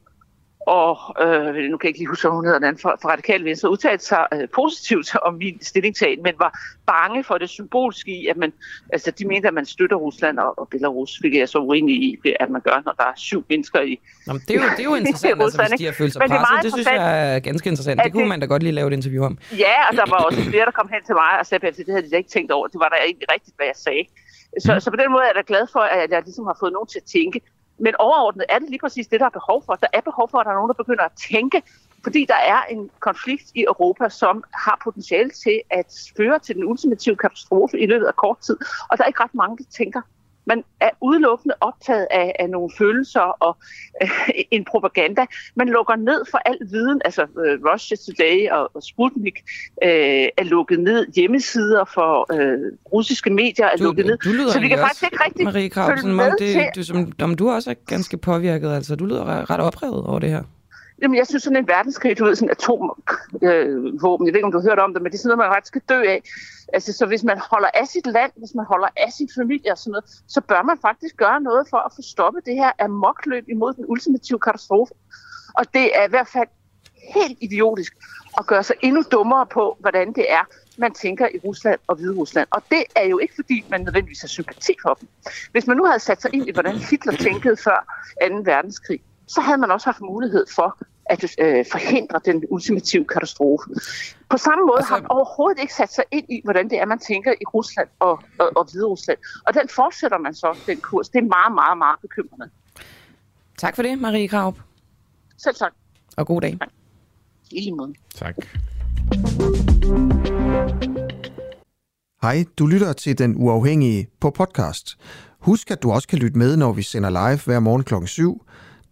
og, 0.76 0.94
øh, 1.24 1.54
nu 1.70 1.76
kan 1.76 1.84
jeg 1.86 1.88
ikke 1.92 1.98
lige 1.98 2.08
huske, 2.08 2.28
hun 2.28 2.44
hedder, 2.44 2.58
den 2.58 2.78
fra, 2.78 2.96
fra 3.02 3.08
Radikale 3.12 3.44
Venstre, 3.44 3.70
udtalte 3.70 4.04
sig 4.04 4.26
øh, 4.34 4.48
positivt 4.54 5.16
om 5.28 5.34
min 5.34 5.58
stillingtagen, 5.62 6.22
men 6.22 6.34
var 6.38 6.52
bange 6.86 7.24
for 7.24 7.38
det 7.38 7.48
symbolske 7.50 8.10
i, 8.20 8.26
at 8.26 8.36
man, 8.36 8.52
altså 8.92 9.10
de 9.10 9.26
mente, 9.26 9.48
at 9.48 9.54
man 9.54 9.66
støtter 9.66 9.96
Rusland 9.96 10.38
og, 10.38 10.58
og 10.58 10.68
Belarus, 10.68 11.16
hvilket 11.16 11.38
jeg 11.38 11.48
så 11.48 11.58
uenig 11.58 11.94
i, 11.94 12.16
det, 12.24 12.36
at 12.40 12.50
man 12.50 12.60
gør, 12.60 12.82
når 12.84 12.92
der 12.92 13.04
er 13.04 13.12
syv 13.16 13.44
mennesker 13.48 13.80
i 13.80 14.00
Nå, 14.26 14.32
men 14.32 14.42
det, 14.48 14.56
er 14.56 14.60
jo, 14.62 14.68
det 14.76 14.80
er 14.80 14.84
jo 14.84 14.94
interessant, 15.02 15.42
altså, 15.42 15.58
hvis 15.68 15.78
de 15.78 15.84
har 15.84 15.92
følt 15.92 16.12
sig 16.12 16.22
det 16.22 16.28
presset. 16.30 16.48
meget 16.50 16.62
Det 16.64 16.72
synes 16.72 16.86
jeg 16.86 17.34
er 17.34 17.38
ganske 17.38 17.68
interessant. 17.68 18.00
Det 18.04 18.12
kunne 18.12 18.20
det- 18.22 18.28
man 18.28 18.40
da 18.40 18.46
godt 18.46 18.62
lige 18.62 18.72
lave 18.72 18.88
et 18.88 18.92
interview 18.92 19.24
om. 19.24 19.38
Ja, 19.58 19.76
og 19.90 19.96
der 19.96 20.06
var 20.10 20.16
også 20.28 20.40
flere, 20.42 20.64
der 20.64 20.70
kom 20.80 20.88
hen 20.94 21.02
til 21.06 21.14
mig 21.14 21.32
og 21.40 21.46
sagde, 21.46 21.66
at 21.66 21.76
det 21.76 21.86
havde 21.88 22.02
de 22.06 22.10
da 22.10 22.16
ikke 22.16 22.30
tænkt 22.30 22.50
over. 22.52 22.66
Det 22.66 22.78
var 22.84 22.88
da 22.88 22.96
egentlig 23.06 23.26
rigtigt, 23.34 23.56
hvad 23.56 23.66
jeg 23.66 23.76
sagde. 23.86 24.04
Så, 24.64 24.74
Mm. 24.74 24.80
så 24.80 24.90
på 24.90 24.96
den 25.02 25.08
måde 25.12 25.22
er 25.22 25.30
jeg 25.32 25.34
da 25.40 25.44
glad 25.52 25.64
for, 25.72 25.80
at 25.80 26.10
jeg 26.10 26.22
ligesom 26.28 26.44
har 26.50 26.56
fået 26.60 26.72
nogen 26.72 26.88
til 26.94 26.98
at 27.04 27.08
tænke. 27.16 27.38
Men 27.78 27.94
overordnet 27.98 28.46
er 28.48 28.58
det 28.58 28.70
lige 28.70 28.80
præcis 28.80 29.06
det, 29.06 29.20
der 29.20 29.26
er 29.26 29.30
behov 29.30 29.62
for. 29.66 29.74
Der 29.74 29.86
er 29.92 30.00
behov 30.00 30.30
for, 30.30 30.38
at 30.38 30.44
der 30.44 30.50
er 30.50 30.56
nogen, 30.56 30.68
der 30.68 30.74
begynder 30.74 31.04
at 31.04 31.12
tænke, 31.30 31.62
fordi 32.02 32.24
der 32.24 32.40
er 32.54 32.62
en 32.70 32.90
konflikt 33.00 33.44
i 33.54 33.62
Europa, 33.62 34.08
som 34.08 34.44
har 34.54 34.80
potentiale 34.84 35.30
til 35.30 35.60
at 35.70 35.92
føre 36.16 36.38
til 36.38 36.54
den 36.54 36.64
ultimative 36.64 37.16
katastrofe 37.16 37.80
i 37.80 37.86
løbet 37.86 38.06
af 38.06 38.16
kort 38.16 38.38
tid. 38.38 38.56
Og 38.90 38.98
der 38.98 39.04
er 39.04 39.08
ikke 39.08 39.22
ret 39.22 39.34
mange, 39.34 39.56
der 39.58 39.64
tænker. 39.70 40.00
Man 40.48 40.64
er 40.80 40.90
udelukkende 41.00 41.54
optaget 41.60 42.06
af, 42.10 42.36
af 42.38 42.50
nogle 42.50 42.70
følelser 42.78 43.20
og 43.20 43.56
øh, 44.02 44.10
en 44.50 44.64
propaganda. 44.64 45.26
Man 45.54 45.68
lukker 45.68 45.96
ned 45.96 46.20
for 46.30 46.38
al 46.38 46.58
viden, 46.70 47.00
altså 47.04 47.22
øh, 47.22 47.58
Russia 47.72 47.96
Today 47.96 48.50
og, 48.50 48.70
og 48.76 48.82
Sputnik 48.82 49.36
øh, 49.84 50.26
er 50.40 50.44
lukket 50.44 50.80
ned. 50.80 51.06
Hjemmesider 51.16 51.84
for 51.94 52.12
øh, 52.34 52.72
russiske 52.92 53.30
medier 53.30 53.66
er 53.66 53.76
lukket 53.78 54.06
ned. 54.06 54.18
Du 54.18 54.28
lyder 54.28 54.52
Så 54.52 54.60
vi 54.60 54.68
kan 54.68 54.78
faktisk 54.78 55.02
ikke 55.02 55.24
rigtig 55.24 55.44
Marie 55.44 55.68
Krav, 55.68 55.90
følge 55.90 56.14
med 56.14 56.30
det, 56.30 56.38
til... 56.38 56.62
du, 56.76 56.82
som, 56.82 57.12
om 57.22 57.34
du 57.34 57.50
også 57.50 57.70
er 57.70 57.74
ganske 57.86 58.16
påvirket. 58.16 58.72
Altså, 58.72 58.96
du 58.96 59.04
lyder 59.06 59.50
ret 59.50 59.60
oprevet 59.60 60.04
over 60.04 60.18
det 60.18 60.30
her. 60.30 60.42
Jamen, 61.02 61.16
jeg 61.16 61.26
synes 61.26 61.42
sådan 61.42 61.56
en 61.56 61.68
verdenskrig, 61.68 62.18
du 62.18 62.24
ved, 62.24 62.34
sådan 62.34 62.50
atomvåben, 62.50 63.04
øh, 63.42 64.02
våben, 64.02 64.26
jeg 64.26 64.32
ved 64.32 64.38
ikke, 64.38 64.46
om 64.46 64.52
du 64.52 64.58
har 64.58 64.68
hørt 64.68 64.78
om 64.78 64.92
det, 64.94 65.02
men 65.02 65.12
det 65.12 65.18
er 65.18 65.22
sådan 65.22 65.36
noget, 65.36 65.50
man 65.50 65.56
ret 65.56 65.66
skal 65.66 65.82
dø 65.88 66.02
af. 66.02 66.22
Altså, 66.72 66.92
så 66.92 67.06
hvis 67.06 67.24
man 67.24 67.38
holder 67.50 67.68
af 67.74 67.86
sit 67.86 68.06
land, 68.06 68.32
hvis 68.36 68.54
man 68.54 68.66
holder 68.66 68.88
af 68.96 69.12
sin 69.12 69.28
familie 69.38 69.72
og 69.72 69.78
sådan 69.78 69.90
noget, 69.90 70.04
så 70.28 70.40
bør 70.40 70.62
man 70.62 70.78
faktisk 70.82 71.16
gøre 71.16 71.40
noget 71.40 71.66
for 71.70 71.76
at 71.76 71.92
få 71.96 72.02
stoppet 72.02 72.46
det 72.46 72.54
her 72.54 72.72
amokløb 72.78 73.44
imod 73.48 73.74
den 73.74 73.84
ultimative 73.88 74.38
katastrofe. 74.38 74.94
Og 75.54 75.64
det 75.74 75.98
er 75.98 76.04
i 76.06 76.10
hvert 76.10 76.28
fald 76.28 76.48
helt 77.14 77.38
idiotisk 77.40 77.96
at 78.38 78.46
gøre 78.46 78.62
sig 78.62 78.76
endnu 78.82 79.02
dummere 79.12 79.46
på, 79.46 79.76
hvordan 79.80 80.12
det 80.12 80.32
er, 80.32 80.44
man 80.78 80.92
tænker 80.92 81.28
i 81.34 81.38
Rusland 81.44 81.80
og 81.86 81.96
Hvide 81.96 82.14
Rusland. 82.14 82.48
Og 82.50 82.62
det 82.70 82.84
er 82.96 83.04
jo 83.04 83.18
ikke, 83.18 83.34
fordi 83.34 83.64
man 83.70 83.80
nødvendigvis 83.80 84.20
har 84.20 84.28
sympati 84.28 84.72
for 84.82 84.94
dem. 84.94 85.08
Hvis 85.52 85.66
man 85.66 85.76
nu 85.76 85.84
havde 85.84 85.98
sat 85.98 86.22
sig 86.22 86.34
ind 86.34 86.48
i, 86.48 86.52
hvordan 86.52 86.76
Hitler 86.76 87.12
tænkede 87.12 87.56
før 87.56 88.04
2. 88.28 88.34
verdenskrig, 88.44 89.00
så 89.28 89.40
havde 89.40 89.58
man 89.58 89.70
også 89.70 89.86
haft 89.86 90.00
mulighed 90.00 90.46
for 90.54 90.78
at 91.06 91.24
øh, 91.24 91.64
forhindre 91.72 92.20
den 92.24 92.44
ultimative 92.50 93.04
katastrofe. 93.04 93.64
På 94.30 94.36
samme 94.36 94.64
måde 94.66 94.78
altså, 94.78 94.92
har 94.92 95.00
man 95.00 95.10
overhovedet 95.10 95.60
ikke 95.60 95.74
sat 95.74 95.92
sig 95.92 96.04
ind 96.10 96.26
i, 96.28 96.40
hvordan 96.44 96.70
det 96.70 96.80
er, 96.80 96.84
man 96.84 96.98
tænker 96.98 97.32
i 97.32 97.44
Rusland 97.54 97.88
og, 97.98 98.22
og, 98.38 98.50
og 98.56 98.64
Hvide 98.70 98.86
Rusland. 98.86 99.18
Og 99.46 99.54
den 99.54 99.68
fortsætter 99.68 100.18
man 100.18 100.34
så, 100.34 100.58
den 100.66 100.80
kurs. 100.80 101.08
Det 101.08 101.18
er 101.18 101.22
meget, 101.22 101.54
meget, 101.54 101.78
meget 101.78 101.98
bekymrende. 102.00 102.50
Tak 103.58 103.76
for 103.76 103.82
det, 103.82 103.98
Marie 103.98 104.28
Krav. 104.28 104.54
Selv 105.38 105.54
tak. 105.54 105.72
Og 106.16 106.26
god 106.26 106.40
dag. 106.40 106.58
I 107.50 107.60
lige 107.60 107.74
måde. 107.74 107.94
Tak. 108.14 108.36
Hej, 112.22 112.44
du 112.58 112.66
lytter 112.66 112.92
til 112.92 113.18
Den 113.18 113.34
Uafhængige 113.36 114.08
på 114.20 114.30
podcast. 114.30 114.98
Husk, 115.38 115.70
at 115.70 115.82
du 115.82 115.90
også 115.90 116.08
kan 116.08 116.18
lytte 116.18 116.38
med, 116.38 116.56
når 116.56 116.72
vi 116.72 116.82
sender 116.82 117.10
live 117.10 117.40
hver 117.44 117.60
morgen 117.60 117.84
kl. 117.84 117.94
7. 118.06 118.42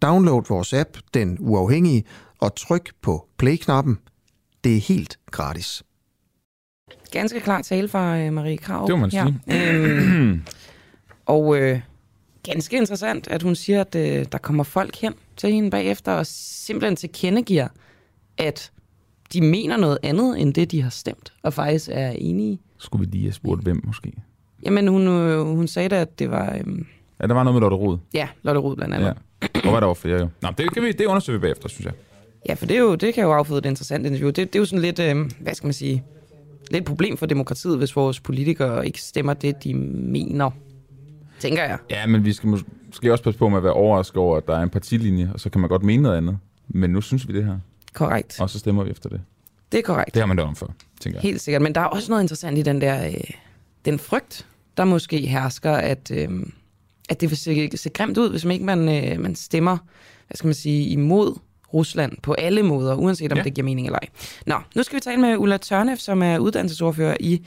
Download 0.01 0.43
vores 0.49 0.73
app, 0.73 0.97
Den 1.13 1.37
Uafhængige, 1.39 2.03
og 2.39 2.55
tryk 2.55 2.91
på 3.01 3.27
play-knappen. 3.37 3.97
Det 4.63 4.75
er 4.77 4.81
helt 4.81 5.19
gratis. 5.31 5.83
Ganske 7.11 7.39
klar 7.39 7.61
tale 7.61 7.87
fra 7.87 8.17
øh, 8.19 8.33
Marie 8.33 8.57
Krav. 8.57 8.87
Det 8.87 8.95
må 8.95 8.97
man 8.97 9.11
sige. 9.11 9.39
Øhm, 9.51 10.41
og 11.35 11.57
øh, 11.61 11.79
ganske 12.43 12.77
interessant, 12.77 13.27
at 13.27 13.43
hun 13.43 13.55
siger, 13.55 13.81
at 13.81 13.95
øh, 13.95 14.25
der 14.31 14.37
kommer 14.37 14.63
folk 14.63 14.95
hen 14.95 15.13
til 15.37 15.51
hende 15.51 15.69
bagefter 15.69 16.11
og 16.11 16.25
simpelthen 16.25 16.95
tilkendegiver, 16.95 17.67
at 18.37 18.71
de 19.33 19.41
mener 19.41 19.77
noget 19.77 19.97
andet, 20.03 20.41
end 20.41 20.53
det, 20.53 20.71
de 20.71 20.81
har 20.81 20.89
stemt, 20.89 21.33
og 21.43 21.53
faktisk 21.53 21.89
er 21.91 22.09
enige. 22.09 22.59
Skulle 22.77 23.05
vi 23.05 23.11
lige 23.11 23.23
have 23.23 23.33
spurgt, 23.33 23.63
hvem 23.63 23.81
måske? 23.83 24.13
Jamen, 24.63 24.87
hun, 24.87 25.07
øh, 25.07 25.45
hun 25.45 25.67
sagde 25.67 25.89
da, 25.89 26.01
at 26.01 26.19
det 26.19 26.31
var... 26.31 26.53
Øh, 26.53 26.77
Ja, 27.21 27.27
der 27.27 27.33
var 27.33 27.43
noget 27.43 27.53
med 27.55 27.61
Lotte 27.61 27.77
Rod. 27.77 27.97
ja, 28.13 28.27
Lotte 28.41 28.61
Rud 28.61 28.75
blandt 28.75 28.93
andet. 28.95 29.07
Ja. 29.07 29.13
Og 29.41 29.69
hvad 29.69 29.81
der 29.81 29.87
var 29.87 29.93
flere 29.93 30.19
jo. 30.19 30.27
Nå, 30.41 30.49
det, 30.57 30.73
kan 30.73 30.83
vi, 30.83 30.91
det 30.91 31.05
undersøger 31.05 31.39
vi 31.39 31.41
bagefter, 31.41 31.69
synes 31.69 31.85
jeg. 31.85 31.93
Ja, 32.49 32.53
for 32.53 32.65
det, 32.65 32.77
er 32.77 32.81
jo, 32.81 32.95
det 32.95 33.13
kan 33.13 33.23
jo 33.23 33.33
afføde 33.33 33.59
et 33.59 33.65
interessant 33.65 34.05
interview. 34.05 34.27
Det, 34.27 34.37
det 34.37 34.55
er 34.55 34.59
jo 34.59 34.65
sådan 34.65 34.81
lidt, 34.81 34.99
øh, 34.99 35.31
hvad 35.39 35.53
skal 35.53 35.67
man 35.67 35.73
sige, 35.73 36.03
lidt 36.71 36.81
et 36.81 36.85
problem 36.85 37.17
for 37.17 37.25
demokratiet, 37.25 37.77
hvis 37.77 37.95
vores 37.95 38.19
politikere 38.19 38.85
ikke 38.85 39.01
stemmer 39.01 39.33
det, 39.33 39.63
de 39.63 39.73
mener. 39.73 40.49
Tænker 41.39 41.63
jeg. 41.63 41.77
Ja, 41.89 42.07
men 42.07 42.25
vi 42.25 42.33
skal 42.33 42.49
måske 42.49 43.11
også 43.11 43.23
passe 43.23 43.39
på 43.39 43.49
med 43.49 43.57
at 43.57 43.63
være 43.63 43.73
overrasket 43.73 44.17
over, 44.17 44.37
at 44.37 44.47
der 44.47 44.57
er 44.57 44.63
en 44.63 44.69
partilinje, 44.69 45.31
og 45.33 45.39
så 45.39 45.49
kan 45.49 45.61
man 45.61 45.69
godt 45.69 45.83
mene 45.83 46.03
noget 46.03 46.17
andet. 46.17 46.37
Men 46.67 46.89
nu 46.89 47.01
synes 47.01 47.27
vi 47.27 47.33
det 47.33 47.45
her. 47.45 47.57
Korrekt. 47.93 48.41
Og 48.41 48.49
så 48.49 48.59
stemmer 48.59 48.83
vi 48.83 48.91
efter 48.91 49.09
det. 49.09 49.21
Det 49.71 49.77
er 49.77 49.81
korrekt. 49.81 50.13
Det 50.13 50.21
har 50.21 50.27
man 50.27 50.37
dømt 50.37 50.49
om 50.49 50.55
for, 50.55 50.73
tænker 50.99 51.19
jeg. 51.19 51.21
Helt 51.21 51.41
sikkert. 51.41 51.61
Men 51.61 51.75
der 51.75 51.81
er 51.81 51.85
også 51.85 52.11
noget 52.11 52.23
interessant 52.23 52.57
i 52.57 52.61
den 52.61 52.81
der, 52.81 53.07
øh, 53.07 53.13
den 53.85 53.99
frygt, 53.99 54.47
der 54.77 54.85
måske 54.85 55.17
hersker, 55.17 55.71
at, 55.71 56.11
øh, 56.13 56.29
at 57.09 57.21
det 57.21 57.29
vil 57.29 57.37
se, 57.37 57.69
se 57.77 57.89
grimt 57.89 58.17
ud, 58.17 58.29
hvis 58.29 58.45
man 58.45 58.53
ikke 58.53 58.65
man, 58.65 59.05
øh, 59.05 59.19
man 59.19 59.35
stemmer, 59.35 59.77
hvad 60.27 60.35
skal 60.35 60.47
man 60.47 60.53
sige, 60.53 60.89
imod 60.89 61.37
Rusland 61.73 62.13
på 62.23 62.33
alle 62.33 62.63
måder, 62.63 62.95
uanset 62.95 63.31
om 63.31 63.37
Ja. 63.37 63.43
det 63.43 63.53
giver 63.53 63.65
mening 63.65 63.87
eller 63.87 63.99
ej. 63.99 64.07
Nå, 64.45 64.55
nu 64.75 64.83
skal 64.83 64.95
vi 64.95 64.99
tale 65.01 65.21
med 65.21 65.37
Ulla 65.37 65.57
Tørnef, 65.57 65.99
som 65.99 66.23
er 66.23 66.37
uddannelsesordfører 66.39 67.17
i 67.19 67.45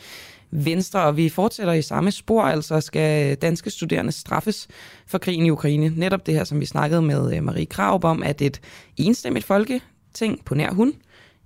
Venstre, 0.51 1.03
og 1.03 1.17
vi 1.17 1.29
fortsætter 1.29 1.73
i 1.73 1.83
samme 1.83 2.11
spor, 2.11 2.43
altså 2.43 2.81
skal 2.81 3.37
danske 3.37 3.71
studerende 3.71 4.13
straffes 4.13 4.69
for 5.07 5.19
krigen 5.19 5.47
i 5.47 5.51
Ukraine. 5.51 5.93
Netop 5.97 6.27
det 6.27 6.35
her, 6.35 6.45
som 6.45 6.61
vi 6.61 6.67
snakkede 6.67 7.03
med 7.03 7.37
øh, 7.37 7.43
Marie 7.45 7.67
Krav 7.67 8.01
om, 8.05 8.23
at 8.23 8.43
et 8.43 8.61
enstemmigt 8.97 9.45
folketing 9.47 10.45
på 10.45 10.55
nær 10.55 10.71
hun 10.73 10.93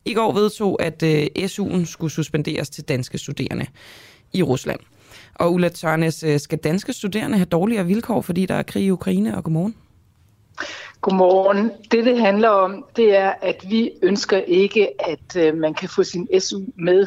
i 0.04 0.14
går 0.14 0.32
vedtog, 0.32 0.82
at 0.82 1.02
øh, 1.02 1.26
SU'en 1.38 1.84
skulle 1.84 2.12
suspenderes 2.12 2.70
til 2.70 2.84
danske 2.84 3.18
studerende 3.18 3.66
i 4.32 4.42
Rusland. 4.42 4.80
Og 5.34 5.52
Ulla 5.52 5.68
Tørnes, 5.68 6.22
øh, 6.22 6.40
skal 6.40 6.58
danske 6.58 6.92
studerende 6.92 7.36
have 7.36 7.46
dårligere 7.46 7.86
vilkår, 7.86 8.20
fordi 8.20 8.46
der 8.46 8.54
er 8.54 8.62
krig 8.62 8.84
i 8.84 8.90
Ukraine? 8.90 9.36
Og 9.36 9.44
godmorgen. 9.44 9.76
Godmorgen. 11.00 11.70
Det, 11.90 12.04
det 12.04 12.20
handler 12.20 12.48
om, 12.48 12.84
det 12.96 13.16
er, 13.16 13.32
at 13.42 13.64
vi 13.68 13.90
ønsker 14.02 14.38
ikke, 14.38 14.88
at 14.98 15.36
øh, 15.36 15.56
man 15.56 15.74
kan 15.74 15.88
få 15.88 16.02
sin 16.02 16.28
SU 16.40 16.60
med 16.76 17.06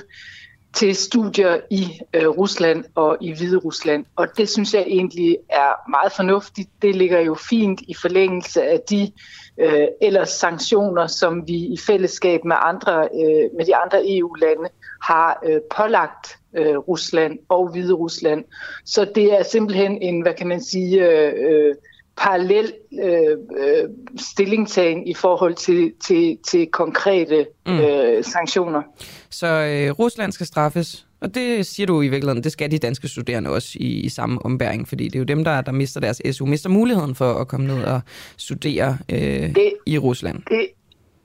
til 0.74 0.96
studier 0.96 1.60
i 1.72 2.00
øh, 2.14 2.28
Rusland 2.28 2.86
og 2.96 3.18
i 3.22 3.34
Hvide 3.34 3.58
Rusland. 3.58 4.06
Og 4.16 4.28
det 4.38 4.50
synes 4.50 4.74
jeg 4.74 4.84
egentlig 4.88 5.38
er 5.50 5.90
meget 5.90 6.12
fornuftigt. 6.12 6.70
Det 6.82 6.96
ligger 6.96 7.20
jo 7.20 7.36
fint 7.50 7.82
i 7.88 7.94
forlængelse 7.94 8.64
af 8.64 8.80
de 8.90 9.12
øh, 9.60 9.88
ellers 10.02 10.30
sanktioner, 10.30 11.08
som 11.08 11.48
vi 11.48 11.56
i 11.56 11.78
fællesskab 11.88 12.44
med, 12.46 12.56
andre, 12.60 13.10
øh, 13.14 13.58
med 13.58 13.66
de 13.66 13.76
andre 13.76 14.18
EU-lande 14.18 14.70
har 15.02 15.40
øh, 15.46 15.60
pålagt 15.78 16.38
øh, 16.58 16.78
Rusland 16.78 17.40
og 17.50 17.72
Hvide 17.72 17.94
Rusland. 17.94 18.44
Så 18.86 19.12
det 19.16 19.34
er 19.40 19.44
simpelthen 19.44 20.02
en, 20.02 20.22
hvad 20.22 20.34
kan 20.34 20.48
man 20.48 20.62
sige, 20.62 21.10
øh, 21.10 21.34
øh, 21.50 21.76
parallel 22.18 22.74
øh, 23.04 23.38
øh, 23.58 23.90
stillingtagen 24.18 25.08
i 25.08 25.14
forhold 25.14 25.56
til, 25.56 25.94
til, 26.08 26.38
til 26.48 26.68
konkrete 26.68 27.46
mm. 27.68 27.80
øh, 27.80 28.24
sanktioner. 28.24 28.82
Så 29.30 29.48
øh, 29.48 29.92
Rusland 29.92 30.32
skal 30.32 30.46
straffes, 30.46 31.08
og 31.22 31.36
det 31.36 31.66
siger 31.66 31.88
du 31.88 32.02
i 32.02 32.08
virkeligheden, 32.08 32.44
det 32.44 32.52
skal 32.52 32.72
de 32.72 32.78
danske 32.78 33.08
studerende 33.08 33.50
også 33.50 33.78
i, 33.80 33.86
i 33.86 34.10
samme 34.10 34.46
ombæring, 34.46 34.88
fordi 34.88 35.04
det 35.04 35.16
er 35.16 35.20
jo 35.20 35.26
dem, 35.26 35.44
der, 35.44 35.62
der 35.62 35.72
mister 35.72 36.00
deres 36.00 36.22
SU, 36.32 36.46
mister 36.46 36.70
muligheden 36.70 37.16
for 37.16 37.34
at 37.34 37.48
komme 37.48 37.68
ned 37.68 37.84
og 37.84 38.02
studere 38.38 38.98
øh, 39.12 39.20
det, 39.20 39.74
i 39.86 39.98
Rusland. 39.98 40.42
Det, 40.50 40.68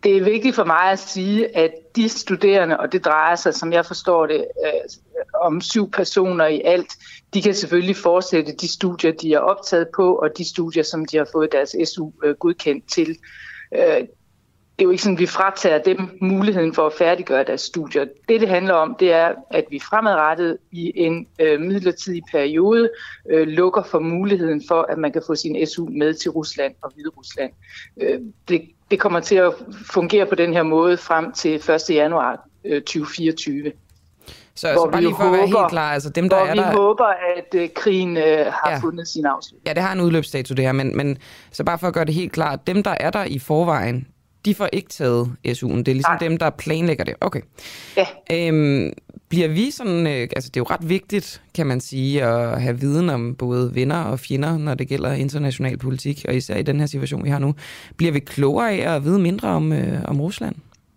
det 0.02 0.16
er 0.16 0.24
vigtigt 0.24 0.54
for 0.54 0.64
mig 0.64 0.90
at 0.90 0.98
sige, 0.98 1.56
at 1.56 1.70
de 1.96 2.08
studerende, 2.08 2.80
og 2.80 2.92
det 2.92 3.04
drejer 3.04 3.36
sig, 3.36 3.54
som 3.54 3.72
jeg 3.72 3.86
forstår 3.86 4.26
det, 4.26 4.44
øh, 4.64 4.70
om 5.42 5.60
syv 5.60 5.90
personer 5.90 6.46
i 6.46 6.62
alt, 6.64 6.96
de 7.34 7.42
kan 7.42 7.54
selvfølgelig 7.54 7.96
fortsætte 7.96 8.52
de 8.52 8.72
studier, 8.72 9.12
de 9.12 9.34
er 9.34 9.38
optaget 9.38 9.88
på, 9.96 10.14
og 10.14 10.38
de 10.38 10.48
studier, 10.48 10.82
som 10.82 11.04
de 11.04 11.16
har 11.16 11.28
fået 11.32 11.52
deres 11.52 11.76
SU 11.88 12.10
øh, 12.24 12.34
godkendt 12.34 12.88
til. 12.88 13.18
Øh, 13.74 14.06
det 14.78 14.84
er 14.84 14.88
jo 14.88 14.90
ikke 14.90 15.02
sådan, 15.02 15.16
at 15.16 15.20
vi 15.20 15.26
fratager 15.26 15.78
dem 15.78 16.18
muligheden 16.20 16.74
for 16.74 16.86
at 16.86 16.92
færdiggøre 16.92 17.44
deres 17.44 17.60
studier. 17.60 18.04
Det, 18.28 18.40
det 18.40 18.48
handler 18.48 18.74
om, 18.74 18.96
det 19.00 19.12
er, 19.12 19.34
at 19.50 19.64
vi 19.70 19.78
fremadrettet 19.78 20.58
i 20.70 20.92
en 20.94 21.26
øh, 21.38 21.60
midlertidig 21.60 22.22
periode 22.30 22.90
øh, 23.30 23.48
lukker 23.48 23.82
for 23.82 23.98
muligheden 23.98 24.62
for, 24.68 24.86
at 24.88 24.98
man 24.98 25.12
kan 25.12 25.22
få 25.26 25.34
sin 25.34 25.66
SU 25.66 25.86
med 25.86 26.14
til 26.14 26.30
Rusland 26.30 26.74
og 26.82 26.92
Hvide 26.94 27.08
Rusland. 27.08 27.52
Øh, 28.00 28.20
det, 28.48 28.62
det 28.92 29.00
kommer 29.00 29.20
til 29.20 29.34
at 29.34 29.52
fungere 29.90 30.26
på 30.26 30.34
den 30.34 30.52
her 30.52 30.62
måde 30.62 30.96
frem 30.96 31.32
til 31.32 31.54
1. 31.54 31.90
januar 31.90 32.48
øh, 32.64 32.82
2024. 32.82 33.72
Så, 34.54 34.60
så 34.60 34.88
bare 34.92 35.00
lige 35.00 35.10
for 35.10 35.22
håber, 35.22 35.34
at 35.34 35.38
være 35.38 35.46
helt 35.46 35.70
klar, 35.70 35.92
altså 35.92 36.10
dem, 36.10 36.28
der 36.28 36.36
er 36.36 36.52
vi 36.52 36.58
der... 36.58 36.72
håber, 36.72 37.04
at 37.36 37.54
uh, 37.54 37.68
krigen 37.74 38.16
uh, 38.16 38.22
har 38.22 38.70
ja. 38.70 38.78
fundet 38.78 39.08
sin 39.08 39.26
afslutning. 39.26 39.68
Ja, 39.68 39.74
det 39.74 39.82
har 39.82 39.92
en 39.92 40.00
udløbsdato 40.00 40.54
det 40.54 40.64
her, 40.64 40.72
men, 40.72 40.96
men 40.96 41.18
så 41.52 41.64
bare 41.64 41.78
for 41.78 41.86
at 41.86 41.94
gøre 41.94 42.04
det 42.04 42.14
helt 42.14 42.32
klart, 42.32 42.66
dem, 42.66 42.82
der 42.82 42.94
er 43.00 43.10
der 43.10 43.24
i 43.24 43.38
forvejen, 43.38 44.06
de 44.44 44.54
får 44.54 44.68
ikke 44.72 44.88
taget 44.88 45.26
SU'en. 45.48 45.76
Det 45.76 45.88
er 45.88 45.92
ligesom 45.92 46.12
Nej. 46.12 46.18
dem, 46.18 46.36
der 46.36 46.50
planlægger 46.50 47.04
det. 47.04 47.14
Okay. 47.20 47.40
Ja. 47.96 48.06
Øhm, 48.32 48.92
bliver 49.28 49.48
vi 49.48 49.70
sådan, 49.70 50.06
øh, 50.06 50.28
altså 50.36 50.50
det 50.54 50.56
er 50.56 50.60
jo 50.60 50.66
ret 50.70 50.88
vigtigt, 50.88 51.42
kan 51.54 51.66
man 51.66 51.80
sige, 51.80 52.24
at 52.24 52.62
have 52.62 52.80
viden 52.80 53.10
om 53.10 53.34
både 53.34 53.74
venner 53.74 54.02
og 54.02 54.20
fjender, 54.20 54.58
når 54.58 54.74
det 54.74 54.88
gælder 54.88 55.12
international 55.12 55.78
politik, 55.78 56.24
og 56.28 56.34
især 56.34 56.56
i 56.56 56.62
den 56.62 56.80
her 56.80 56.86
situation, 56.86 57.24
vi 57.24 57.30
har 57.30 57.38
nu. 57.38 57.54
Bliver 57.96 58.12
vi 58.12 58.20
klogere 58.20 58.72
af 58.72 58.96
at 58.96 59.04
vide 59.04 59.18
mindre 59.18 59.48
om, 59.48 59.72
øh, 59.72 60.02
om 60.04 60.20
Rusland? 60.20 60.54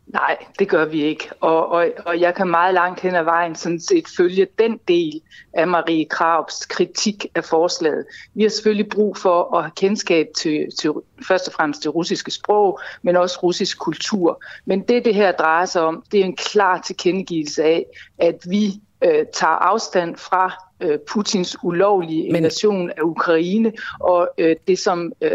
Nej, 0.08 0.38
det 0.60 0.70
gør 0.70 0.86
vi 0.86 1.04
ikke. 1.04 1.30
Og, 1.40 1.68
og, 1.68 1.88
og 2.06 2.20
jeg 2.20 2.36
kan 2.36 2.48
meget 2.48 2.74
langt 2.74 3.00
hen 3.00 3.16
ad 3.16 3.24
vejen 3.24 3.56
sådan 3.56 3.80
set 3.80 4.08
følge 4.18 4.48
den 4.60 4.80
del 4.88 5.22
af 5.54 5.68
Marie 5.68 6.06
Kraups 6.06 6.66
kritik 6.66 7.26
af 7.36 7.44
forslaget. 7.44 8.06
Vi 8.34 8.44
har 8.44 8.50
selvfølgelig 8.50 8.90
brug 8.90 9.18
for 9.18 9.58
at 9.58 9.64
have 9.64 9.72
kendskab 9.76 10.28
til, 10.38 10.68
til 10.80 10.92
først 11.28 11.48
og 11.48 11.54
fremmest 11.54 11.84
det 11.84 11.96
russiske 11.96 12.32
sprog, 12.32 12.80
men 13.02 13.16
også 13.16 13.40
russisk 13.44 13.80
kultur. 13.80 14.44
Men 14.66 14.82
det, 14.82 15.06
det 15.06 15.16
her 15.16 15.32
drejer 15.32 15.66
sig 15.66 15.82
om, 15.82 16.04
det 16.12 16.20
er 16.20 16.26
en 16.26 16.36
klar 16.36 16.82
tilkendegivelse 16.82 17.64
af, 17.64 17.86
at 18.18 18.36
vi 18.50 18.82
øh, 19.06 19.26
tager 19.34 19.54
afstand 19.54 20.16
fra 20.16 20.54
øh, 20.82 21.00
Putins 21.12 21.58
ulovlige 21.64 22.28
invasion 22.28 22.90
af 22.90 23.02
Ukraine 23.02 23.72
og 24.00 24.30
øh, 24.38 24.56
det, 24.68 24.80
som 24.80 25.12
øh, 25.22 25.32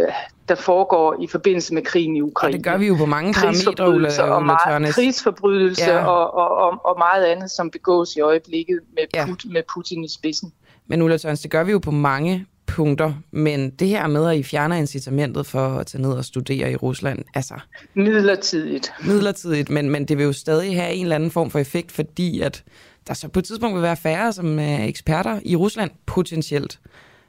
der 0.48 0.54
foregår 0.54 1.22
i 1.22 1.26
forbindelse 1.26 1.74
med 1.74 1.82
krigen 1.82 2.16
i 2.16 2.20
Ukraine. 2.20 2.54
Og 2.54 2.58
det 2.58 2.64
gør 2.64 2.76
vi 2.76 2.86
jo 2.86 2.94
på 2.94 3.06
mange 3.06 3.34
parametre, 3.34 3.88
Ulla, 3.88 4.22
og 4.22 4.44
meget, 4.44 4.94
krigsforbrydelser 4.94 5.94
ja. 5.94 6.06
og, 6.06 6.34
og, 6.34 6.56
og, 6.56 6.80
og 6.84 6.98
meget 6.98 7.24
andet, 7.24 7.50
som 7.50 7.70
begås 7.70 8.16
i 8.16 8.20
øjeblikket 8.20 8.80
med, 8.94 9.02
ja. 9.14 9.26
Put, 9.26 9.44
med 9.50 9.62
Putin 9.74 10.04
i 10.04 10.08
spidsen. 10.08 10.52
Men 10.86 11.02
Ulla 11.02 11.16
Tørnes, 11.16 11.40
det 11.40 11.50
gør 11.50 11.64
vi 11.64 11.72
jo 11.72 11.78
på 11.78 11.90
mange 11.90 12.46
punkter, 12.66 13.12
men 13.30 13.70
det 13.70 13.88
her 13.88 14.06
med, 14.06 14.30
at 14.30 14.36
I 14.36 14.42
fjerner 14.42 14.76
incitamentet 14.76 15.46
for 15.46 15.68
at 15.68 15.86
tage 15.86 16.02
ned 16.02 16.12
og 16.12 16.24
studere 16.24 16.72
i 16.72 16.76
Rusland, 16.76 17.18
altså... 17.34 17.54
Midlertidigt. 17.94 18.92
Midlertidigt, 19.04 19.70
men, 19.70 19.90
men 19.90 20.04
det 20.04 20.18
vil 20.18 20.24
jo 20.24 20.32
stadig 20.32 20.76
have 20.76 20.92
en 20.92 21.02
eller 21.02 21.16
anden 21.16 21.30
form 21.30 21.50
for 21.50 21.58
effekt, 21.58 21.92
fordi 21.92 22.40
at 22.40 22.64
der 23.08 23.14
så 23.14 23.28
på 23.28 23.38
et 23.38 23.44
tidspunkt 23.44 23.74
vil 23.74 23.82
være 23.82 23.96
færre 23.96 24.32
som 24.32 24.58
er 24.58 24.84
eksperter 24.84 25.40
i 25.44 25.56
Rusland, 25.56 25.90
potentielt. 26.06 26.80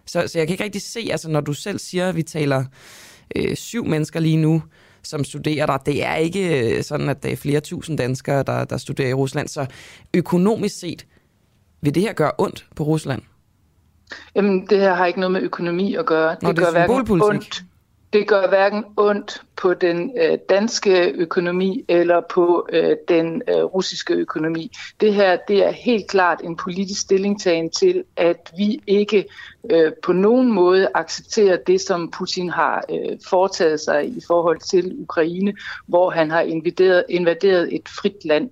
Så, 0.05 0.27
så 0.27 0.39
jeg 0.39 0.47
kan 0.47 0.53
ikke 0.53 0.63
rigtig 0.63 0.81
se, 0.81 1.07
altså 1.11 1.29
når 1.29 1.41
du 1.41 1.53
selv 1.53 1.79
siger, 1.79 2.09
at 2.09 2.15
vi 2.15 2.23
taler 2.23 2.65
øh, 3.35 3.55
syv 3.55 3.85
mennesker 3.85 4.19
lige 4.19 4.37
nu, 4.37 4.63
som 5.03 5.23
studerer 5.23 5.65
der. 5.65 5.77
Det 5.77 6.05
er 6.05 6.15
ikke 6.15 6.75
øh, 6.77 6.83
sådan, 6.83 7.09
at 7.09 7.23
der 7.23 7.29
er 7.29 7.35
flere 7.35 7.59
tusind 7.59 7.97
danskere, 7.97 8.43
der, 8.43 8.63
der 8.63 8.77
studerer 8.77 9.09
i 9.09 9.13
Rusland. 9.13 9.47
Så 9.47 9.65
økonomisk 10.13 10.79
set, 10.79 11.05
vil 11.81 11.95
det 11.95 12.03
her 12.03 12.13
gøre 12.13 12.31
ondt 12.37 12.67
på 12.75 12.83
Rusland? 12.83 13.21
Jamen, 14.35 14.67
det 14.67 14.79
her 14.79 14.93
har 14.93 15.05
ikke 15.05 15.19
noget 15.19 15.31
med 15.31 15.41
økonomi 15.41 15.95
at 15.95 16.05
gøre. 16.05 16.35
Nå, 16.41 16.49
det, 16.49 16.57
det 16.57 16.65
gør 16.65 16.71
hverken 16.71 17.21
ondt 17.21 17.63
det 18.13 18.27
gør 18.27 18.47
hverken 18.47 18.83
ondt 18.97 19.41
på 19.55 19.73
den 19.73 20.11
øh, 20.21 20.37
danske 20.49 21.11
økonomi 21.15 21.85
eller 21.87 22.21
på 22.29 22.67
øh, 22.73 22.95
den 23.07 23.41
øh, 23.47 23.63
russiske 23.63 24.13
økonomi. 24.13 24.71
Det 25.01 25.13
her 25.13 25.37
det 25.47 25.65
er 25.65 25.71
helt 25.71 26.07
klart 26.07 26.41
en 26.43 26.55
politisk 26.55 27.01
stillingtagen 27.01 27.69
til, 27.69 28.03
at 28.15 28.51
vi 28.57 28.81
ikke 28.87 29.25
øh, 29.71 29.91
på 30.03 30.13
nogen 30.13 30.51
måde 30.51 30.87
accepterer 30.93 31.57
det, 31.67 31.81
som 31.81 32.11
Putin 32.11 32.49
har 32.49 32.83
øh, 32.89 33.17
foretaget 33.27 33.79
sig 33.79 34.07
i 34.07 34.21
forhold 34.27 34.59
til 34.59 34.95
Ukraine, 34.99 35.53
hvor 35.87 36.09
han 36.09 36.31
har 36.31 36.41
invaderet, 36.41 37.03
invaderet 37.09 37.75
et 37.75 37.89
frit 37.89 38.25
land. 38.25 38.49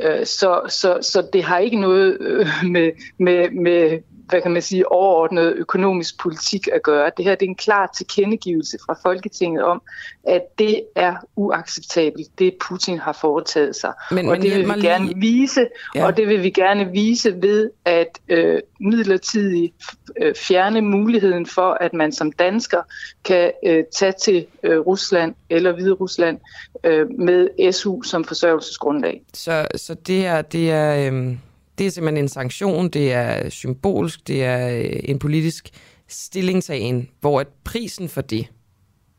Øh, 0.00 0.26
så, 0.26 0.60
så, 0.68 0.98
så 1.02 1.28
det 1.32 1.44
har 1.44 1.58
ikke 1.58 1.80
noget 1.80 2.16
øh, 2.20 2.46
med, 2.74 2.90
med, 3.18 3.50
med 3.50 3.98
hvad 4.28 4.42
kan 4.42 4.50
man 4.50 4.62
sige, 4.62 4.92
overordnet 4.92 5.54
økonomisk 5.56 6.20
politik 6.20 6.68
at 6.72 6.82
gøre. 6.82 7.10
Det 7.16 7.24
her 7.24 7.34
det 7.34 7.46
er 7.46 7.50
en 7.50 7.54
klar 7.54 7.90
tilkendegivelse 7.96 8.78
fra 8.86 8.96
Folketinget 9.02 9.64
om, 9.64 9.82
at 10.24 10.42
det 10.58 10.82
er 10.94 11.16
uacceptabelt, 11.36 12.38
det 12.38 12.54
Putin 12.68 12.98
har 12.98 13.12
foretaget 13.12 13.76
sig. 13.76 13.92
Men, 14.10 14.26
og 14.26 14.32
men 14.32 14.42
det 14.42 14.50
vil 14.50 14.66
vi 14.66 14.72
lige... 14.72 14.88
gerne 14.88 15.12
vise, 15.16 15.66
ja. 15.94 16.06
og 16.06 16.16
det 16.16 16.28
vil 16.28 16.42
vi 16.42 16.50
gerne 16.50 16.90
vise 16.90 17.42
ved 17.42 17.70
at 17.84 18.18
øh, 18.28 18.60
midlertidigt 18.80 19.74
øh, 20.20 20.34
fjerne 20.34 20.80
muligheden 20.80 21.46
for, 21.46 21.78
at 21.80 21.94
man 21.94 22.12
som 22.12 22.32
dansker 22.32 22.82
kan 23.24 23.52
øh, 23.66 23.84
tage 23.94 24.12
til 24.12 24.46
øh, 24.62 24.78
Rusland 24.78 25.34
eller 25.50 25.72
Hvide 25.72 25.92
Rusland 25.92 26.38
øh, 26.84 27.10
med 27.18 27.72
SU 27.72 28.02
som 28.02 28.24
forsørgelsesgrundlag. 28.24 29.22
Så, 29.34 29.66
så 29.76 29.94
det 29.94 30.16
her, 30.16 30.42
det 30.42 30.70
er... 30.70 31.12
Øh 31.12 31.36
det 31.78 31.86
er 31.86 31.90
simpelthen 31.90 32.24
en 32.24 32.28
sanktion, 32.28 32.88
det 32.88 33.12
er 33.12 33.48
symbolsk, 33.48 34.28
det 34.28 34.44
er 34.44 34.68
øh, 34.68 35.00
en 35.04 35.18
politisk 35.18 35.70
stillingtagen, 36.08 37.08
hvor 37.20 37.40
at 37.40 37.48
prisen 37.64 38.08
for 38.08 38.20
det, 38.20 38.46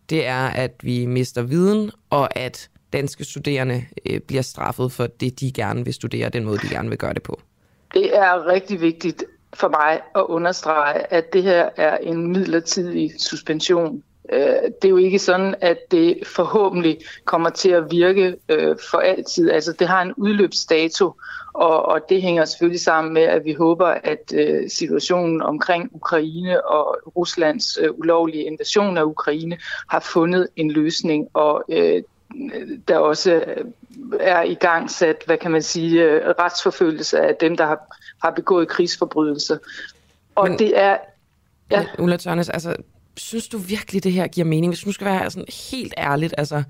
det 0.10 0.26
er, 0.26 0.48
at 0.48 0.72
vi 0.84 1.06
mister 1.06 1.42
viden, 1.42 1.92
og 2.10 2.38
at 2.38 2.70
danske 2.94 3.24
studerende 3.24 3.86
øh, 4.10 4.20
bliver 4.20 4.42
straffet 4.42 4.92
for 4.92 5.08
det, 5.08 5.40
de 5.40 5.52
gerne 5.52 5.86
vil 5.86 5.94
studere, 5.94 6.30
den 6.30 6.44
måde, 6.44 6.58
de 6.58 6.70
gerne 6.70 6.90
vil 6.90 6.98
gøre 6.98 7.14
det 7.14 7.24
på. 7.24 7.42
Det 7.94 8.18
er 8.18 8.48
rigtig 8.48 8.82
vigtigt 8.82 9.24
for 9.54 9.70
mig 9.70 10.02
at 10.16 10.22
understrege, 10.22 11.14
at 11.14 11.34
det 11.34 11.44
her 11.44 11.70
er 11.78 11.98
en 11.98 12.28
midlertidig 12.28 13.12
suspension. 13.18 14.04
Øh, 14.34 14.40
det 14.82 14.86
er 14.86 14.90
jo 14.90 14.98
ikke 14.98 15.20
sådan, 15.20 15.56
at 15.62 15.78
det 15.92 16.20
forhåbentlig 16.26 17.00
kommer 17.26 17.50
til 17.50 17.70
at 17.70 17.92
virke 17.92 18.36
for 18.92 18.98
altid. 18.98 19.52
Altså, 19.52 19.74
det 19.74 19.88
har 19.88 20.02
en 20.02 20.14
udløbsdato, 20.18 21.14
og, 21.54 21.86
og 21.86 22.10
det 22.10 22.22
hænger 22.22 22.46
selvfølgelig 22.46 22.82
sammen 22.82 23.14
med, 23.14 23.22
at 23.22 23.46
vi 23.46 23.54
håber, 23.54 23.88
at 23.88 24.34
øh, 24.34 24.70
situationen 24.70 25.42
omkring 25.42 25.90
Ukraine 25.94 26.66
og 26.66 26.98
Ruslands 27.16 27.78
øh, 27.82 27.90
ulovlige 27.92 28.44
invasion 28.44 28.98
af 28.98 29.04
Ukraine 29.04 29.58
har 29.90 30.00
fundet 30.00 30.48
en 30.56 30.72
løsning, 30.72 31.28
og 31.34 31.64
øh, 31.70 32.04
der 32.88 32.98
også 32.98 33.44
er 34.20 34.42
i 34.42 34.54
gang 34.54 34.92
sat, 34.92 35.24
hvad 35.26 35.38
kan 35.38 35.52
man 35.52 35.62
sige, 35.62 36.04
øh, 36.04 36.34
retsforfølgelse 36.40 37.20
af 37.20 37.36
dem, 37.36 37.58
der 37.58 37.66
har, 37.66 37.98
har 38.24 38.32
begået 38.32 38.68
krigsforbrydelser. 38.68 39.58
Og 40.36 40.50
Men, 40.50 40.60
det 40.60 40.80
er... 40.80 40.98
Ja. 41.72 41.86
Ulla 42.00 42.18
Tørnes, 42.18 42.50
altså 42.50 42.76
synes 43.18 43.48
du 43.48 43.58
virkelig, 43.58 44.04
det 44.04 44.12
her 44.12 44.28
giver 44.28 44.46
mening? 44.46 44.72
Hvis 44.72 44.80
du 44.80 44.92
skal 44.92 45.06
være 45.06 45.32
sådan 45.32 45.46
helt 45.72 45.94
ærligt, 45.98 46.34
altså... 46.38 46.64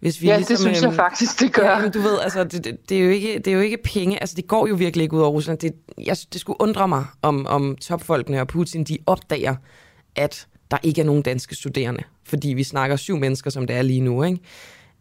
Hvis 0.00 0.22
vi 0.22 0.26
ja, 0.26 0.36
ligesom, 0.36 0.52
det 0.52 0.58
synes 0.58 0.82
jeg 0.82 0.88
øhm, 0.88 0.96
faktisk, 0.96 1.40
det 1.40 1.52
gør. 1.52 1.80
Ja, 1.80 1.88
du 1.88 2.00
ved, 2.00 2.18
altså, 2.20 2.44
det, 2.44 2.64
det, 2.64 2.88
det, 2.88 2.98
er 2.98 3.02
jo 3.02 3.10
ikke, 3.10 3.38
det 3.38 3.46
er 3.46 3.52
jo 3.52 3.60
ikke 3.60 3.78
penge. 3.84 4.20
Altså, 4.20 4.36
det 4.36 4.46
går 4.46 4.66
jo 4.66 4.74
virkelig 4.74 5.02
ikke 5.02 5.16
ud 5.16 5.20
over 5.20 5.30
Rusland. 5.30 5.58
Det, 5.58 5.72
jeg, 5.98 6.16
det 6.32 6.40
skulle 6.40 6.60
undre 6.60 6.88
mig, 6.88 7.04
om, 7.22 7.46
om 7.46 7.76
topfolkene 7.76 8.40
og 8.40 8.48
Putin, 8.48 8.84
de 8.84 8.98
opdager, 9.06 9.54
at 10.16 10.46
der 10.70 10.78
ikke 10.82 11.00
er 11.00 11.04
nogen 11.04 11.22
danske 11.22 11.54
studerende, 11.54 12.02
fordi 12.24 12.48
vi 12.48 12.62
snakker 12.62 12.96
syv 12.96 13.16
mennesker, 13.16 13.50
som 13.50 13.66
det 13.66 13.76
er 13.76 13.82
lige 13.82 14.00
nu. 14.00 14.22
Ikke? 14.22 14.38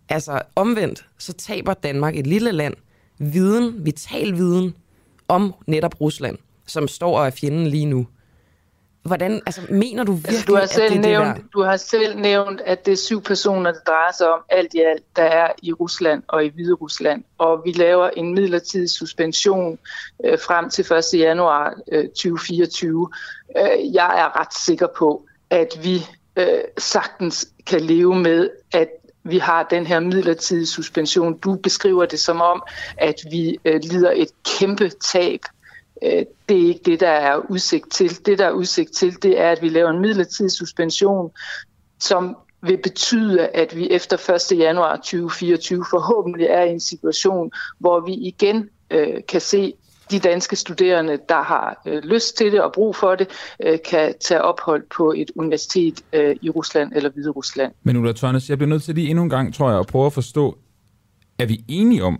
Altså 0.09 0.41
omvendt, 0.55 1.05
så 1.17 1.33
taber 1.33 1.73
Danmark 1.73 2.15
et 2.15 2.27
lille 2.27 2.51
land 2.51 2.73
viden, 3.19 3.85
vital 3.85 4.35
viden 4.35 4.75
om 5.27 5.53
netop 5.67 6.01
Rusland, 6.01 6.37
som 6.65 6.87
står 6.87 7.19
og 7.19 7.25
er 7.25 7.29
fjenden 7.29 7.67
lige 7.67 7.85
nu. 7.85 8.07
Hvordan, 9.07 9.41
altså, 9.45 9.61
mener 9.69 10.03
du 10.03 10.13
virkelig, 10.13 10.35
altså, 10.35 10.45
du 10.47 10.55
har 10.55 10.65
selv 10.65 10.83
at 10.83 10.91
det 10.91 11.01
nævnt, 11.01 11.37
det 11.37 11.53
Du 11.53 11.63
har 11.63 11.77
selv 11.77 12.17
nævnt, 12.17 12.61
at 12.61 12.85
det 12.85 12.91
er 12.91 12.97
syv 12.97 13.21
personer, 13.21 13.71
det 13.71 13.81
drejer 13.87 14.11
sig 14.17 14.33
om 14.33 14.39
alt 14.49 14.73
i 14.73 14.79
alt, 14.79 15.03
der 15.15 15.23
er 15.23 15.51
i 15.63 15.73
Rusland 15.73 16.23
og 16.27 16.45
i 16.45 16.49
Hvide 16.49 16.73
Rusland. 16.73 17.23
Og 17.37 17.61
vi 17.65 17.71
laver 17.71 18.09
en 18.09 18.33
midlertidig 18.33 18.89
suspension 18.89 19.79
øh, 20.25 20.39
frem 20.39 20.69
til 20.69 20.85
1. 21.13 21.19
januar 21.19 21.73
øh, 21.91 22.03
2024. 22.03 23.09
Øh, 23.57 23.93
jeg 23.93 24.19
er 24.19 24.39
ret 24.39 24.53
sikker 24.53 24.87
på, 24.97 25.25
at 25.49 25.79
vi 25.83 26.05
øh, 26.35 26.61
sagtens 26.77 27.47
kan 27.65 27.81
leve 27.81 28.15
med, 28.15 28.49
at 28.73 28.89
vi 29.23 29.37
har 29.37 29.63
den 29.63 29.85
her 29.85 29.99
midlertidige 29.99 30.65
suspension. 30.65 31.37
Du 31.37 31.55
beskriver 31.55 32.05
det 32.05 32.19
som 32.19 32.41
om, 32.41 32.63
at 32.97 33.15
vi 33.31 33.57
øh, 33.65 33.79
lider 33.83 34.11
et 34.15 34.29
kæmpe 34.59 34.89
tab 34.89 35.39
Øh, 36.03 36.25
det 36.49 36.61
er 36.63 36.67
ikke 36.67 36.81
det, 36.85 36.99
der 36.99 37.09
er 37.09 37.37
udsigt 37.49 37.91
til. 37.91 38.25
Det, 38.25 38.39
der 38.39 38.45
er 38.45 38.51
udsigt 38.51 38.91
til, 38.91 39.23
det 39.23 39.39
er, 39.39 39.51
at 39.51 39.61
vi 39.61 39.69
laver 39.69 39.89
en 39.89 40.01
midlertidig 40.01 40.51
suspension, 40.51 41.31
som 41.99 42.37
vil 42.61 42.77
betyde, 42.83 43.47
at 43.47 43.75
vi 43.75 43.89
efter 43.89 44.49
1. 44.51 44.59
januar 44.59 44.95
2024 44.95 45.85
forhåbentlig 45.89 46.47
er 46.47 46.63
i 46.63 46.69
en 46.69 46.79
situation, 46.79 47.51
hvor 47.79 47.99
vi 47.99 48.13
igen 48.13 48.69
øh, 48.91 49.13
kan 49.27 49.41
se 49.41 49.73
de 50.11 50.19
danske 50.19 50.55
studerende, 50.55 51.19
der 51.29 51.43
har 51.43 51.81
øh, 51.85 52.03
lyst 52.03 52.37
til 52.37 52.51
det 52.51 52.61
og 52.61 52.71
brug 52.73 52.95
for 52.95 53.15
det, 53.15 53.27
øh, 53.63 53.79
kan 53.89 54.13
tage 54.19 54.41
ophold 54.41 54.83
på 54.97 55.13
et 55.17 55.31
universitet 55.35 56.01
øh, 56.13 56.35
i 56.41 56.49
Rusland 56.49 56.91
eller 56.95 57.09
Hvide 57.09 57.29
Rusland. 57.29 57.71
Men 57.83 57.97
Ulla 57.97 58.13
Tørnes, 58.13 58.49
jeg 58.49 58.57
bliver 58.57 58.69
nødt 58.69 58.83
til 58.83 58.95
lige 58.95 59.09
endnu 59.09 59.23
en 59.23 59.29
gang, 59.29 59.53
tror 59.53 59.69
jeg, 59.69 59.79
at 59.79 59.87
prøve 59.87 60.05
at 60.05 60.13
forstå, 60.13 60.57
er 61.39 61.45
vi 61.45 61.63
enige 61.67 62.03
om, 62.03 62.19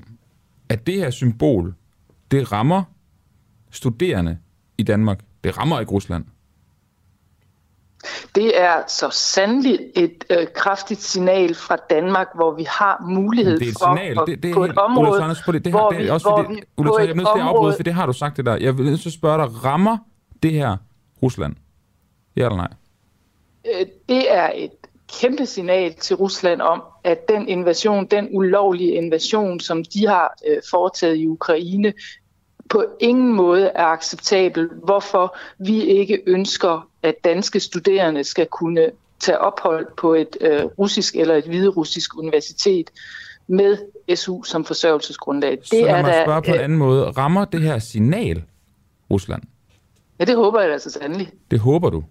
at 0.70 0.88
det 0.88 0.96
her 0.96 1.10
symbol, 1.10 1.76
det 2.32 2.52
rammer 2.52 2.84
studerende 3.78 4.38
i 4.78 4.84
Danmark. 4.84 5.20
Det 5.44 5.58
rammer 5.58 5.80
ikke 5.80 5.92
Rusland. 5.92 6.26
Det 8.36 8.62
er 8.62 8.84
så 8.88 9.10
sandelig 9.10 9.80
et 9.96 10.24
øh, 10.30 10.48
kraftigt 10.56 11.02
signal 11.02 11.56
fra 11.56 11.78
Danmark, 11.90 12.28
hvor 12.36 12.56
vi 12.56 12.66
har 12.70 13.06
mulighed 13.10 13.60
det 13.60 13.68
er 13.68 13.72
et 13.72 13.78
for 13.80 13.96
signal. 13.96 14.20
at, 14.20 14.28
Det, 14.28 14.44
det 14.44 14.50
er 14.50 14.54
på 14.54 14.64
helt, 14.64 14.74
et 14.74 14.80
område, 14.80 15.10
Ulla 15.10 15.22
Tørnes, 15.22 15.38
det, 15.38 15.66
det, 15.66 15.74
hvor 15.74 15.80
her, 15.80 15.90
det 15.90 16.04
vi, 16.06 16.10
er 16.10 16.14
også 16.14 16.30
hvor 16.30 16.44
fordi, 16.44 16.54
vi 16.56 16.64
Ulla 16.78 16.92
på 16.92 17.00
jeg 17.00 17.10
er 17.10 17.14
nødt 17.14 17.28
til 17.36 17.40
at 17.40 17.48
afbryde, 17.48 17.76
for 17.76 17.84
det 17.84 17.94
har 17.94 18.06
du 18.06 18.14
sagt 18.14 18.38
det 18.38 18.46
der. 18.46 18.56
Jeg 18.56 18.78
vil 18.78 18.86
nødt 18.86 19.02
til 19.02 19.10
at 19.10 19.14
spørge 19.14 19.38
dig, 19.38 19.64
rammer 19.64 19.98
det 20.44 20.52
her 20.52 20.78
Rusland? 21.24 21.56
Ja 22.36 22.46
eller 22.46 22.58
nej? 22.58 22.70
øh, 23.66 23.86
det 24.10 24.34
er 24.34 24.52
et 24.56 24.72
kæmpe 25.22 25.46
signal 25.46 25.94
til 25.94 26.16
Rusland 26.16 26.62
om, 26.62 26.84
at 27.04 27.30
den 27.30 27.48
invasion, 27.48 28.06
den 28.06 28.28
ulovlige 28.32 28.92
invasion, 28.92 29.60
som 29.60 29.84
de 29.84 30.08
har 30.08 30.34
øh, 30.48 30.58
foretaget 30.70 31.18
i 31.18 31.28
Ukraine, 31.28 31.94
på 32.70 32.86
ingen 33.00 33.34
måde 33.34 33.66
er 33.76 33.86
acceptabel, 33.86 34.70
hvorfor 34.84 35.38
vi 35.58 35.82
ikke 35.82 36.22
ønsker, 36.28 36.88
at 37.04 37.16
danske 37.24 37.60
studerende 37.60 38.24
skal 38.24 38.46
kunne 38.46 38.92
tage 39.20 39.40
ophold 39.40 39.88
på 39.98 40.14
et 40.14 40.38
øh, 40.42 40.64
russisk 40.64 41.16
eller 41.16 41.36
et 41.36 41.46
hviderussisk 41.46 42.18
universitet 42.18 42.90
med 43.48 43.78
SU 44.16 44.44
som 44.44 44.66
forsørgelsesgrundlag. 44.66 45.52
Det 45.52 45.68
Så 45.68 45.76
lad 45.76 45.84
er 45.84 46.02
mig 46.02 46.14
da, 46.14 46.24
spørge 46.24 46.42
på 46.42 46.54
en 46.54 46.60
anden 46.60 46.78
måde. 46.78 47.04
Rammer 47.04 47.46
det 47.46 47.62
her 47.62 47.80
signal 47.80 48.44
Rusland? 49.12 49.44
Ja, 50.20 50.26
det 50.26 50.36
håber 50.36 50.62
jeg 50.62 50.70
da 50.70 50.78
så 50.78 50.92
sandelig. 50.92 51.30
Det 51.52 51.60
håber 51.60 51.90
du. 51.90 52.04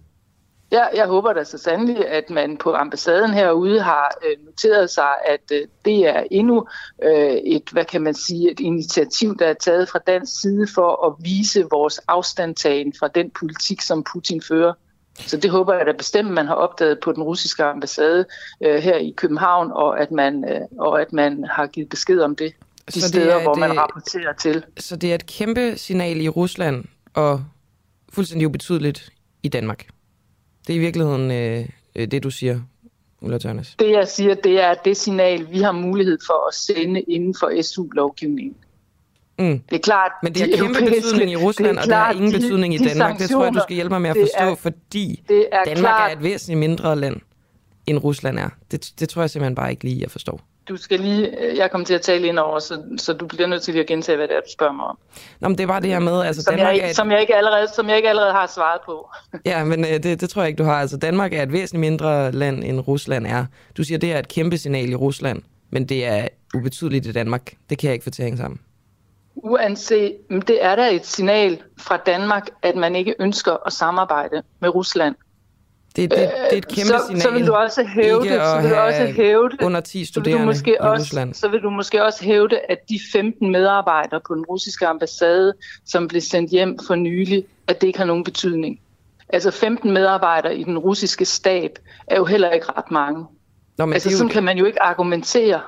Ja, 0.71 0.85
jeg 0.95 1.07
håber 1.07 1.33
da 1.33 1.43
så 1.43 1.57
sandelig, 1.57 2.07
at 2.07 2.29
man 2.29 2.57
på 2.57 2.73
ambassaden 2.73 3.33
herude 3.33 3.81
har 3.81 4.17
øh, 4.25 4.45
noteret 4.45 4.89
sig, 4.89 5.09
at 5.25 5.51
øh, 5.51 5.67
det 5.85 6.07
er 6.07 6.23
endnu 6.31 6.67
øh, 7.03 7.31
et, 7.31 7.69
hvad 7.71 7.85
kan 7.85 8.01
man 8.01 8.13
sige, 8.13 8.51
et 8.51 8.59
initiativ, 8.59 9.37
der 9.37 9.45
er 9.45 9.53
taget 9.53 9.89
fra 9.89 9.99
dansk 10.07 10.41
side 10.41 10.67
for 10.75 11.07
at 11.07 11.13
vise 11.19 11.65
vores 11.71 11.99
afstandtagen 12.07 12.93
fra 12.99 13.07
den 13.07 13.29
politik, 13.29 13.81
som 13.81 14.03
Putin 14.13 14.41
fører. 14.41 14.73
Så 15.17 15.37
det 15.37 15.51
håber 15.51 15.73
jeg 15.73 15.85
da 15.85 15.91
bestemt, 15.91 16.31
man 16.31 16.47
har 16.47 16.55
opdaget 16.55 16.99
på 16.99 17.11
den 17.11 17.23
russiske 17.23 17.63
ambassade 17.63 18.25
øh, 18.63 18.75
her 18.75 18.95
i 18.95 19.13
København, 19.17 19.71
og 19.71 20.01
at, 20.01 20.11
man, 20.11 20.45
øh, 20.49 20.61
og 20.79 21.01
at 21.01 21.13
man 21.13 21.43
har 21.43 21.67
givet 21.67 21.89
besked 21.89 22.19
om 22.19 22.35
det 22.35 22.53
de 22.87 22.91
Så 22.91 22.99
det 22.99 23.07
steder, 23.07 23.35
er 23.35 23.43
hvor 23.43 23.55
man 23.55 23.77
rapporterer 23.77 24.33
til. 24.33 24.63
Så 24.77 24.95
det 24.95 25.11
er 25.11 25.15
et 25.15 25.25
kæmpe 25.25 25.77
signal 25.77 26.21
i 26.21 26.29
Rusland, 26.29 26.85
og 27.13 27.43
fuldstændig 28.09 28.47
ubetydeligt 28.47 29.09
i 29.43 29.47
Danmark. 29.47 29.87
Det 30.67 30.73
er 30.73 30.77
i 30.77 30.79
virkeligheden 30.79 31.31
øh, 31.31 31.65
øh, 31.95 32.07
det, 32.07 32.23
du 32.23 32.29
siger, 32.31 32.59
Ulla 33.21 33.37
Tørnes. 33.37 33.75
Det 33.79 33.91
jeg 33.91 34.07
siger, 34.07 34.35
det 34.35 34.63
er 34.63 34.73
det 34.73 34.97
signal, 34.97 35.51
vi 35.51 35.59
har 35.59 35.71
mulighed 35.71 36.17
for 36.27 36.47
at 36.47 36.53
sende 36.55 37.01
inden 37.01 37.35
for 37.39 37.61
SU-lovgivningen. 37.61 38.55
Mm. 39.39 39.59
Det 39.69 39.75
er 39.75 39.79
klart, 39.79 40.11
Men 40.23 40.33
det 40.33 40.41
har 40.41 40.47
de 40.47 40.57
kæmpe 40.57 40.79
betydning 40.79 41.31
i 41.31 41.35
Rusland, 41.35 41.69
det 41.69 41.77
er 41.77 41.81
og 41.81 41.87
det 41.87 41.95
har 41.95 42.03
klart, 42.03 42.15
ingen 42.15 42.31
de- 42.31 42.37
betydning 42.39 42.73
i 42.73 42.77
de 42.77 42.89
Danmark. 42.89 43.19
Det 43.19 43.29
tror 43.29 43.43
jeg, 43.43 43.53
du 43.53 43.59
skal 43.63 43.75
hjælpe 43.75 43.89
mig 43.89 44.01
med 44.01 44.09
at 44.09 44.17
forstå, 44.19 44.51
er- 44.51 44.55
fordi 44.55 45.23
det 45.29 45.45
er 45.51 45.63
Danmark 45.63 45.79
klart, 45.79 46.11
er 46.11 46.15
et 46.17 46.23
væsentligt 46.23 46.59
mindre 46.59 46.95
land, 46.95 47.15
end 47.85 47.97
Rusland 47.97 48.39
er. 48.39 48.49
Det, 48.71 48.91
det 48.99 49.09
tror 49.09 49.21
jeg 49.21 49.29
simpelthen 49.29 49.55
bare 49.55 49.71
ikke 49.71 49.83
lige, 49.83 50.01
jeg 50.01 50.11
forstår. 50.11 50.41
Du 50.69 50.77
skal 50.77 50.99
lige, 50.99 51.37
jeg 51.55 51.71
kommer 51.71 51.85
til 51.85 51.93
at 51.93 52.01
tale 52.01 52.27
ind 52.27 52.39
over, 52.39 52.59
så, 52.59 52.83
så 52.97 53.13
du 53.13 53.25
bliver 53.27 53.47
nødt 53.47 53.61
til 53.63 53.73
lige 53.73 53.81
at 53.81 53.87
gentage, 53.87 54.15
hvad 54.15 54.27
det 54.27 54.35
er, 54.35 54.39
du 54.39 54.51
spørger 54.53 54.73
mig 54.73 54.85
om. 54.85 54.97
Nå, 55.39 55.47
men 55.47 55.57
det 55.57 55.63
er 55.63 55.67
bare 55.67 55.81
det 55.81 55.89
her 55.89 55.99
med, 55.99 56.21
altså 56.21 56.41
som, 56.41 56.53
Danmark 56.53 56.75
jeg, 56.75 56.83
er 56.83 56.89
et, 56.89 56.95
som, 56.95 57.11
jeg 57.11 57.21
ikke 57.21 57.35
allerede, 57.35 57.67
som 57.75 57.89
jeg 57.89 57.97
ikke 57.97 58.09
allerede 58.09 58.31
har 58.31 58.47
svaret 58.47 58.81
på. 58.85 59.09
Ja, 59.45 59.63
men 59.63 59.85
øh, 59.85 60.03
det, 60.03 60.21
det 60.21 60.29
tror 60.29 60.41
jeg 60.41 60.49
ikke, 60.49 60.57
du 60.57 60.63
har. 60.63 60.81
Altså 60.81 60.97
Danmark 60.97 61.33
er 61.33 61.43
et 61.43 61.51
væsentligt 61.51 61.79
mindre 61.79 62.31
land, 62.31 62.63
end 62.63 62.79
Rusland 62.79 63.27
er. 63.27 63.45
Du 63.77 63.83
siger, 63.83 63.97
det 63.97 64.13
er 64.13 64.19
et 64.19 64.27
kæmpe 64.27 64.57
signal 64.57 64.89
i 64.89 64.95
Rusland, 64.95 65.41
men 65.69 65.85
det 65.85 66.05
er 66.05 66.27
ubetydeligt 66.55 67.05
i 67.05 67.11
Danmark. 67.11 67.53
Det 67.69 67.77
kan 67.77 67.87
jeg 67.87 67.93
ikke 67.93 68.03
få 68.03 68.09
til 68.09 68.21
at 68.21 68.25
hænge 68.25 68.37
sammen. 68.37 68.59
Uanset, 69.35 70.15
det 70.29 70.63
er 70.65 70.75
da 70.75 70.95
et 70.95 71.05
signal 71.05 71.61
fra 71.79 71.97
Danmark, 72.05 72.49
at 72.61 72.75
man 72.75 72.95
ikke 72.95 73.15
ønsker 73.19 73.57
at 73.65 73.73
samarbejde 73.73 74.43
med 74.59 74.75
Rusland. 74.75 75.15
Det, 75.95 76.11
det, 76.11 76.19
det 76.19 76.29
er 76.51 76.57
et 76.57 76.67
kæmpe 76.67 76.87
så, 76.87 77.03
signal. 77.07 77.21
Så 77.21 77.31
vil 77.31 77.47
du 77.47 77.53
også 77.53 77.83
hæve 77.83 78.21
det, 78.21 78.29
så 78.29 78.59
vil 78.61 78.71
du 78.71 78.75
også 78.75 79.05
hæve 79.15 79.49
det. 79.49 79.61
under 79.61 79.79
10 79.81 79.91
så 79.91 79.97
vil 79.97 80.03
du 80.03 80.05
studerende 80.05 80.45
måske 80.45 80.71
i 80.71 80.75
også, 80.79 81.01
Rusland. 81.03 81.33
Så 81.33 81.47
vil 81.47 81.61
du 81.61 81.69
måske 81.69 82.03
også 82.03 82.23
hæve 82.23 82.47
det, 82.47 82.59
at 82.69 82.77
de 82.89 82.99
15 83.11 83.51
medarbejdere 83.51 84.21
på 84.27 84.35
den 84.35 84.45
russiske 84.45 84.87
ambassade, 84.87 85.53
som 85.85 86.07
blev 86.07 86.21
sendt 86.21 86.51
hjem 86.51 86.77
for 86.87 86.95
nylig, 86.95 87.45
at 87.67 87.81
det 87.81 87.87
ikke 87.87 87.99
har 87.99 88.05
nogen 88.05 88.23
betydning. 88.23 88.79
Altså 89.29 89.51
15 89.51 89.91
medarbejdere 89.91 90.57
i 90.57 90.63
den 90.63 90.77
russiske 90.77 91.25
stab 91.25 91.71
er 92.07 92.17
jo 92.17 92.25
heller 92.25 92.49
ikke 92.51 92.67
ret 92.77 92.91
mange. 92.91 93.25
Nå, 93.77 93.85
men 93.85 93.93
altså 93.93 94.09
jo- 94.09 94.17
sådan 94.17 94.29
kan 94.29 94.43
man 94.43 94.57
jo 94.57 94.65
ikke 94.65 94.81
argumentere. 94.83 95.61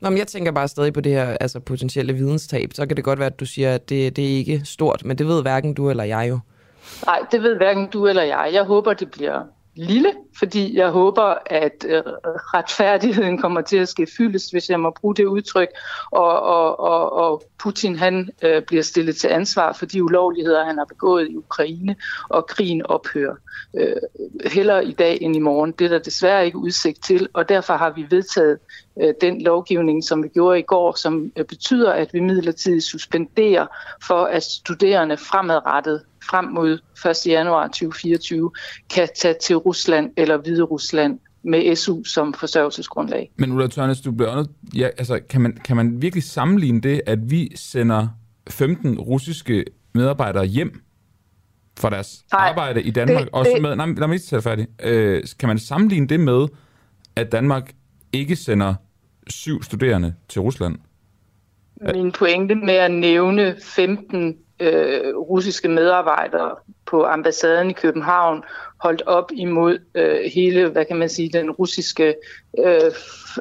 Nå, 0.00 0.10
men 0.10 0.18
jeg 0.18 0.26
tænker 0.26 0.52
bare 0.52 0.68
stadig 0.68 0.92
på 0.92 1.00
det 1.00 1.12
her 1.12 1.36
altså 1.40 1.60
potentielle 1.60 2.12
videnstab. 2.12 2.70
Så 2.74 2.86
kan 2.86 2.96
det 2.96 3.04
godt 3.04 3.18
være, 3.18 3.26
at 3.26 3.40
du 3.40 3.46
siger, 3.46 3.74
at 3.74 3.88
det, 3.88 4.16
det 4.16 4.24
er 4.24 4.36
ikke 4.36 4.60
stort, 4.64 5.02
men 5.04 5.18
det 5.18 5.26
ved 5.26 5.42
hverken 5.42 5.74
du 5.74 5.90
eller 5.90 6.04
jeg 6.04 6.26
jo. 6.28 6.38
Nej, 7.06 7.20
det 7.32 7.42
ved 7.42 7.56
hverken 7.56 7.86
du 7.90 8.06
eller 8.06 8.22
jeg. 8.22 8.50
Jeg 8.52 8.64
håber, 8.64 8.92
det 8.92 9.10
bliver 9.10 9.42
lille, 9.76 10.12
fordi 10.38 10.76
jeg 10.76 10.90
håber, 10.90 11.34
at 11.46 11.86
øh, 11.88 12.02
retfærdigheden 12.26 13.38
kommer 13.38 13.60
til 13.60 13.76
at 13.76 13.88
ske 13.88 14.06
fyldes, 14.16 14.50
hvis 14.50 14.70
jeg 14.70 14.80
må 14.80 14.90
bruge 14.90 15.14
det 15.14 15.24
udtryk, 15.24 15.68
og, 16.10 16.40
og, 16.42 16.80
og, 16.80 17.12
og 17.12 17.42
Putin 17.58 17.96
han 17.96 18.30
øh, 18.42 18.62
bliver 18.62 18.82
stillet 18.82 19.16
til 19.16 19.28
ansvar 19.28 19.72
for 19.72 19.86
de 19.86 20.04
ulovligheder, 20.04 20.64
han 20.64 20.78
har 20.78 20.84
begået 20.84 21.28
i 21.30 21.36
Ukraine, 21.36 21.96
og 22.28 22.46
krigen 22.46 22.86
ophører. 22.86 23.36
Øh, 23.76 23.96
heller 24.44 24.80
i 24.80 24.92
dag 24.92 25.18
end 25.20 25.36
i 25.36 25.38
morgen. 25.38 25.72
Det 25.72 25.84
er 25.84 25.88
der 25.88 25.98
desværre 25.98 26.46
ikke 26.46 26.58
udsigt 26.58 27.04
til, 27.04 27.28
og 27.32 27.48
derfor 27.48 27.74
har 27.74 27.90
vi 27.90 28.06
vedtaget 28.10 28.58
øh, 29.02 29.14
den 29.20 29.42
lovgivning, 29.42 30.04
som 30.04 30.22
vi 30.22 30.28
gjorde 30.28 30.58
i 30.58 30.62
går, 30.62 30.92
som 30.92 31.32
øh, 31.36 31.44
betyder, 31.44 31.92
at 31.92 32.14
vi 32.14 32.20
midlertidigt 32.20 32.84
suspenderer 32.84 33.66
for, 34.02 34.24
at 34.24 34.42
studerende 34.42 35.16
fremadrettet 35.16 36.02
frem 36.30 36.44
mod 36.44 36.78
1. 37.06 37.26
januar 37.26 37.66
2024 37.66 38.50
kan 38.94 39.08
tage 39.22 39.34
til 39.42 39.56
Rusland 39.56 40.10
eller 40.16 40.36
Hvide 40.36 40.62
Rusland 40.62 41.18
med 41.44 41.76
SU 41.76 42.04
som 42.04 42.34
forsørgelsesgrundlag. 42.34 43.30
Men 43.38 43.52
Ulla 43.52 43.66
Tørnes, 43.66 44.00
du 44.00 44.12
bliver 44.12 44.34
nødt... 44.36 44.50
Ja, 44.76 44.88
altså, 44.98 45.20
kan, 45.30 45.40
man, 45.40 45.58
kan 45.64 45.76
man 45.76 46.02
virkelig 46.02 46.22
sammenligne 46.24 46.80
det, 46.80 47.00
at 47.06 47.30
vi 47.30 47.52
sender 47.56 48.08
15 48.50 48.98
russiske 48.98 49.64
medarbejdere 49.94 50.44
hjem 50.46 50.80
fra 51.78 51.90
deres 51.90 52.24
Nej, 52.32 52.48
arbejde 52.48 52.82
i 52.82 52.90
Danmark? 52.90 53.20
det- 53.24 53.28
også 53.32 53.50
det- 53.54 53.62
med, 53.62 53.76
nej, 53.76 53.86
lad 53.86 53.94
mig 53.94 54.08
lige 54.08 54.18
tage 54.18 54.36
det 54.36 54.44
færdigt. 54.44 54.70
Øh, 54.82 55.22
kan 55.38 55.48
man 55.48 55.58
sammenligne 55.58 56.06
det 56.08 56.20
med, 56.20 56.46
at 57.16 57.32
Danmark 57.32 57.72
ikke 58.12 58.36
sender 58.36 58.74
syv 59.28 59.62
studerende 59.62 60.14
til 60.28 60.40
Rusland? 60.40 60.76
Min 61.94 62.12
pointe 62.12 62.54
med 62.54 62.74
at 62.74 62.90
nævne 62.90 63.56
15 63.62 64.36
øh, 64.60 65.16
russiske 65.16 65.68
medarbejdere 65.68 66.54
på 66.86 67.04
ambassaden 67.04 67.70
i 67.70 67.72
København 67.72 68.42
holdt 68.78 69.02
op 69.06 69.30
imod 69.32 69.78
øh, 69.94 70.20
hele, 70.34 70.68
hvad 70.68 70.84
kan 70.84 70.96
man 70.96 71.08
sige, 71.08 71.30
den 71.32 71.50
russiske 71.50 72.14
øh, 72.58 72.90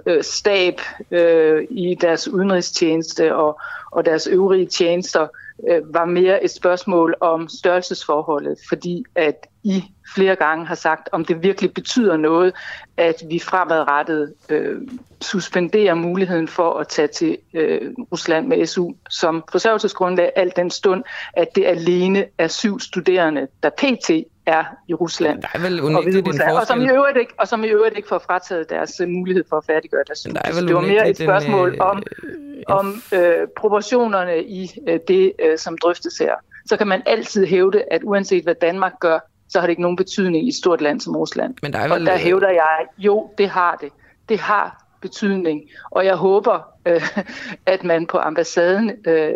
øh, 0.05 0.23
stab 0.23 0.81
øh, 1.11 1.67
i 1.69 1.95
deres 2.01 2.27
udenrigstjeneste 2.27 3.35
og, 3.35 3.59
og 3.91 4.05
deres 4.05 4.27
øvrige 4.27 4.65
tjenester, 4.65 5.27
øh, 5.69 5.93
var 5.93 6.05
mere 6.05 6.43
et 6.43 6.51
spørgsmål 6.51 7.15
om 7.19 7.47
størrelsesforholdet, 7.47 8.57
fordi 8.69 9.03
at 9.15 9.47
I 9.63 9.83
flere 10.15 10.35
gange 10.35 10.65
har 10.65 10.75
sagt, 10.75 11.09
om 11.11 11.25
det 11.25 11.43
virkelig 11.43 11.73
betyder 11.73 12.17
noget, 12.17 12.53
at 12.97 13.23
vi 13.29 13.39
fremadrettet 13.39 14.33
øh, 14.49 14.81
suspenderer 15.21 15.93
muligheden 15.93 16.47
for 16.47 16.79
at 16.79 16.87
tage 16.87 17.07
til 17.07 17.37
øh, 17.53 17.91
Rusland 18.11 18.47
med 18.47 18.65
SU 18.65 18.91
som 19.09 19.43
forsørgelsesgrundlag, 19.51 20.31
al 20.35 20.51
den 20.55 20.69
stund, 20.69 21.03
at 21.33 21.47
det 21.55 21.65
alene 21.65 22.25
er 22.37 22.47
syv 22.47 22.79
studerende, 22.79 23.47
der 23.63 23.69
pt. 23.69 24.09
er 24.45 24.63
i 24.87 24.93
Rusland. 24.93 25.41
Der 25.41 25.47
er 25.53 25.59
vel 25.59 25.79
og, 25.79 25.85
unægteligt 25.85 26.27
Rusland, 26.27 26.51
og, 26.51 26.67
som 26.67 26.81
i 26.81 26.89
øvrigt 26.89 27.17
ikke, 27.17 27.33
og 27.37 27.47
som 27.47 27.63
i 27.63 27.67
øvrigt 27.67 27.97
ikke 27.97 28.07
får 28.07 28.19
frataget 28.19 28.69
deres 28.69 28.99
øh, 28.99 29.07
mulighed 29.09 29.43
for 29.49 29.57
at 29.57 29.65
færdiggøre 29.65 30.03
deres 30.07 30.21
der 30.21 30.41
er 30.43 30.51
studie. 30.51 30.67
Det 30.67 30.75
var 30.75 30.81
mere 30.81 31.09
et 31.09 31.17
spørgsmål 31.17 31.69
øh, 31.69 31.77
om, 31.79 32.03
om 32.67 33.01
øh, 33.13 33.47
proportionerne 33.57 34.43
i 34.43 34.71
øh, 34.87 34.99
det, 35.07 35.33
øh, 35.39 35.57
som 35.57 35.77
drøftes 35.77 36.17
her. 36.17 36.33
Så 36.65 36.77
kan 36.77 36.87
man 36.87 37.01
altid 37.05 37.45
hævde, 37.45 37.83
at 37.91 38.01
uanset 38.03 38.43
hvad 38.43 38.55
Danmark 38.55 38.93
gør, 38.99 39.19
så 39.53 39.59
har 39.59 39.67
det 39.67 39.71
ikke 39.71 39.81
nogen 39.81 39.97
betydning 39.97 40.45
i 40.45 40.47
et 40.47 40.55
stort 40.55 40.81
land 40.81 41.01
som 41.01 41.15
Rusland. 41.15 41.55
Men 41.61 41.73
der 41.73 41.79
er 41.79 41.89
Og 41.91 41.95
vel, 41.95 42.05
der 42.05 42.13
øh, 42.13 42.19
hævder 42.19 42.49
jeg, 42.49 42.85
jo, 42.97 43.29
det 43.37 43.49
har 43.49 43.77
det. 43.81 43.89
Det 44.29 44.39
har 44.39 44.83
betydning. 45.01 45.61
Og 45.91 46.05
jeg 46.05 46.15
håber, 46.15 46.67
øh, 46.85 47.01
at 47.73 47.83
man 47.83 48.07
på 48.07 48.17
ambassaden 48.17 48.91
øh, 49.07 49.33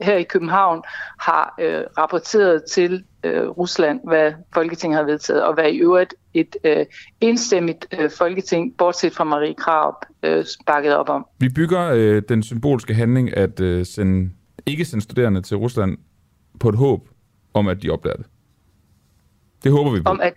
her 0.00 0.16
i 0.16 0.22
København 0.22 0.82
har 1.18 1.54
øh, 1.60 1.82
rapporteret 1.98 2.64
til 2.64 3.04
øh, 3.24 3.48
Rusland, 3.48 4.00
hvad 4.04 4.32
Folketinget 4.54 4.98
har 4.98 5.04
vedtaget, 5.04 5.42
og 5.42 5.54
hvad 5.54 5.72
i 5.72 5.76
øvrigt 5.76 6.14
et 6.34 6.56
øh, 6.64 6.86
enstemmigt 7.20 7.86
øh, 7.98 8.10
Folketing, 8.10 8.76
bortset 8.76 9.12
fra 9.12 9.24
Marie 9.24 9.54
Krav, 9.54 10.06
øh, 10.22 10.44
bakket 10.66 10.96
op 10.96 11.08
om. 11.08 11.26
Vi 11.38 11.48
bygger 11.48 11.90
øh, 11.94 12.22
den 12.28 12.42
symbolske 12.42 12.94
handling 12.94 13.36
at 13.36 13.60
øh, 13.60 13.86
sende, 13.86 14.30
ikke 14.66 14.84
sende 14.84 15.04
studerende 15.04 15.42
til 15.42 15.56
Rusland 15.56 15.98
på 16.60 16.68
et 16.68 16.76
håb 16.76 17.08
om, 17.54 17.68
at 17.68 17.82
de 17.82 17.90
opdager 17.90 18.16
det. 18.16 18.26
Det 19.64 19.72
håber 19.72 19.90
vi 19.90 20.02
på. 20.02 20.10
Om 20.10 20.20
at, 20.20 20.34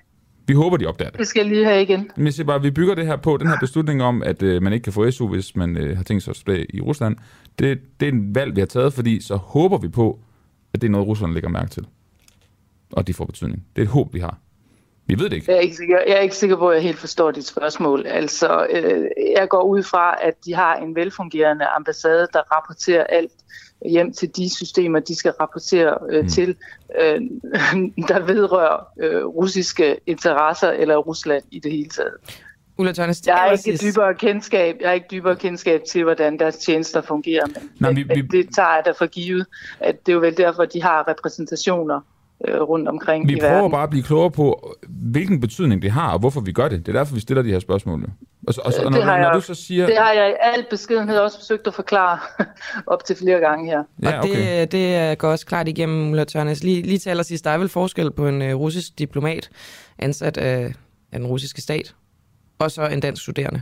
Vi 0.48 0.54
håber, 0.54 0.78
de 0.78 0.86
opdager 0.86 1.12
det. 1.12 1.20
det 1.20 1.28
skal 1.28 1.40
jeg 1.40 1.50
lige 1.50 1.66
have 1.66 1.82
igen. 1.82 2.12
Men 2.16 2.26
jeg 2.26 2.34
siger 2.34 2.46
bare, 2.46 2.62
vi 2.62 2.72
bygger 2.72 2.96
det 2.96 3.06
her 3.06 3.16
på, 3.16 3.38
den 3.38 3.48
her 3.48 3.58
beslutning 3.60 4.04
om, 4.04 4.24
at 4.24 4.44
øh, 4.44 4.62
man 4.62 4.74
ikke 4.74 4.84
kan 4.84 4.94
få 4.94 5.12
SU, 5.12 5.28
hvis 5.28 5.56
man 5.56 5.78
øh, 5.78 5.98
har 5.98 6.04
tænkt 6.04 6.24
sig 6.24 6.32
at 6.32 6.38
studere 6.38 6.66
i 6.70 6.82
Rusland. 6.82 7.18
Det, 7.60 7.82
det 8.00 8.08
er 8.08 8.12
en 8.12 8.36
valg, 8.36 8.56
vi 8.56 8.62
har 8.62 8.68
taget, 8.68 8.94
fordi 8.94 9.22
så 9.22 9.36
håber 9.36 9.78
vi 9.78 9.88
på, 9.88 10.20
at 10.74 10.82
det 10.82 10.88
er 10.88 10.92
noget, 10.92 11.08
russerne 11.08 11.34
lægger 11.34 11.50
mærke 11.50 11.70
til. 11.70 11.88
Og 12.94 13.08
de 13.08 13.14
får 13.14 13.26
betydning. 13.26 13.66
Det 13.76 13.82
er 13.82 13.86
et 13.86 13.92
håb, 13.92 14.14
vi 14.14 14.20
har. 14.20 14.38
Vi 15.06 15.20
ved 15.20 15.30
det 15.30 15.34
ikke. 15.34 15.52
Jeg 15.52 15.58
er 15.58 15.62
ikke 15.62 15.76
sikker, 15.76 16.00
jeg 16.08 16.16
er 16.18 16.22
ikke 16.22 16.36
sikker 16.36 16.58
på, 16.58 16.70
at 16.70 16.76
jeg 16.76 16.84
helt 16.84 16.98
forstår 16.98 17.32
dit 17.32 17.48
spørgsmål. 17.48 18.06
Altså, 18.06 18.68
øh, 18.70 19.06
jeg 19.38 19.50
går 19.50 19.64
ud 19.64 19.84
fra, 19.84 20.16
at 20.22 20.34
de 20.46 20.54
har 20.54 20.76
en 20.76 20.96
velfungerende 20.96 21.66
ambassade, 21.66 22.28
der 22.34 22.56
rapporterer 22.56 23.04
alt 23.04 23.32
hjem 23.86 24.14
til 24.14 24.30
de 24.36 24.56
systemer, 24.56 25.00
de 25.00 25.16
skal 25.16 25.32
rapportere 25.32 25.98
øh, 26.10 26.24
mm. 26.24 26.30
til, 26.30 26.56
øh, 27.02 27.22
der 28.10 28.20
vedrører 28.26 28.88
øh, 29.00 29.26
russiske 29.26 29.98
interesser 30.08 30.70
eller 30.70 30.98
Rusland 30.98 31.44
i 31.52 31.60
det 31.60 31.72
hele 31.72 31.90
taget. 31.90 32.14
Ulla 32.80 32.94
Tørnes, 32.94 33.28
Jeg 33.28 33.36
har 33.36 33.52
ikke 33.52 33.78
dybere 33.82 34.16
kendskab, 34.16 34.76
jeg 34.82 34.90
har 34.90 34.94
ikke 34.94 35.08
dybere 35.12 35.36
kendskab 35.36 35.82
til, 35.90 36.04
hvordan 36.04 36.40
deres 36.40 36.58
tjenester 36.58 37.02
fungerer, 37.02 37.46
men, 37.48 37.70
men, 37.80 37.96
vi- 37.96 38.04
vi- 38.04 38.22
det 38.38 38.50
tager 38.56 38.76
jeg 38.76 38.84
da 38.86 38.92
for 38.92 39.06
givet, 39.06 39.46
at 39.80 40.06
det 40.06 40.12
er 40.12 40.14
jo 40.14 40.20
vel 40.20 40.38
derfor, 40.38 40.66
de 40.66 40.82
har 40.82 41.08
repræsentationer 41.08 42.00
øh, 42.48 42.62
rundt 42.62 42.88
omkring 42.88 43.28
Vi 43.28 43.34
i 43.34 43.40
prøver 43.40 43.54
verden. 43.54 43.72
bare 43.72 43.84
at 43.84 43.90
blive 43.90 44.04
klogere 44.04 44.32
på, 44.32 44.76
hvilken 44.90 45.40
betydning 45.42 45.82
det 45.82 45.92
har, 45.92 46.12
og 46.14 46.20
hvorfor 46.20 46.42
vi 46.42 46.52
gør 46.52 46.68
det. 46.68 46.86
Det 46.86 46.96
er 46.96 47.00
derfor, 47.00 47.14
vi 47.14 47.20
stiller 47.20 47.44
de 47.44 47.50
her 47.52 47.60
spørgsmål. 47.60 48.04
Og, 48.48 48.54
så- 48.54 48.62
og, 48.66 48.74
og 48.86 48.92
når, 48.92 48.98
det, 48.98 49.04
har 49.08 49.18
når 49.18 49.26
jeg, 49.26 49.34
du 49.36 49.42
så 49.42 49.54
siger... 49.56 49.86
det 49.86 49.98
har 49.98 50.12
jeg 50.12 50.30
i 50.30 50.34
al 50.42 50.66
beskedenhed 50.70 51.18
også 51.18 51.38
forsøgt 51.40 51.68
at 51.68 51.74
forklare 51.74 52.20
op 52.94 53.04
til 53.06 53.16
flere 53.16 53.40
gange 53.40 53.66
her. 53.72 53.84
Ja, 54.04 54.18
Og 54.20 54.24
det, 54.28 54.72
det 54.72 55.12
øh, 55.12 55.18
går 55.18 55.30
også 55.30 55.46
klart 55.46 55.68
igennem, 55.68 56.10
Ulla 56.12 56.24
Tørnes. 56.24 56.64
Lige, 56.64 56.82
lige 56.82 56.98
til 56.98 57.10
allersidst, 57.10 57.46
der 57.46 57.52
er 57.52 57.58
vel 57.58 57.70
forskel 57.70 58.12
på 58.12 58.28
en 58.28 58.42
øh, 58.42 58.56
russisk 58.56 59.00
diplomat, 59.00 59.50
ansat 60.00 60.38
af, 60.38 60.74
af 61.12 61.20
den 61.20 61.28
russiske 61.28 61.62
stat, 61.62 61.96
og 62.60 62.72
så 62.72 62.88
en 62.88 63.00
dansk 63.00 63.22
studerende. 63.22 63.62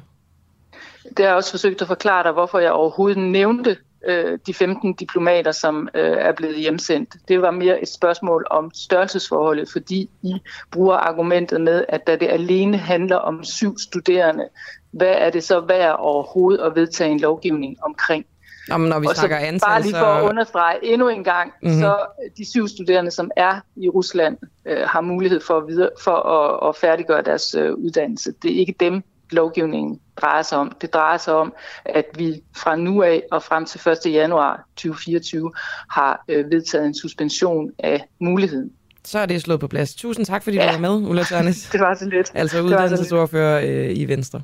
Det 1.03 1.19
har 1.19 1.26
jeg 1.26 1.35
også 1.35 1.52
forsøgt 1.52 1.81
at 1.81 1.88
forklare 1.88 2.23
dig, 2.23 2.31
hvorfor 2.31 2.60
jeg 2.60 2.72
overhovedet 2.72 3.18
nævnte 3.18 3.77
øh, 4.06 4.40
de 4.48 4.53
15 4.53 4.94
diplomater, 4.94 5.52
som 5.52 5.90
øh, 5.94 6.18
er 6.19 6.32
blevet 6.32 6.56
hjemsendt. 6.60 7.10
Det 7.27 7.41
var 7.41 7.52
mere 7.52 7.82
et 7.82 7.88
spørgsmål 7.90 8.48
om 8.52 8.72
størrelsesforholdet, 8.73 9.69
fordi 9.72 10.10
I 10.23 10.34
bruger 10.72 10.95
argumentet 10.95 11.61
med, 11.61 11.86
at 11.90 12.07
da 12.07 12.15
det 12.15 12.27
alene 12.27 12.77
handler 12.77 13.15
om 13.15 13.44
syv 13.44 13.77
studerende, 13.77 14.48
hvad 14.91 15.15
er 15.18 15.30
det 15.30 15.44
så 15.44 15.60
værd 15.60 15.95
overhovedet 15.99 16.64
at 16.64 16.76
vedtage 16.76 17.11
en 17.11 17.19
lovgivning 17.19 17.77
omkring? 17.84 18.26
Men 18.69 18.82
når 18.82 18.99
vi 18.99 19.07
og 19.07 19.15
så 19.15 19.19
snakker 19.19 19.38
antal, 19.38 19.60
bare 19.68 19.82
lige 19.82 19.94
for 19.94 19.99
så... 19.99 20.26
at 20.26 20.30
understrege 20.30 20.86
endnu 20.86 21.07
en 21.10 21.23
gang, 21.23 21.52
Mhm. 21.61 21.69
mm-hmm. 21.72 21.82
så 21.82 21.98
de 22.38 22.49
syv 22.49 22.68
studerende, 22.68 23.11
som 23.11 23.32
er 23.36 23.60
i 23.76 23.90
Rusland, 23.90 24.38
øh, 24.65 24.82
har 24.88 25.02
mulighed 25.02 25.40
for 25.40 25.57
at, 25.57 25.68
videre, 25.68 25.90
for 26.02 26.15
at, 26.15 26.69
at 26.69 26.76
færdiggøre 26.76 27.22
deres 27.22 27.56
øh, 27.56 27.73
uddannelse. 27.73 28.34
Det 28.44 28.52
er 28.52 28.60
ikke 28.60 28.76
dem, 28.80 29.03
lovgivningen 29.31 29.99
drejer 30.22 30.41
sig 30.41 30.57
om. 30.57 30.72
Det 30.81 30.93
drejer 30.93 31.18
sig 31.18 31.34
om, 31.34 31.53
at 31.85 32.06
vi 32.18 32.41
fra 32.57 32.76
nu 32.76 33.03
af 33.03 33.23
og 33.31 33.43
frem 33.43 33.65
til 33.65 33.81
1. 34.06 34.14
januar 34.14 34.68
2024 34.76 35.52
har 35.89 36.23
øh, 36.27 36.52
vedtaget 36.52 36.85
en 36.85 36.93
suspension 36.93 37.72
af 37.80 38.07
muligheden. 38.19 38.72
Så 39.03 39.19
er 39.19 39.26
det 39.26 39.41
slået 39.41 39.60
på 39.60 39.68
plads. 39.68 39.95
Tusind 39.95 40.26
tak, 40.26 40.43
fordi 40.43 40.57
ja. 40.57 40.68
du 40.68 40.72
var 40.72 40.80
med, 40.80 41.10
Ulla 41.10 41.23
Tørnes. 41.23 41.69
det 41.73 41.80
var 41.80 41.95
så 41.95 42.10
lidt. 42.10 42.31
Altså 42.34 42.61
uddannelsesordfører 42.61 43.61
øh, 43.64 43.97
i 43.97 44.06
Venstre. 44.06 44.41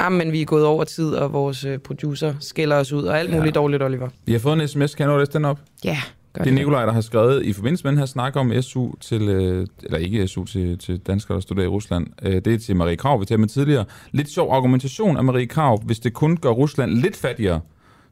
Jamen, 0.00 0.18
men 0.18 0.32
vi 0.32 0.40
er 0.40 0.44
gået 0.44 0.64
over 0.64 0.84
tid, 0.84 1.14
og 1.14 1.32
vores 1.32 1.64
øh, 1.64 1.78
producer 1.78 2.34
skælder 2.40 2.76
os 2.76 2.92
ud, 2.92 3.04
og 3.04 3.18
alt 3.18 3.30
muligt 3.30 3.56
ja. 3.56 3.60
dårligt, 3.60 3.82
Oliver. 3.82 4.08
Vi 4.24 4.32
har 4.32 4.38
fået 4.38 4.60
en 4.60 4.68
sms. 4.68 4.94
Kan 4.94 5.10
at 5.10 5.18
læse 5.18 5.32
den 5.32 5.44
op? 5.44 5.58
Ja, 5.84 5.98
gør 6.32 6.44
Det 6.44 6.50
er 6.50 6.54
Nikolaj, 6.54 6.86
der 6.86 6.92
har 6.92 7.00
skrevet 7.00 7.46
i 7.46 7.52
forbindelse 7.52 7.84
med 7.84 7.92
den 7.92 7.98
her 7.98 8.06
snak 8.06 8.36
om 8.36 8.62
SU 8.62 8.92
til, 9.00 9.28
øh, 9.28 9.66
eller 9.82 9.98
ikke 9.98 10.28
SU 10.28 10.44
til, 10.44 10.78
til 10.78 10.98
danskere, 10.98 11.34
der 11.34 11.40
studerer 11.40 11.64
i 11.64 11.68
Rusland. 11.68 12.06
Øh, 12.22 12.34
det 12.34 12.46
er 12.46 12.58
til 12.58 12.76
Marie 12.76 12.96
Krav, 12.96 13.20
vi 13.20 13.24
talte 13.24 13.40
med 13.40 13.48
tidligere. 13.48 13.84
Lidt 14.12 14.28
sjov 14.30 14.52
argumentation 14.52 15.16
af 15.16 15.24
Marie 15.24 15.46
Krav. 15.46 15.82
Hvis 15.82 16.00
det 16.00 16.12
kun 16.12 16.36
gør 16.36 16.50
Rusland 16.50 16.90
lidt 16.90 17.16
fattigere, 17.16 17.60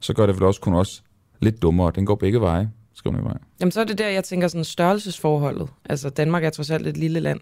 så 0.01 0.15
gør 0.15 0.27
det 0.27 0.35
vel 0.35 0.43
også 0.43 0.61
kun 0.61 0.75
os 0.75 1.03
lidt 1.41 1.63
dummere. 1.63 1.93
Den 1.95 2.07
går 2.07 2.15
begge 2.15 2.41
veje, 2.41 2.71
skriver 2.95 3.17
Nikolaj. 3.17 3.39
Jamen, 3.61 3.73
så 3.73 3.81
er 3.81 3.85
det 3.85 3.99
der, 3.99 4.09
jeg 4.09 4.25
tænker 4.25 4.49
sådan 4.49 4.65
størrelsesforholdet. 4.65 5.69
Altså, 5.85 6.11
Danmark 6.11 6.45
er 6.45 6.51
trods 6.51 6.71
alt 6.71 6.87
et 6.87 6.97
lille 6.97 7.21
land. 7.21 7.41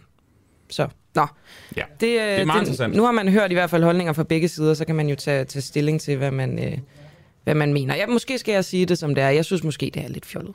Så, 0.70 0.88
nå. 1.14 1.26
Ja, 1.76 1.82
det, 2.00 2.06
øh, 2.06 2.12
det 2.12 2.40
er 2.40 2.44
meget 2.44 2.60
interessant. 2.60 2.96
Nu 2.96 3.04
har 3.04 3.12
man 3.12 3.28
hørt 3.28 3.50
i 3.50 3.54
hvert 3.54 3.70
fald 3.70 3.84
holdninger 3.84 4.12
fra 4.12 4.22
begge 4.22 4.48
sider, 4.48 4.74
så 4.74 4.84
kan 4.84 4.94
man 4.94 5.08
jo 5.08 5.14
tage, 5.14 5.44
tage 5.44 5.62
stilling 5.62 6.00
til, 6.00 6.16
hvad 6.16 6.30
man, 6.30 6.64
øh, 6.64 6.78
hvad 7.44 7.54
man 7.54 7.72
mener. 7.72 7.96
Ja, 7.96 8.06
måske 8.06 8.38
skal 8.38 8.52
jeg 8.52 8.64
sige 8.64 8.86
det, 8.86 8.98
som 8.98 9.14
det 9.14 9.24
er. 9.24 9.28
Jeg 9.28 9.44
synes 9.44 9.64
måske, 9.64 9.90
det 9.94 10.04
er 10.04 10.08
lidt 10.08 10.26
fjollet. 10.26 10.54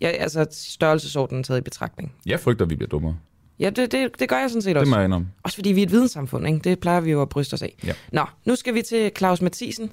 Ja, 0.00 0.08
altså, 0.08 0.46
størrelsesordenen 0.50 1.44
taget 1.44 1.58
i 1.58 1.62
betragtning. 1.62 2.12
Jeg 2.26 2.40
frygter, 2.40 2.64
at 2.64 2.70
vi 2.70 2.76
bliver 2.76 2.88
dummere. 2.88 3.16
Ja, 3.58 3.70
det, 3.70 3.92
det, 3.92 4.10
det 4.20 4.28
gør 4.28 4.38
jeg 4.38 4.50
sådan 4.50 4.62
set 4.62 4.74
Det 4.74 4.80
også. 4.80 4.90
må 4.90 4.96
jeg 4.96 5.04
indrømme. 5.04 5.28
Også 5.42 5.56
fordi 5.56 5.72
vi 5.72 5.80
er 5.82 5.86
et 5.86 5.92
videnssamfund, 5.92 6.46
ikke? 6.46 6.58
Det 6.58 6.78
plejer 6.80 7.00
vi 7.00 7.10
jo 7.10 7.22
at 7.22 7.28
bryste 7.28 7.54
os 7.54 7.62
af. 7.62 7.74
Ja. 7.86 7.92
Nå, 8.12 8.24
nu 8.44 8.54
skal 8.56 8.74
vi 8.74 8.82
til 8.82 9.12
Claus 9.18 9.40
Mathisen 9.42 9.90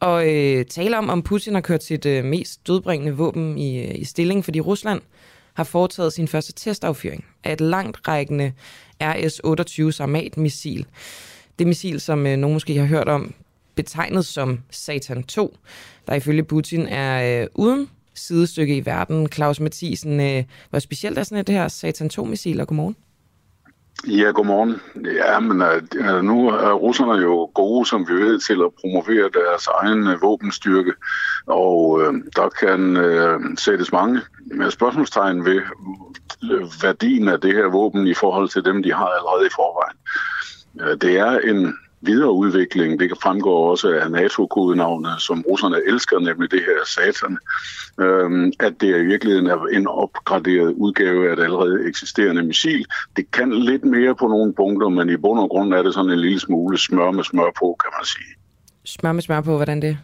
og 0.00 0.34
øh, 0.34 0.64
tale 0.64 0.98
om, 0.98 1.08
om 1.10 1.22
Putin 1.22 1.54
har 1.54 1.60
kørt 1.60 1.84
sit 1.84 2.06
øh, 2.06 2.24
mest 2.24 2.66
dødbringende 2.66 3.12
våben 3.16 3.58
i, 3.58 3.78
øh, 3.84 3.94
i 3.94 4.04
stilling, 4.04 4.44
fordi 4.44 4.60
Rusland 4.60 5.00
har 5.54 5.64
foretaget 5.64 6.12
sin 6.12 6.28
første 6.28 6.52
testaffyring 6.52 7.24
af 7.44 7.52
et 7.52 7.60
langt 7.60 8.08
rækkende 8.08 8.52
RS-28 9.02 9.90
Sarmat-missil. 9.90 10.86
Det 11.58 11.66
missil, 11.66 12.00
som 12.00 12.26
øh, 12.26 12.36
nogen 12.36 12.54
måske 12.54 12.78
har 12.78 12.86
hørt 12.86 13.08
om, 13.08 13.34
betegnet 13.74 14.26
som 14.26 14.60
Satan 14.70 15.22
2, 15.22 15.56
der 16.06 16.14
ifølge 16.14 16.42
Putin 16.44 16.86
er 16.86 17.42
øh, 17.42 17.46
uden 17.54 17.88
sidestykke 18.18 18.76
i 18.76 18.86
verden. 18.86 19.28
Claus 19.32 19.60
Mathisen, 19.60 20.20
øh, 20.20 20.44
hvor 20.70 20.78
specielt 20.78 21.18
er 21.18 21.22
sådan 21.22 21.38
et 21.38 21.46
det 21.46 21.54
her 21.54 21.68
Satan 21.68 22.10
2-missil, 22.12 22.60
og 22.60 22.66
godmorgen. 22.66 22.96
Ja, 24.06 24.30
godmorgen. 24.30 24.80
Ja, 25.04 25.40
men 25.40 25.62
uh, 25.62 26.24
nu 26.24 26.48
er 26.48 26.72
russerne 26.72 27.12
jo 27.12 27.50
gode, 27.54 27.86
som 27.86 28.08
vi 28.08 28.14
ved, 28.14 28.38
til 28.38 28.62
at 28.64 28.70
promovere 28.80 29.30
deres 29.34 29.66
egen 29.82 30.06
uh, 30.06 30.22
våbenstyrke, 30.22 30.92
og 31.46 31.90
uh, 31.90 32.14
der 32.36 32.48
kan 32.48 32.96
uh, 32.96 33.56
sættes 33.56 33.92
mange 33.92 34.20
spørgsmålstegn 34.70 35.44
ved 35.44 35.60
værdien 36.82 37.28
af 37.28 37.40
det 37.40 37.54
her 37.54 37.66
våben 37.66 38.06
i 38.06 38.14
forhold 38.14 38.48
til 38.48 38.64
dem, 38.64 38.82
de 38.82 38.92
har 38.92 39.06
allerede 39.06 39.46
i 39.46 39.54
forvejen. 39.54 39.98
Uh, 40.74 40.98
det 41.00 41.18
er 41.18 41.38
en 41.38 41.74
videreudvikling. 42.00 43.00
Det 43.00 43.08
kan 43.08 43.16
fremgå 43.22 43.50
også 43.50 43.88
af 43.88 44.10
NATO-kodenavnet, 44.10 45.14
som 45.18 45.44
russerne 45.48 45.76
elsker, 45.86 46.18
nemlig 46.18 46.50
det 46.50 46.60
her 46.60 46.80
satan, 46.86 47.38
øhm, 48.00 48.52
at 48.60 48.80
det 48.80 49.00
i 49.00 49.04
virkeligheden 49.04 49.46
er 49.46 49.66
en 49.72 49.86
opgraderet 49.86 50.74
udgave 50.76 51.28
af 51.28 51.32
et 51.32 51.40
allerede 51.40 51.88
eksisterende 51.88 52.42
missil. 52.42 52.86
Det 53.16 53.30
kan 53.30 53.52
lidt 53.52 53.84
mere 53.84 54.14
på 54.14 54.28
nogle 54.28 54.54
punkter, 54.54 54.88
men 54.88 55.08
i 55.08 55.16
bund 55.16 55.40
og 55.40 55.48
grund 55.48 55.74
er 55.74 55.82
det 55.82 55.94
sådan 55.94 56.10
en 56.10 56.20
lille 56.20 56.40
smule 56.40 56.78
smør 56.78 57.10
med 57.10 57.24
smør 57.24 57.50
på, 57.58 57.76
kan 57.82 57.90
man 57.98 58.04
sige. 58.04 58.34
Smør 58.84 59.12
med 59.12 59.22
smør 59.22 59.40
på, 59.40 59.56
hvordan 59.56 59.82
det 59.82 59.98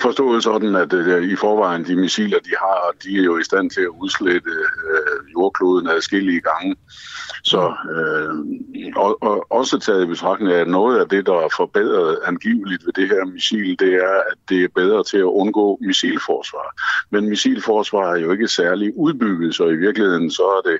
forstået 0.00 0.42
sådan, 0.42 0.74
at 0.74 0.92
øh, 0.92 1.22
i 1.32 1.36
forvejen 1.36 1.84
de 1.86 1.96
missiler, 1.96 2.38
de 2.38 2.50
har, 2.58 2.94
de 3.04 3.18
er 3.18 3.22
jo 3.22 3.38
i 3.38 3.44
stand 3.44 3.70
til 3.70 3.80
at 3.80 3.94
udslette 4.00 4.50
øh, 4.50 5.32
jordkloden 5.32 5.88
adskillige 5.88 6.40
gange. 6.40 6.76
Så 7.44 7.74
øh, 7.94 8.34
og, 8.96 9.22
og 9.22 9.46
også 9.50 9.78
taget 9.78 10.04
i 10.04 10.06
betragtning 10.06 10.52
af, 10.52 10.60
at 10.60 10.68
noget 10.68 11.00
af 11.00 11.08
det, 11.08 11.26
der 11.26 11.34
er 11.34 11.48
forbedret 11.56 12.18
angiveligt 12.26 12.86
ved 12.86 12.92
det 12.92 13.08
her 13.08 13.24
missil, 13.24 13.78
det 13.78 13.94
er, 13.94 14.14
at 14.30 14.38
det 14.48 14.64
er 14.64 14.68
bedre 14.74 15.04
til 15.04 15.18
at 15.18 15.22
undgå 15.40 15.78
missilforsvar. 15.80 16.68
Men 17.10 17.28
missilforsvar 17.28 18.14
er 18.14 18.18
jo 18.18 18.32
ikke 18.32 18.48
særlig 18.48 18.92
udbygget, 18.96 19.54
så 19.54 19.64
i 19.68 19.76
virkeligheden 19.76 20.30
så 20.30 20.42
er 20.42 20.70
det 20.70 20.78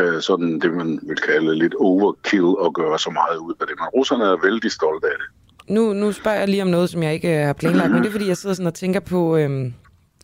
øh, 0.00 0.20
sådan 0.22 0.60
det, 0.60 0.72
man 0.74 1.00
vil 1.02 1.16
kalde 1.16 1.54
lidt 1.54 1.74
overkill 1.74 2.54
at 2.66 2.74
gøre 2.74 2.98
så 2.98 3.10
meget 3.10 3.38
ud 3.38 3.54
af 3.60 3.66
det. 3.66 3.76
Men 3.78 3.88
russerne 3.88 4.24
er 4.24 4.42
vældig 4.42 4.70
stolte 4.70 5.06
af 5.06 5.16
det. 5.18 5.37
Nu, 5.68 5.92
nu 5.92 6.12
spørger 6.12 6.38
jeg 6.38 6.48
lige 6.48 6.62
om 6.62 6.68
noget, 6.68 6.90
som 6.90 7.02
jeg 7.02 7.14
ikke 7.14 7.40
øh, 7.40 7.46
har 7.46 7.52
planlagt, 7.52 7.90
men 7.92 8.02
det 8.02 8.08
er 8.08 8.12
fordi, 8.12 8.28
jeg 8.28 8.36
sidder 8.36 8.54
sådan 8.54 8.66
og 8.66 8.74
tænker 8.74 9.00
på, 9.00 9.36
øhm, 9.36 9.74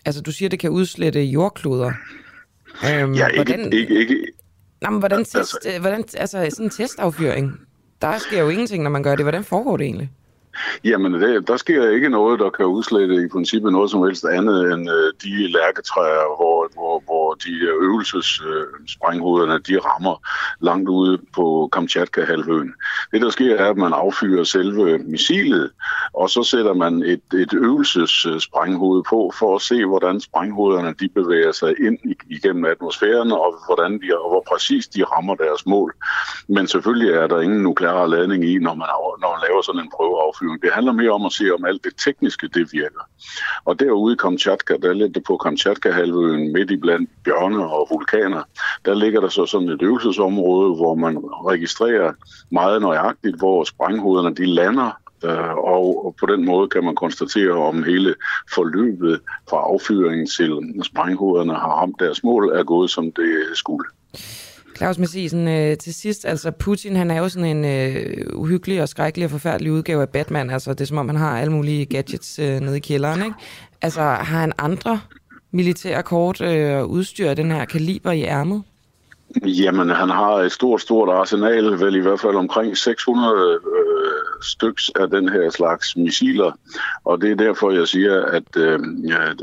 altså 0.04 0.20
du 0.22 0.32
siger, 0.32 0.48
det 0.48 0.58
kan 0.58 0.70
udslette 0.70 1.20
jordkloder. 1.22 1.92
Øhm, 2.90 3.14
Ja, 3.14 3.26
ikke, 3.26 3.36
hvordan, 3.44 3.72
ikke, 3.72 4.00
ikke, 4.00 4.16
Nå, 4.82 4.90
men 4.90 4.98
hvordan, 4.98 5.18
test, 5.18 5.36
Altså- 5.36 5.58
altså, 5.64 5.80
hvordan, 5.80 6.04
altså 6.16 6.46
sådan 6.50 6.66
en 6.66 6.70
testaffyring, 6.70 7.52
der 8.02 8.18
sker 8.18 8.40
jo 8.42 8.48
ingenting, 8.48 8.82
når 8.82 8.90
man 8.90 9.02
gør 9.02 9.16
det. 9.16 9.24
Hvordan 9.24 9.44
foregår 9.44 9.76
det 9.76 9.84
egentlig? 9.84 10.10
Jamen, 10.84 11.14
det, 11.14 11.48
der 11.48 11.56
sker 11.56 11.88
ikke 11.90 12.08
noget, 12.08 12.40
der 12.40 12.50
kan 12.50 12.66
udslette 12.66 13.14
i 13.14 13.28
princippet 13.28 13.72
noget 13.72 13.90
som 13.90 14.02
helst 14.02 14.24
andet 14.24 14.72
end 14.72 14.90
øh, 14.90 15.12
de 15.22 15.52
lærketræer, 15.52 16.36
hvor, 16.36 16.68
hvor, 16.74 17.02
hvor 17.04 17.34
de 17.34 17.50
øh, 17.50 17.84
øvelsessprænghovederne, 17.88 19.54
øh, 19.54 19.60
de 19.68 19.78
rammer 19.78 20.16
langt 20.60 20.88
ude 20.88 21.18
på 21.34 21.68
Kamchatka-halvøen. 21.72 22.74
Det, 23.12 23.20
der 23.20 23.30
sker, 23.30 23.56
er, 23.56 23.70
at 23.70 23.76
man 23.76 23.92
affyrer 23.92 24.44
selve 24.44 24.98
missilet, 24.98 25.70
og 26.14 26.30
så 26.30 26.42
sætter 26.42 26.74
man 26.74 27.02
et, 27.02 27.20
et 27.34 27.54
øvelsessprænghoved 27.54 28.98
øh, 29.00 29.04
på, 29.10 29.32
for 29.38 29.56
at 29.56 29.62
se, 29.62 29.84
hvordan 29.84 30.20
sprænghovederne 30.20 30.94
de 31.00 31.08
bevæger 31.08 31.52
sig 31.52 31.74
ind 31.86 31.98
i- 32.04 32.34
igennem 32.36 32.64
atmosfæren, 32.64 33.32
og, 33.32 33.54
hvordan 33.66 33.92
de, 33.92 34.18
og 34.22 34.30
hvor 34.30 34.44
præcis 34.52 34.88
de 34.88 35.04
rammer 35.04 35.34
deres 35.34 35.66
mål. 35.66 35.94
Men 36.48 36.68
selvfølgelig 36.68 37.10
er 37.14 37.26
der 37.26 37.40
ingen 37.40 37.62
nuklear 37.62 38.06
ladning 38.06 38.44
i, 38.44 38.58
når 38.58 38.74
man, 38.74 38.88
når 39.20 39.30
man 39.34 39.40
laver 39.48 39.62
sådan 39.62 39.80
en 39.80 39.90
prøveaffyring. 39.96 40.43
Det 40.62 40.72
handler 40.72 40.92
mere 40.92 41.10
om 41.10 41.26
at 41.26 41.32
se, 41.32 41.50
om 41.54 41.64
alt 41.64 41.84
det 41.84 41.92
tekniske, 42.04 42.48
det 42.48 42.72
virker. 42.72 43.08
Og 43.64 43.80
derude 43.80 44.12
i 44.12 44.16
Kamchatka, 44.16 44.76
der 44.82 44.92
ligger 44.92 45.12
det 45.12 45.24
på 45.24 45.36
Kamchatka-halvøen, 45.36 46.52
midt 46.52 46.70
i 46.70 46.76
blandt 46.76 47.10
bjørne 47.24 47.66
og 47.66 47.88
vulkaner, 47.90 48.42
der 48.84 48.94
ligger 48.94 49.20
der 49.20 49.28
så 49.28 49.46
sådan 49.46 49.68
et 49.68 49.82
øvelsesområde, 49.82 50.74
hvor 50.74 50.94
man 50.94 51.18
registrerer 51.46 52.12
meget 52.50 52.82
nøjagtigt, 52.82 53.38
hvor 53.38 53.64
sprænghovederne 53.64 54.36
de 54.36 54.46
lander, 54.46 54.90
og 55.56 55.94
og 56.04 56.16
på 56.20 56.26
den 56.26 56.44
måde 56.44 56.68
kan 56.68 56.84
man 56.84 56.94
konstatere, 56.94 57.52
om 57.52 57.82
hele 57.82 58.14
forløbet 58.54 59.20
fra 59.50 59.56
affyringen 59.56 60.26
til 60.26 60.82
sprænghovederne 60.84 61.52
har 61.52 61.80
ramt 61.80 62.00
deres 62.00 62.24
mål, 62.24 62.48
er 62.54 62.64
gået 62.64 62.90
som 62.90 63.12
det 63.12 63.34
skulle. 63.54 63.88
Claus 64.76 64.98
Mathisen, 64.98 65.48
øh, 65.48 65.76
til 65.76 65.94
sidst, 65.94 66.24
altså 66.24 66.50
Putin, 66.50 66.96
han 66.96 67.10
er 67.10 67.18
jo 67.18 67.28
sådan 67.28 67.56
en 67.56 67.64
øh, 67.64 68.26
uhyggelig 68.34 68.82
og 68.82 68.88
skrækkelig 68.88 69.24
og 69.24 69.30
forfærdelig 69.30 69.72
udgave 69.72 70.02
af 70.02 70.08
Batman. 70.08 70.50
Altså 70.50 70.70
det 70.70 70.80
er 70.80 70.84
som 70.84 70.98
om, 70.98 71.08
han 71.08 71.16
har 71.16 71.40
alle 71.40 71.52
mulige 71.52 71.86
gadgets 71.86 72.38
øh, 72.38 72.60
nede 72.60 72.76
i 72.76 72.80
kælderen, 72.80 73.20
ikke? 73.24 73.34
Altså 73.82 74.00
har 74.00 74.22
han 74.22 74.52
andre 74.58 75.00
militære 75.52 76.02
kort 76.02 76.40
øh, 76.40 76.78
og 76.78 76.90
udstyr 76.90 77.30
af 77.30 77.36
den 77.36 77.50
her 77.50 77.64
kaliber 77.64 78.12
i 78.12 78.22
ærmet? 78.22 78.62
Jamen, 79.42 79.90
han 79.90 80.10
har 80.10 80.34
et 80.34 80.52
stort, 80.52 80.80
stort 80.80 81.08
arsenal, 81.08 81.80
vel 81.80 81.96
i 81.96 82.00
hvert 82.00 82.20
fald 82.20 82.36
omkring 82.36 82.76
600 82.76 83.60
øh, 83.76 84.42
styks 84.42 84.90
af 85.00 85.10
den 85.10 85.28
her 85.28 85.50
slags 85.50 85.96
missiler. 85.96 86.52
Og 87.04 87.20
det 87.20 87.30
er 87.30 87.34
derfor, 87.34 87.70
jeg 87.70 87.88
siger, 87.88 88.22
at, 88.22 88.56
øh, 88.56 88.78
ja, 89.08 89.30
at 89.30 89.40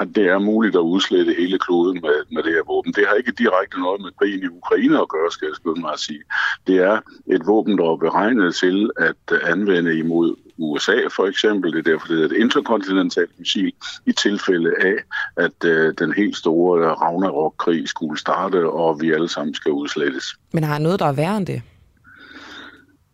at 0.00 0.08
det 0.14 0.26
er 0.26 0.38
muligt 0.38 0.76
at 0.76 0.80
udslette 0.80 1.34
hele 1.38 1.58
kloden 1.58 2.00
med, 2.02 2.34
med 2.34 2.42
det 2.42 2.52
her 2.52 2.62
våben. 2.66 2.92
Det 2.92 3.04
har 3.08 3.14
ikke 3.14 3.32
direkte 3.32 3.80
noget 3.80 4.00
med 4.00 4.10
krigen 4.18 4.42
i 4.42 4.46
Ukraine 4.46 5.00
at 5.00 5.08
gøre, 5.08 5.30
skal 5.30 5.46
jeg 5.46 5.56
skynde 5.56 5.80
mig 5.80 5.92
at 5.92 6.00
sige. 6.00 6.22
Det 6.66 6.76
er 6.76 6.98
et 7.26 7.46
våben, 7.46 7.78
der 7.78 7.92
er 7.92 7.96
beregnet 7.96 8.54
til 8.54 8.90
at 8.96 9.38
anvende 9.42 9.98
imod 9.98 10.36
USA 10.60 10.96
for 11.16 11.26
eksempel. 11.26 11.72
Det 11.72 11.78
er 11.78 11.90
derfor, 11.92 12.06
det 12.06 12.16
hedder 12.16 12.34
et 12.34 12.40
interkontinentalt 12.40 13.30
missil 13.38 13.72
i 14.06 14.12
tilfælde 14.12 14.70
af, 14.80 14.94
at 15.36 15.64
øh, 15.64 15.94
den 15.98 16.12
helt 16.12 16.36
store 16.36 16.94
Ragnarok-krig 16.94 17.88
skulle 17.88 18.20
starte, 18.20 18.70
og 18.70 19.00
vi 19.00 19.12
alle 19.12 19.28
sammen 19.28 19.54
skal 19.54 19.72
udslettes. 19.72 20.24
Men 20.52 20.64
har 20.64 20.78
noget, 20.78 21.00
der 21.00 21.06
er 21.06 21.12
værre 21.12 21.36
end 21.36 21.46
det? 21.46 21.62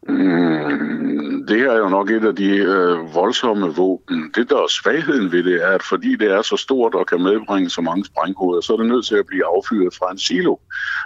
Mm, 0.09 1.47
det 1.49 1.59
her 1.59 1.70
er 1.70 1.78
jo 1.78 1.89
nok 1.89 2.11
et 2.11 2.24
af 2.24 2.37
de 2.37 2.49
øh, 2.49 3.15
voldsomme 3.15 3.66
våben. 3.66 4.33
Det, 4.35 4.51
der 4.51 4.57
er 4.57 4.69
svagheden 4.69 5.33
ved 5.33 5.45
det, 5.45 5.65
er, 5.65 5.69
at 5.69 5.83
fordi 5.83 6.16
det 6.16 6.31
er 6.31 6.43
så 6.43 6.57
stort 6.57 6.95
og 6.95 7.07
kan 7.07 7.23
medbringe 7.23 7.70
så 7.70 7.81
mange 7.81 8.05
sprænghoveder, 8.05 8.61
så 8.61 8.73
er 8.73 8.77
det 8.77 8.87
nødt 8.87 9.07
til 9.07 9.15
at 9.15 9.27
blive 9.27 9.45
affyret 9.57 9.95
fra 9.95 10.12
en 10.12 10.19
silo. 10.19 10.57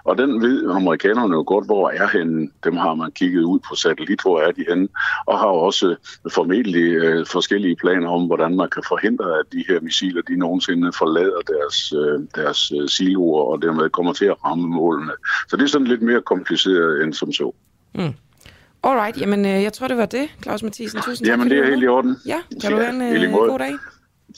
Og 0.04 0.18
den 0.18 0.42
ved 0.42 0.70
amerikanerne 0.70 1.34
jo 1.34 1.44
godt, 1.46 1.66
hvor 1.66 1.90
er 1.90 2.18
henne. 2.18 2.48
Dem 2.64 2.76
har 2.76 2.94
man 2.94 3.10
kigget 3.10 3.42
ud 3.42 3.58
på 3.68 3.74
satellit, 3.74 4.22
hvor 4.22 4.40
er 4.40 4.52
de 4.52 4.64
henne, 4.68 4.88
og 5.26 5.38
har 5.38 5.46
også 5.46 5.96
formentlig 6.32 6.84
øh, 6.84 7.26
forskellige 7.26 7.76
planer 7.76 8.08
om, 8.08 8.26
hvordan 8.26 8.56
man 8.56 8.68
kan 8.70 8.82
forhindre, 8.88 9.38
at 9.38 9.52
de 9.52 9.64
her 9.68 9.80
missiler, 9.80 10.22
de 10.22 10.36
nogensinde 10.36 10.92
forlader 10.92 11.40
deres, 11.52 11.92
øh, 11.92 12.20
deres 12.34 12.72
øh, 12.80 12.88
siloer, 12.88 13.44
og 13.44 13.62
dermed 13.62 13.90
kommer 13.90 14.12
til 14.12 14.24
at 14.24 14.44
ramme 14.44 14.68
målene. 14.68 15.12
Så 15.48 15.56
det 15.56 15.62
er 15.62 15.68
sådan 15.68 15.86
lidt 15.86 16.02
mere 16.02 16.22
kompliceret 16.22 17.02
end 17.02 17.14
som 17.14 17.32
så. 17.32 17.54
Mm. 17.94 18.14
Alright, 18.82 19.20
jamen 19.20 19.44
øh, 19.46 19.62
jeg 19.62 19.72
tror, 19.72 19.88
det 19.88 19.96
var 19.96 20.06
det, 20.06 20.28
Claus 20.42 20.62
Mathisen. 20.62 21.00
Tusind 21.00 21.26
tak, 21.26 21.32
Jamen, 21.32 21.50
det 21.50 21.58
er 21.58 21.62
du 21.62 21.70
helt 21.70 21.84
i 21.84 21.86
orden. 21.86 22.16
Ja, 22.26 22.40
kan 22.62 22.70
du 22.70 22.78
Ja, 22.78 22.84
have 22.90 23.14
en 23.16 23.24
øh, 23.24 23.32
god 23.32 23.58
dag? 23.58 23.72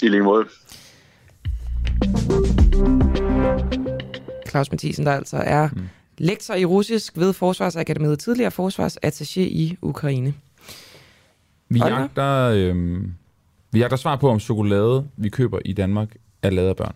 I 0.03 0.09
lige 0.09 0.23
måde. 0.23 0.45
Claus 4.49 4.71
Mathisen, 4.71 5.07
der 5.07 5.13
altså 5.13 5.37
er 5.37 5.69
mm. 5.73 5.89
lektor 6.19 6.55
i 6.55 6.65
russisk 6.65 7.13
ved 7.17 7.33
Forsvarsakademiet, 7.33 8.19
tidligere 8.19 8.53
forsvarsattaché 8.59 9.41
i 9.41 9.77
Ukraine. 9.83 10.35
Vi 11.69 11.81
Oliver? 11.83 11.99
jagter, 12.01 12.51
øh, 12.55 13.03
vi 13.73 13.79
jagter 13.79 13.97
svar 13.97 14.17
på, 14.17 14.29
om 14.29 14.41
chokolade, 14.41 15.07
vi 15.17 15.29
køber 15.29 15.59
i 15.65 15.73
Danmark, 15.73 16.09
er 16.43 16.51
lavet 16.51 16.69
af 16.69 16.77
børn. 16.77 16.95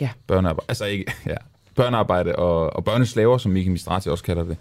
Ja. 0.00 0.10
Børnearbejde, 0.26 0.66
altså 0.68 0.84
ikke, 0.84 1.12
ja. 1.26 1.36
Børnearbejde 1.74 2.36
og, 2.36 2.76
og 2.76 2.84
børneslaver, 2.84 3.38
som 3.38 3.52
Miki 3.52 3.68
Mistrati 3.68 4.08
også 4.08 4.24
kalder 4.24 4.44
det. 4.44 4.56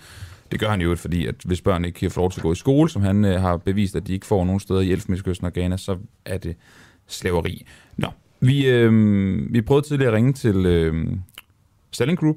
Det 0.51 0.59
gør 0.59 0.69
han 0.69 0.81
jo, 0.81 0.95
fordi 0.95 1.25
at 1.25 1.35
hvis 1.45 1.61
børn 1.61 1.85
ikke 1.85 1.99
kan 1.99 2.11
få 2.11 2.19
lov 2.19 2.31
til 2.31 2.39
at 2.39 2.43
gå 2.43 2.51
i 2.51 2.55
skole, 2.55 2.89
som 2.89 3.01
han 3.01 3.25
øh, 3.25 3.41
har 3.41 3.57
bevist, 3.57 3.95
at 3.95 4.07
de 4.07 4.13
ikke 4.13 4.25
får 4.25 4.45
nogen 4.45 4.59
steder 4.59 4.79
i 4.81 4.91
Elfenbenskysten 4.91 5.45
og 5.47 5.53
Ghana, 5.53 5.77
så 5.77 5.97
er 6.25 6.37
det 6.37 6.55
slaveri. 7.07 7.65
Nå, 7.97 8.07
vi, 8.39 8.67
øh, 8.67 9.53
vi 9.53 9.61
prøvede 9.61 9.87
tidligere 9.87 10.11
at 10.11 10.15
ringe 10.15 10.33
til 10.33 10.65
øh, 10.65 11.07
Selling 11.91 12.19
Group. 12.19 12.35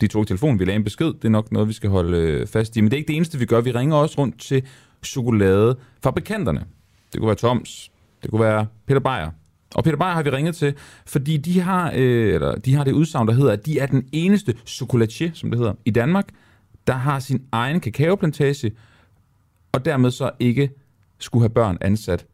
De 0.00 0.06
tog 0.06 0.26
telefonen, 0.26 0.58
vi 0.58 0.64
lagde 0.64 0.76
en 0.76 0.84
besked. 0.84 1.06
Det 1.06 1.24
er 1.24 1.28
nok 1.28 1.52
noget, 1.52 1.68
vi 1.68 1.72
skal 1.72 1.90
holde 1.90 2.16
øh, 2.16 2.46
fast 2.46 2.76
i. 2.76 2.80
Men 2.80 2.90
det 2.90 2.96
er 2.96 2.98
ikke 2.98 3.08
det 3.08 3.16
eneste, 3.16 3.38
vi 3.38 3.46
gør. 3.46 3.60
Vi 3.60 3.70
ringer 3.70 3.96
også 3.96 4.18
rundt 4.18 4.40
til 4.40 4.62
chokoladefabrikanterne. 5.04 6.64
Det 7.12 7.20
kunne 7.20 7.26
være 7.26 7.36
Toms, 7.36 7.90
det 8.22 8.30
kunne 8.30 8.40
være 8.40 8.66
Peter 8.86 9.00
Beyer. 9.00 9.30
Og 9.74 9.84
Peter 9.84 9.96
Beyer 9.96 10.12
har 10.12 10.22
vi 10.22 10.30
ringet 10.30 10.56
til, 10.56 10.74
fordi 11.06 11.36
de 11.36 11.60
har, 11.60 11.92
øh, 11.96 12.34
eller 12.34 12.54
de 12.54 12.74
har 12.74 12.84
det 12.84 12.92
udsagn, 12.92 13.28
der 13.28 13.34
hedder, 13.34 13.52
at 13.52 13.66
de 13.66 13.78
er 13.78 13.86
den 13.86 14.08
eneste 14.12 14.54
chokolatier, 14.66 15.30
som 15.34 15.50
det 15.50 15.58
hedder, 15.58 15.74
i 15.84 15.90
Danmark, 15.90 16.28
der 16.90 16.96
har 16.96 17.18
sin 17.18 17.42
egen 17.52 17.80
kakaoplantage, 17.80 18.72
og 19.72 19.84
dermed 19.84 20.10
så 20.10 20.30
ikke 20.38 20.70
skulle 21.18 21.42
have 21.42 21.50
børn 21.50 21.78
ansat 21.80 22.26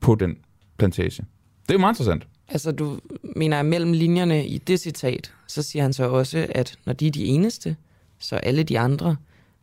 på 0.00 0.14
den 0.14 0.36
plantage. 0.78 1.24
Det 1.62 1.70
er 1.70 1.74
jo 1.74 1.78
meget 1.78 1.92
interessant. 1.92 2.26
Altså, 2.48 2.72
du 2.72 3.00
mener, 3.36 3.60
at 3.60 3.66
mellem 3.66 3.92
linjerne 3.92 4.46
i 4.46 4.58
det 4.58 4.80
citat, 4.80 5.32
så 5.46 5.62
siger 5.62 5.82
han 5.82 5.92
så 5.92 6.08
også, 6.08 6.46
at 6.50 6.78
når 6.84 6.92
de 6.92 7.06
er 7.06 7.10
de 7.10 7.24
eneste, 7.24 7.76
så 8.18 8.36
alle 8.36 8.62
de 8.62 8.78
andre 8.78 9.16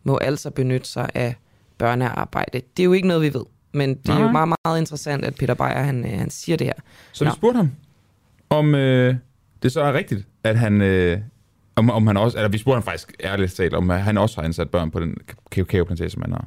må 0.04 0.18
altså 0.18 0.50
benytte 0.52 0.88
sig 0.88 1.10
af 1.14 1.36
børnearbejde. 1.78 2.62
Det 2.78 2.84
er 2.84 2.86
jo 2.86 2.94
ikke 2.94 3.08
noget, 3.08 3.22
vi 3.22 3.34
ved. 3.34 3.46
Men 3.72 3.90
det 3.90 4.10
er 4.10 4.14
Nej. 4.14 4.22
jo 4.22 4.32
meget, 4.32 4.54
meget 4.66 4.80
interessant, 4.80 5.26
at 5.26 5.36
Peter 5.36 5.54
Beyer, 5.54 5.84
han, 5.84 6.06
øh, 6.06 6.20
han 6.20 6.30
siger 6.30 6.58
det 6.58 6.68
her. 6.68 6.74
Så 7.12 7.26
vi 7.26 7.32
spurgte 7.36 7.58
ham, 7.58 7.72
om 8.50 8.76
øh, 8.76 9.16
det 9.64 9.72
så 9.72 9.82
er 9.82 9.94
rigtigt, 9.94 10.28
at 10.44 10.60
han, 10.60 10.82
øh, 10.82 11.20
om, 11.80 11.90
om 11.90 12.08
han 12.08 12.18
også, 12.18 12.38
eller 12.38 12.50
vi 12.50 12.58
spurgte 12.58 12.76
ham 12.76 12.84
faktisk 12.84 13.14
ærligt 13.24 13.54
talt, 13.54 13.74
om 13.74 13.90
han 13.90 14.18
også 14.18 14.36
har 14.42 14.46
ansat 14.46 14.70
børn 14.70 14.92
på 14.92 15.00
den 15.00 15.18
kakaoplantage, 15.52 16.10
som 16.10 16.22
han 16.22 16.32
har. 16.32 16.46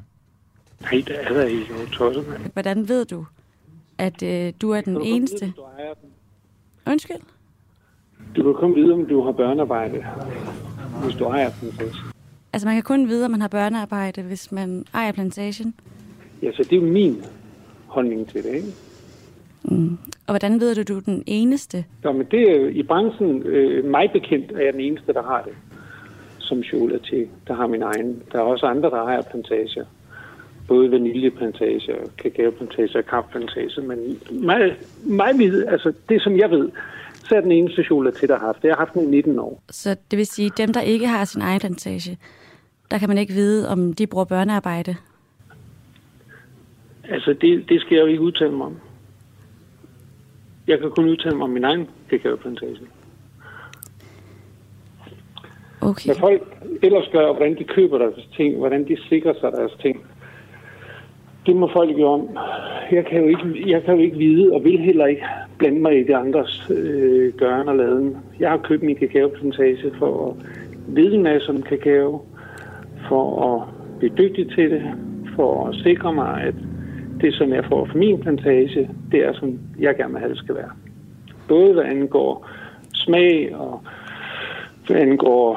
Nej, 0.80 1.02
det 1.06 1.16
er 1.20 1.32
der 1.32 1.44
ikke 1.44 1.72
nogen 1.72 1.86
tosset, 1.86 2.28
mand. 2.28 2.42
Hvordan 2.52 2.88
ved 2.88 3.04
du, 3.04 3.26
at 3.98 4.22
øh, 4.22 4.52
du 4.62 4.70
er 4.70 4.80
den 4.80 5.02
eneste? 5.02 5.52
Undskyld? 6.86 7.16
Du 8.36 8.42
kan 8.42 8.54
kun 8.54 8.74
vide, 8.74 8.92
om 8.92 9.06
du 9.06 9.24
har 9.24 9.32
børnearbejde, 9.32 10.04
hvis 11.04 11.14
du 11.14 11.24
ejer 11.24 11.50
den. 11.60 11.72
så. 11.72 11.98
Altså, 12.52 12.68
man 12.68 12.74
kan 12.74 12.82
kun 12.82 13.08
vide, 13.08 13.24
om 13.24 13.30
man 13.30 13.40
har 13.40 13.48
børnearbejde, 13.48 14.22
hvis 14.22 14.52
man 14.52 14.84
ejer 14.94 15.12
plantagen. 15.12 15.74
Ja, 16.42 16.52
så 16.52 16.62
det 16.62 16.72
er 16.72 16.76
jo 16.76 16.92
min 16.92 17.22
holdning 17.86 18.28
til 18.28 18.42
det, 18.42 18.54
ikke? 18.54 18.68
Mm. 19.64 19.98
Og 20.26 20.32
hvordan 20.32 20.60
ved 20.60 20.74
du, 20.74 20.82
du 20.82 20.96
er 20.96 21.00
den 21.00 21.22
eneste? 21.26 21.84
Nå, 22.04 22.12
men 22.12 22.26
det 22.30 22.50
er 22.50 22.68
i 22.68 22.82
branchen, 22.82 23.42
øh, 23.42 23.84
mig 23.84 24.10
bekendt, 24.12 24.52
er 24.52 24.64
jeg 24.64 24.72
den 24.72 24.80
eneste, 24.80 25.12
der 25.12 25.22
har 25.22 25.42
det 25.42 25.52
som 26.38 26.62
chokolatier, 26.62 27.26
der 27.46 27.54
har 27.54 27.66
min 27.66 27.82
egen. 27.82 28.22
Der 28.32 28.38
er 28.38 28.42
også 28.42 28.66
andre, 28.66 28.90
der 28.90 29.02
ejer 29.02 29.22
plantager. 29.22 29.84
både 30.68 30.90
vaniljeplantager, 30.90 31.96
kakaoplantager 32.18 32.98
og 32.98 33.06
kaffeplantager, 33.06 33.82
men 33.82 33.98
mig, 34.30 34.76
mig 35.04 35.38
ved, 35.38 35.66
altså 35.66 35.92
det 36.08 36.22
som 36.22 36.38
jeg 36.38 36.50
ved, 36.50 36.70
så 37.28 37.36
er 37.36 37.40
den 37.40 37.52
eneste 37.52 37.84
chokolade, 37.84 38.26
der 38.26 38.38
har 38.38 38.46
haft. 38.46 38.62
Det 38.62 38.70
har 38.70 38.76
haft 38.76 38.94
den 38.94 39.02
i 39.02 39.06
19 39.06 39.38
år. 39.38 39.62
Så 39.70 39.96
det 40.10 40.16
vil 40.16 40.26
sige, 40.26 40.50
dem, 40.56 40.72
der 40.72 40.80
ikke 40.80 41.06
har 41.06 41.24
sin 41.24 41.42
egen 41.42 41.60
plantage, 41.60 42.18
der 42.90 42.98
kan 42.98 43.08
man 43.08 43.18
ikke 43.18 43.32
vide, 43.32 43.68
om 43.68 43.92
de 43.92 44.06
bruger 44.06 44.24
børnearbejde? 44.24 44.96
Altså, 47.08 47.32
det, 47.40 47.68
det 47.68 47.80
skal 47.80 47.94
jeg 47.94 48.02
jo 48.02 48.06
ikke 48.06 48.20
udtale 48.20 48.52
mig 48.52 48.66
om. 48.66 48.76
Jeg 50.66 50.78
kan 50.78 50.90
kun 50.90 51.08
udtale 51.08 51.36
mig 51.36 51.44
om 51.44 51.50
min 51.50 51.64
egen 51.64 51.88
kakaoplantage. 52.10 52.76
Okay. 55.80 56.06
Hvad 56.06 56.16
folk 56.16 56.42
ellers 56.82 57.08
gør, 57.12 57.32
hvordan 57.32 57.58
de 57.58 57.64
køber 57.64 57.98
deres 57.98 58.28
ting, 58.36 58.58
hvordan 58.58 58.88
de 58.88 58.96
sikrer 59.08 59.34
sig 59.40 59.52
deres 59.52 59.72
ting, 59.80 60.06
det 61.46 61.56
må 61.56 61.70
folk 61.72 61.98
jo 61.98 62.06
om. 62.06 62.28
Jeg 62.92 63.06
kan 63.06 63.20
jo 63.20 63.26
ikke, 63.28 63.70
jeg 63.70 63.82
kan 63.82 63.94
jo 63.94 64.00
ikke 64.00 64.16
vide, 64.16 64.52
og 64.52 64.64
vil 64.64 64.78
heller 64.78 65.06
ikke 65.06 65.24
blande 65.58 65.80
mig 65.80 66.00
i 66.00 66.04
de 66.04 66.16
andres 66.16 66.70
øh, 66.70 67.32
gøren 67.32 67.68
og 67.68 67.76
laden. 67.76 68.16
Jeg 68.40 68.50
har 68.50 68.56
købt 68.58 68.82
min 68.82 68.96
kakaoplantage 68.96 69.92
for 69.98 70.28
at 70.28 70.34
vide 70.86 71.14
en 71.14 71.22
masse 71.22 71.48
om 71.48 71.62
kakao, 71.62 72.22
for 73.08 73.54
at 73.54 73.68
blive 73.98 74.14
dygtig 74.18 74.54
til 74.54 74.70
det, 74.70 74.82
for 75.36 75.66
at 75.66 75.74
sikre 75.74 76.12
mig, 76.12 76.42
at 76.42 76.54
det, 77.20 77.34
som 77.34 77.52
jeg 77.52 77.64
får 77.64 77.84
fra 77.84 77.98
min 77.98 78.20
plantage, 78.20 78.90
det 79.12 79.24
er, 79.24 79.32
som 79.32 79.58
jeg 79.78 79.96
gerne 79.96 80.12
vil 80.12 80.20
have, 80.20 80.30
det 80.30 80.38
skal 80.38 80.54
være. 80.54 80.70
Både 81.48 81.72
hvad 81.72 81.84
angår 81.84 82.48
smag 82.94 83.56
og 83.56 83.82
hvad 84.86 84.96
angår 84.96 85.56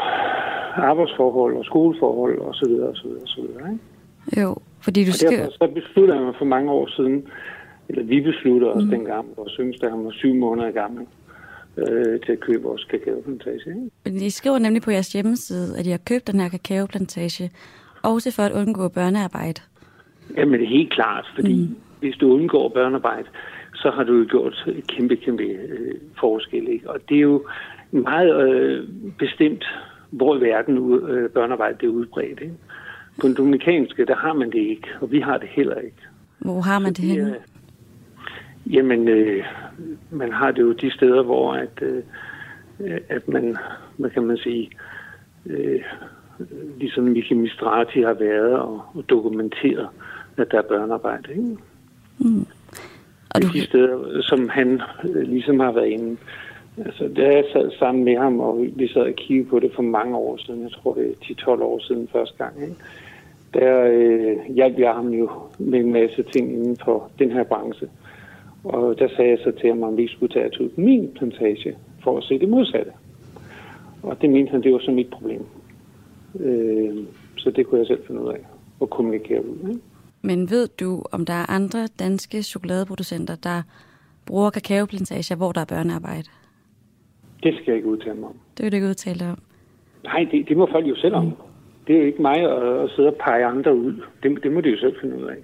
arbejdsforhold 0.76 1.58
og 1.58 1.66
skoleforhold 1.66 2.42
osv. 2.42 2.54
Så 2.54 2.66
videre, 2.70 2.90
og 2.90 2.96
så 2.96 3.08
videre, 3.08 3.22
og 3.22 3.28
så 3.28 3.42
videre, 3.42 3.72
ikke? 3.72 4.42
Jo, 4.42 4.56
fordi 4.82 5.04
du 5.04 5.10
og 5.10 5.14
skal... 5.14 5.32
derfor 5.32 5.52
så 5.52 5.68
besluttede 5.74 6.18
jeg 6.18 6.26
mig 6.26 6.36
for 6.38 6.46
mange 6.46 6.72
år 6.72 6.88
siden, 6.88 7.28
eller 7.90 8.04
vi 8.04 8.22
besluttede 8.22 8.74
os 8.74 8.84
mm. 8.84 8.90
dengang, 8.90 9.26
vores 9.38 9.58
yngste, 9.60 9.90
han 9.90 10.06
var 10.06 10.12
syv 10.12 10.34
måneder 10.34 10.72
gammel, 10.72 11.06
øh, 11.78 12.20
til 12.20 12.32
at 12.32 12.40
købe 12.40 12.64
vores 12.64 12.84
kakaoplantage. 12.84 13.60
Ikke? 14.06 14.26
I 14.26 14.30
skriver 14.30 14.60
nemlig 14.60 14.82
på 14.82 14.92
jeres 14.92 15.14
hjemmeside, 15.14 15.80
at 15.80 15.88
I 15.88 15.90
har 15.90 15.98
købt 15.98 16.28
den 16.28 16.40
her 16.40 16.50
kakaoplantage, 16.50 17.52
også 18.04 18.32
for 18.32 18.44
at 18.44 18.52
undgå 18.52 18.88
børnearbejde. 18.88 19.62
Jamen 20.38 20.60
det 20.60 20.66
er 20.66 20.70
helt 20.70 20.94
klart, 20.94 21.26
fordi 21.36 21.56
mm. 21.56 21.76
Hvis 22.00 22.16
du 22.16 22.34
undgår 22.34 22.70
børnearbejde, 22.70 23.28
så 23.76 23.92
har 23.92 24.04
du 24.04 24.14
jo 24.14 24.26
gjort 24.30 24.64
et 24.68 24.88
kæmpe, 24.88 25.16
kæmpe 25.16 25.44
øh, 25.44 25.96
forskel. 26.20 26.68
Ikke? 26.68 26.90
Og 26.90 27.00
det 27.10 27.18
er 27.18 27.22
jo 27.22 27.46
meget 27.92 28.50
øh, 28.50 28.88
bestemt, 29.20 29.66
hvor 30.10 30.38
i 30.38 30.42
verden 30.42 30.94
øh, 31.10 31.30
børnearbejde 31.30 31.78
det 31.82 31.88
er 31.88 31.92
udbredt. 31.92 32.40
Ikke? 32.42 32.54
På 33.22 33.28
den 33.28 33.36
dominikanske, 33.36 34.06
der 34.06 34.16
har 34.16 34.34
man 34.34 34.52
det 34.52 34.60
ikke, 34.60 34.88
og 35.02 35.12
vi 35.12 35.20
har 35.20 35.38
det 35.38 35.50
heller 35.50 35.76
ikke. 35.76 36.02
Hvor 36.40 36.62
har 36.62 36.80
man 36.80 36.94
det 36.94 37.06
henne? 37.06 37.30
Øh, 37.30 38.76
jamen, 38.76 39.08
øh, 39.08 39.46
man 40.12 40.32
har 40.32 40.52
det 40.52 40.62
jo 40.62 40.72
de 40.72 40.92
steder, 40.92 41.24
hvor 41.24 41.54
at, 41.54 41.82
øh, 41.82 42.04
at 43.10 43.28
man, 43.28 43.58
hvad 43.98 44.10
kan 44.10 44.24
man 44.24 44.38
sige, 44.38 44.70
øh, 45.46 45.82
ligesom 46.80 47.04
Miki 47.04 47.34
Mistrati 47.34 48.02
har 48.02 48.14
været 48.14 48.54
og, 48.54 48.82
og 48.94 49.10
dokumenteret, 49.10 49.88
at 50.38 50.52
der 50.52 50.58
er 50.58 50.68
børnearbejde. 50.70 51.32
Ikke? 51.32 51.58
Mm. 52.20 52.46
Og 53.30 53.42
du... 53.42 53.48
De 53.54 53.62
steder, 53.62 54.22
som 54.22 54.50
han 54.50 54.82
øh, 55.04 55.22
ligesom 55.22 55.60
har 55.60 55.72
været 55.72 55.88
inde. 55.88 56.18
Altså, 56.78 57.10
da 57.16 57.22
jeg 57.22 57.44
sad 57.54 57.72
sammen 57.80 58.04
med 58.04 58.18
ham, 58.18 58.40
og 58.40 58.66
vi 58.76 58.88
sad 58.88 59.02
og 59.02 59.14
kiggede 59.14 59.50
på 59.50 59.60
det 59.60 59.72
for 59.76 59.82
mange 59.82 60.18
år 60.18 60.38
siden, 60.38 60.62
jeg 60.64 60.72
tror 60.72 60.94
det 60.94 61.08
er 61.08 61.56
10-12 61.56 61.64
år 61.64 61.80
siden 61.80 62.08
første 62.12 62.38
gang, 62.38 62.62
ikke? 62.62 62.76
der 63.54 63.84
øh, 63.92 64.56
hjalp 64.56 64.80
jeg 64.80 64.94
ham 64.94 65.10
jo 65.10 65.30
med 65.60 65.80
en 65.80 65.94
masse 65.94 66.24
ting 66.24 66.54
inden 66.54 66.78
for 66.86 67.12
den 67.20 67.32
her 67.32 67.44
branche. 67.44 67.88
Og 68.64 69.00
der 69.00 69.08
sagde 69.08 69.32
jeg 69.32 69.40
så 69.44 69.52
til 69.52 69.70
ham, 69.70 69.84
om 69.84 69.98
vi 69.98 70.08
skulle 70.08 70.34
tage 70.34 70.62
ud 70.62 70.70
min 70.76 71.12
plantage 71.16 71.78
for 72.04 72.18
at 72.18 72.24
se 72.24 72.40
det 72.40 72.50
modsatte. 72.50 72.92
Og 74.04 74.22
det 74.22 74.30
mente 74.30 74.52
han, 74.52 74.64
det 74.64 74.74
var 74.74 74.80
så 74.80 74.92
mit 74.92 75.10
problem. 75.10 75.46
Øh, 76.40 76.98
så 77.38 77.52
det 77.52 77.68
kunne 77.68 77.80
jeg 77.80 77.88
selv 77.88 78.06
finde 78.08 78.22
ud 78.22 78.30
af 78.30 78.40
at 78.82 78.90
kommunikere 78.90 79.46
ud. 79.46 79.70
Ikke? 79.70 79.82
Men 80.26 80.50
ved 80.50 80.68
du, 80.68 81.04
om 81.12 81.26
der 81.26 81.34
er 81.34 81.50
andre 81.50 81.88
danske 82.00 82.44
chokoladeproducenter, 82.44 83.36
der 83.36 83.62
bruger 84.26 84.50
kakaoplantager, 84.50 85.36
hvor 85.36 85.52
der 85.52 85.62
er 85.62 85.66
børnearbejde? 85.66 86.30
Det 87.44 87.54
skal 87.54 87.64
jeg 87.68 87.76
ikke 87.76 87.88
udtale 87.88 88.16
mig 88.16 88.30
om. 88.30 88.36
Det 88.58 88.64
vil 88.64 88.72
du 88.72 88.76
ikke 88.76 88.88
udtale 88.88 89.20
dig 89.20 89.30
om? 89.32 89.40
Nej, 90.04 90.28
det, 90.32 90.50
det 90.50 90.58
må 90.58 90.68
folk 90.72 90.88
jo 90.88 90.96
selv 90.96 91.16
om. 91.16 91.34
Det 91.88 91.96
er 91.96 92.00
jo 92.00 92.06
ikke 92.06 92.22
mig 92.22 92.38
at, 92.38 92.84
at 92.84 92.90
sidde 92.96 93.08
og 93.08 93.16
pege 93.16 93.46
andre 93.46 93.76
ud. 93.76 93.94
Det, 94.24 94.44
det 94.44 94.52
må 94.52 94.62
de 94.62 94.70
jo 94.70 94.80
selv 94.80 94.96
finde 95.02 95.18
ud 95.18 95.24
af. 95.24 95.38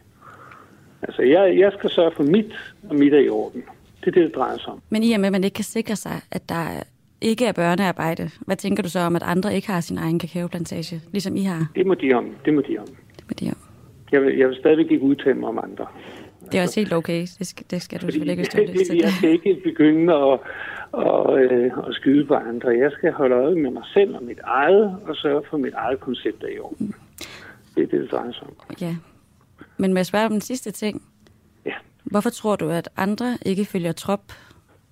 Altså, 1.02 1.22
jeg, 1.22 1.60
jeg 1.60 1.72
skal 1.78 1.90
sørge 1.90 2.12
for 2.16 2.24
mit, 2.24 2.54
og 2.90 2.96
mit 2.96 3.14
er 3.14 3.20
i 3.20 3.30
orden. 3.30 3.64
Det 4.02 4.08
er 4.08 4.12
det, 4.12 4.24
det 4.24 4.36
drejer 4.36 4.58
sig 4.58 4.68
om. 4.68 4.82
Men 4.90 5.04
i 5.04 5.14
og 5.14 5.20
med, 5.20 5.28
at 5.28 5.32
man 5.32 5.44
ikke 5.44 5.56
kan 5.56 5.64
sikre 5.64 5.96
sig, 5.96 6.22
at 6.32 6.50
der 6.50 6.84
ikke 7.22 7.46
er 7.46 7.52
børnearbejde, 7.52 8.30
hvad 8.40 8.56
tænker 8.56 8.84
du 8.84 8.90
så 8.90 9.00
om, 9.00 9.16
at 9.16 9.24
andre 9.24 9.56
ikke 9.56 9.68
har 9.68 9.82
sin 9.82 9.98
egen 9.98 10.20
kakaoplantage, 10.20 11.02
ligesom 11.12 11.36
I 11.36 11.44
har? 11.44 11.72
Det 11.76 11.86
må 11.86 11.94
de 11.94 12.14
om. 12.14 12.26
Det 12.46 12.54
må 12.54 12.62
de 12.62 12.78
om. 12.78 12.88
Det 12.88 13.24
må 13.28 13.34
de 13.40 13.50
om. 13.50 13.71
Jeg 14.12 14.22
vil, 14.22 14.38
jeg 14.38 14.48
vil 14.48 14.58
stadigvæk 14.58 14.92
ikke 14.92 15.04
udtale 15.04 15.36
mig 15.36 15.50
om 15.50 15.60
andre. 15.64 15.86
Det 16.52 16.60
er 16.60 16.64
også 16.64 16.80
helt 16.80 16.94
okay. 16.94 17.22
Det 17.40 17.48
skal, 17.48 17.66
det 17.72 17.82
skal 17.82 18.02
du 18.02 18.06
selvfølgelig 18.06 18.32
ikke 18.32 18.46
stå 18.52 18.60
det, 18.60 19.02
Jeg 19.04 19.12
skal 19.12 19.30
ikke 19.30 19.62
begynde 19.64 20.14
at, 20.14 20.40
og, 20.92 21.40
øh, 21.40 21.72
at 21.88 21.94
skyde 21.94 22.26
på 22.26 22.34
andre. 22.34 22.70
Jeg 22.70 22.92
skal 22.92 23.12
holde 23.12 23.36
øje 23.36 23.56
med 23.56 23.72
mig 23.72 23.84
selv 23.94 24.16
og 24.16 24.24
mit 24.24 24.40
eget, 24.44 24.98
og 25.08 25.16
sørge 25.16 25.44
for 25.50 25.58
mit 25.58 25.74
eget 25.74 26.00
koncept 26.00 26.44
af 26.44 26.52
i 26.56 26.60
år. 26.60 26.76
Mm. 26.80 26.94
Det 27.76 27.84
er 27.84 27.88
det, 27.88 28.02
det 28.02 28.12
drejer 28.12 28.32
sig 28.32 28.44
om. 28.44 28.76
Ja. 28.82 28.96
Men 29.78 29.94
må 29.94 29.98
jeg 29.98 30.06
spørge 30.06 30.26
om 30.26 30.32
den 30.32 30.42
sidste 30.42 30.72
ting? 30.72 31.04
Ja. 31.66 31.74
Hvorfor 32.04 32.30
tror 32.30 32.56
du, 32.56 32.70
at 32.70 32.90
andre 32.98 33.38
ikke 33.46 33.66
følger 33.66 33.92
trop 33.92 34.34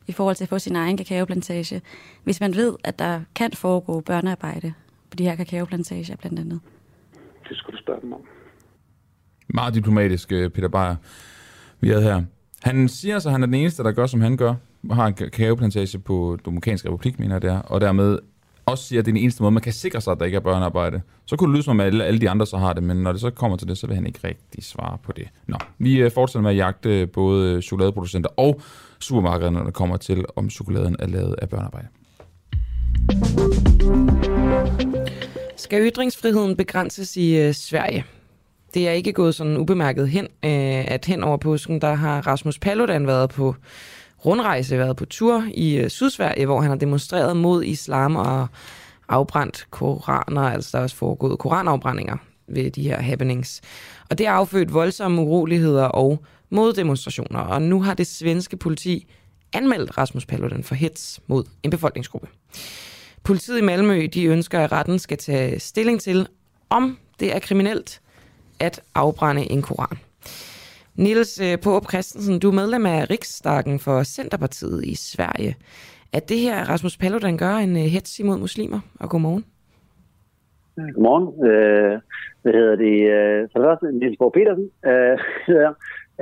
i 0.08 0.12
forhold 0.12 0.36
til 0.36 0.44
at 0.44 0.50
få 0.50 0.60
sin 0.60 0.76
egen 0.76 0.98
kakaoplantage, 0.98 1.82
hvis 2.24 2.42
man 2.42 2.56
ved, 2.56 2.76
at 2.84 3.00
der 3.00 3.22
kan 3.36 3.52
foregå 3.52 4.02
børnearbejde 4.02 4.74
på 5.10 5.16
de 5.16 5.24
her 5.24 5.36
kakaoplantager 5.36 6.16
blandt 6.16 6.40
andet? 6.40 6.60
Det 7.50 7.58
skulle 7.58 7.78
du 7.78 7.82
spørge 7.84 8.02
dem 8.02 8.14
om. 8.14 8.22
Meget 9.54 9.74
diplomatisk, 9.74 10.32
øh, 10.32 10.50
Peter 10.50 10.68
Beyer, 10.68 10.96
vi 11.80 11.90
havde 11.90 12.04
her. 12.04 12.22
Han 12.64 12.88
siger 12.88 13.20
så, 13.20 13.30
at 13.30 13.34
han 13.34 13.42
er 13.44 13.48
den 13.48 13.56
eneste, 13.56 13.84
der 13.84 13.92
gør, 13.92 14.06
som 14.06 14.22
han 14.22 14.38
gør. 14.38 14.54
Har 14.92 15.08
en 15.08 15.14
kakaoplantage 15.14 16.00
på 16.00 16.38
Dominikanske 16.46 16.90
Republik, 16.90 17.20
mener 17.20 17.36
jeg 17.36 17.42
det 17.42 17.50
er, 17.50 17.60
og 17.60 17.82
dermed 17.82 18.20
også 18.66 18.84
siger, 18.84 19.00
at 19.00 19.06
det 19.06 19.12
er 19.12 19.14
den 19.14 19.24
eneste 19.24 19.44
måde, 19.44 19.52
man 19.52 19.64
kan 19.64 19.74
sikre 19.74 20.02
sig, 20.02 20.12
at 20.12 20.20
der 20.20 20.26
ikke 20.26 20.36
er 20.36 20.40
børnearbejde. 20.40 21.02
Så 21.26 21.36
kunne 21.36 21.48
det 21.48 21.56
lyde 21.56 21.64
som 21.64 21.72
om, 21.72 21.80
at 21.80 21.86
alle, 21.86 22.04
alle 22.06 22.22
de 22.22 22.30
andre 22.30 22.46
så 22.46 22.58
har 22.58 22.74
det, 22.74 22.84
men 22.84 22.98
når 22.98 23.12
det 23.12 23.22
så 23.22 23.30
kommer 23.30 23.58
til 23.58 23.68
det, 23.68 23.78
så 23.78 23.88
vil 23.88 23.96
han 23.96 24.08
ikke 24.08 24.20
rigtig 24.24 24.64
svare 24.64 24.98
på 25.04 25.12
det. 25.12 25.28
Nå, 25.48 25.58
vi 25.78 25.98
øh, 25.98 26.12
fortsætter 26.12 26.42
med 26.42 26.52
at 26.52 26.58
jagte 26.58 27.08
både 27.08 27.54
øh, 27.54 27.62
chokoladeproducenter 27.62 28.30
og 28.38 28.62
supermarkederne, 29.00 29.58
når 29.58 29.66
det 29.66 29.74
kommer 29.74 29.98
til, 29.98 30.26
om 30.36 30.50
chokoladen 30.50 30.96
er 31.00 31.08
lavet 31.08 31.36
af 31.42 31.50
børnearbejde. 31.50 31.88
Skal 35.58 35.92
ytringsfriheden 35.92 36.56
begrænses 36.56 37.18
i 37.18 37.54
Sverige? 37.54 38.06
Det 38.74 38.88
er 38.88 38.92
ikke 38.92 39.14
gået 39.14 39.36
sådan 39.36 39.58
ubemærket 39.58 40.10
hen, 40.10 40.24
øh, 40.26 40.92
at 40.92 41.06
hen 41.06 41.24
over 41.24 41.38
påsken, 41.38 41.82
der 41.82 41.94
har 41.94 42.28
Rasmus 42.28 42.60
Paludan 42.60 43.08
været 43.08 43.30
på 43.30 43.56
rundrejse, 44.26 44.78
været 44.78 44.96
på 44.96 45.06
tur 45.06 45.44
i 45.54 45.78
øh, 45.78 45.90
Sydsverige, 45.90 46.46
hvor 46.46 46.62
han 46.62 46.70
har 46.70 46.78
demonstreret 46.78 47.38
mod 47.38 47.64
islam 47.64 48.16
og 48.16 48.48
afbrændt 49.10 49.68
koraner, 49.70 50.42
altså 50.42 50.70
der 50.72 50.78
er 50.78 50.84
også 50.84 50.96
foregået 50.96 51.40
koranafbrændinger 51.40 52.18
ved 52.48 52.72
de 52.72 52.84
her 52.84 53.02
happenings. 53.02 53.62
Og 54.10 54.18
det 54.18 54.28
har 54.28 54.34
affødt 54.34 54.74
voldsomme 54.74 55.22
uroligheder 55.22 55.86
og 55.86 56.24
moddemonstrationer, 56.50 57.40
og 57.40 57.62
nu 57.62 57.82
har 57.82 57.94
det 57.94 58.08
svenske 58.08 58.58
politi 58.58 59.08
anmeldt 59.54 59.98
Rasmus 59.98 60.26
Paludan 60.26 60.64
for 60.64 60.76
hets 60.76 61.20
mod 61.28 61.44
en 61.64 61.70
befolkningsgruppe. 61.70 62.28
Politiet 63.24 63.58
i 63.58 63.62
Malmø 63.62 64.08
de 64.14 64.26
ønsker, 64.26 64.60
at 64.60 64.72
retten 64.72 65.00
skal 65.00 65.18
tage 65.18 65.60
stilling 65.60 66.02
til, 66.02 66.28
om 66.70 66.98
det 67.20 67.36
er 67.36 67.40
kriminelt 67.40 68.02
at 68.60 68.82
afbrænde 68.96 69.52
en 69.52 69.62
koran. 69.62 69.98
Niels 70.96 71.42
øh, 71.42 71.58
Påb 71.64 71.84
Christensen, 71.92 72.40
du 72.40 72.48
er 72.50 72.54
medlem 72.54 72.86
af 72.86 73.10
Riksdagen 73.10 73.80
for 73.80 74.04
Centerpartiet 74.04 74.86
i 74.86 74.96
Sverige. 74.96 75.56
At 76.14 76.30
det 76.30 76.40
her 76.40 76.70
Rasmus 76.70 76.98
Paludan 76.98 77.38
gør 77.38 77.56
en 77.56 77.78
øh, 77.78 77.84
hets 77.84 78.20
imod 78.20 78.38
muslimer, 78.38 78.80
og 79.00 79.10
godmorgen. 79.10 79.46
Godmorgen. 80.96 81.28
Øh, 81.50 82.00
hvad 82.42 82.54
hedder 82.54 82.76
det? 82.76 82.98
Øh, 83.16 83.48
for 83.52 83.60
det 83.60 83.68
første, 83.68 83.92
Niels 83.92 84.18
Påb 84.20 84.34
Petersen 84.34 84.70
øh, 84.86 85.16
jeg. 85.48 85.74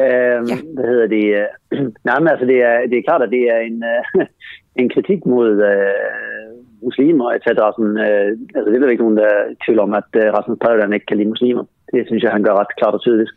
Øh, 0.03 0.39
ja. 0.49 0.57
Hvad 0.75 0.87
hedder 0.91 1.07
det? 1.17 1.25
Øh, 1.39 1.47
nej, 2.07 2.19
men 2.19 2.27
altså, 2.33 2.45
det 2.51 2.57
er, 2.69 2.77
det 2.89 2.97
er 2.97 3.07
klart, 3.07 3.21
at 3.21 3.33
det 3.35 3.43
er 3.53 3.59
en, 3.69 3.77
øh, 3.93 4.25
en 4.81 4.89
kritik 4.89 5.25
mod 5.25 5.51
øh, 5.71 6.49
muslimer, 6.81 7.27
etc. 7.31 7.47
Sådan, 7.77 7.97
øh, 8.07 8.29
altså, 8.55 8.67
det 8.69 8.75
er 8.75 8.79
der 8.79 8.95
ikke 8.95 9.05
nogen, 9.05 9.17
der 9.21 9.27
er 9.35 9.43
tvivl 9.65 9.79
om, 9.79 9.93
at 10.01 10.09
øh, 10.21 10.27
Rasmus 10.37 10.57
Paludan 10.61 10.93
ikke 10.93 11.05
kan 11.05 11.17
lide 11.17 11.29
muslimer. 11.29 11.63
Det 11.93 12.07
synes 12.07 12.23
jeg, 12.23 12.31
han 12.31 12.43
gør 12.43 12.59
ret 12.59 12.75
klart 12.77 12.93
og 12.93 13.01
tydeligt. 13.01 13.31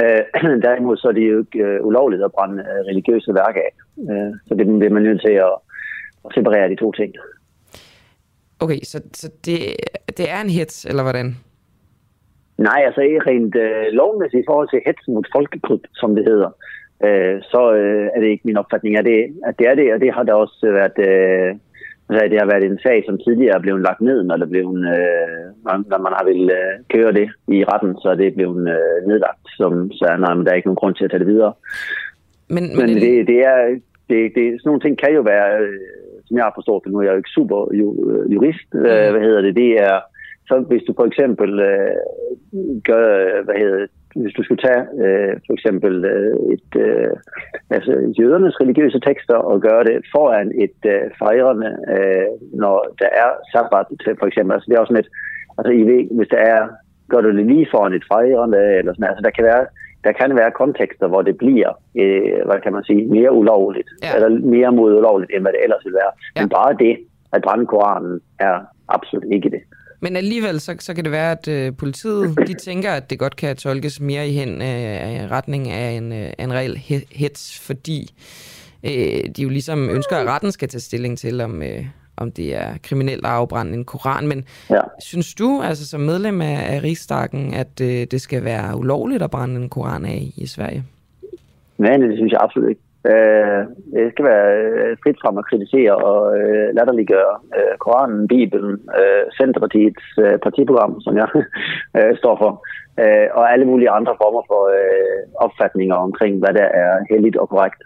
Øh, 0.00 0.22
derimod 0.66 0.96
så 0.96 1.08
er 1.08 1.12
det 1.12 1.32
jo 1.32 1.38
ikke 1.38 1.58
øh, 1.58 1.86
ulovligt 1.86 2.22
at 2.24 2.32
brænde 2.32 2.58
øh, 2.70 2.80
religiøse 2.90 3.34
værker 3.34 3.60
af. 3.68 3.72
Øh, 4.10 4.32
så 4.46 4.54
det 4.54 4.66
bliver 4.66 4.94
man 4.96 5.02
nødt 5.02 5.20
til 5.20 5.34
at, 5.48 5.54
at 6.24 6.30
separere 6.34 6.70
de 6.70 6.76
to 6.76 6.92
ting. 6.92 7.14
Okay, 8.60 8.80
så, 8.82 9.02
så 9.12 9.26
det, 9.46 9.58
det 10.18 10.30
er 10.30 10.40
en 10.40 10.50
hits, 10.50 10.84
eller 10.84 11.02
hvordan? 11.02 11.36
Nej, 12.58 12.80
altså 12.86 13.00
ikke 13.00 13.26
rent 13.26 13.56
øh, 13.56 13.86
lovmæssigt 13.92 14.42
i 14.42 14.48
forhold 14.48 14.68
til 14.70 14.80
hets 14.86 15.08
mod 15.08 15.24
folkegruppe, 15.36 15.88
som 15.94 16.14
det 16.16 16.24
hedder, 16.24 16.50
øh, 17.04 17.36
så 17.42 17.74
øh, 17.74 18.06
er 18.14 18.20
det 18.20 18.28
ikke 18.28 18.46
min 18.46 18.56
opfatning, 18.56 18.96
at 18.96 19.04
det, 19.04 19.20
at 19.46 19.54
det 19.58 19.66
er 19.68 19.74
det, 19.74 19.94
og 19.94 20.00
det 20.00 20.14
har 20.14 20.22
der 20.22 20.34
også 20.34 20.58
været... 20.62 20.98
Øh, 21.10 21.54
altså, 22.14 22.30
det 22.32 22.38
har 22.42 22.52
været 22.52 22.64
en 22.64 22.82
sag, 22.86 22.98
som 23.06 23.18
tidligere 23.18 23.56
er 23.56 23.64
blevet 23.64 23.82
lagt 23.88 24.00
ned, 24.00 24.18
når, 24.22 24.36
der 24.36 24.46
blev, 24.46 24.66
øh, 24.94 25.46
når 25.90 26.00
man 26.06 26.12
har 26.16 26.24
vil 26.30 26.42
øh, 26.58 26.74
køre 26.94 27.12
det 27.18 27.28
i 27.56 27.64
retten, 27.70 27.92
så 28.02 28.08
er 28.08 28.18
det 28.22 28.34
blevet 28.34 28.62
øh, 28.74 28.98
nedlagt, 29.08 29.44
som, 29.58 29.72
så 29.98 30.04
nej, 30.18 30.34
men 30.34 30.44
der 30.44 30.50
er 30.50 30.58
ikke 30.58 30.68
nogen 30.68 30.82
grund 30.82 30.94
til 30.94 31.04
at 31.04 31.10
tage 31.10 31.24
det 31.24 31.32
videre. 31.34 31.52
Men, 32.54 32.64
men, 32.76 32.86
men 32.86 32.88
det, 33.04 33.26
det 33.30 33.38
er, 33.52 33.58
det, 34.10 34.18
det, 34.36 34.44
sådan 34.46 34.68
nogle 34.70 34.84
ting 34.84 34.94
kan 34.98 35.12
jo 35.18 35.22
være, 35.32 35.48
øh, 35.62 35.80
som 36.26 36.36
jeg 36.36 36.44
har 36.44 36.56
forstået 36.58 36.84
det, 36.84 36.92
nu 36.92 36.98
er 36.98 37.06
jeg 37.06 37.12
jo 37.12 37.22
ikke 37.22 37.36
super 37.38 37.58
jurist, 38.34 38.68
øh, 38.74 39.08
hvad 39.12 39.22
hedder 39.26 39.42
det, 39.46 39.54
det 39.62 39.70
er, 39.88 39.96
så 40.48 40.54
hvis 40.70 40.84
du 40.88 40.92
for 40.96 41.06
eksempel 41.10 41.50
øh, 41.70 41.96
gør, 42.88 43.06
hvad 43.44 43.56
hedder 43.62 43.78
det, 43.82 43.90
hvis 44.20 44.34
du 44.36 44.42
skulle 44.42 44.62
tage 44.66 44.82
øh, 45.02 45.34
for 45.46 45.52
eksempel 45.52 46.04
øh, 46.04 46.36
et, 46.54 46.70
øh, 46.86 47.12
altså 47.70 47.92
jødernes 48.18 48.60
religiøse 48.60 49.00
tekster 49.00 49.38
og 49.50 49.60
gøre 49.60 49.84
det 49.84 49.96
foran 50.14 50.52
et 50.64 50.80
øh, 50.94 51.04
fejrende, 51.18 51.70
øh, 51.94 52.28
når 52.62 52.76
der 53.00 53.10
er 53.24 53.30
sabbat 53.52 53.86
til 54.04 54.14
for 54.18 54.26
eksempel. 54.26 54.52
Altså 54.54 54.66
det 54.68 54.76
er 54.76 54.84
også 54.84 54.94
lidt, 54.94 55.08
altså 55.58 55.72
I 55.80 55.82
ved, 55.90 56.02
hvis 56.16 56.28
der 56.28 56.42
er, 56.54 56.62
gør 57.10 57.20
du 57.20 57.36
det 57.36 57.46
lige 57.46 57.68
foran 57.70 57.92
et 57.92 58.06
fejrende, 58.12 58.62
eller 58.78 58.92
sådan, 58.92 59.10
altså 59.10 59.22
der 59.22 59.30
kan 59.30 59.44
være, 59.44 59.66
der 60.04 60.12
kan 60.12 60.36
være 60.36 60.58
kontekster, 60.62 61.06
hvor 61.08 61.22
det 61.22 61.36
bliver, 61.38 61.70
øh, 62.02 62.46
hvad 62.48 62.60
kan 62.64 62.72
man 62.72 62.84
sige, 62.84 63.06
mere 63.06 63.32
ulovligt, 63.32 63.90
ja. 64.02 64.08
eller 64.14 64.28
mere 64.56 64.72
mod 64.72 64.90
ulovligt, 64.98 65.30
end 65.34 65.42
hvad 65.42 65.52
det 65.52 65.62
ellers 65.64 65.84
vil 65.84 65.94
være. 66.02 66.12
Ja. 66.36 66.40
Men 66.40 66.48
bare 66.48 66.72
det, 66.84 66.94
at 67.32 67.42
brænde 67.42 67.66
Koranen, 67.66 68.20
er 68.38 68.56
absolut 68.88 69.24
ikke 69.32 69.50
det. 69.50 69.62
Men 70.02 70.16
alligevel, 70.16 70.60
så, 70.60 70.76
så 70.78 70.94
kan 70.94 71.04
det 71.04 71.12
være, 71.12 71.30
at 71.30 71.48
øh, 71.48 71.76
politiet 71.76 72.38
de 72.46 72.54
tænker, 72.54 72.92
at 72.92 73.10
det 73.10 73.18
godt 73.18 73.36
kan 73.36 73.56
tolkes 73.56 74.00
mere 74.00 74.28
i 74.28 74.32
hen 74.32 74.62
øh, 74.62 75.30
retning 75.30 75.70
af 75.70 75.90
en, 75.90 76.12
øh, 76.12 76.32
en 76.38 76.52
reel 76.52 76.76
hets, 77.12 77.60
fordi 77.66 78.14
øh, 78.84 79.30
de 79.36 79.42
jo 79.42 79.48
ligesom 79.48 79.90
ønsker, 79.90 80.16
at 80.16 80.26
retten 80.26 80.52
skal 80.52 80.68
tage 80.68 80.80
stilling 80.80 81.18
til, 81.18 81.40
om, 81.40 81.62
øh, 81.62 81.86
om 82.16 82.32
det 82.32 82.54
er 82.54 82.78
kriminelt 82.82 83.26
at 83.26 83.32
afbrænde 83.32 83.74
en 83.74 83.84
koran. 83.84 84.28
Men 84.28 84.44
ja. 84.70 84.80
synes 85.00 85.34
du, 85.34 85.62
altså 85.62 85.88
som 85.88 86.00
medlem 86.00 86.40
af, 86.40 86.74
af 86.74 86.82
Rigsdagen, 86.82 87.54
at 87.54 87.80
øh, 87.80 88.06
det 88.10 88.20
skal 88.20 88.44
være 88.44 88.78
ulovligt 88.78 89.22
at 89.22 89.30
brænde 89.30 89.60
en 89.60 89.68
koran 89.68 90.04
af 90.04 90.32
i 90.36 90.46
Sverige? 90.46 90.84
Nej, 91.78 91.96
det 91.96 92.16
synes 92.16 92.32
jeg 92.32 92.40
absolut 92.42 92.68
ikke. 92.68 92.80
Øh, 93.10 93.60
det 93.94 94.12
skal 94.12 94.24
være 94.32 94.46
øh, 94.62 94.96
frit 95.02 95.18
frem 95.22 95.38
at 95.38 95.48
kritisere 95.50 95.94
og 96.08 96.18
øh, 96.38 96.68
latterliggøre 96.76 97.34
øh, 97.58 97.74
Koranen, 97.82 98.28
Bibelen, 98.28 98.72
øh, 99.00 99.24
Centerpartiets 99.40 100.06
øh, 100.24 100.36
partiprogram, 100.46 101.00
som 101.00 101.14
jeg 101.20 101.28
øh, 101.96 102.12
står 102.20 102.34
for, 102.42 102.50
øh, 103.02 103.28
og 103.38 103.52
alle 103.52 103.66
mulige 103.70 103.94
andre 103.98 104.14
former 104.22 104.42
for 104.50 104.62
øh, 104.78 105.20
opfatninger 105.46 105.96
omkring, 106.06 106.34
hvad 106.38 106.54
der 106.60 106.68
er 106.84 106.92
heldigt 107.10 107.36
og 107.36 107.48
korrekt. 107.48 107.80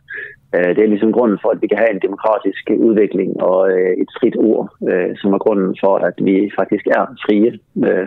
Øh, 0.55 0.71
det 0.77 0.83
er 0.83 0.93
ligesom 0.95 1.13
grunden 1.13 1.39
for, 1.43 1.51
at 1.51 1.63
vi 1.63 1.67
kan 1.67 1.79
have 1.79 1.93
en 1.95 2.05
demokratisk 2.07 2.65
udvikling 2.89 3.31
og 3.43 3.61
øh, 3.73 3.93
et 4.03 4.11
frit 4.19 4.37
ord, 4.51 4.65
øh, 4.91 5.11
som 5.21 5.33
er 5.33 5.45
grunden 5.45 5.77
for, 5.83 5.95
at 6.09 6.17
vi 6.29 6.51
faktisk 6.61 6.87
er 6.87 7.03
frie, 7.25 7.51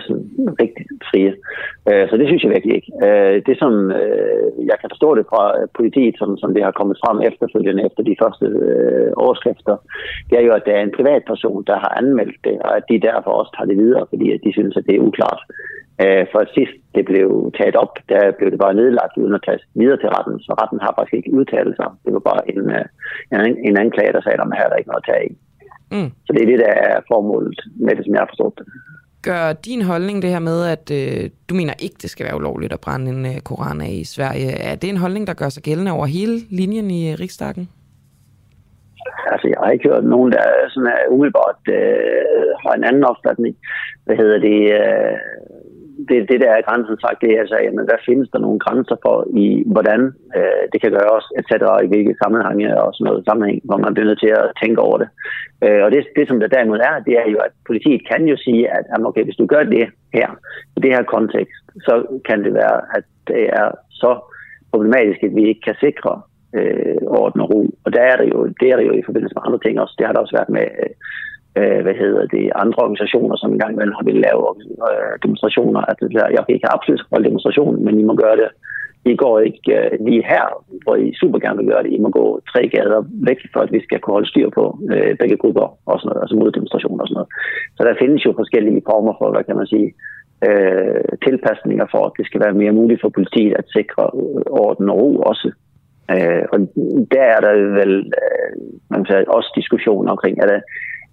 sådan 0.06 0.26
rigtig 0.64 0.86
frie. 1.10 1.34
Så 2.10 2.14
det 2.18 2.28
synes 2.28 2.44
jeg 2.44 2.52
virkelig 2.52 2.76
ikke. 2.76 2.92
Det 3.48 3.56
som 3.62 3.74
jeg 4.70 4.78
kan 4.82 4.90
forstå 4.94 5.10
det 5.16 5.26
fra 5.32 5.44
politiet, 5.78 6.16
som, 6.18 6.38
som 6.38 6.54
det 6.54 6.64
har 6.64 6.72
kommet 6.80 6.98
frem 7.04 7.18
efterfølgende 7.30 7.86
efter 7.88 8.02
de 8.04 8.16
første 8.22 8.46
overskrifter, 9.24 9.76
det 10.30 10.36
er 10.38 10.46
jo, 10.48 10.54
at 10.54 10.66
der 10.66 10.74
er 10.76 10.84
en 10.84 10.98
privatperson, 10.98 11.64
der 11.70 11.78
har 11.84 11.92
anmeldt 12.02 12.40
det, 12.44 12.56
og 12.66 12.78
at 12.78 12.84
de 12.90 13.06
derfor 13.10 13.32
også 13.32 13.52
tager 13.54 13.70
det 13.72 13.78
videre, 13.84 14.06
fordi 14.10 14.26
de 14.46 14.52
synes, 14.58 14.78
at 14.78 14.86
det 14.88 14.96
er 14.96 15.06
uklart. 15.10 15.42
Øh, 16.04 16.26
for 16.32 16.42
sidst 16.56 16.76
det 16.96 17.04
blev 17.12 17.30
taget 17.60 17.76
op, 17.84 17.94
der 18.12 18.22
blev 18.38 18.52
det 18.52 18.60
bare 18.66 18.80
nedlagt 18.82 19.18
uden 19.22 19.36
at 19.38 19.44
tage 19.48 19.60
videre 19.80 20.00
til 20.00 20.10
retten, 20.16 20.36
så 20.46 20.52
retten 20.62 20.80
har 20.86 20.94
faktisk 20.98 21.16
ikke 21.18 21.36
udtalt 21.38 21.76
sig. 21.80 21.90
Det 22.06 22.12
var 22.18 22.24
bare 22.32 22.44
en, 22.52 22.62
øh, 22.78 22.86
en, 23.48 23.56
en 23.68 23.78
anklage, 23.84 24.14
der 24.16 24.22
sagde, 24.22 24.42
at 24.42 24.58
her 24.58 24.66
er 24.66 24.72
der 24.72 24.82
ikke 24.82 24.92
noget 24.92 25.04
at 25.04 25.10
tage 25.12 25.26
i. 25.32 25.34
Mm. 25.94 26.10
Så 26.26 26.30
det 26.34 26.42
er 26.42 26.50
det, 26.52 26.60
der 26.66 26.74
er 26.90 26.96
formålet 27.12 27.60
med 27.86 27.94
det, 27.96 28.06
som 28.06 28.14
jeg 28.14 28.22
har 28.22 28.32
forstået 28.32 28.54
det. 28.60 28.66
Gør 29.22 29.54
din 29.54 29.82
holdning 29.82 30.22
det 30.22 30.30
her 30.30 30.40
med, 30.40 30.60
at 30.76 30.86
øh, 31.00 31.30
du 31.50 31.54
mener 31.56 31.74
ikke, 31.86 31.96
det 32.02 32.10
skal 32.10 32.26
være 32.26 32.36
ulovligt 32.36 32.74
at 32.74 32.80
brænde 32.86 33.12
en 33.12 33.26
øh, 33.26 33.40
koran 33.50 33.82
af 33.82 33.94
i 34.04 34.04
Sverige, 34.04 34.52
er 34.70 34.76
det 34.76 34.90
en 34.90 35.04
holdning, 35.04 35.28
der 35.28 35.34
gør 35.34 35.50
sig 35.50 35.64
gældende 35.64 35.92
over 35.92 36.06
hele 36.06 36.38
linjen 36.50 36.92
i 36.92 37.12
øh, 37.12 37.18
Riksdagen? 37.20 37.70
Altså, 39.32 39.48
jeg 39.48 39.58
har 39.64 39.72
ikke 39.72 39.90
hørt 39.90 40.06
nogen, 40.06 40.32
der 40.32 40.44
sådan 40.70 40.94
er 40.96 41.12
umiddelbart 41.14 41.62
øh, 41.78 42.50
har 42.64 42.74
en 42.74 42.84
anden 42.84 43.04
opfatning. 43.04 43.56
Hvad 44.06 44.16
hedder 44.22 44.40
det? 44.50 44.60
Øh, 44.80 45.18
det, 46.08 46.18
det 46.30 46.38
der 46.44 46.52
er 46.54 46.68
grænsen 46.68 46.98
sagt, 47.00 47.22
det 47.22 47.30
er 47.32 47.40
altså, 47.40 47.58
jamen, 47.66 47.86
hvad 47.86 48.06
findes 48.08 48.30
der 48.30 48.40
nogle 48.40 48.60
grænser 48.66 48.98
for, 49.06 49.16
i 49.44 49.48
hvordan 49.74 50.02
øh, 50.38 50.64
det 50.72 50.82
kan 50.82 50.92
gøres, 50.98 51.26
etc., 51.40 51.52
i 51.84 51.88
hvilke 51.92 52.20
sammenhænge 52.24 52.68
og 52.84 52.90
sådan 52.94 53.06
noget 53.10 53.26
sammenhæng, 53.30 53.60
hvor 53.68 53.78
man 53.78 53.94
bliver 53.94 54.10
nødt 54.10 54.24
til 54.26 54.34
at 54.42 54.52
tænke 54.62 54.80
over 54.88 54.98
det. 55.02 55.10
Øh, 55.66 55.82
og 55.86 55.90
det, 55.92 56.00
det, 56.18 56.28
som 56.28 56.40
der 56.40 56.56
derimod 56.56 56.80
er, 56.90 56.94
det 57.08 57.14
er 57.22 57.28
jo, 57.34 57.38
at 57.48 57.54
politiet 57.70 58.02
kan 58.12 58.22
jo 58.32 58.38
sige, 58.46 58.64
at 58.78 58.84
jamen, 58.90 59.08
okay, 59.10 59.24
hvis 59.24 59.40
du 59.42 59.46
gør 59.46 59.64
det 59.64 59.88
her, 60.18 60.30
i 60.78 60.80
det 60.84 60.92
her 60.96 61.04
kontekst, 61.04 61.66
så 61.88 61.94
kan 62.28 62.44
det 62.46 62.54
være, 62.54 62.78
at 62.98 63.06
det 63.28 63.44
er 63.62 63.68
så 64.04 64.12
problematisk, 64.72 65.24
at 65.24 65.36
vi 65.36 65.44
ikke 65.48 65.62
kan 65.62 65.76
sikre 65.86 66.22
øh, 66.60 67.02
orden 67.22 67.42
og 67.42 67.50
ro. 67.54 67.62
Og 67.86 67.94
der 67.94 68.02
er 68.02 68.16
det 68.18 68.28
jo, 68.34 68.40
det 68.60 68.68
er 68.70 68.76
det 68.78 68.86
jo 68.88 68.94
i 68.94 69.06
forbindelse 69.06 69.36
med 69.36 69.44
andre 69.46 69.60
ting 69.66 69.80
også. 69.80 69.96
Det 69.98 70.06
har 70.06 70.14
der 70.14 70.20
også 70.20 70.36
været 70.38 70.50
med 70.58 70.68
øh, 70.84 70.94
øh, 71.58 71.82
hvad 71.86 71.96
hedder 72.04 72.26
det, 72.36 72.46
andre 72.64 72.84
organisationer, 72.86 73.36
som 73.38 73.52
engang 73.52 73.74
imellem 73.74 73.98
har 73.98 74.06
ville 74.10 74.26
lave 74.28 74.44
øh, 74.90 75.14
demonstrationer. 75.24 75.82
At 75.90 75.96
det 76.02 76.12
der, 76.18 76.36
jeg 76.36 76.44
kan 76.44 76.56
ikke 76.56 76.74
absolut 76.76 77.02
holde 77.12 77.28
demonstrationen, 77.30 77.86
men 77.86 78.00
I 78.00 78.04
må 78.04 78.16
gøre 78.16 78.38
det. 78.42 78.50
I 79.06 79.16
går 79.16 79.40
ikke 79.40 79.72
øh, 79.78 79.92
lige 80.08 80.24
her, 80.32 80.46
hvor 80.84 80.96
I 80.96 81.08
super 81.22 81.40
gerne 81.40 81.58
vil 81.60 81.72
gøre 81.72 81.84
det. 81.84 81.92
I 81.94 82.00
må 82.06 82.10
gå 82.10 82.26
tre 82.52 82.62
gader 82.76 83.02
væk, 83.28 83.40
for 83.54 83.60
at 83.60 83.72
vi 83.72 83.80
skal 83.84 84.00
kunne 84.00 84.18
holde 84.18 84.30
styr 84.30 84.50
på 84.50 84.64
øh, 84.94 85.18
begge 85.22 85.38
grupper, 85.38 85.68
og 85.90 85.96
sådan 86.00 86.08
noget, 86.10 86.22
altså 86.24 86.36
moddemonstrationer 86.36 87.02
og 87.04 87.08
sådan 87.08 87.20
noget. 87.20 87.32
Så 87.76 87.82
der 87.88 88.02
findes 88.02 88.26
jo 88.26 88.32
forskellige 88.42 88.82
former 88.90 89.14
for, 89.20 89.28
hvad 89.32 89.44
kan 89.44 89.56
man 89.60 89.68
sige, 89.74 89.90
øh, 90.48 91.02
tilpasninger 91.26 91.86
for, 91.94 92.02
at 92.06 92.16
det 92.18 92.26
skal 92.26 92.42
være 92.46 92.60
mere 92.62 92.78
muligt 92.80 93.02
for 93.02 93.10
politiet 93.10 93.54
at 93.62 93.72
sikre 93.78 94.04
øh, 94.20 94.44
orden 94.66 94.90
og 94.90 94.98
ro 95.02 95.12
også. 95.32 95.50
Øh, 96.14 96.44
og 96.54 96.58
der 97.14 97.26
er 97.36 97.40
der 97.46 97.54
vel 97.80 97.94
øh, 98.22 98.52
man 98.92 99.00
kan 99.04 99.16
sige, 99.16 99.32
også 99.38 99.50
diskussioner 99.60 100.12
omkring, 100.12 100.36
er 100.44 100.48
det, 100.54 100.62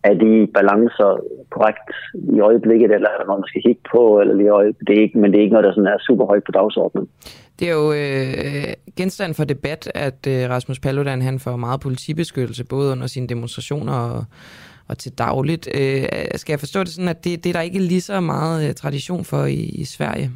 er 0.03 0.15
de 0.15 0.49
balancer 0.55 1.11
korrekt 1.51 1.89
i 2.37 2.41
øjeblikket, 2.41 2.91
eller 2.95 3.09
er 3.09 3.19
der 3.19 3.27
noget, 3.27 3.41
man 3.41 3.49
skal 3.49 3.63
kigge 3.63 3.83
på, 3.95 4.21
eller 4.21 4.35
lige 4.35 4.49
øjeblikket? 4.49 4.89
Det 4.89 4.99
er 4.99 5.03
ikke, 5.03 5.19
men 5.19 5.33
det 5.33 5.39
er 5.39 5.43
ikke 5.43 5.53
noget, 5.53 5.65
der 5.65 5.73
sådan 5.73 5.93
er 5.95 5.99
super 5.99 6.27
højt 6.27 6.45
på 6.45 6.53
dagsordenen. 6.53 7.09
Det 7.59 7.69
er 7.71 7.75
jo 7.83 7.93
øh, 7.93 8.73
genstand 8.97 9.35
for 9.35 9.45
debat, 9.45 9.91
at 9.95 10.21
øh, 10.29 10.51
Rasmus 10.51 10.81
Paludan 10.81 11.23
han 11.23 11.39
får 11.39 11.57
meget 11.57 11.81
politibeskyttelse, 11.81 12.65
både 12.65 12.93
under 12.93 13.07
sine 13.07 13.27
demonstrationer 13.27 13.93
og, 13.93 14.25
og 14.89 14.99
til 14.99 15.13
dagligt. 15.19 15.69
Øh, 15.79 16.03
skal 16.35 16.53
jeg 16.53 16.61
forstå 16.61 16.81
det 16.81 16.89
sådan, 16.89 17.09
at 17.09 17.25
det, 17.25 17.45
det 17.45 17.51
er 17.51 17.53
der 17.53 17.61
ikke 17.69 17.79
lige 17.79 18.01
så 18.01 18.21
meget 18.21 18.69
øh, 18.69 18.75
tradition 18.75 19.25
for 19.25 19.45
i, 19.45 19.63
i 19.83 19.85
Sverige? 19.85 20.31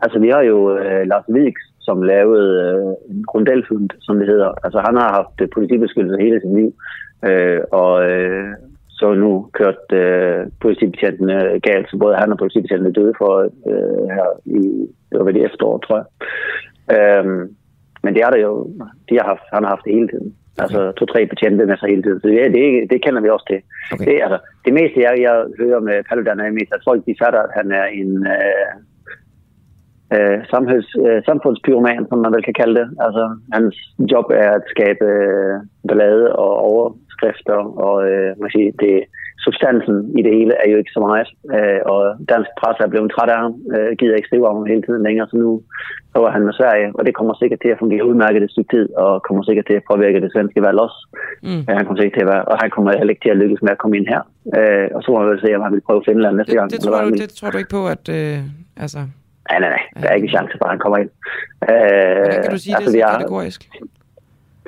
Altså, 0.00 0.18
vi 0.18 0.28
har 0.28 0.42
jo 0.52 0.58
øh, 0.78 1.06
Lars 1.06 1.24
Vilks, 1.28 1.64
som 1.80 2.02
lavede 2.02 2.48
øh, 2.64 3.16
en 3.16 3.24
grundelfund, 3.30 3.88
som 4.00 4.18
det 4.18 4.26
hedder. 4.26 4.50
Altså, 4.64 4.78
han 4.86 4.96
har 4.96 5.08
haft 5.18 5.52
politibeskyttelse 5.54 6.22
hele 6.24 6.40
sit 6.40 6.54
liv. 6.60 6.70
Øh, 7.24 7.60
og 7.72 8.10
øh, 8.10 8.48
så 8.88 9.14
nu 9.14 9.48
kørt 9.52 9.92
øh, 9.92 10.46
politibetjentene 10.60 11.60
galt, 11.60 11.90
så 11.90 11.96
både 11.98 12.14
han 12.14 12.32
og 12.32 12.38
politibetjentene 12.38 12.92
døde 12.92 13.14
for 13.18 13.32
øh, 13.70 14.04
her 14.16 14.28
i 14.44 14.60
det 15.10 15.18
var 15.18 15.24
ved 15.24 15.34
det 15.34 15.44
efterår, 15.44 15.78
tror 15.78 15.96
jeg. 16.00 16.06
Øh, 16.96 17.24
men 18.02 18.14
det 18.14 18.22
er 18.22 18.30
der 18.30 18.40
jo, 18.40 18.52
de 19.08 19.14
har 19.18 19.26
haft, 19.32 19.46
han 19.52 19.62
har 19.62 19.70
haft 19.70 19.84
det 19.84 19.94
hele 19.94 20.08
tiden. 20.08 20.34
Altså 20.58 20.92
to-tre 20.92 21.26
betjente 21.26 21.66
med 21.66 21.76
sig 21.76 21.88
hele 21.88 22.02
tiden. 22.02 22.20
Så 22.20 22.28
det, 22.28 22.54
det, 22.54 22.90
det 22.90 23.02
kender 23.04 23.20
vi 23.22 23.28
også 23.28 23.46
til. 23.50 23.60
Okay. 23.92 24.04
Det, 24.06 24.22
altså, 24.24 24.38
det 24.64 24.72
meste, 24.78 25.00
jeg, 25.06 25.14
jeg 25.26 25.34
hører 25.60 25.80
med 25.80 26.04
Paludan, 26.08 26.40
er 26.40 26.58
mest, 26.58 26.72
at 26.74 26.86
folk 26.88 27.06
de 27.06 27.20
fatter, 27.22 27.40
at 27.42 27.52
han 27.58 27.72
er 27.80 27.86
en 28.00 28.12
øh, 28.36 28.72
øh, 30.14 30.38
samhælds, 30.52 30.90
øh, 31.06 31.18
samfundspyroman, 31.28 32.06
som 32.08 32.18
man 32.18 32.32
vel 32.32 32.44
kan 32.48 32.58
kalde 32.60 32.76
det. 32.80 32.88
Altså, 33.06 33.24
hans 33.52 33.74
job 34.12 34.26
er 34.44 34.50
at 34.58 34.64
skabe 34.74 35.04
øh, 35.04 35.54
ballade 35.88 36.36
og 36.36 36.52
over, 36.70 36.84
overskrifter, 37.22 37.58
og 37.86 37.96
øh, 38.10 38.30
man 38.40 38.50
siger, 38.54 38.68
det, 38.82 38.94
substansen 39.46 39.96
i 40.18 40.20
det 40.26 40.32
hele 40.38 40.54
er 40.62 40.68
jo 40.72 40.76
ikke 40.80 40.96
så 40.96 41.00
meget. 41.06 41.28
Øh, 41.56 41.80
og 41.92 42.00
dansk 42.32 42.50
presse 42.60 42.80
er 42.82 42.92
blevet 42.92 43.12
træt 43.14 43.30
af 43.34 43.38
ham, 43.44 43.54
øh, 43.74 43.90
gider 43.98 44.16
ikke 44.16 44.30
skrive 44.30 44.48
om 44.48 44.56
ham 44.58 44.66
hele 44.72 44.82
tiden 44.86 45.02
længere, 45.06 45.26
så 45.30 45.36
nu 45.44 45.50
prøver 46.12 46.30
han 46.36 46.42
med 46.48 46.54
Sverige, 46.60 46.88
og 46.96 47.02
det 47.06 47.14
kommer 47.18 47.34
sikkert 47.34 47.60
til 47.62 47.70
at 47.74 47.80
fungere 47.82 48.08
udmærket 48.10 48.42
et 48.42 48.54
stykke 48.54 48.72
tid, 48.76 48.86
og 49.04 49.22
kommer 49.26 49.42
sikkert 49.48 49.66
til 49.66 49.76
at 49.80 49.84
påvirke 49.90 50.22
det 50.24 50.30
svenske 50.32 50.60
valg 50.66 50.78
også. 50.86 50.98
Mm. 51.48 51.62
Øh, 51.68 51.72
han 51.78 51.84
kommer 51.84 52.00
sikkert 52.00 52.16
til 52.18 52.26
at 52.26 52.32
være, 52.34 52.44
og 52.50 52.56
han 52.62 52.70
kommer 52.74 52.88
heller 52.98 53.14
ikke 53.14 53.24
til 53.24 53.34
at 53.34 53.40
lykkes 53.42 53.62
med 53.64 53.72
at 53.74 53.80
komme 53.82 53.96
ind 53.98 54.06
her. 54.14 54.22
Øh, 54.58 54.88
og 54.94 55.00
så 55.02 55.06
må 55.10 55.16
man 55.20 55.30
vel 55.32 55.40
se, 55.44 55.56
om 55.56 55.62
han 55.66 55.72
vil 55.74 55.86
prøve 55.88 56.02
Finland 56.08 56.34
næste 56.36 56.52
det, 56.52 56.58
gang. 56.58 56.70
Det 56.74 56.80
tror, 56.80 57.00
du, 57.04 57.10
det 57.24 57.30
tror 57.38 57.50
du 57.50 57.58
ikke 57.62 57.74
på, 57.78 57.82
at... 57.94 58.04
Øh, 58.18 58.38
altså... 58.84 59.00
Nej, 59.50 59.58
nej, 59.64 59.70
nej. 59.76 59.84
Der 60.02 60.08
er 60.08 60.14
ikke 60.14 60.28
en 60.30 60.34
chance 60.36 60.54
for, 60.58 60.64
at 60.64 60.72
han 60.74 60.82
kommer 60.84 60.98
ind. 61.02 61.10
Øh, 61.70 62.18
Hvordan 62.22 62.42
kan 62.42 62.52
du 62.56 62.62
sige 62.66 62.76
altså, 62.76 62.92
det 62.92 63.02
så 63.02 63.16
kategorisk? 63.18 63.60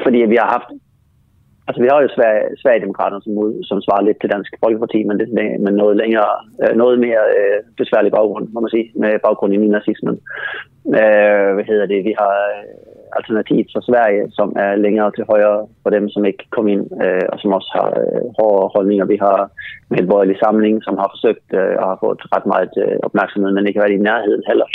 Fordi 0.05 0.19
vi 0.33 0.37
har 0.43 0.49
haft 0.57 0.71
Altså, 1.67 1.81
vi 1.83 1.89
har 1.91 1.99
jo 2.03 2.09
Sverige, 2.17 2.45
Sverigedemokraterne, 2.61 3.23
som, 3.25 3.33
som 3.71 3.79
svarer 3.87 4.07
lidt 4.07 4.21
til 4.21 4.33
Dansk 4.35 4.53
Folkeparti, 4.65 4.99
men 5.05 5.19
det 5.21 5.29
med 5.67 5.73
noget 5.83 5.97
længere, 6.03 6.33
øh, 6.63 6.77
noget 6.83 6.97
mere 7.07 7.25
øh, 7.39 7.59
besværlig 7.81 8.13
baggrund, 8.13 8.47
må 8.55 8.61
man 8.61 8.75
sige, 8.75 8.87
med 9.03 9.13
baggrund 9.27 9.55
i 9.55 9.57
nazismen. 9.57 10.17
Øh, 11.01 11.51
hvad 11.57 11.67
hedder 11.71 11.87
det? 11.87 12.01
Vi 12.09 12.15
har 12.21 12.35
øh, 12.55 12.95
Alternativet 13.17 13.59
Alternativ 13.59 13.73
for 13.75 13.83
Sverige, 13.89 14.23
som 14.39 14.49
er 14.65 14.83
længere 14.87 15.11
til 15.17 15.25
højre 15.33 15.61
for 15.83 15.91
dem, 15.97 16.05
som 16.09 16.23
ikke 16.25 16.45
kom 16.57 16.67
ind, 16.75 16.85
øh, 17.05 17.27
og 17.33 17.37
som 17.41 17.53
også 17.59 17.71
har 17.77 17.89
øh, 18.01 18.25
hårde 18.39 18.71
holdninger. 18.75 19.07
Vi 19.15 19.19
har 19.27 19.39
Medborgerlig 19.95 20.37
Samling, 20.39 20.77
som 20.87 20.97
har 21.01 21.09
forsøgt 21.15 21.49
øh, 21.61 21.75
og 21.81 21.87
har 21.91 21.99
fået 22.05 22.21
ret 22.35 22.47
meget 22.53 22.73
øh, 22.85 22.99
opmærksomhed, 23.09 23.51
men 23.53 23.67
ikke 23.67 23.81
været 23.81 23.97
i 23.99 24.07
nærheden 24.09 24.43
heller. 24.51 24.69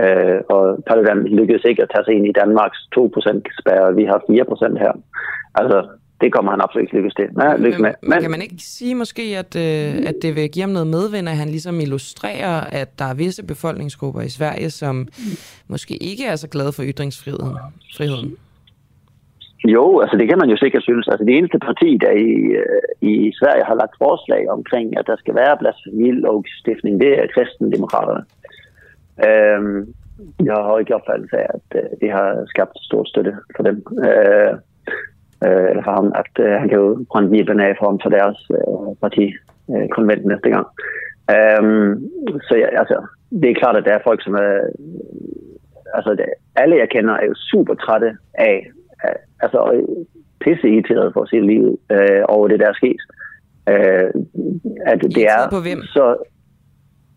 Øh, 0.00 0.38
og 0.54 0.62
Paludan 0.86 1.20
lykkedes 1.38 1.64
ikke 1.64 1.82
at 1.82 1.90
tage 1.92 2.04
sig 2.04 2.14
ind 2.14 2.26
i 2.26 2.38
Danmarks 2.40 2.80
2% 2.96 3.60
spærre. 3.60 3.94
Vi 4.00 4.04
har 4.10 4.18
4% 4.18 4.84
her. 4.84 4.92
Altså, 5.60 5.78
det 6.20 6.32
kommer 6.32 6.50
han 6.50 6.60
absolut 6.60 6.82
ikke 6.82 6.96
lykkes 6.96 7.14
til. 7.14 7.28
Nej, 7.32 7.56
lykkes 7.56 7.80
men, 7.80 7.82
med. 7.82 8.10
Men, 8.10 8.20
kan 8.20 8.30
man 8.30 8.42
ikke 8.42 8.54
sige 8.58 8.94
måske, 8.94 9.22
at, 9.22 9.56
øh, 9.56 10.08
at 10.10 10.14
det 10.22 10.36
vil 10.36 10.50
give 10.50 10.62
ham 10.62 10.70
noget 10.70 10.86
medvind, 10.86 11.28
at 11.28 11.36
han 11.36 11.48
ligesom 11.48 11.80
illustrerer, 11.80 12.60
at 12.80 12.98
der 12.98 13.04
er 13.04 13.14
visse 13.14 13.46
befolkningsgrupper 13.46 14.20
i 14.20 14.28
Sverige, 14.28 14.70
som 14.70 15.08
måske 15.68 15.94
ikke 16.10 16.24
er 16.26 16.36
så 16.36 16.48
glade 16.48 16.72
for 16.72 16.82
ytringsfriheden? 16.86 17.56
Friheden? 17.96 18.36
Jo, 19.64 20.00
altså 20.00 20.16
det 20.16 20.28
kan 20.28 20.38
man 20.38 20.50
jo 20.50 20.56
sikkert 20.56 20.82
synes. 20.82 21.08
Altså 21.08 21.24
det 21.24 21.36
eneste 21.38 21.58
parti, 21.58 21.98
der 22.04 22.10
i, 22.10 22.32
øh, 22.62 23.10
i 23.12 23.32
Sverige 23.40 23.64
har 23.64 23.74
lagt 23.74 23.94
forslag 23.98 24.50
omkring, 24.50 24.98
at 24.98 25.06
der 25.06 25.16
skal 25.16 25.34
være 25.34 25.58
blasfemilovstifning, 25.60 27.00
det 27.00 27.12
er 27.18 27.26
kristendemokraterne. 27.34 28.24
Øhm, 29.26 29.94
jeg 30.48 30.54
har 30.54 30.78
ikke 30.78 30.94
opfattelse 30.94 31.36
af, 31.36 31.46
at 31.56 31.68
øh, 31.80 31.88
det 32.00 32.10
har 32.10 32.44
skabt 32.46 32.76
stor 32.88 33.04
støtte 33.04 33.32
for 33.56 33.62
dem. 33.62 33.76
Øh, 34.06 34.52
øh, 35.44 35.66
eller 35.70 35.82
for 35.84 35.94
ham, 35.98 36.12
at 36.22 36.44
øh, 36.44 36.52
han 36.60 36.68
kan 36.68 36.78
jo 36.78 37.04
brænde 37.10 37.30
Bibelen 37.30 37.60
af 37.60 37.76
for 37.78 37.86
ham 37.86 38.00
for 38.02 38.10
deres 38.18 38.38
øh, 38.56 38.88
partikonvent 39.02 40.24
øh, 40.24 40.30
næste 40.32 40.50
gang. 40.54 40.66
Um, 41.34 42.08
så 42.46 42.54
ja, 42.62 42.68
altså, 42.82 42.96
det 43.40 43.50
er 43.50 43.60
klart, 43.60 43.76
at 43.76 43.84
der 43.84 43.94
er 43.94 44.06
folk, 44.08 44.20
som 44.24 44.34
er... 44.34 44.52
Altså, 45.94 46.10
det, 46.18 46.24
alle 46.56 46.76
jeg 46.76 46.88
kender 46.90 47.14
er 47.14 47.26
jo 47.26 47.34
super 47.50 47.74
trætte 47.74 48.10
af, 48.34 48.70
af 49.04 49.14
altså 49.40 49.58
pisse 50.40 50.68
irriteret 50.68 51.12
for 51.12 51.22
at 51.22 51.28
se 51.28 51.40
livet 51.40 51.76
øh, 51.92 52.22
over 52.28 52.48
det, 52.48 52.60
der 52.60 52.68
er 52.68 52.80
sket. 52.80 53.00
Øh, 53.68 54.10
at 54.86 55.00
det 55.00 55.24
er 55.36 55.50
på 55.50 55.60
hvem? 55.66 55.82
så... 55.82 56.04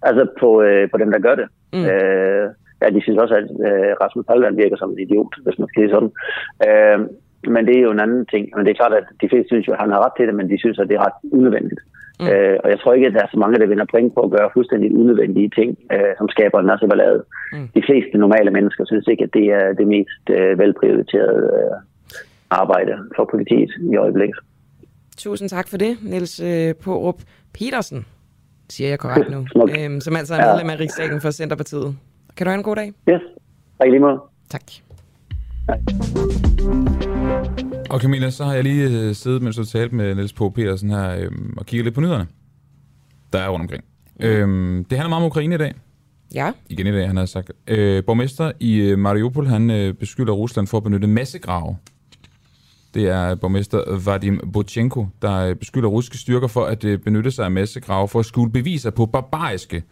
Altså 0.10 0.28
på, 0.40 0.62
øh, 0.62 0.90
på 0.92 0.98
dem, 0.98 1.12
der 1.12 1.20
gør 1.20 1.36
det. 1.36 1.48
Mm. 1.74 1.86
Øh, 1.86 2.46
ja, 2.82 2.88
de 2.96 3.02
synes 3.02 3.20
også, 3.24 3.36
at 3.36 3.44
øh, 3.68 3.92
Rasmus 4.02 4.26
Paludan 4.26 4.58
virker 4.58 4.78
som 4.78 4.92
en 4.92 5.00
idiot, 5.00 5.34
hvis 5.44 5.60
man 5.60 5.68
skal 5.68 5.82
sige 5.82 5.94
sådan. 5.96 6.12
Øh, 6.68 7.00
men 7.48 7.66
det 7.68 7.76
er 7.78 7.82
jo 7.88 7.92
en 7.92 8.06
anden 8.06 8.26
ting. 8.26 8.44
Men 8.56 8.66
det 8.66 8.72
er 8.72 8.82
klart, 8.82 8.94
at 8.94 9.08
de 9.22 9.30
fleste 9.30 9.48
synes 9.48 9.68
jo, 9.68 9.74
at 9.74 9.82
han 9.84 9.92
har 9.92 10.00
ret 10.06 10.16
til 10.18 10.28
det, 10.28 10.36
men 10.36 10.50
de 10.50 10.60
synes, 10.60 10.80
at 10.80 10.88
det 10.90 10.96
er 10.96 11.06
ret 11.08 11.20
unødvendigt. 11.32 11.82
Mm. 12.20 12.28
Øh, 12.28 12.58
og 12.64 12.68
jeg 12.70 12.80
tror 12.80 12.94
ikke, 12.94 13.08
at 13.08 13.14
der 13.14 13.24
er 13.24 13.32
så 13.32 13.40
mange, 13.44 13.60
der 13.60 13.72
vinder 13.72 13.86
point 13.94 14.14
på 14.16 14.22
at 14.26 14.32
gøre 14.32 14.54
fuldstændig 14.54 14.90
unødvendige 15.02 15.50
ting, 15.60 15.70
øh, 15.94 16.14
som 16.18 16.30
skaber 16.30 16.60
en 16.60 16.66
masse 16.72 16.88
ballade. 16.88 17.24
Mm. 17.54 17.68
De 17.78 17.84
fleste 17.88 18.18
normale 18.18 18.52
mennesker 18.52 18.84
synes 18.86 19.08
ikke, 19.08 19.24
at 19.24 19.34
det 19.34 19.46
er 19.60 19.74
det 19.80 19.88
mest 19.88 20.26
øh, 20.38 20.60
velprioriterede 20.60 21.44
øh, 21.58 21.76
arbejde 22.50 22.94
for 23.16 23.26
politiet 23.34 23.72
i 23.94 23.96
øjeblikket. 23.98 24.40
Tusind 25.18 25.50
tak 25.50 25.68
for 25.68 25.78
det, 25.78 25.98
Niels 26.02 26.40
øh, 26.40 26.76
Porup 26.84 27.20
Petersen, 27.54 28.06
siger 28.70 28.90
jeg 28.90 29.00
korrekt 29.00 29.30
nu, 29.32 29.40
øhm, 29.78 30.00
som 30.00 30.16
altså 30.16 30.34
er 30.36 30.54
medlem 30.54 30.70
af 30.70 30.80
Riksdagen 30.80 31.22
for 31.22 31.32
Centerpartiet. 31.32 31.96
Kan 32.38 32.46
du 32.46 32.50
have 32.50 32.58
en 32.58 32.64
god 32.64 32.76
dag? 32.76 32.94
Yes, 33.10 33.22
rigtig 33.84 34.02
måde. 34.02 34.20
Tak. 34.50 34.62
Hej. 35.68 35.80
Og 37.90 38.00
Camilla, 38.00 38.30
så 38.30 38.46
har 38.46 38.54
jeg 38.54 38.64
lige 38.64 38.90
øh, 38.90 39.16
siddet, 39.16 39.42
mens 39.42 39.56
du 39.56 39.66
talte 39.66 39.96
med 39.96 40.16
Niels 40.16 40.34
P. 40.34 40.38
Petersen 40.56 40.90
her, 40.90 41.16
øh, 41.16 41.32
og 41.58 41.66
kigget 41.66 41.86
lidt 41.86 41.96
på 41.96 42.02
nyhederne, 42.02 42.28
der 43.34 43.40
er 43.40 43.50
rundt 43.50 43.64
omkring. 43.64 43.84
Mm. 44.20 44.26
Øhm, 44.26 44.86
det 44.86 44.98
handler 44.98 45.10
meget 45.10 45.24
om 45.24 45.28
Ukraine 45.28 45.56
i 45.56 45.58
dag. 45.58 45.74
Ja. 46.34 46.52
Igen 46.70 46.88
i 46.88 46.92
dag, 46.92 47.08
han 47.08 47.18
har 47.18 47.26
sagt. 47.26 47.52
Øh, 47.68 48.04
borgmester 48.04 48.52
i 48.60 48.76
øh, 48.76 49.00
Mariupol, 49.00 49.48
han 49.48 49.70
øh, 49.70 49.94
beskylder 49.94 50.34
Rusland 50.34 50.68
for 50.68 50.78
at 50.78 50.84
benytte 50.84 51.08
massegrave. 51.08 51.78
Det 52.94 53.10
er 53.10 53.36
borgmester 53.36 53.98
Vadim 54.06 54.52
Bochenko, 54.54 55.08
der 55.22 55.36
øh, 55.36 55.56
beskylder 55.56 55.90
russiske 55.90 56.18
styrker 56.18 56.48
for 56.48 56.66
at 56.66 56.80
benytte 56.80 57.32
sig 57.32 57.46
af 57.46 57.52
massegrave 57.52 58.08
for 58.08 58.20
at 58.20 58.26
skjule 58.26 58.52
beviser 58.52 58.90
på 58.90 59.06
barbariske 59.06 59.84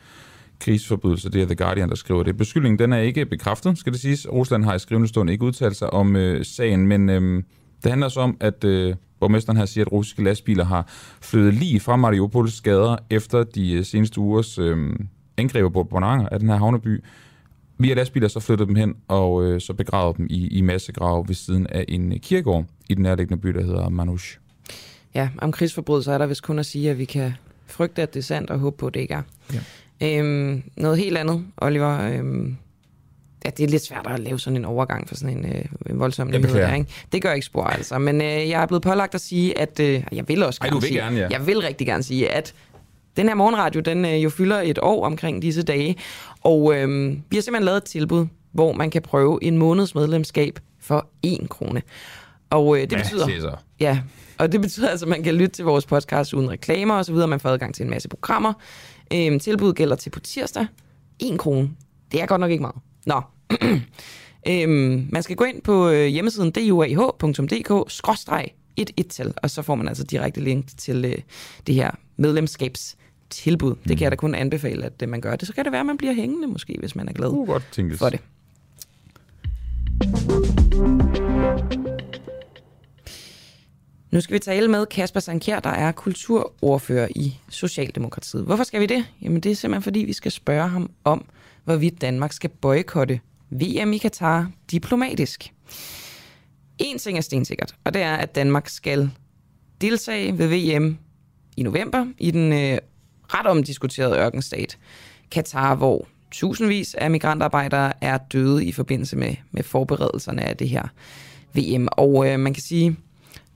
krigsforbrydelser. 0.62 1.30
Det 1.30 1.42
er 1.42 1.46
The 1.46 1.56
Guardian, 1.56 1.90
der 1.90 1.96
skriver 1.96 2.24
det. 2.24 2.38
Beskyldningen 2.38 2.80
den 2.80 2.94
er 2.94 2.98
ikke 2.98 3.26
bekræftet, 3.26 3.78
skal 3.78 3.94
det 3.94 4.02
siges. 4.02 4.28
Rusland 4.32 4.64
har 4.64 4.76
i 4.76 4.80
skrivende 4.80 5.08
stund 5.08 5.30
ikke 5.30 5.44
udtalt 5.44 5.76
sig 5.76 5.94
om 5.94 6.16
øh, 6.16 6.46
sagen, 6.46 6.88
men 6.88 7.10
øh, 7.10 7.44
det 7.84 7.92
handler 7.92 8.10
så 8.10 8.20
om, 8.20 8.38
at 8.40 8.64
øh, 8.64 8.96
borgmesteren 9.20 9.58
her 9.58 9.66
siger, 9.66 9.86
at 9.86 9.92
russiske 9.92 10.24
lastbiler 10.24 10.66
har 10.66 10.88
flyttet 11.22 11.54
lige 11.54 11.80
fra 11.80 11.96
Mariupols 11.96 12.62
gader 12.62 12.98
efter 13.10 13.44
de 13.44 13.74
øh, 13.74 13.86
seneste 13.86 14.20
ugers 14.20 14.60
øh, 14.60 14.96
angreb 15.38 15.74
på 15.74 15.84
Bonanger 15.84 16.30
af 16.30 16.40
den 16.40 16.50
her 16.50 16.58
havneby. 16.58 17.04
Via 17.78 17.94
lastbiler 17.94 18.28
så 18.28 18.40
flyttede 18.40 18.68
dem 18.68 18.76
hen 18.76 18.96
og 19.08 19.44
øh, 19.44 19.62
så 19.62 19.74
begravede 19.74 20.18
dem 20.18 20.28
i, 20.30 20.48
i 20.48 20.62
massegrav 20.62 21.28
ved 21.28 21.36
siden 21.36 21.68
af 21.68 21.86
en 21.88 22.20
kirkegård 22.20 22.66
i 22.90 22.94
den 22.94 23.04
nærliggende 23.04 23.42
by, 23.42 23.50
der 23.50 23.64
hedder 23.64 23.90
Manush. 23.90 24.38
Ja, 25.16 25.30
om 25.38 25.52
krigsforbrydelser 25.52 26.14
er 26.14 26.18
der 26.18 26.26
vist 26.26 26.44
kun 26.44 26.60
at 26.60 26.66
sige, 26.66 26.90
at 26.90 26.98
vi 26.98 27.06
kan 27.06 27.34
frygte, 27.66 28.02
at 28.02 28.14
det 28.14 28.20
er 28.20 28.24
sandt, 28.24 28.50
og 28.50 28.60
håbe 28.60 28.78
på, 28.78 28.88
at 28.88 28.94
det 28.94 29.00
ikke 29.00 29.14
er. 29.14 29.22
Ja. 29.54 29.60
Øhm, 30.02 30.64
noget 30.78 30.98
helt 30.98 31.18
andet, 31.18 31.46
Oliver. 31.58 32.00
Øhm, 32.00 32.58
ja, 33.46 33.50
det 33.50 33.64
er 33.64 33.68
lidt 33.68 33.86
svært 33.86 34.08
at 34.08 34.20
lave 34.20 34.40
sådan 34.40 34.58
en 34.58 34.66
overgang 34.66 35.08
for 35.08 35.16
sådan 35.16 35.38
en, 35.38 35.46
øh, 35.46 35.66
en 35.90 36.00
voldsom 36.00 36.28
nyhed 36.28 36.54
her, 36.54 36.74
ikke? 36.74 36.90
Det 37.12 37.22
gør 37.22 37.34
ikke 37.34 37.46
spor, 37.46 37.64
altså. 37.64 38.00
Men 38.00 38.22
øh, 38.22 38.28
jeg 38.28 38.62
er 38.62 38.66
blevet 38.66 38.84
pålagt 38.84 39.16
at 39.16 39.22
sige, 39.22 39.60
at 39.60 39.80
øh, 39.80 40.04
jeg 40.12 40.28
vil 40.28 40.44
også 40.44 40.60
Ej, 40.62 40.68
gerne 40.68 40.82
vil 40.82 40.88
sige, 40.88 41.00
gerne, 41.00 41.18
ja. 41.18 41.28
jeg 41.32 41.48
vil 41.48 41.60
rigtig 41.60 41.88
gerne 41.88 42.04
sige, 42.04 42.32
at 42.32 42.54
den 43.18 43.28
her 43.28 43.36
morgenradio, 43.36 43.82
den 43.82 44.06
øh, 44.06 44.24
jo 44.24 44.30
fylder 44.30 44.62
et 44.62 44.80
år 44.82 45.06
omkring 45.06 45.42
disse 45.42 45.64
dage, 45.64 45.96
og 46.44 46.76
øh, 46.76 47.10
vi 47.30 47.38
har 47.38 47.42
simpelthen 47.42 47.66
lavet 47.66 47.78
et 47.78 47.84
tilbud, 47.84 48.26
hvor 48.52 48.74
man 48.74 48.90
kan 48.90 49.02
prøve 49.02 49.40
en 49.42 49.58
måneds 49.58 49.96
medlemskab 49.96 50.60
for 50.80 51.08
1 51.24 51.50
krone. 51.50 51.82
Og 52.50 52.76
øh, 52.76 52.82
det 52.82 52.90
Hvad 52.92 53.00
betyder... 53.00 53.40
så? 53.42 53.56
Ja, 53.80 54.00
og 54.38 54.52
det 54.52 54.62
betyder 54.62 54.90
altså, 54.90 55.06
at 55.06 55.10
man 55.10 55.24
kan 55.24 55.36
lytte 55.36 55.56
til 55.56 55.66
vores 55.66 55.86
podcast 55.86 56.34
uden 56.34 56.50
reklamer 56.50 56.96
og 56.96 57.06
så 57.06 57.12
videre. 57.12 57.28
Man 57.28 57.40
får 57.40 57.50
adgang 57.50 57.76
til 57.76 57.84
en 57.84 57.90
masse 57.90 58.10
programmer. 58.10 58.54
Øhm, 59.14 59.40
tilbuddet 59.40 59.76
gælder 59.76 59.96
til 59.96 60.10
på 60.10 60.20
tirsdag. 60.20 60.66
1 61.20 61.40
krone. 61.40 61.70
Det 62.12 62.22
er 62.22 62.26
godt 62.26 62.40
nok 62.42 62.52
ikke 62.52 62.62
meget. 62.62 62.76
Nå. 63.06 63.22
øhm, 64.48 65.08
man 65.12 65.24
skal 65.24 65.36
gå 65.36 65.44
ind 65.44 65.62
på 65.62 65.90
øh, 65.90 66.06
hjemmesiden 66.08 66.52
duah.dk 66.52 67.92
skråstreg 67.92 68.48
11 68.78 69.10
tal, 69.10 69.34
og 69.38 69.50
så 69.50 69.62
får 69.62 69.76
man 69.76 69.88
altså 69.88 70.04
direkte 70.04 70.42
link 70.42 70.66
til 70.78 71.06
øh, 71.06 71.18
det 71.68 71.76
her 71.76 71.92
medlemskabstilbud. 72.18 73.76
Det 73.88 73.98
kan 73.98 74.04
jeg 74.04 74.12
da 74.12 74.16
kun 74.16 74.36
anbefale, 74.36 74.86
at 74.86 75.02
øh, 75.04 75.10
man 75.10 75.22
gør 75.22 75.36
det. 75.36 75.48
Så 75.48 75.54
kan 75.54 75.64
det 75.66 75.72
være, 75.72 75.80
at 75.80 75.86
man 75.86 75.98
bliver 75.98 76.14
hængende 76.14 76.48
måske, 76.48 76.76
hvis 76.80 76.96
man 76.96 77.08
er 77.10 77.14
glad 77.14 77.30
Uh, 77.30 77.48
godt 77.48 77.68
tænkes. 77.72 78.00
for 78.00 78.10
det. 78.10 78.20
Nu 84.12 84.22
skal 84.22 84.34
vi 84.34 84.40
tale 84.40 84.68
med 84.68 84.86
Kasper 84.86 85.20
Sankjær, 85.20 85.60
der 85.60 85.70
er 85.70 85.92
kulturordfører 85.92 87.08
i 87.16 87.40
Socialdemokratiet. 87.50 88.44
Hvorfor 88.44 88.64
skal 88.64 88.82
vi 88.82 88.86
det? 88.86 89.06
Jamen 89.22 89.42
det 89.42 89.52
er 89.52 89.56
simpelthen 89.56 89.84
fordi, 89.84 90.00
vi 90.00 90.14
skal 90.14 90.32
spørge 90.32 90.70
ham 90.70 90.92
om, 91.04 91.26
hvorvidt 91.64 92.02
Danmark 92.02 92.34
skal 92.34 92.50
boykotte 92.50 93.20
VM 93.50 93.94
i 93.94 93.98
Katar 93.98 94.52
diplomatisk. 94.72 95.54
En 96.78 96.98
ting 96.98 97.18
er 97.18 97.22
stensikkert, 97.22 97.76
og 97.84 97.94
det 97.94 98.02
er, 98.02 98.16
at 98.16 98.36
Danmark 98.36 98.70
skal 98.70 99.10
deltage 99.82 100.38
ved 100.38 100.48
VM 100.48 100.98
i 101.58 101.64
november 101.64 102.06
i 102.18 102.32
den 102.32 102.54
øh, 102.54 102.78
ret 103.34 103.48
omdiskuterede 103.48 104.18
ørkenstat 104.18 104.78
Katar, 105.32 105.76
hvor 105.76 106.08
tusindvis 106.32 106.96
af 106.96 107.12
migrantarbejdere 107.12 107.94
er 108.02 108.18
døde 108.18 108.66
i 108.66 108.72
forbindelse 108.72 109.16
med, 109.16 109.36
med 109.52 109.64
forberedelserne 109.64 110.42
af 110.42 110.58
det 110.58 110.70
her 110.70 110.84
VM. 111.54 111.88
Og 111.92 112.28
øh, 112.28 112.40
man 112.40 112.54
kan 112.54 112.64
sige, 112.64 112.98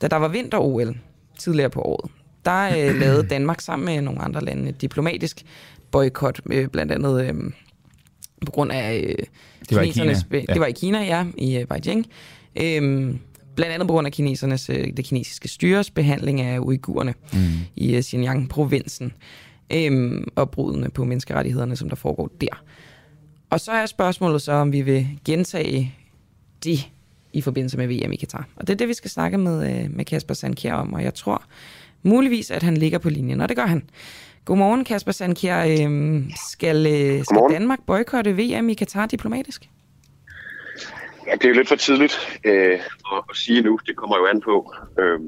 da 0.01 0.07
der 0.07 0.15
var 0.15 0.27
vinter-OL 0.27 0.97
tidligere 1.39 1.69
på 1.69 1.81
året, 1.81 2.11
der 2.45 2.65
øh, 2.65 2.95
lavede 3.01 3.27
Danmark 3.27 3.61
sammen 3.61 3.85
med 3.85 4.01
nogle 4.01 4.21
andre 4.21 4.41
lande 4.45 4.69
et 4.69 4.81
diplomatisk 4.81 5.45
boykot, 5.91 6.41
øh, 6.51 6.67
blandt 6.67 6.91
andet 6.91 7.25
øh, 7.25 7.33
på 8.45 8.51
grund 8.51 8.71
af 8.71 8.95
øh, 9.07 9.15
Det 9.69 9.77
var 9.77 9.81
i. 9.81 9.89
Kina, 9.89 10.15
ja. 10.31 10.41
Det 10.53 10.59
var 10.59 10.65
i 10.65 10.71
Kina, 10.71 11.03
ja, 11.03 11.25
i 11.37 11.57
øh, 11.57 11.65
Beijing. 11.65 12.05
Øh, 12.55 13.15
blandt 13.55 13.73
andet 13.73 13.87
på 13.87 13.93
grund 13.93 14.07
af 14.07 14.13
kinesernes, 14.13 14.69
øh, 14.69 14.87
det 14.97 15.05
kinesiske 15.05 15.47
styres 15.47 15.91
behandling 15.91 16.41
af 16.41 16.59
uigurerne 16.59 17.13
Mm. 17.33 17.39
i 17.75 17.95
øh, 17.95 18.03
Xinjiang-provinsen 18.03 19.13
øh, 19.73 20.21
og 20.35 20.51
brudene 20.51 20.89
på 20.89 21.05
menneskerettighederne, 21.05 21.75
som 21.75 21.89
der 21.89 21.95
foregår 21.95 22.29
der. 22.41 22.63
Og 23.49 23.59
så 23.59 23.71
er 23.71 23.85
spørgsmålet 23.85 24.41
så, 24.41 24.51
om 24.51 24.71
vi 24.71 24.81
vil 24.81 25.07
gentage 25.25 25.93
det 26.63 26.89
i 27.35 27.41
forbindelse 27.41 27.77
med 27.77 27.87
VM 27.87 28.11
i 28.11 28.15
Katar. 28.15 28.47
Og 28.55 28.67
det 28.67 28.73
er 28.73 28.77
det, 28.77 28.87
vi 28.87 28.93
skal 28.93 29.11
snakke 29.11 29.37
med, 29.37 29.55
øh, 29.69 29.95
med 29.95 30.05
Kasper 30.05 30.33
Sandkjær 30.33 30.73
om, 30.73 30.93
og 30.93 31.03
jeg 31.03 31.13
tror 31.13 31.43
muligvis, 32.03 32.51
at 32.51 32.63
han 32.63 32.77
ligger 32.77 32.97
på 32.99 33.09
linjen, 33.09 33.41
og 33.41 33.49
det 33.49 33.57
gør 33.57 33.65
han. 33.65 33.89
Godmorgen, 34.45 34.83
Kasper 34.83 35.11
Sandkjær. 35.11 35.63
Øh, 35.65 36.23
skal, 36.51 36.77
øh, 36.87 37.23
skal 37.23 37.41
Danmark 37.51 37.79
boykotte 37.87 38.31
VM 38.31 38.69
i 38.69 38.73
Katar 38.73 39.05
diplomatisk? 39.05 39.69
Ja, 41.27 41.33
det 41.33 41.45
er 41.45 41.49
jo 41.49 41.55
lidt 41.55 41.67
for 41.67 41.75
tidligt 41.75 42.39
øh, 42.45 42.79
at, 43.13 43.23
at 43.29 43.35
sige 43.35 43.61
nu. 43.61 43.79
Det 43.87 43.95
kommer 43.95 44.17
jo 44.17 44.25
an 44.25 44.41
på, 44.41 44.73
øh, 44.99 45.19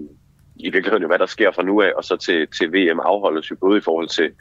i 0.55 0.69
virkeligheden 0.69 1.01
jo, 1.01 1.07
hvad 1.07 1.19
der 1.19 1.25
sker 1.25 1.51
fra 1.51 1.63
nu 1.63 1.81
af, 1.81 1.91
og 1.97 2.03
så 2.03 2.17
til, 2.17 2.47
til 2.57 2.67
VM 2.73 2.99
afholdes 2.99 3.51
jo 3.51 3.55
både 3.55 3.77
i 3.77 3.81
forhold 3.81 4.09
til 4.09 4.31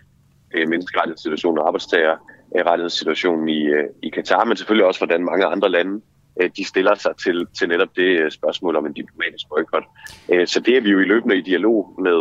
øh, 0.55 0.69
menneskerettighedssituationen 0.69 1.59
og 1.59 1.67
arbejdstagerrettighedssituationen 1.67 3.49
i, 3.49 3.63
øh, 3.67 3.85
i 4.03 4.09
Katar, 4.09 4.45
men 4.45 4.57
selvfølgelig 4.57 4.87
også 4.87 5.01
hvordan 5.01 5.25
mange 5.25 5.45
andre 5.45 5.71
lande 5.71 6.01
Øh, 6.41 6.51
de 6.57 6.65
stiller 6.65 6.95
sig 6.95 7.13
til, 7.25 7.47
til 7.59 7.69
netop 7.69 7.97
det 7.97 8.21
øh, 8.21 8.31
spørgsmål 8.31 8.77
om 8.77 8.87
en 8.87 8.93
diplomatisk 8.93 9.49
boykot. 9.49 9.85
Øh, 10.33 10.47
så 10.47 10.61
det 10.61 10.77
er 10.77 10.81
vi 10.81 10.91
jo 10.91 11.01
i 11.01 11.05
løbende 11.05 11.39
i 11.39 11.43
dialog 11.43 11.95
med 11.99 12.19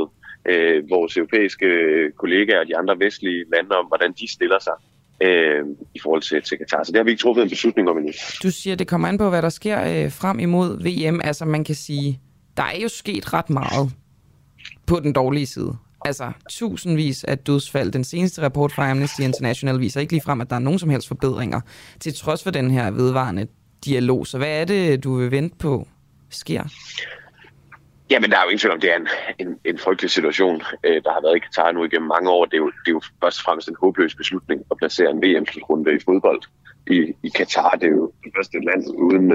vores 0.89 1.17
europæiske 1.17 1.67
kollegaer 2.17 2.59
og 2.59 2.67
de 2.67 2.77
andre 2.77 2.99
vestlige 2.99 3.45
lande 3.53 3.75
om, 3.75 3.85
hvordan 3.85 4.13
de 4.19 4.31
stiller 4.31 4.59
sig 4.59 4.73
øh, 5.21 5.63
i 5.95 5.99
forhold 6.03 6.21
til, 6.21 6.41
til 6.41 6.57
Katar. 6.57 6.83
Så 6.83 6.91
det 6.91 6.99
har 6.99 7.03
vi 7.03 7.11
ikke 7.11 7.21
truffet 7.21 7.43
en 7.43 7.49
beslutning 7.49 7.89
om 7.89 7.97
endnu. 7.97 8.11
Du 8.43 8.51
siger, 8.51 8.75
det 8.75 8.87
kommer 8.87 9.07
an 9.07 9.17
på, 9.17 9.29
hvad 9.29 9.41
der 9.41 9.49
sker 9.49 9.79
øh, 9.81 10.11
frem 10.11 10.39
imod 10.39 10.83
VM. 10.83 11.21
Altså 11.23 11.45
man 11.45 11.63
kan 11.63 11.75
sige, 11.75 12.19
der 12.57 12.63
er 12.63 12.79
jo 12.83 12.87
sket 12.87 13.33
ret 13.33 13.49
meget 13.49 13.91
på 14.85 14.99
den 14.99 15.13
dårlige 15.13 15.45
side. 15.45 15.77
Altså 16.05 16.31
tusindvis 16.49 17.23
af 17.23 17.37
dødsfald. 17.37 17.91
Den 17.91 18.03
seneste 18.03 18.41
rapport 18.41 18.71
fra 18.71 18.91
Amnesty 18.91 19.21
International 19.21 19.79
viser 19.79 20.01
ikke 20.01 20.13
lige 20.13 20.23
frem, 20.23 20.41
at 20.41 20.49
der 20.49 20.55
er 20.55 20.59
nogen 20.59 20.79
som 20.79 20.89
helst 20.89 21.07
forbedringer, 21.07 21.61
til 21.99 22.13
trods 22.13 22.43
for 22.43 22.51
den 22.51 22.71
her 22.71 22.91
vedvarende 22.91 23.47
dialog. 23.85 24.27
Så 24.27 24.37
hvad 24.37 24.61
er 24.61 24.65
det, 24.65 25.03
du 25.03 25.17
vil 25.17 25.31
vente 25.31 25.55
på 25.57 25.87
sker? 26.29 26.63
Jamen, 28.09 28.29
der 28.29 28.37
er 28.37 28.43
jo 28.43 28.49
ingen 28.49 28.59
tvivl 28.59 28.73
om, 28.73 28.81
det 28.81 28.91
er 28.91 28.99
en, 29.03 29.07
en, 29.39 29.59
en 29.65 29.77
frygtelig 29.77 30.11
situation, 30.11 30.61
øh, 30.83 31.03
der 31.03 31.11
har 31.11 31.21
været 31.21 31.35
i 31.35 31.39
Katar 31.39 31.71
nu 31.71 31.83
igennem 31.83 32.07
mange 32.07 32.29
år. 32.29 32.45
Det 32.45 32.53
er, 32.53 32.63
jo, 32.65 32.71
det 32.83 32.89
er 32.91 32.97
jo 32.99 33.01
først 33.23 33.39
og 33.39 33.43
fremmest 33.45 33.67
en 33.69 33.81
håbløs 33.81 34.15
beslutning 34.15 34.61
at 34.71 34.77
placere 34.77 35.11
en 35.11 35.21
VM-slutrunde 35.23 35.95
i 35.95 35.99
fodbold 36.05 36.41
i, 36.87 36.99
i 37.23 37.29
Katar. 37.29 37.71
Det 37.81 37.87
er 37.87 37.95
jo 38.01 38.11
det 38.23 38.31
første 38.35 38.57
land 38.69 38.83
uden, 39.07 39.27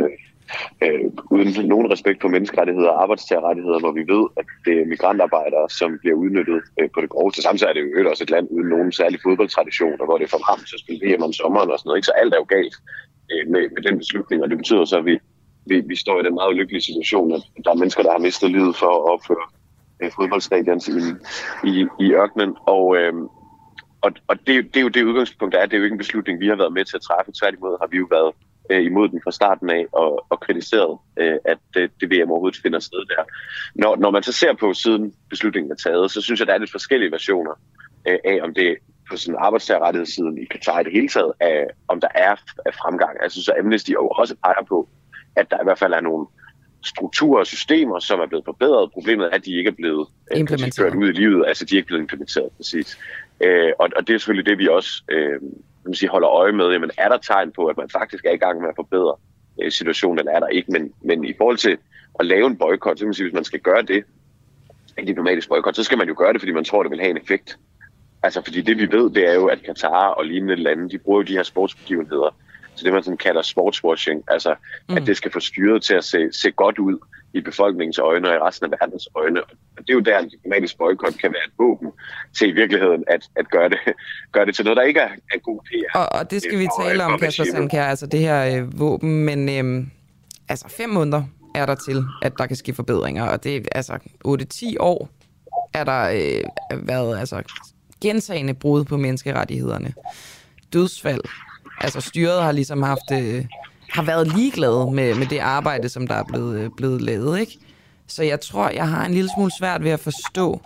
øh, 0.84 1.04
uden 1.30 1.68
nogen 1.72 1.92
respekt 1.92 2.20
for 2.20 2.28
menneskerettigheder 2.28 2.88
og 2.88 3.02
arbejdstagerrettigheder, 3.02 3.78
hvor 3.80 3.92
vi 3.92 4.04
ved, 4.14 4.24
at 4.40 4.46
det 4.64 4.74
er 4.80 4.86
migrantarbejdere, 4.92 5.66
som 5.70 5.98
bliver 6.00 6.16
udnyttet 6.16 6.60
øh, 6.80 6.88
på 6.94 7.00
det 7.00 7.10
groveste. 7.10 7.42
Samtidig 7.42 7.68
er 7.70 7.74
det 7.74 7.82
jo 8.04 8.10
også 8.10 8.24
et 8.24 8.30
land 8.30 8.46
uden 8.50 8.68
nogen 8.68 8.92
særlig 8.92 9.18
fodboldtradition, 9.22 10.00
og 10.00 10.06
hvor 10.06 10.18
det 10.18 10.24
er 10.24 10.34
for 10.36 10.44
ham 10.50 10.58
til 10.68 10.76
at 10.76 10.84
spille 10.84 11.02
VM 11.06 11.22
om 11.22 11.32
sommeren 11.32 11.70
og 11.70 11.78
sådan 11.78 11.88
noget. 11.88 11.98
Ikke? 11.98 12.10
Så 12.10 12.14
alt 12.22 12.34
er 12.34 12.38
jo 12.42 12.48
galt 12.56 12.76
øh, 13.30 13.50
med, 13.52 13.62
med 13.74 13.82
den 13.82 13.98
beslutning, 13.98 14.42
og 14.42 14.50
det 14.50 14.58
betyder 14.58 14.84
så, 14.84 14.98
at 14.98 15.04
vi 15.04 15.18
vi, 15.66 15.80
vi 15.80 15.96
står 15.96 16.20
i 16.20 16.24
den 16.24 16.34
meget 16.34 16.50
ulykkelige 16.50 16.82
situation, 16.82 17.32
at 17.32 17.42
der 17.64 17.70
er 17.70 17.74
mennesker, 17.74 18.02
der 18.02 18.10
har 18.10 18.18
mistet 18.18 18.50
livet 18.50 18.76
for 18.76 18.86
at 18.86 19.12
opføre 19.12 19.46
øh, 20.02 20.10
fodboldstadions 20.16 20.88
i, 20.88 20.98
i, 21.64 21.86
i 22.00 22.12
ørkenen. 22.12 22.56
Og, 22.66 22.96
øh, 22.96 23.14
og, 24.00 24.12
og 24.28 24.36
det, 24.46 24.74
det 24.74 24.76
er 24.76 24.80
jo 24.80 24.88
det 24.88 25.02
udgangspunkt, 25.02 25.54
der 25.54 25.60
er. 25.60 25.66
Det 25.66 25.74
er 25.74 25.78
jo 25.78 25.84
ikke 25.84 25.94
en 25.94 26.04
beslutning, 26.06 26.40
vi 26.40 26.48
har 26.48 26.56
været 26.56 26.72
med 26.72 26.84
til 26.84 26.96
at 26.96 27.02
træffe. 27.02 27.32
Tværtimod 27.40 27.76
har 27.80 27.86
vi 27.86 27.96
jo 27.96 28.06
været 28.10 28.32
øh, 28.70 28.84
imod 28.84 29.08
den 29.08 29.20
fra 29.24 29.30
starten 29.30 29.70
af 29.70 29.86
og, 29.92 30.26
og 30.30 30.40
kritiseret, 30.40 30.98
øh, 31.16 31.38
at 31.44 31.58
øh, 31.76 31.82
det, 31.82 31.90
det 32.00 32.10
VM 32.10 32.30
overhovedet 32.30 32.60
finder 32.62 32.78
sted 32.78 33.02
der. 33.08 33.22
Når, 33.74 33.96
når 33.96 34.10
man 34.10 34.22
så 34.22 34.32
ser 34.32 34.52
på 34.52 34.74
siden 34.74 35.14
beslutningen 35.30 35.72
er 35.72 35.76
taget, 35.76 36.10
så 36.10 36.20
synes 36.20 36.40
jeg, 36.40 36.46
der 36.46 36.54
er 36.54 36.58
lidt 36.58 36.70
forskellige 36.70 37.12
versioner 37.12 37.54
øh, 38.08 38.18
af, 38.24 38.38
om 38.42 38.54
det 38.54 38.76
på 39.10 39.16
sådan 39.16 39.38
arbejdstagerrettighedssiden 39.38 40.38
i 40.38 40.44
Katar 40.44 40.80
i 40.80 40.84
det 40.84 40.92
hele 40.92 41.08
taget, 41.08 41.32
af, 41.40 41.66
om 41.88 42.00
der 42.00 42.08
er, 42.14 42.36
er 42.66 42.72
fremgang. 42.82 43.16
Synes, 43.28 43.48
at 43.48 43.58
Amnesty 43.58 43.92
også 43.92 44.34
peger 44.44 44.64
på, 44.68 44.88
at 45.36 45.50
der 45.50 45.60
i 45.60 45.64
hvert 45.64 45.78
fald 45.78 45.92
er 45.92 46.00
nogle 46.00 46.26
strukturer 46.84 47.40
og 47.40 47.46
systemer, 47.46 47.98
som 47.98 48.20
er 48.20 48.26
blevet 48.26 48.44
forbedret. 48.44 48.92
Problemet 48.92 49.26
er, 49.26 49.30
at 49.30 49.44
de 49.44 49.58
ikke 49.58 49.68
er 49.68 49.74
blevet 49.74 50.08
øh, 50.32 50.38
implementeret 50.38 50.94
ud 50.94 51.08
i 51.08 51.12
livet. 51.12 51.44
Altså, 51.46 51.64
de 51.64 51.74
er 51.74 51.78
ikke 51.78 51.86
blevet 51.86 52.02
implementeret, 52.02 52.48
præcis. 52.56 52.98
Øh, 53.40 53.72
og, 53.78 53.88
og 53.96 54.06
det 54.06 54.14
er 54.14 54.18
selvfølgelig 54.18 54.46
det, 54.46 54.58
vi 54.58 54.68
også 54.68 55.02
øh, 55.08 55.40
man 55.84 55.94
sige, 55.94 56.08
holder 56.08 56.30
øje 56.30 56.52
med. 56.52 56.72
Jamen, 56.72 56.90
er 56.98 57.08
der 57.08 57.18
tegn 57.18 57.52
på, 57.52 57.66
at 57.66 57.76
man 57.76 57.90
faktisk 57.90 58.24
er 58.24 58.32
i 58.32 58.36
gang 58.36 58.60
med 58.60 58.68
at 58.68 58.76
forbedre 58.76 59.14
øh, 59.62 59.72
situationen, 59.72 60.18
eller 60.18 60.32
er 60.32 60.40
der 60.40 60.46
ikke? 60.46 60.72
Men, 60.72 60.92
men 61.02 61.24
i 61.24 61.34
forhold 61.38 61.56
til 61.56 61.78
at 62.20 62.26
lave 62.26 62.46
en 62.46 62.56
boykot, 62.56 62.98
så 62.98 63.02
kan 63.02 63.08
man 63.08 63.14
sige, 63.14 63.24
hvis 63.24 63.34
man 63.34 63.44
skal 63.44 63.60
gøre 63.60 63.82
det, 63.82 64.04
en 64.98 65.06
diplomatisk 65.06 65.48
boykot, 65.48 65.76
så 65.76 65.82
skal 65.82 65.98
man 65.98 66.08
jo 66.08 66.14
gøre 66.18 66.32
det, 66.32 66.40
fordi 66.40 66.52
man 66.52 66.64
tror, 66.64 66.82
det 66.82 66.90
vil 66.90 67.00
have 67.00 67.10
en 67.10 67.16
effekt. 67.16 67.58
Altså, 68.22 68.42
fordi 68.44 68.60
det 68.60 68.78
vi 68.78 68.92
ved, 68.92 69.10
det 69.10 69.28
er 69.28 69.34
jo, 69.34 69.46
at 69.46 69.62
Katar 69.62 70.08
og 70.08 70.24
lignende 70.24 70.56
lande, 70.56 70.90
de 70.90 70.98
bruger 70.98 71.18
jo 71.20 71.22
de 71.22 71.32
her 71.32 71.42
sportsbegivenheder 71.42 72.36
til 72.76 72.84
det, 72.84 72.92
man 72.92 73.02
sådan 73.02 73.16
kalder 73.16 73.42
sportswashing. 73.42 74.24
Altså, 74.28 74.54
mm. 74.88 74.96
at 74.96 75.06
det 75.06 75.16
skal 75.16 75.32
få 75.32 75.40
styret 75.40 75.82
til 75.82 75.94
at 75.94 76.04
se, 76.04 76.18
se 76.32 76.50
godt 76.50 76.78
ud 76.78 76.98
i 77.32 77.40
befolkningens 77.40 77.98
øjne 77.98 78.28
og 78.28 78.34
i 78.34 78.38
resten 78.38 78.64
af 78.64 78.78
verdens 78.80 79.08
øjne. 79.14 79.42
Og 79.42 79.78
det 79.78 79.90
er 79.90 79.94
jo 79.94 80.00
der, 80.00 80.18
en 80.18 80.28
diplomatisk 80.28 80.78
boykot 80.78 81.14
kan 81.20 81.32
være 81.32 81.42
et 81.46 81.52
våben 81.58 81.88
til 82.38 82.48
i 82.48 82.52
virkeligheden 82.52 83.04
at, 83.06 83.22
at 83.36 83.50
gøre, 83.50 83.68
det, 83.68 83.78
gøre 84.32 84.46
det 84.46 84.54
til 84.54 84.64
noget, 84.64 84.76
der 84.76 84.82
ikke 84.82 85.00
er, 85.00 85.08
er 85.34 85.38
god 85.38 85.60
PR. 85.60 85.98
Og, 85.98 86.20
og 86.20 86.30
det 86.30 86.42
skal 86.42 86.58
vi 86.58 86.66
tale 86.82 87.04
om, 87.04 87.18
Kasper 87.18 87.44
Sandkær, 87.44 87.84
altså 87.84 88.06
det 88.06 88.20
her 88.20 88.56
øh, 88.56 88.80
våben, 88.80 89.24
men 89.24 89.48
øh, 89.48 89.86
altså 90.48 90.68
fem 90.68 90.90
måneder 90.90 91.22
er 91.54 91.66
der 91.66 91.74
til, 91.74 92.04
at 92.22 92.32
der 92.38 92.46
kan 92.46 92.56
ske 92.56 92.74
forbedringer, 92.74 93.24
og 93.24 93.44
det 93.44 93.56
er 93.56 93.60
altså 93.74 93.98
8-10 94.26 94.76
år 94.80 95.08
er 95.74 95.84
der 95.84 96.10
øh, 96.10 96.88
været 96.88 97.18
altså 97.18 97.42
gentagende 98.00 98.54
brud 98.54 98.84
på 98.84 98.96
menneskerettighederne. 98.96 99.92
Dødsfald, 100.72 101.20
altså 101.80 102.00
styret 102.00 102.42
har 102.42 102.52
ligesom 102.52 102.82
haft, 102.82 103.12
øh, 103.12 103.44
har 103.90 104.02
været 104.02 104.36
ligeglade 104.36 104.90
med, 104.92 105.14
med 105.14 105.26
det 105.26 105.38
arbejde, 105.38 105.88
som 105.88 106.06
der 106.06 106.14
er 106.14 106.24
blevet, 106.24 106.60
øh, 106.60 106.70
blevet 106.76 107.02
lavet, 107.02 107.40
ikke? 107.40 107.58
Så 108.06 108.22
jeg 108.22 108.40
tror, 108.40 108.68
jeg 108.68 108.88
har 108.88 109.06
en 109.06 109.14
lille 109.14 109.30
smule 109.36 109.50
svært 109.58 109.84
ved 109.84 109.90
at 109.90 110.00
forstå, 110.00 110.60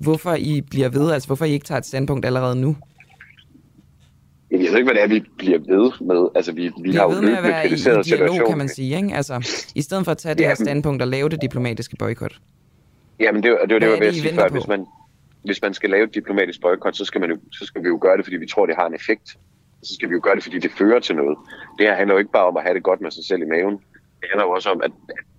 hvorfor 0.00 0.34
I 0.34 0.60
bliver 0.60 0.88
ved, 0.88 1.12
altså 1.12 1.26
hvorfor 1.26 1.44
I 1.44 1.52
ikke 1.52 1.66
tager 1.66 1.78
et 1.78 1.86
standpunkt 1.86 2.26
allerede 2.26 2.56
nu. 2.56 2.76
Jeg 4.50 4.58
ved 4.58 4.66
ikke, 4.66 4.84
hvad 4.84 4.94
det 4.94 5.02
er, 5.02 5.06
vi 5.08 5.24
bliver 5.38 5.58
ved 5.58 5.92
med. 6.00 6.28
Altså, 6.34 6.52
vi, 6.52 6.70
vi 6.82 6.92
har 6.92 7.02
jo 7.02 7.08
ved 7.10 7.20
med 7.20 7.36
at 7.36 7.42
være 7.42 7.68
i, 7.68 7.72
i 7.72 8.02
dialog, 8.02 8.48
kan 8.48 8.58
man 8.58 8.68
sige. 8.68 8.96
Ikke? 8.96 9.14
Altså, 9.14 9.64
I 9.74 9.82
stedet 9.82 10.04
for 10.04 10.12
at 10.12 10.18
tage 10.18 10.34
det 10.34 10.46
her 10.46 10.54
standpunkt 10.54 11.02
og 11.02 11.08
lave 11.08 11.28
det 11.28 11.42
diplomatiske 11.42 11.96
boykot. 11.96 12.40
Jamen, 13.20 13.42
det, 13.42 13.58
det, 13.60 13.70
det, 13.70 13.82
det 13.82 13.90
var 13.90 13.96
det, 13.96 14.24
jeg 14.24 14.34
før. 14.34 14.48
Hvis 14.48 14.66
man, 14.66 14.86
hvis 15.44 15.62
man 15.62 15.74
skal 15.74 15.90
lave 15.90 16.04
et 16.04 16.14
diplomatisk 16.14 16.60
boykot, 16.60 16.96
så 16.96 17.04
skal, 17.04 17.20
man 17.20 17.30
jo, 17.30 17.38
så 17.52 17.66
skal 17.66 17.82
vi 17.82 17.88
jo 17.88 17.98
gøre 18.02 18.16
det, 18.16 18.24
fordi 18.24 18.36
vi 18.36 18.46
tror, 18.46 18.66
det 18.66 18.76
har 18.76 18.86
en 18.86 18.94
effekt 18.94 19.38
så 19.82 19.94
skal 19.94 20.08
vi 20.08 20.14
jo 20.14 20.20
gøre 20.22 20.34
det, 20.34 20.42
fordi 20.42 20.58
det 20.58 20.70
fører 20.70 21.00
til 21.00 21.16
noget. 21.16 21.38
Det 21.78 21.86
her 21.86 21.94
handler 21.94 22.14
jo 22.14 22.18
ikke 22.18 22.32
bare 22.32 22.46
om 22.46 22.56
at 22.56 22.62
have 22.62 22.74
det 22.74 22.82
godt 22.82 23.00
med 23.00 23.10
sig 23.10 23.24
selv 23.24 23.42
i 23.42 23.44
maven. 23.44 23.76
Det 24.20 24.26
handler 24.30 24.44
jo 24.44 24.50
også 24.50 24.70
om, 24.70 24.80
at 24.84 24.90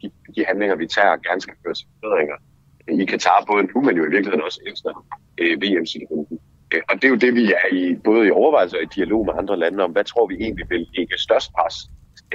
de, 0.02 0.12
de 0.36 0.46
handlinger, 0.46 0.76
vi 0.76 0.88
tager, 0.88 1.18
gerne 1.18 1.42
skal 1.42 1.54
føre 1.64 1.74
til 1.74 1.88
forbedringer. 1.94 2.36
I 3.02 3.06
Katar 3.06 3.44
både 3.48 3.64
nu, 3.64 3.82
men 3.82 3.98
jo 3.98 4.04
i 4.04 4.10
virkeligheden 4.10 4.42
også 4.42 4.62
efter 4.72 5.06
øh, 5.38 5.62
VM-situationen. 5.62 6.40
Øh, 6.74 6.82
og 6.90 6.96
det 6.96 7.04
er 7.04 7.10
jo 7.10 7.16
det, 7.16 7.36
vi 7.36 7.46
er 7.52 7.68
i, 7.74 7.96
både 8.04 8.28
i 8.28 8.32
overvejelser 8.32 8.78
og 8.78 8.84
i 8.84 8.88
dialog 8.96 9.26
med 9.26 9.34
andre 9.38 9.58
lande 9.58 9.84
om, 9.84 9.92
hvad 9.92 10.04
tror 10.04 10.28
vi 10.28 10.36
egentlig 10.36 10.66
vil 10.70 10.88
ikke 10.94 11.18
størst 11.18 11.52
pres 11.54 11.76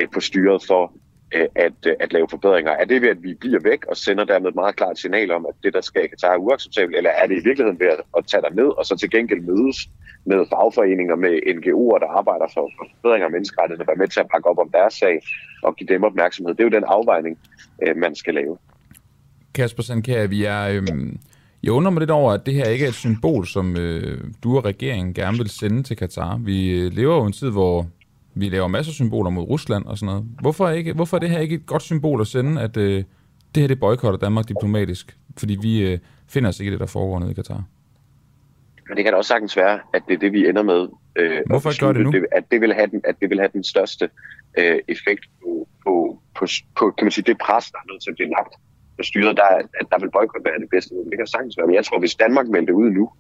øh, 0.00 0.08
på 0.14 0.20
styret 0.20 0.62
for 0.66 0.92
Øh, 1.35 1.47
at, 1.55 1.78
øh, 1.86 1.94
at 2.01 2.12
lave 2.12 2.27
forbedringer? 2.31 2.73
Er 2.73 2.85
det 2.85 3.02
ved, 3.02 3.09
at 3.09 3.23
vi 3.23 3.35
bliver 3.35 3.61
væk 3.61 3.86
og 3.86 3.97
sender 3.97 4.24
dermed 4.24 4.48
et 4.48 4.55
meget 4.55 4.77
klart 4.77 4.98
signal 4.98 5.31
om, 5.31 5.47
at 5.47 5.55
det, 5.62 5.73
der 5.74 5.81
skal 5.81 6.05
i 6.05 6.06
Katar, 6.06 6.32
er 6.32 6.36
uacceptabelt? 6.36 6.97
Eller 6.97 7.11
er 7.11 7.27
det 7.27 7.35
i 7.40 7.44
virkeligheden 7.48 7.81
ved 7.81 7.89
at, 8.19 8.27
tage 8.27 8.43
dig 8.43 8.55
ned 8.61 8.70
og 8.78 8.86
så 8.86 8.97
til 8.97 9.11
gengæld 9.11 9.40
mødes 9.40 9.78
med 10.24 10.47
fagforeninger, 10.52 11.16
med 11.16 11.35
NGO'er, 11.56 11.98
der 12.05 12.09
arbejder 12.19 12.47
for 12.55 12.70
forbedringer 12.78 13.27
af 13.27 13.32
menneskerettigheder, 13.32 13.90
være 13.90 14.02
med 14.02 14.09
til 14.09 14.20
at 14.20 14.28
pakke 14.32 14.48
op 14.51 14.59
om 14.59 14.70
deres 14.70 14.94
sag 14.94 15.16
og 15.62 15.77
give 15.77 15.89
dem 15.89 16.02
opmærksomhed. 16.05 16.55
Det 16.55 16.61
er 16.61 16.69
jo 16.70 16.77
den 16.78 16.85
afvejning, 16.86 17.39
øh, 17.82 17.97
man 17.97 18.15
skal 18.15 18.35
lave. 18.35 18.59
Kasper 19.55 19.82
Sandkær, 19.82 20.27
vi 20.27 20.44
er... 20.44 20.62
Øhm, 20.69 21.19
jeg 21.62 21.73
undrer 21.73 21.90
mig 21.90 22.01
lidt 22.01 22.11
over, 22.11 22.32
at 22.32 22.47
det 22.47 22.55
her 22.55 22.65
ikke 22.65 22.85
er 22.85 22.89
et 22.89 22.94
symbol, 22.94 23.47
som 23.47 23.77
øh, 23.77 24.20
du 24.44 24.56
og 24.56 24.65
regeringen 24.65 25.15
gerne 25.15 25.39
vil 25.39 25.48
sende 25.48 25.82
til 25.82 25.97
Katar. 25.97 26.36
Vi 26.36 26.89
lever 26.89 27.15
jo 27.15 27.24
en 27.24 27.32
tid, 27.32 27.51
hvor 27.51 27.86
vi 28.35 28.48
laver 28.48 28.66
masser 28.66 28.90
af 28.90 28.94
symboler 28.94 29.31
mod 29.31 29.43
Rusland 29.43 29.85
og 29.85 29.98
sådan 29.98 30.06
noget. 30.06 30.24
Hvorfor, 30.40 30.69
ikke, 30.69 30.93
hvorfor 30.93 31.16
er 31.16 31.20
det 31.20 31.31
her 31.31 31.39
ikke 31.39 31.55
et 31.55 31.66
godt 31.66 31.82
symbol 31.82 32.20
at 32.20 32.27
sende, 32.27 32.61
at 32.61 32.77
øh, 32.77 33.05
det 33.55 33.61
her 33.61 33.69
det 33.69 33.81
boykotter 33.81 34.19
Danmark 34.19 34.48
diplomatisk? 34.48 35.16
Fordi 35.39 35.59
vi 35.62 35.93
øh, 35.93 35.98
finder 36.28 36.48
os 36.48 36.61
ikke 36.61 36.69
i 36.69 36.73
det, 36.73 36.81
der 36.81 36.86
foregår 36.86 37.19
nede 37.19 37.31
i 37.31 37.35
Katar. 37.35 37.65
Men 38.89 38.97
det 38.97 39.05
kan 39.05 39.12
da 39.12 39.16
også 39.16 39.28
sagtens 39.28 39.56
være, 39.56 39.81
at 39.94 40.02
det 40.09 40.15
er 40.15 40.19
det, 40.19 40.32
vi 40.32 40.48
ender 40.48 40.62
med. 40.62 40.89
Øh, 41.16 41.40
Hvorfor 41.47 41.70
ikke 41.70 41.81
gør 41.86 41.93
det 41.93 42.02
nu? 42.02 42.12
Det, 42.12 42.27
at, 42.32 42.44
det 42.51 42.61
vil 42.61 42.74
have 42.74 42.86
den, 42.86 43.01
at 43.05 43.16
det 43.20 43.31
vil 43.31 43.39
have 43.39 43.51
den 43.52 43.65
største 43.65 44.11
øh, 44.59 44.78
effekt 44.89 45.24
på, 45.43 45.69
på, 45.85 46.19
på, 46.39 46.47
på, 46.78 46.90
kan 46.90 47.05
man 47.05 47.12
sige, 47.12 47.24
det 47.24 47.39
pres, 47.39 47.70
der 47.70 47.78
er 47.78 47.93
nødt 47.93 48.02
til 48.02 48.11
at 48.11 48.16
blive 48.16 48.31
lagt 48.31 48.55
på 48.97 49.02
styret, 49.02 49.36
der, 49.36 49.48
at 49.81 49.86
der 49.90 49.98
vil 49.98 50.11
boykot 50.11 50.44
være 50.44 50.59
det 50.65 50.70
bedste. 50.70 50.94
Det 50.94 51.16
kan 51.19 51.27
sagtens 51.27 51.56
være. 51.59 51.66
Men 51.66 51.77
jeg 51.77 51.85
tror, 51.85 51.98
hvis 51.98 52.15
Danmark 52.15 52.48
meldte 52.48 52.74
ud 52.74 52.90
nu, 52.90 53.11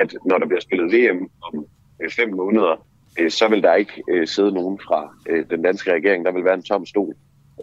at 0.00 0.14
når 0.26 0.38
der 0.38 0.46
bliver 0.46 0.60
spillet 0.60 0.86
VM 0.94 1.20
om 1.46 1.54
øh, 2.02 2.10
fem 2.10 2.30
måneder, 2.34 2.86
øh, 3.18 3.30
så 3.30 3.48
vil 3.48 3.62
der 3.62 3.74
ikke 3.74 4.02
øh, 4.10 4.26
sidde 4.26 4.52
nogen 4.52 4.78
fra 4.86 5.14
øh, 5.28 5.44
den 5.50 5.62
danske 5.62 5.92
regering. 5.92 6.24
Der 6.24 6.32
vil 6.32 6.44
være 6.44 6.54
en 6.54 6.62
tom 6.62 6.86
stol 6.86 7.14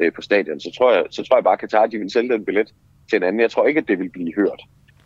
øh, 0.01 0.13
på 0.13 0.21
stadion. 0.21 0.59
Så 0.59 0.71
tror 0.77 0.93
jeg, 0.93 1.03
så 1.09 1.23
tror 1.23 1.37
jeg 1.37 1.43
bare, 1.43 1.53
at 1.53 1.59
Katar 1.59 1.85
de 1.85 1.97
vil 1.97 2.11
sælge 2.11 2.33
den 2.33 2.45
billet 2.45 2.73
til 3.09 3.17
en 3.17 3.23
anden. 3.23 3.41
Jeg 3.41 3.51
tror 3.51 3.67
ikke, 3.67 3.79
at 3.79 3.87
det 3.87 3.99
vil 3.99 4.09
blive 4.09 4.33
hørt 4.35 4.61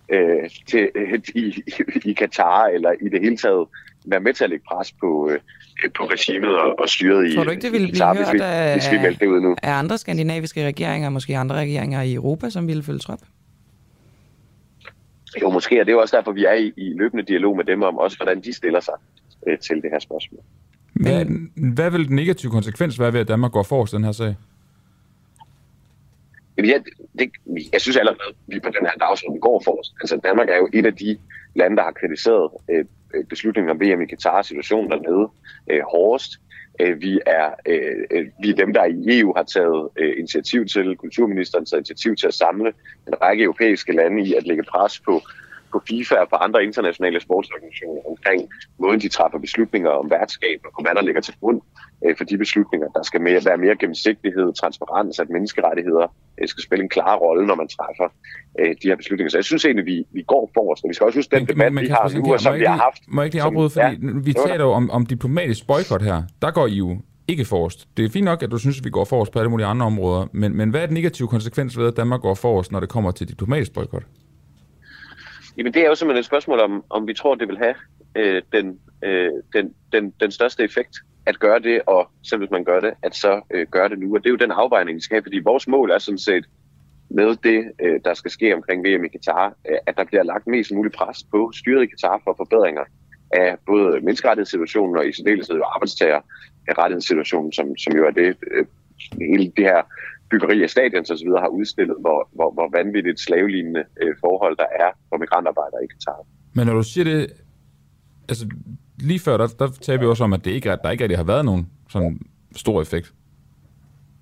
øh, 0.09 0.49
til, 0.69 0.89
øh, 0.95 1.19
i, 1.43 1.63
i 2.05 2.13
Katar, 2.13 2.65
eller 2.65 2.91
i 3.01 3.09
det 3.09 3.21
hele 3.21 3.37
taget 3.37 3.67
være 4.05 4.19
med 4.19 4.33
til 4.33 4.43
at 4.43 4.49
lægge 4.49 4.65
pres 4.67 4.91
på, 4.91 5.29
øh, 5.29 5.39
på 5.95 6.03
regimet 6.03 6.57
og, 6.57 6.79
og 6.79 6.89
styret 6.89 7.29
i 7.29 7.35
Tror 7.35 7.43
du 7.43 7.49
ikke, 7.49 7.61
det 7.61 7.71
ville 7.71 7.87
blive 7.87 8.05
hørt 8.05 8.17
hvis 8.17 8.33
vi, 8.33 8.39
af, 8.43 8.73
hvis 8.73 8.91
vi 8.91 8.97
det 9.19 9.27
ud 9.27 9.41
nu? 9.41 9.55
af 9.63 9.71
andre 9.71 9.97
skandinaviske 9.97 10.65
regeringer, 10.65 11.09
måske 11.09 11.37
andre 11.37 11.55
regeringer 11.55 12.01
i 12.01 12.13
Europa, 12.13 12.49
som 12.49 12.67
ville 12.67 12.83
følge 12.83 12.99
trop? 12.99 13.19
Jo, 15.41 15.49
måske, 15.49 15.81
og 15.81 15.85
det 15.85 15.93
er 15.93 15.97
også 15.97 16.17
derfor, 16.17 16.31
vi 16.31 16.45
er 16.45 16.53
i, 16.53 16.73
i 16.77 16.93
løbende 16.93 17.23
dialog 17.23 17.57
med 17.57 17.65
dem 17.65 17.81
om 17.81 17.97
også, 17.97 18.17
hvordan 18.17 18.41
de 18.41 18.53
stiller 18.53 18.79
sig 18.79 18.93
øh, 19.47 19.59
til 19.59 19.75
det 19.75 19.91
her 19.91 19.99
spørgsmål. 19.99 20.41
Hvad, 20.93 21.25
hvad 21.75 21.91
vil 21.91 22.07
den 22.07 22.15
negative 22.15 22.51
konsekvens 22.51 22.99
være 22.99 23.13
ved, 23.13 23.19
at 23.19 23.27
Danmark 23.27 23.51
går 23.51 23.63
forrest 23.63 23.93
den 23.93 24.03
her 24.03 24.11
sag? 24.11 24.35
Jamen, 26.57 26.71
jeg, 26.71 26.83
det, 27.19 27.31
jeg 27.73 27.81
synes 27.81 27.97
allerede, 27.97 28.19
at 28.29 28.35
vi 28.47 28.59
på 28.59 28.69
den 28.69 28.85
her 28.85 28.97
dagsorden 29.07 29.39
går 29.39 29.61
for 29.65 29.79
os. 29.79 29.93
Altså, 30.01 30.19
Danmark 30.23 30.49
er 30.49 30.57
jo 30.57 30.69
et 30.73 30.85
af 30.85 30.95
de 30.95 31.17
lande, 31.55 31.77
der 31.77 31.83
har 31.83 31.91
kritiseret 31.91 32.51
øh, 32.69 32.85
beslutningen 33.29 33.71
om 33.71 33.81
VM 33.81 34.01
i 34.01 34.05
Katar, 34.05 34.41
situationen 34.41 34.91
dernede, 34.91 35.29
øh, 35.71 35.81
hårdest. 35.91 36.31
Øh, 36.79 37.01
vi, 37.01 37.19
er, 37.25 37.49
øh, 37.65 37.95
øh, 38.11 38.25
vi 38.41 38.49
er 38.49 38.55
dem, 38.55 38.73
der 38.73 38.85
i 38.85 39.19
EU 39.19 39.33
har 39.35 39.43
taget 39.43 39.89
øh, 39.97 40.13
initiativ 40.17 40.65
til, 40.65 40.95
kulturministeren 40.95 41.65
taget 41.65 41.79
initiativ 41.79 42.15
til 42.15 42.27
at 42.27 42.33
samle 42.33 42.73
en 43.07 43.21
række 43.21 43.43
europæiske 43.43 43.91
lande 43.91 44.23
i 44.23 44.33
at 44.33 44.47
lægge 44.47 44.63
pres 44.63 44.99
på, 44.99 45.21
på 45.71 45.81
FIFA 45.87 46.15
og 46.15 46.29
på 46.29 46.35
andre 46.35 46.63
internationale 46.63 47.19
sportsorganisationer 47.21 48.01
omkring 48.11 48.49
måden, 48.79 48.99
de 49.01 49.09
træffer 49.09 49.39
beslutninger 49.39 49.89
om 49.89 50.09
værtskab 50.09 50.59
og 50.75 50.81
hvad 50.83 50.95
der 50.95 51.01
ligger 51.01 51.21
til 51.21 51.33
grund 51.39 51.61
øh, 52.05 52.17
for 52.17 52.23
de 52.23 52.37
beslutninger. 52.37 52.87
Der 52.97 53.03
skal 53.03 53.21
mere, 53.21 53.41
være 53.45 53.57
mere 53.57 53.75
gennemsigtighed, 53.81 54.53
transparens, 54.53 55.19
at 55.19 55.29
menneskerettigheder 55.29 56.07
øh, 56.41 56.47
skal 56.47 56.63
spille 56.63 56.83
en 56.83 56.89
klar 56.89 57.15
rolle, 57.15 57.47
når 57.47 57.55
man 57.55 57.67
træffer 57.67 58.07
øh, 58.59 58.75
de 58.81 58.87
her 58.89 58.95
beslutninger. 58.95 59.29
Så 59.29 59.37
jeg 59.37 59.45
synes 59.45 59.65
egentlig, 59.65 59.85
vi, 59.85 60.05
vi 60.11 60.21
går 60.21 60.51
forrest. 60.53 60.83
Og 60.83 60.89
vi 60.89 60.93
skal 60.93 61.05
også 61.05 61.17
huske 61.19 61.35
den 61.35 61.45
debat, 61.47 61.71
vi 61.81 61.87
har 61.87 62.11
nu, 62.15 62.33
og 62.33 62.39
som 62.39 62.53
vi 62.55 62.63
har 62.63 62.77
haft. 62.77 63.01
Må 63.07 63.21
jeg 63.21 63.25
ikke 63.25 63.35
lige 63.35 63.43
afbryde, 63.43 63.69
fordi 63.69 63.85
ja, 63.85 64.11
vi 64.23 64.33
taler 64.33 64.65
jo 64.65 64.71
om, 64.71 64.91
om 64.91 65.05
diplomatisk 65.05 65.67
boykot 65.67 66.01
her. 66.01 66.23
Der 66.41 66.51
går 66.51 66.67
I 66.67 66.75
jo 66.75 66.97
ikke 67.27 67.45
forrest. 67.45 67.87
Det 67.97 68.05
er 68.05 68.09
fint 68.09 68.25
nok, 68.25 68.43
at 68.43 68.51
du 68.51 68.57
synes, 68.57 68.79
at 68.79 68.85
vi 68.85 68.89
går 68.89 69.05
forrest 69.05 69.31
på 69.31 69.39
alle 69.39 69.49
mulige 69.49 69.67
andre 69.67 69.85
områder, 69.85 70.27
men, 70.31 70.57
men 70.57 70.69
hvad 70.69 70.81
er 70.81 70.85
den 70.85 70.93
negative 70.93 71.27
konsekvens 71.27 71.77
ved, 71.77 71.87
at 71.87 71.97
Danmark 71.97 72.21
går 72.21 72.33
forrest, 72.33 72.71
når 72.71 72.79
det 72.79 72.89
kommer 72.89 73.11
til 73.11 73.29
diplomatisk 73.29 73.73
boykot? 73.73 74.03
Jamen 75.57 75.73
det 75.73 75.81
er 75.81 75.87
jo 75.87 75.95
simpelthen 75.95 76.19
et 76.19 76.25
spørgsmål 76.25 76.59
om, 76.59 76.83
om 76.89 77.07
vi 77.07 77.13
tror, 77.13 77.35
det 77.35 77.47
vil 77.47 77.57
have 77.57 77.75
øh, 78.15 78.41
den, 78.53 78.79
øh, 79.03 79.31
den, 79.53 79.73
den, 79.91 80.13
den 80.19 80.31
største 80.31 80.63
effekt 80.63 80.97
at 81.25 81.39
gøre 81.39 81.59
det, 81.59 81.81
og 81.85 82.09
selv 82.23 82.39
hvis 82.39 82.51
man 82.51 82.63
gør 82.63 82.79
det, 82.79 82.93
at 83.03 83.15
så 83.15 83.41
øh, 83.51 83.67
gøre 83.67 83.89
det 83.89 83.99
nu. 83.99 84.15
Og 84.15 84.23
det 84.23 84.29
er 84.29 84.31
jo 84.31 84.45
den 84.45 84.51
afvejning, 84.51 84.95
vi 84.95 85.01
skal 85.01 85.15
have, 85.15 85.23
fordi 85.23 85.39
vores 85.39 85.67
mål 85.67 85.91
er 85.91 85.97
sådan 85.97 86.17
set 86.17 86.45
med 87.09 87.35
det, 87.43 87.71
øh, 87.81 87.99
der 88.05 88.13
skal 88.13 88.31
ske 88.31 88.55
omkring 88.55 88.83
VM 88.85 89.05
i 89.05 89.07
Katar, 89.07 89.53
øh, 89.69 89.77
at 89.87 89.97
der 89.97 90.03
bliver 90.03 90.23
lagt 90.23 90.47
mest 90.47 90.71
muligt 90.71 90.95
pres 90.95 91.23
på 91.31 91.51
styret 91.53 91.83
i 91.83 91.85
Katar 91.85 92.21
for 92.23 92.33
forbedringer 92.37 92.83
af 93.31 93.55
både 93.65 94.01
menneskerettighedssituationen 94.01 94.97
og 94.97 95.07
i 95.07 95.13
særdeleshed 95.13 95.61
arbejdstagerrettighedssituationen, 95.75 97.53
som, 97.53 97.77
som 97.77 97.97
jo 97.97 98.05
er 98.07 98.11
det, 98.11 98.37
øh, 98.51 98.65
hele 99.21 99.51
det 99.57 99.65
her 99.65 99.81
byggeri 100.29 100.63
af 100.63 100.69
stadions 100.69 101.11
osv. 101.11 101.27
har 101.27 101.47
udstillet, 101.47 101.95
hvor, 101.99 102.29
hvor, 102.31 102.51
hvor 102.53 102.69
vanvittigt 102.77 103.19
slavelignende 103.19 103.83
øh, 104.01 104.15
forhold 104.19 104.57
der 104.57 104.69
er 104.79 104.89
for 105.09 105.17
migrantarbejdere 105.17 105.83
i 105.83 105.87
Katar. 105.87 106.25
Men 106.55 106.67
når 106.67 106.73
du 106.73 106.83
siger 106.83 107.03
det, 107.03 107.33
altså 108.29 108.45
lige 108.99 109.19
før, 109.19 109.37
der, 109.37 109.47
der 109.47 109.67
taler 109.81 109.99
vi 109.99 110.05
også 110.05 110.23
om, 110.23 110.33
at 110.33 110.45
det 110.45 110.51
ikke, 110.51 110.77
der 110.83 110.91
ikke 110.91 111.03
rigtig 111.03 111.17
har 111.17 111.23
været 111.23 111.45
nogen 111.45 111.69
sådan 111.89 112.19
stor 112.55 112.81
effekt. 112.81 113.13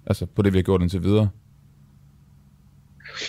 Altså 0.08 0.26
på 0.26 0.42
det, 0.42 0.54
vi 0.54 0.58
har 0.58 0.64
gjort 0.64 0.82
indtil 0.82 1.04
videre. 1.04 1.30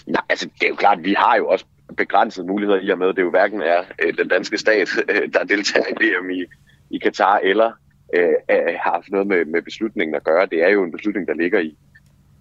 Nej, 0.06 0.22
altså 0.28 0.48
det 0.60 0.62
er 0.62 0.68
jo 0.68 0.74
klart, 0.74 1.04
vi 1.04 1.14
har 1.18 1.36
jo 1.36 1.48
også 1.48 1.64
begrænsede 1.96 2.46
muligheder 2.46 2.80
i 2.80 2.88
og 2.90 2.98
med, 2.98 3.08
at 3.08 3.16
det 3.16 3.22
jo 3.22 3.30
hverken 3.30 3.60
er 3.60 3.80
øh, 4.02 4.18
den 4.18 4.28
danske 4.28 4.58
stat, 4.58 4.88
øh, 5.08 5.28
der 5.34 5.44
deltager 5.44 5.86
i 5.90 6.04
VM 6.04 6.30
i, 6.30 6.44
i 6.90 6.98
Katar, 6.98 7.38
eller 7.38 7.72
øh, 8.14 8.34
har 8.50 8.92
haft 8.92 9.10
noget 9.10 9.26
med, 9.26 9.44
med 9.44 9.62
beslutningen 9.62 10.14
at 10.14 10.24
gøre. 10.24 10.46
Det 10.46 10.62
er 10.62 10.68
jo 10.68 10.84
en 10.84 10.92
beslutning, 10.92 11.28
der 11.28 11.34
ligger 11.34 11.60
i, 11.60 11.76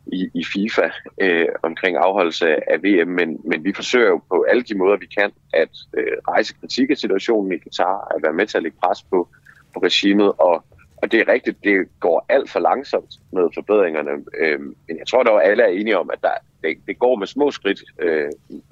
i, 0.08 0.30
i 0.34 0.44
FIFA 0.54 0.90
øh, 1.22 1.48
omkring 1.64 1.98
afholdelse 1.98 2.48
af 2.72 2.84
VM, 2.84 3.08
men, 3.08 3.40
men 3.46 3.64
vi 3.64 3.74
forsøger 3.76 4.08
jo 4.08 4.22
på 4.30 4.46
alle 4.50 4.64
de 4.64 4.78
måder, 4.78 4.98
vi 4.98 5.06
kan, 5.06 5.32
at 5.54 5.70
øh, 5.98 6.04
rejse 6.28 6.54
kritik 6.60 6.90
af 6.90 6.98
situationen 6.98 7.52
i 7.52 7.58
Katar, 7.58 8.12
at 8.16 8.24
være 8.24 8.34
med 8.34 8.48
til 8.48 8.58
at 8.58 8.64
lægge 8.64 8.78
pres 8.84 9.04
på, 9.04 9.28
på 9.74 9.80
regimet, 9.80 10.32
og, 10.38 10.64
og 10.98 11.12
det 11.12 11.20
er 11.20 11.28
rigtigt, 11.28 11.58
det 11.64 11.88
går 12.00 12.26
alt 12.30 12.50
for 12.50 12.60
langsomt 12.60 13.14
med 13.32 13.44
forbedringerne, 13.54 14.12
øh, 14.40 14.60
men 14.60 14.98
jeg 15.00 15.08
tror 15.08 15.24
dog, 15.24 15.44
at 15.44 15.52
alle 15.52 15.64
er 15.64 15.68
enige 15.68 15.98
om, 15.98 16.10
at 16.14 16.20
der, 16.22 16.34
det, 16.64 16.78
det 16.88 17.00
går 17.00 17.16
med 17.16 17.28
små 17.28 17.52
skridt 17.52 17.84
øh, 18.00 18.30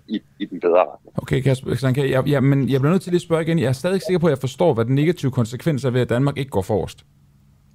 i, 0.07 0.21
i 0.39 0.45
den 0.45 0.59
bedre 0.59 0.81
retning. 0.81 1.17
Okay, 1.21 1.41
Kasper, 1.41 2.03
jeg, 2.03 2.29
jeg, 2.29 2.43
men 2.43 2.69
jeg 2.69 2.81
bliver 2.81 2.91
nødt 2.91 3.01
til 3.01 3.15
at 3.15 3.21
spørge 3.21 3.41
igen. 3.41 3.59
Jeg 3.59 3.67
er 3.67 3.71
stadig 3.71 3.93
ikke 3.93 4.05
sikker 4.05 4.19
på, 4.19 4.27
at 4.27 4.31
jeg 4.31 4.37
forstår, 4.37 4.73
hvad 4.73 4.85
den 4.85 4.95
negative 4.95 5.31
konsekvens 5.31 5.85
er 5.85 5.89
ved, 5.89 6.01
at 6.01 6.09
Danmark 6.09 6.37
ikke 6.37 6.51
går 6.51 6.61
forrest. 6.61 7.05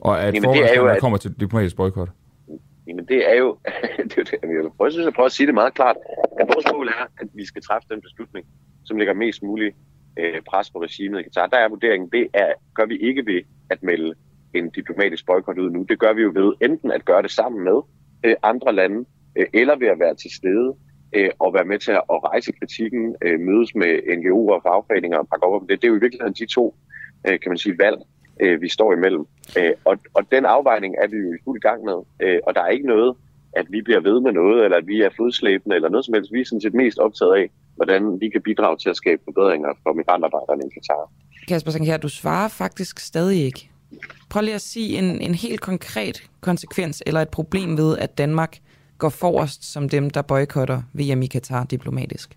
Og 0.01 0.23
at 0.23 0.35
Jamen, 0.35 0.51
det 0.51 0.73
er 0.73 0.75
jo, 0.77 0.87
at... 0.87 1.01
kommer 1.01 1.19
til 1.19 1.41
diplomatisk 1.41 1.77
boykot. 1.77 2.09
Jamen 2.89 3.05
det 3.05 3.31
er 3.31 3.35
jo, 3.35 3.59
det 4.11 4.19
er 4.19 4.25
det, 4.25 4.39
jeg 4.43 4.49
vil 4.49 4.71
prøve, 4.77 4.91
jeg 5.05 5.13
prøver 5.13 5.27
at 5.27 5.33
sige 5.33 5.47
det 5.47 5.55
meget 5.55 5.75
klart, 5.75 5.97
at 6.41 6.49
vores 6.55 6.67
mål 6.73 6.89
er, 6.89 7.05
at 7.21 7.29
vi 7.35 7.45
skal 7.45 7.63
træffe 7.63 7.89
den 7.91 8.01
beslutning, 8.01 8.47
som 8.85 8.97
lægger 8.97 9.15
mest 9.15 9.43
muligt 9.43 9.77
øh, 10.19 10.43
pres 10.51 10.71
på 10.71 10.83
regimet 10.83 11.21
i 11.21 11.23
Katar. 11.23 11.47
Der 11.47 11.57
er 11.57 11.69
vurderingen, 11.69 12.11
det 12.13 12.29
er, 12.35 12.53
gør 12.75 12.87
vi 12.87 12.97
ikke 12.97 13.27
ved 13.27 13.41
at 13.71 13.83
melde 13.83 14.15
en 14.55 14.71
diplomatisk 14.71 15.27
boykot 15.27 15.59
ud 15.59 15.71
nu. 15.71 15.83
Det 15.83 15.99
gør 15.99 16.13
vi 16.13 16.23
jo 16.23 16.33
ved 16.35 16.53
enten 16.61 16.91
at 16.93 17.05
gøre 17.05 17.23
det 17.23 17.31
sammen 17.31 17.65
med 17.65 17.79
øh, 18.25 18.37
andre 18.43 18.73
lande, 18.73 19.05
øh, 19.37 19.47
eller 19.53 19.77
ved 19.77 19.89
at 19.89 19.99
være 19.99 20.15
til 20.15 20.31
stede 20.35 20.77
øh, 21.13 21.31
og 21.39 21.55
være 21.55 21.65
med 21.65 21.79
til 21.79 21.93
at, 21.93 22.03
at 22.13 22.25
rejse 22.25 22.53
kritikken, 22.53 23.17
øh, 23.23 23.41
mødes 23.41 23.75
med 23.75 23.93
NGO'er 24.17 24.55
og 24.57 24.63
fagforeninger 24.63 25.19
og 25.19 25.29
pakke 25.29 25.47
op 25.47 25.63
om 25.63 25.67
det. 25.69 25.83
Det 25.83 25.89
er 25.89 25.93
jo 25.93 25.97
i 25.97 26.01
virkeligheden 26.01 26.35
de 26.35 26.47
to, 26.47 26.75
øh, 27.27 27.41
kan 27.41 27.51
man 27.51 27.59
sige, 27.59 27.79
valg, 27.79 27.99
øh, 28.41 28.61
vi 28.61 28.69
står 28.69 28.93
imellem. 28.93 29.27
Øh, 29.59 29.73
og, 29.85 29.99
og 30.15 30.23
den 30.33 30.45
afvejning 30.45 30.95
er 31.03 31.07
vi 31.09 31.17
jo 31.17 31.33
i 31.35 31.39
fuld 31.45 31.61
gang 31.61 31.85
med, 31.85 31.99
øh, 32.23 32.39
og 32.47 32.55
der 32.55 32.61
er 32.61 32.69
ikke 32.69 32.87
noget, 32.87 33.17
at 33.53 33.67
vi 33.71 33.83
bliver 33.83 34.01
ved 34.01 34.21
med 34.21 34.33
noget, 34.33 34.65
eller 34.65 34.77
at 34.77 34.87
vi 34.87 35.03
er 35.03 35.11
fodslæbende, 35.17 35.77
eller 35.77 35.89
noget 35.89 36.05
som 36.05 36.15
helst. 36.15 36.33
Vi 36.33 36.41
er 36.41 36.45
sådan 36.45 36.61
set 36.61 36.75
mest 36.75 36.99
optaget 36.99 37.35
af, 37.35 37.51
hvordan 37.77 38.21
vi 38.21 38.29
kan 38.29 38.43
bidrage 38.43 38.77
til 38.77 38.91
at 38.91 38.97
skabe 38.97 39.23
forbedringer 39.25 39.69
for 39.83 39.93
migrantarbejderne 39.93 40.63
i 40.67 40.71
Katar. 40.75 41.11
Kasper 41.49 41.85
her, 41.85 41.97
du 41.97 42.09
svarer 42.09 42.49
faktisk 42.49 42.99
stadig 42.99 43.45
ikke. 43.45 43.71
Prøv 44.31 44.43
lige 44.43 44.55
at 44.55 44.61
sige 44.61 44.99
en, 44.99 45.21
en 45.21 45.35
helt 45.35 45.61
konkret 45.61 46.31
konsekvens 46.41 47.03
eller 47.07 47.21
et 47.21 47.29
problem 47.29 47.77
ved, 47.77 47.99
at 47.99 48.19
Danmark 48.19 48.59
går 48.99 49.09
forrest 49.09 49.73
som 49.73 49.89
dem, 49.89 50.11
der 50.11 50.23
boykotter 50.23 50.83
VM 50.93 51.23
i 51.23 51.27
Katar 51.27 51.65
diplomatisk. 51.65 52.37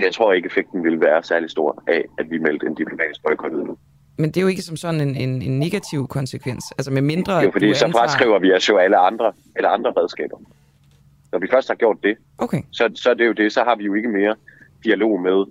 Jeg 0.00 0.12
tror 0.12 0.32
ikke, 0.32 0.46
effekten 0.46 0.84
vil 0.84 1.00
være 1.00 1.22
særlig 1.22 1.50
stor 1.50 1.82
af, 1.86 2.04
at 2.18 2.30
vi 2.30 2.38
meldte 2.38 2.66
en 2.66 2.74
diplomatisk 2.74 3.22
boykot 3.22 3.52
ud 3.52 3.64
nu. 3.64 3.76
Men 4.22 4.30
det 4.30 4.36
er 4.36 4.42
jo 4.42 4.48
ikke 4.48 4.62
som 4.62 4.76
sådan 4.76 5.00
en, 5.00 5.16
en, 5.16 5.42
en 5.42 5.58
negativ 5.58 6.08
konsekvens. 6.08 6.64
Altså 6.78 6.90
med 6.90 7.02
mindre... 7.02 7.38
Jo, 7.38 7.50
fordi 7.52 7.74
så 7.74 7.84
antager... 7.84 8.04
fraskriver 8.04 8.38
vi 8.38 8.52
os 8.52 8.68
jo 8.68 8.76
alle 8.76 8.96
andre, 8.96 9.32
eller 9.56 9.68
andre 9.68 9.92
redskaber. 9.96 10.38
Når 11.32 11.38
vi 11.38 11.48
først 11.50 11.68
har 11.68 11.74
gjort 11.74 11.96
det, 12.02 12.16
okay. 12.38 12.62
så, 12.70 12.90
så 12.94 13.10
er 13.10 13.14
det 13.14 13.26
jo 13.26 13.32
det, 13.32 13.52
så 13.52 13.60
har 13.64 13.76
vi 13.76 13.84
jo 13.84 13.94
ikke 13.94 14.08
mere 14.08 14.34
dialog 14.84 15.20
med 15.20 15.44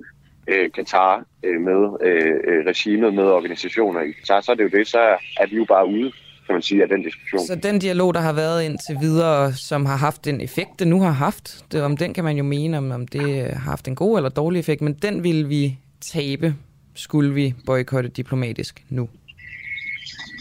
øh, 0.47 0.71
Katar, 0.71 1.25
øh, 1.43 1.61
med 1.61 1.81
øh, 2.07 2.35
øh 2.47 2.65
regimet, 2.65 3.13
med 3.13 3.23
organisationer 3.23 4.01
i 4.01 4.11
Katar, 4.11 4.41
så 4.41 4.51
er 4.51 4.55
det 4.55 4.63
jo 4.63 4.77
det, 4.77 4.87
så 4.87 4.99
er 5.39 5.49
vi 5.49 5.55
jo 5.55 5.65
bare 5.65 5.87
ude 5.87 6.11
kan 6.45 6.55
man 6.55 6.61
sige, 6.61 6.83
af 6.83 6.89
den 6.89 7.01
diskussion. 7.01 7.47
Så 7.47 7.55
den 7.55 7.79
dialog, 7.79 8.13
der 8.13 8.19
har 8.19 8.33
været 8.33 8.63
indtil 8.63 8.97
videre, 9.01 9.53
som 9.53 9.85
har 9.85 9.97
haft 9.97 10.25
den 10.25 10.41
effekt, 10.41 10.79
det 10.79 10.87
nu 10.87 11.01
har 11.01 11.11
haft, 11.11 11.65
det, 11.71 11.83
om 11.83 11.97
den 11.97 12.13
kan 12.13 12.23
man 12.23 12.37
jo 12.37 12.43
mene, 12.43 12.77
om, 12.77 12.91
om 12.91 13.07
det 13.07 13.53
har 13.53 13.59
haft 13.59 13.87
en 13.87 13.95
god 13.95 14.17
eller 14.17 14.29
dårlig 14.29 14.59
effekt, 14.59 14.81
men 14.81 14.93
den 14.93 15.23
vil 15.23 15.49
vi 15.49 15.77
tabe 16.01 16.55
skulle 16.95 17.33
vi 17.33 17.53
boykotte 17.65 18.09
diplomatisk 18.09 18.85
nu? 18.89 19.09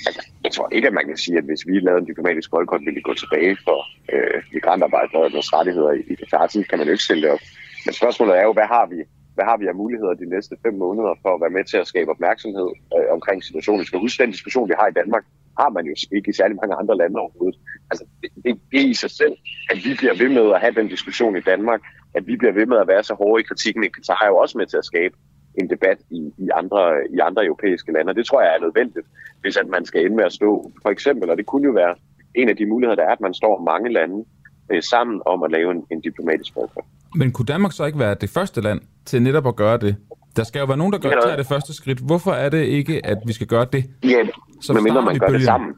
Altså, 0.07 0.23
jeg 0.45 0.53
tror 0.53 0.69
ikke, 0.73 0.89
at 0.89 0.95
man 0.95 1.07
kan 1.07 1.17
sige, 1.17 1.39
at 1.39 1.45
hvis 1.45 1.67
vi 1.67 1.81
lavede 1.81 2.01
en 2.01 2.07
diplomatisk 2.07 2.51
boykot, 2.51 2.81
ville 2.81 2.95
vi 2.95 3.01
gå 3.01 3.15
tilbage 3.15 3.57
for 3.65 3.79
øh, 4.13 4.43
migrantarbejders 4.53 5.53
rettigheder 5.53 5.93
i, 5.93 6.01
i 6.13 6.15
Katar. 6.15 6.47
Sådan 6.47 6.67
kan 6.71 6.79
man 6.79 6.87
jo 6.87 6.93
ikke 6.93 7.05
stille 7.05 7.23
det 7.23 7.31
op. 7.31 7.43
Men 7.87 7.93
spørgsmålet 7.95 8.39
er 8.39 8.43
jo, 8.43 8.53
hvad 8.53 8.69
har 8.77 8.87
vi 8.87 8.99
hvad 9.35 9.45
har 9.45 9.57
vi 9.57 9.67
af 9.67 9.75
muligheder 9.75 10.15
de 10.15 10.33
næste 10.35 10.55
fem 10.65 10.75
måneder 10.85 11.13
for 11.23 11.31
at 11.35 11.41
være 11.45 11.57
med 11.57 11.65
til 11.65 11.77
at 11.77 11.87
skabe 11.87 12.11
opmærksomhed 12.11 12.69
øh, 12.97 13.09
omkring 13.17 13.39
situationen? 13.45 13.81
Vi 13.81 13.87
skal 13.87 14.01
huske, 14.05 14.23
den 14.23 14.31
diskussion, 14.31 14.69
vi 14.69 14.75
har 14.81 14.89
i 14.89 14.99
Danmark, 15.01 15.25
har 15.61 15.71
man 15.77 15.85
jo 15.87 15.95
ikke 16.17 16.31
i 16.31 16.39
særlig 16.41 16.57
mange 16.61 16.75
andre 16.81 16.97
lande 16.97 17.17
overhovedet. 17.23 17.59
Altså, 17.91 18.05
det, 18.23 18.31
det, 18.45 18.53
det 18.71 18.81
er 18.85 18.89
i 18.95 18.95
sig 18.95 19.11
selv, 19.11 19.35
at 19.73 19.79
vi 19.87 19.93
bliver 20.01 20.17
ved 20.23 20.29
med 20.39 20.47
at 20.55 20.61
have 20.61 20.75
den 20.81 20.89
diskussion 20.89 21.37
i 21.37 21.41
Danmark, 21.51 21.81
at 22.17 22.27
vi 22.27 22.35
bliver 22.37 22.53
ved 22.53 22.67
med 22.67 22.79
at 22.83 22.89
være 22.93 23.05
så 23.05 23.15
hårde 23.15 23.41
i 23.41 23.49
kritikken 23.51 23.85
i 23.85 23.89
Katar, 23.89 24.23
er 24.25 24.29
jo 24.33 24.37
også 24.37 24.59
med 24.59 24.67
til 24.67 24.77
at 24.83 24.85
skabe 24.85 25.15
en 25.55 25.71
debat 25.71 25.99
i, 26.11 26.33
i, 26.39 26.49
andre, 26.55 26.81
i 27.15 27.19
andre 27.19 27.45
europæiske 27.45 27.93
lande. 27.93 28.11
Og 28.11 28.17
det 28.17 28.27
tror 28.27 28.43
jeg 28.43 28.55
er 28.57 28.61
nødvendigt, 28.61 29.07
hvis 29.41 29.57
at 29.57 29.69
man 29.69 29.85
skal 29.85 30.05
ende 30.05 30.17
med 30.17 30.25
at 30.25 30.33
stå, 30.33 30.73
for 30.83 30.91
eksempel, 30.91 31.31
og 31.31 31.37
det 31.37 31.47
kunne 31.47 31.65
jo 31.65 31.73
være 31.73 31.95
en 32.35 32.49
af 32.49 32.57
de 32.57 32.67
muligheder, 32.67 32.97
der 32.97 33.09
er, 33.09 33.13
at 33.13 33.21
man 33.21 33.35
står 33.35 33.63
mange 33.63 33.93
lande 33.93 34.25
øh, 34.73 34.83
sammen 34.83 35.23
om 35.27 35.43
at 35.43 35.51
lave 35.51 35.71
en, 35.71 35.85
en 35.91 36.01
diplomatisk 36.01 36.55
boykot. 36.55 36.85
Men 37.15 37.33
kunne 37.33 37.47
Danmark 37.47 37.73
så 37.73 37.85
ikke 37.85 37.99
være 37.99 38.15
det 38.15 38.31
første 38.31 38.61
land 38.61 38.81
til 39.05 39.23
netop 39.23 39.47
at 39.47 39.57
gøre 39.57 39.79
det? 39.79 39.97
Der 40.37 40.45
skal 40.45 40.61
jo 40.61 40.67
være 40.67 40.77
nogen, 40.77 40.93
der 40.93 40.99
gør, 40.99 41.11
tager 41.11 41.37
det 41.37 41.47
første 41.47 41.75
skridt. 41.75 41.99
Hvorfor 41.99 42.33
er 42.33 42.49
det 42.49 42.65
ikke, 42.65 43.07
at 43.07 43.19
vi 43.27 43.33
skal 43.33 43.47
gøre 43.47 43.67
det? 43.73 43.85
Ja, 44.05 44.27
så 44.61 44.73
medmindre 44.73 45.03
man 45.03 45.19
gør 45.19 45.27
bølgen. 45.27 45.41
det 45.41 45.45
sammen. 45.45 45.75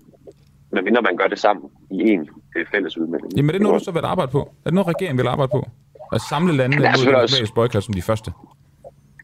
Medmindre 0.73 1.03
man 1.03 1.17
gør 1.17 1.27
det 1.27 1.39
sammen 1.39 1.71
i 1.91 2.11
en 2.11 2.29
øh, 2.57 2.67
fælles 2.73 2.99
udmelding. 2.99 3.37
Jamen 3.37 3.49
er 3.49 3.53
det 3.53 3.63
noget, 3.63 3.81
du 3.81 3.85
så 3.85 3.91
vil 3.91 4.05
arbejde 4.05 4.31
på? 4.31 4.41
Er 4.41 4.71
det 4.71 4.75
noget, 4.75 4.89
regeringen 4.89 5.19
vil 5.19 5.27
arbejde 5.27 5.51
på? 5.51 5.69
At 6.13 6.21
samle 6.31 6.57
landene 6.57 6.83
mod 6.83 7.15
også... 7.15 7.53
boykot 7.55 7.85
som 7.85 7.95
de 7.95 8.03
første? 8.03 8.33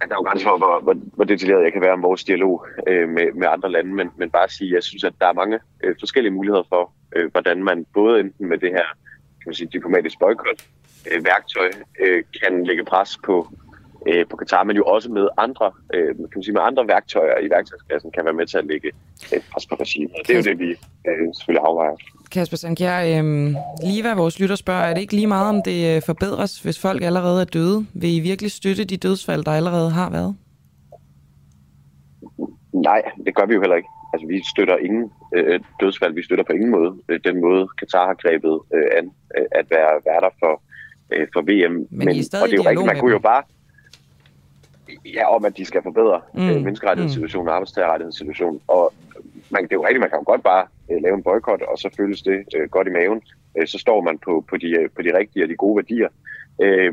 Der 0.01 0.15
er 0.15 0.19
jo 0.19 0.23
grænser 0.23 0.49
for, 0.49 0.59
hvor, 0.59 0.81
hvor, 0.81 0.95
hvor 1.15 1.25
detaljeret 1.25 1.65
jeg 1.65 1.73
kan 1.73 1.83
være 1.83 1.93
om 1.93 2.03
vores 2.03 2.25
dialog 2.25 2.67
øh, 2.87 3.09
med, 3.09 3.33
med 3.35 3.49
andre 3.49 3.71
lande, 3.71 3.95
men, 3.95 4.11
men 4.17 4.31
bare 4.31 4.45
at 4.45 4.51
sige, 4.51 4.69
at 4.69 4.75
jeg 4.75 4.83
synes, 4.83 5.05
at 5.05 5.13
der 5.21 5.27
er 5.27 5.33
mange 5.33 5.59
øh, 5.85 5.95
forskellige 6.01 6.33
muligheder 6.33 6.63
for, 6.69 6.93
øh, 7.17 7.31
hvordan 7.33 7.65
man 7.65 7.87
både 7.95 8.21
enten 8.21 8.49
med 8.49 8.59
det 8.59 8.71
her 8.71 8.87
kan 9.39 9.47
man 9.47 9.55
sige, 9.55 9.69
diplomatisk 9.73 10.19
boykot 10.19 10.67
øh, 11.11 11.25
værktøj 11.25 11.71
øh, 12.01 12.25
kan 12.43 12.65
lægge 12.67 12.85
pres 12.85 13.19
på, 13.25 13.49
øh, 14.09 14.27
på 14.31 14.37
Katar, 14.37 14.65
men 14.65 14.77
jo 14.77 14.85
også 14.85 15.09
med 15.13 15.29
andre, 15.37 15.73
øh, 15.95 16.07
kan 16.17 16.37
man 16.37 16.43
sige, 16.43 16.55
med 16.55 16.63
andre 16.65 16.89
værktøjer 16.89 17.39
i 17.39 17.51
værktøjskassen 17.51 18.11
kan 18.11 18.25
være 18.25 18.35
med 18.35 18.47
til 18.47 18.59
at 18.59 18.67
lægge 18.67 18.91
øh, 19.35 19.41
pres 19.53 19.67
på 19.67 19.75
regimet. 19.75 20.17
Det 20.27 20.31
er 20.31 20.37
jo 20.37 20.43
det, 20.43 20.59
vi 20.59 20.71
øh, 21.09 21.27
selvfølgelig 21.35 21.65
afvejer. 21.69 21.97
Kasper 22.31 22.57
Sankjær, 22.57 23.19
øhm, 23.19 23.57
lige 23.83 24.03
hvad 24.03 24.15
vores 24.15 24.41
lytter 24.41 24.57
spørger, 24.57 24.85
er 24.85 24.95
det 24.95 25.01
ikke 25.01 25.15
lige 25.15 25.27
meget, 25.27 25.49
om 25.49 25.63
det 25.63 25.97
øh, 25.97 26.03
forbedres, 26.03 26.61
hvis 26.63 26.79
folk 26.79 27.03
allerede 27.03 27.41
er 27.41 27.45
døde? 27.45 27.87
Vil 27.95 28.17
I 28.17 28.21
virkelig 28.21 28.51
støtte 28.51 28.85
de 28.85 28.97
dødsfald, 28.97 29.45
der 29.45 29.53
allerede 29.53 29.91
har 29.91 30.11
været? 30.11 30.37
Nej, 32.73 33.03
det 33.27 33.35
gør 33.37 33.47
vi 33.47 33.55
jo 33.55 33.61
heller 33.61 33.77
ikke. 33.77 33.89
Altså, 34.13 34.27
vi 34.29 34.43
støtter 34.53 34.77
ingen 34.77 35.11
øh, 35.37 35.61
dødsfald. 35.81 36.15
Vi 36.15 36.23
støtter 36.23 36.45
på 36.45 36.53
ingen 36.53 36.71
måde 36.71 36.91
øh, 37.09 37.21
den 37.25 37.41
måde, 37.41 37.69
Katar 37.79 38.07
har 38.07 38.15
grebet 38.15 38.61
øh, 38.75 38.89
an 38.99 39.07
øh, 39.39 39.47
at 39.53 39.67
være 39.71 39.93
værter 40.07 40.31
for, 40.41 40.63
øh, 41.13 41.27
for 41.33 41.41
VM. 41.41 41.73
Men, 41.73 41.87
Men 41.91 42.09
I 42.09 42.19
er 42.19 42.23
stadig 42.23 42.43
og 42.43 42.49
det 42.49 42.59
er 42.59 42.63
jo 42.63 42.69
rigtigt, 42.69 42.87
man 42.87 43.01
kunne 43.01 43.13
jo 43.13 43.19
bare... 43.19 43.43
Ja, 45.05 45.35
om 45.35 45.45
at 45.45 45.57
de 45.57 45.65
skal 45.65 45.83
forbedre 45.83 46.21
Mm, 46.35 46.41
mm. 46.41 46.49
øh, 46.49 46.63
menneskerettighedssituationen 46.65 47.49
og 47.49 47.55
arbejdstagerrettighedssituationen. 47.55 48.61
Og 48.69 48.93
man, 49.51 49.63
det 49.63 49.73
er 49.73 49.77
jo 49.77 49.85
rigtigt, 49.87 50.01
man 50.01 50.11
kan 50.11 50.19
jo 50.19 50.25
godt 50.27 50.43
bare 50.43 50.67
øh, 50.91 51.03
lave 51.03 51.15
en 51.15 51.23
boykot, 51.23 51.63
og 51.63 51.79
så 51.79 51.89
føles 51.97 52.23
det 52.23 52.45
øh, 52.57 52.69
godt 52.69 52.87
i 52.87 52.91
maven. 52.91 53.23
Øh, 53.59 53.67
så 53.67 53.79
står 53.79 54.01
man 54.01 54.19
på, 54.19 54.45
på, 54.51 54.57
de, 54.57 54.71
øh, 54.71 54.89
på 54.97 55.03
de 55.03 55.19
rigtige 55.19 55.45
og 55.45 55.49
de 55.49 55.57
gode 55.57 55.77
værdier. 55.77 56.09
Øh, 56.63 56.93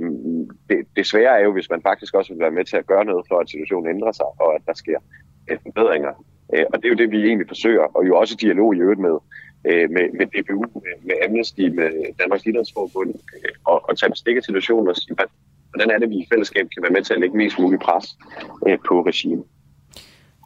det, 0.69 0.77
det 0.95 1.05
svære 1.07 1.39
er 1.39 1.43
jo, 1.43 1.51
hvis 1.53 1.69
man 1.69 1.81
faktisk 1.81 2.13
også 2.13 2.33
vil 2.33 2.39
være 2.39 2.51
med 2.51 2.65
til 2.65 2.77
at 2.77 2.85
gøre 2.85 3.05
noget 3.05 3.25
for, 3.29 3.39
at 3.39 3.49
situationen 3.49 3.89
ændrer 3.89 4.11
sig, 4.11 4.25
og 4.25 4.55
at 4.55 4.61
der 4.65 4.73
sker 4.73 4.99
øh, 5.49 5.57
forbedringer. 5.63 6.13
Øh, 6.53 6.65
og 6.73 6.77
det 6.79 6.85
er 6.85 6.89
jo 6.89 6.95
det, 6.95 7.11
vi 7.11 7.27
egentlig 7.27 7.47
forsøger, 7.47 7.85
og 7.97 8.07
jo 8.07 8.17
også 8.17 8.33
i 8.33 8.41
dialog 8.45 8.75
i 8.75 8.79
øvrigt 8.79 8.99
med, 8.99 9.15
øh, 9.65 9.89
med, 9.89 10.05
med 10.17 10.25
DBU, 10.25 10.61
med, 10.61 10.95
med 11.03 11.15
Amnesty, 11.25 11.61
med 11.61 11.89
Danmarks 12.19 12.45
Idrætsforbund, 12.45 13.09
øh, 13.09 13.51
og, 13.65 13.89
og 13.89 13.97
tage 13.97 14.09
bestik 14.09 14.37
af 14.37 14.43
situationen 14.43 14.87
og 14.87 14.95
sige, 14.95 15.15
hvordan 15.75 15.95
er 15.95 15.99
det, 15.99 16.09
vi 16.09 16.15
i 16.15 16.27
fællesskab 16.31 16.67
kan 16.73 16.83
være 16.83 16.91
med 16.91 17.03
til 17.03 17.13
at 17.13 17.19
lægge 17.19 17.37
mest 17.37 17.59
mulig 17.59 17.79
pres 17.79 18.05
øh, 18.67 18.77
på 18.87 19.01
regimet. 19.01 19.43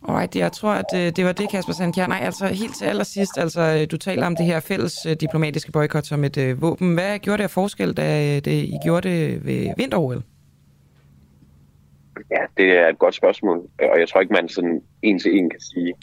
Alright, 0.07 0.35
jeg 0.35 0.51
tror, 0.51 0.69
at 0.69 0.91
øh, 0.95 1.15
det 1.15 1.26
var 1.26 1.31
det, 1.31 1.49
Kasper 1.51 1.73
Sandkjær. 1.73 2.07
Nej, 2.07 2.19
altså 2.23 2.45
helt 2.45 2.76
til 2.76 2.85
allersidst, 2.85 3.38
altså 3.38 3.61
øh, 3.61 3.91
du 3.91 3.97
taler 3.97 4.26
om 4.26 4.35
det 4.35 4.45
her 4.45 4.60
fælles 4.60 5.06
øh, 5.06 5.15
diplomatiske 5.15 5.72
boykot 5.72 6.06
som 6.06 6.23
et 6.23 6.38
øh, 6.38 6.61
våben. 6.61 6.93
Hvad 6.93 7.19
gjorde 7.19 7.38
det 7.38 7.43
af 7.43 7.49
forskel, 7.49 7.93
da 7.93 8.35
det, 8.39 8.47
I 8.47 8.77
gjorde 8.84 9.10
det 9.10 9.45
ved 9.45 9.73
vinter 9.77 10.22
Ja, 12.31 12.43
det 12.57 12.77
er 12.77 12.88
et 12.88 12.99
godt 12.99 13.15
spørgsmål, 13.15 13.57
og 13.93 13.99
jeg 13.99 14.10
tror 14.10 14.22
ikke, 14.22 14.34
man 14.34 14.49
sådan 14.49 14.81
en 15.01 15.19
til 15.19 15.38
en 15.38 15.49
kan 15.49 15.60
sige, 15.60 15.93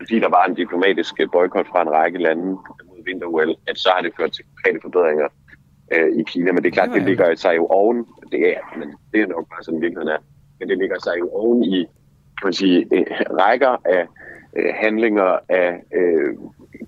fordi 0.00 0.20
der 0.20 0.28
var 0.28 0.44
en 0.44 0.54
diplomatisk 0.54 1.14
boykot 1.32 1.66
fra 1.66 1.82
en 1.82 1.90
række 1.90 2.18
lande 2.18 2.46
mod 2.88 3.04
vinter 3.04 3.54
at 3.66 3.78
så 3.78 3.90
har 3.94 4.02
det 4.02 4.12
ført 4.16 4.32
til 4.32 4.44
konkrete 4.44 4.78
forbedringer 4.82 5.28
øh, 5.94 6.08
i 6.20 6.22
Kina. 6.22 6.52
Men 6.52 6.62
det 6.62 6.66
er 6.66 6.72
klart, 6.72 6.90
det 6.94 7.02
ligger 7.02 7.34
sig 7.34 7.56
jo 7.56 7.66
oven, 7.66 8.06
det 8.32 8.42
er, 8.56 8.60
men 8.78 8.88
det 9.12 9.20
er 9.20 9.26
nok 9.26 9.48
bare 9.48 9.62
sådan 9.64 9.80
virkeligheden 9.80 10.14
er, 10.16 10.22
men 10.58 10.68
det 10.68 10.78
ligger 10.78 10.98
sig 11.04 11.14
jo 11.18 11.30
oven 11.30 11.64
i 11.64 11.86
kan 12.38 12.46
man 12.46 12.52
sige, 12.52 12.86
øh, 12.94 13.06
rækker 13.40 13.74
af 13.84 14.06
øh, 14.56 14.74
handlinger 14.82 15.38
af 15.48 15.68
øh, 15.98 16.34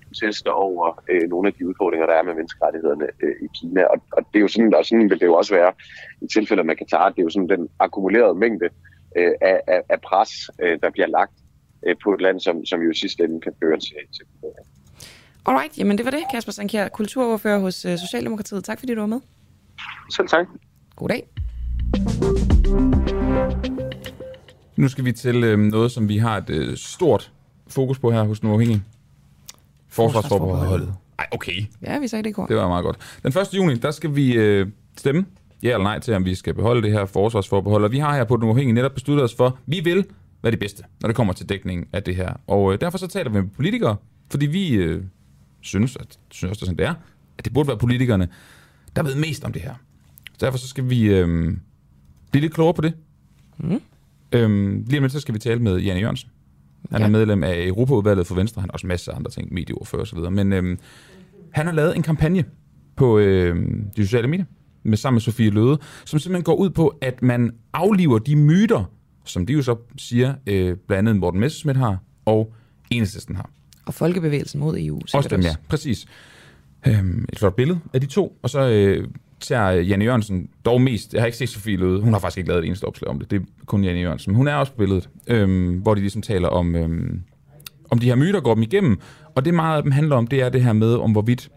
protester 0.07 0.51
over 0.51 1.03
øh, 1.09 1.29
nogle 1.29 1.47
af 1.47 1.53
de 1.53 1.67
udfordringer, 1.67 2.07
der 2.07 2.13
er 2.13 2.23
med 2.23 2.33
menneskerettighederne 2.33 3.07
øh, 3.23 3.35
i 3.45 3.47
Kina. 3.57 3.83
Og, 3.83 3.97
og 4.11 4.21
det 4.29 4.39
er 4.39 4.41
jo 4.41 4.47
sådan, 4.47 4.75
og 4.75 4.85
sådan 4.85 5.09
vil 5.09 5.19
det 5.19 5.25
jo 5.25 5.35
også 5.35 5.53
være 5.55 5.71
i 6.21 6.27
tilfælde 6.27 6.63
med 6.63 6.75
Katar, 6.75 7.09
det 7.09 7.19
er 7.19 7.23
jo 7.23 7.29
sådan 7.29 7.49
den 7.49 7.69
akkumulerede 7.79 8.35
mængde 8.35 8.69
øh, 9.17 9.33
af, 9.41 9.61
af, 9.67 9.81
af 9.89 10.01
pres, 10.01 10.31
øh, 10.61 10.79
der 10.81 10.89
bliver 10.89 11.07
lagt 11.07 11.35
øh, 11.87 11.95
på 12.03 12.13
et 12.13 12.21
land, 12.21 12.39
som, 12.39 12.65
som 12.65 12.81
jo 12.81 12.91
i 12.91 12.95
sidste 12.95 13.23
ende 13.23 13.41
kan 13.41 13.53
føre 13.63 13.79
til, 13.79 13.97
til 14.15 14.25
Alright, 15.45 15.77
jamen 15.77 15.97
det 15.97 16.05
var 16.05 16.11
det, 16.11 16.23
Kasper 16.31 16.51
Sandkjær, 16.51 16.87
kulturordfører 16.87 17.59
hos 17.59 17.75
Socialdemokratiet. 17.75 18.63
Tak 18.63 18.79
fordi 18.79 18.95
du 18.95 18.99
var 18.99 19.07
med. 19.07 19.21
Selv 20.11 20.27
tak. 20.27 20.47
God 20.95 21.09
dag. 21.09 21.27
Nu 24.75 24.87
skal 24.87 25.05
vi 25.05 25.11
til 25.11 25.43
øh, 25.43 25.59
noget, 25.59 25.91
som 25.91 26.09
vi 26.09 26.17
har 26.17 26.37
et 26.37 26.49
øh, 26.49 26.77
stort 26.77 27.31
fokus 27.67 27.99
på 27.99 28.11
her 28.11 28.23
hos 28.23 28.39
Den 28.39 28.49
Uafhængige. 28.49 28.83
Forsvarsforbeholdet. 29.89 30.93
Ej, 31.19 31.25
okay. 31.31 31.63
Ja, 31.81 31.99
vi 31.99 32.07
sagde 32.07 32.23
det 32.23 32.29
i 32.29 32.33
går. 32.33 32.47
Det 32.47 32.55
var 32.57 32.67
meget 32.67 32.83
godt. 32.83 32.97
Den 33.23 33.37
1. 33.41 33.53
juni, 33.53 33.75
der 33.75 33.91
skal 33.91 34.15
vi 34.15 34.33
øh, 34.33 34.67
stemme 34.97 35.25
ja 35.63 35.69
eller 35.73 35.83
nej 35.83 35.99
til, 35.99 36.13
om 36.13 36.25
vi 36.25 36.35
skal 36.35 36.53
beholde 36.53 36.81
det 36.81 36.91
her 36.91 37.05
forsvarsforbehold. 37.05 37.83
Og 37.83 37.91
vi 37.91 37.99
har 37.99 38.15
her 38.15 38.23
på 38.23 38.35
Den 38.35 38.43
Uafhængige 38.43 38.73
netop 38.73 38.93
besluttet 38.93 39.23
os 39.23 39.35
for, 39.35 39.57
vi 39.65 39.79
vil 39.79 40.05
være 40.43 40.51
det 40.51 40.59
bedste, 40.59 40.83
når 41.01 41.07
det 41.07 41.15
kommer 41.15 41.33
til 41.33 41.49
dækningen 41.49 41.87
af 41.93 42.03
det 42.03 42.15
her. 42.15 42.33
Og 42.47 42.73
øh, 42.73 42.81
derfor 42.81 42.97
så 42.97 43.07
taler 43.07 43.29
vi 43.29 43.41
med 43.41 43.49
politikere, 43.55 43.95
fordi 44.31 44.45
vi 44.45 44.73
øh, 44.73 45.03
synes, 45.61 45.95
at, 45.95 46.19
synes 46.31 46.49
også, 46.49 46.59
det 46.59 46.61
er 46.61 46.65
sådan, 46.65 46.77
det 46.77 46.85
er, 46.85 46.93
at 47.37 47.45
det 47.45 47.53
burde 47.53 47.67
være 47.67 47.77
politikerne, 47.77 48.29
der 48.95 49.03
ved 49.03 49.15
mest 49.15 49.43
om 49.43 49.53
det 49.53 49.61
her. 49.61 49.73
Derfor 50.41 50.57
så 50.57 50.67
skal 50.67 50.89
vi 50.89 51.03
øh, 51.03 51.53
blive 52.31 52.41
lidt 52.41 52.53
klogere 52.53 52.73
på 52.73 52.81
det. 52.81 52.93
Mm. 53.57 53.81
Øhm, 54.31 54.85
lige 54.87 54.99
om 54.99 55.03
lidt, 55.03 55.11
så 55.11 55.19
skal 55.19 55.33
vi 55.33 55.39
tale 55.39 55.59
med 55.59 55.77
Janne 55.77 56.01
Jørgensen. 56.01 56.29
Han 56.91 57.01
ja. 57.01 57.07
er 57.07 57.11
medlem 57.11 57.43
af 57.43 57.67
Europaudvalget 57.67 58.27
for 58.27 58.35
Venstre. 58.35 58.61
Han 58.61 58.69
har 58.69 58.73
også 58.73 58.87
masser 58.87 59.11
af 59.11 59.15
andre 59.15 59.31
ting, 59.31 59.53
medieordfører 59.53 60.01
osv. 60.01 60.19
Men 60.31 60.53
øhm, 60.53 60.79
han 61.51 61.65
har 61.65 61.73
lavet 61.73 61.95
en 61.95 62.03
kampagne 62.03 62.43
på 62.95 63.19
øhm, 63.19 63.89
de 63.97 64.05
sociale 64.05 64.27
medier 64.27 64.45
med 64.83 64.97
sammen 64.97 65.15
med 65.15 65.21
Sofie 65.21 65.49
Løde, 65.49 65.77
som 66.05 66.19
simpelthen 66.19 66.43
går 66.43 66.55
ud 66.55 66.69
på, 66.69 66.97
at 67.01 67.21
man 67.21 67.51
afliver 67.73 68.19
de 68.19 68.35
myter, 68.35 68.91
som 69.25 69.45
de 69.45 69.53
jo 69.53 69.61
så 69.61 69.75
siger, 69.97 70.33
øh, 70.47 70.77
blandt 70.87 71.09
andet 71.09 71.15
Morten 71.15 71.39
Messerschmidt 71.39 71.77
har, 71.77 71.97
og 72.25 72.53
Enhedslisten 72.89 73.35
har. 73.35 73.49
Og 73.85 73.93
Folkebevægelsen 73.93 74.59
mod 74.59 74.77
EU. 74.79 75.01
Også 75.13 75.29
dem, 75.29 75.41
ja. 75.41 75.55
Præcis. 75.69 76.05
Øhm, 76.87 77.25
et 77.33 77.39
flot 77.39 77.55
billede 77.55 77.79
af 77.93 78.01
de 78.01 78.07
to. 78.07 78.39
Og 78.41 78.49
så 78.49 78.69
øh, 78.69 79.07
tager 79.41 79.71
Janne 79.71 80.05
Jørgensen 80.05 80.49
dog 80.65 80.81
mest... 80.81 81.13
Jeg 81.13 81.21
har 81.21 81.25
ikke 81.25 81.37
set 81.37 81.49
Sofie 81.49 81.77
Løde. 81.77 82.01
Hun 82.01 82.13
har 82.13 82.19
faktisk 82.19 82.37
ikke 82.37 82.49
lavet 82.49 82.63
et 82.63 82.67
eneste 82.67 82.85
opslag 82.85 83.09
om 83.09 83.19
det. 83.19 83.31
Det 83.31 83.41
er 83.41 83.45
kun 83.65 83.83
Janne 83.83 83.99
Jørgensen. 83.99 84.31
Men 84.31 84.35
hun 84.35 84.47
er 84.47 84.55
også 84.55 84.71
på 84.71 84.77
billedet, 84.77 85.09
øhm, 85.27 85.77
hvor 85.77 85.93
de 85.93 86.01
ligesom 86.01 86.21
taler 86.21 86.47
om, 86.47 86.75
øhm, 86.75 87.21
om 87.89 87.99
de 87.99 88.05
her 88.05 88.15
myter, 88.15 88.39
går 88.39 88.53
dem 88.53 88.63
igennem. 88.63 88.99
Og 89.35 89.45
det 89.45 89.53
meget 89.53 89.77
af 89.77 89.83
dem 89.83 89.91
handler 89.91 90.15
om, 90.15 90.27
det 90.27 90.41
er 90.41 90.49
det 90.49 90.63
her 90.63 90.73
med, 90.73 90.93
om 90.93 91.11
hvorvidt 91.11 91.49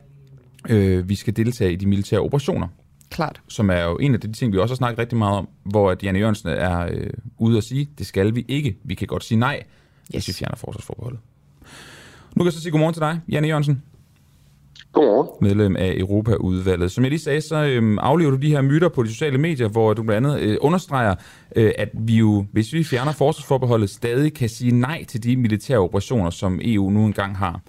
øh, 0.68 1.08
vi 1.08 1.14
skal 1.14 1.36
deltage 1.36 1.72
i 1.72 1.76
de 1.76 1.86
militære 1.86 2.20
operationer. 2.20 2.68
Klart. 3.10 3.40
Som 3.48 3.70
er 3.70 3.82
jo 3.82 3.96
en 3.96 4.14
af 4.14 4.20
de 4.20 4.32
ting, 4.32 4.52
vi 4.52 4.58
også 4.58 4.74
har 4.74 4.76
snakket 4.76 4.98
rigtig 4.98 5.18
meget 5.18 5.38
om, 5.38 5.48
hvor 5.64 5.90
at 5.90 6.02
Janne 6.02 6.18
Jørgensen 6.18 6.48
er 6.48 6.88
øh, 6.92 7.10
ude 7.38 7.58
at 7.58 7.64
sige, 7.64 7.88
det 7.98 8.06
skal 8.06 8.34
vi 8.34 8.44
ikke. 8.48 8.76
Vi 8.84 8.94
kan 8.94 9.06
godt 9.06 9.24
sige 9.24 9.38
nej, 9.38 9.62
yes. 9.62 10.08
hvis 10.08 10.28
vi 10.28 10.32
fjerner 10.32 10.56
forsvarsforbeholdet. 10.56 11.20
Nu 12.34 12.42
kan 12.42 12.44
jeg 12.44 12.52
så 12.52 12.60
sige 12.60 12.70
godmorgen 12.72 12.94
til 12.94 13.00
dig, 13.00 13.20
Janne 13.28 13.48
Jørgensen. 13.48 13.82
Godmorgen. 14.94 15.28
Medlem 15.40 15.76
af 15.76 15.94
Europaudvalget. 15.96 16.92
Som 16.92 17.04
jeg 17.04 17.10
lige 17.10 17.20
sagde, 17.20 17.40
så 17.40 17.56
øhm, 17.64 17.98
aflever 17.98 18.30
du 18.30 18.36
de 18.36 18.50
her 18.50 18.62
myter 18.62 18.88
på 18.88 19.02
de 19.02 19.08
sociale 19.08 19.38
medier, 19.38 19.68
hvor 19.68 19.94
du 19.94 20.02
blandt 20.02 20.26
andet 20.26 20.40
øh, 20.40 20.56
understreger, 20.60 21.14
øh, 21.56 21.72
at 21.78 21.88
vi 21.94 22.16
jo, 22.16 22.46
hvis 22.52 22.72
vi 22.72 22.84
fjerner 22.84 23.12
forsvarsforbeholdet, 23.12 23.90
stadig 23.90 24.34
kan 24.34 24.48
sige 24.48 24.72
nej 24.72 25.04
til 25.04 25.22
de 25.22 25.36
militære 25.36 25.78
operationer, 25.78 26.30
som 26.30 26.60
EU 26.62 26.90
nu 26.90 27.06
engang 27.06 27.36
har. 27.36 27.60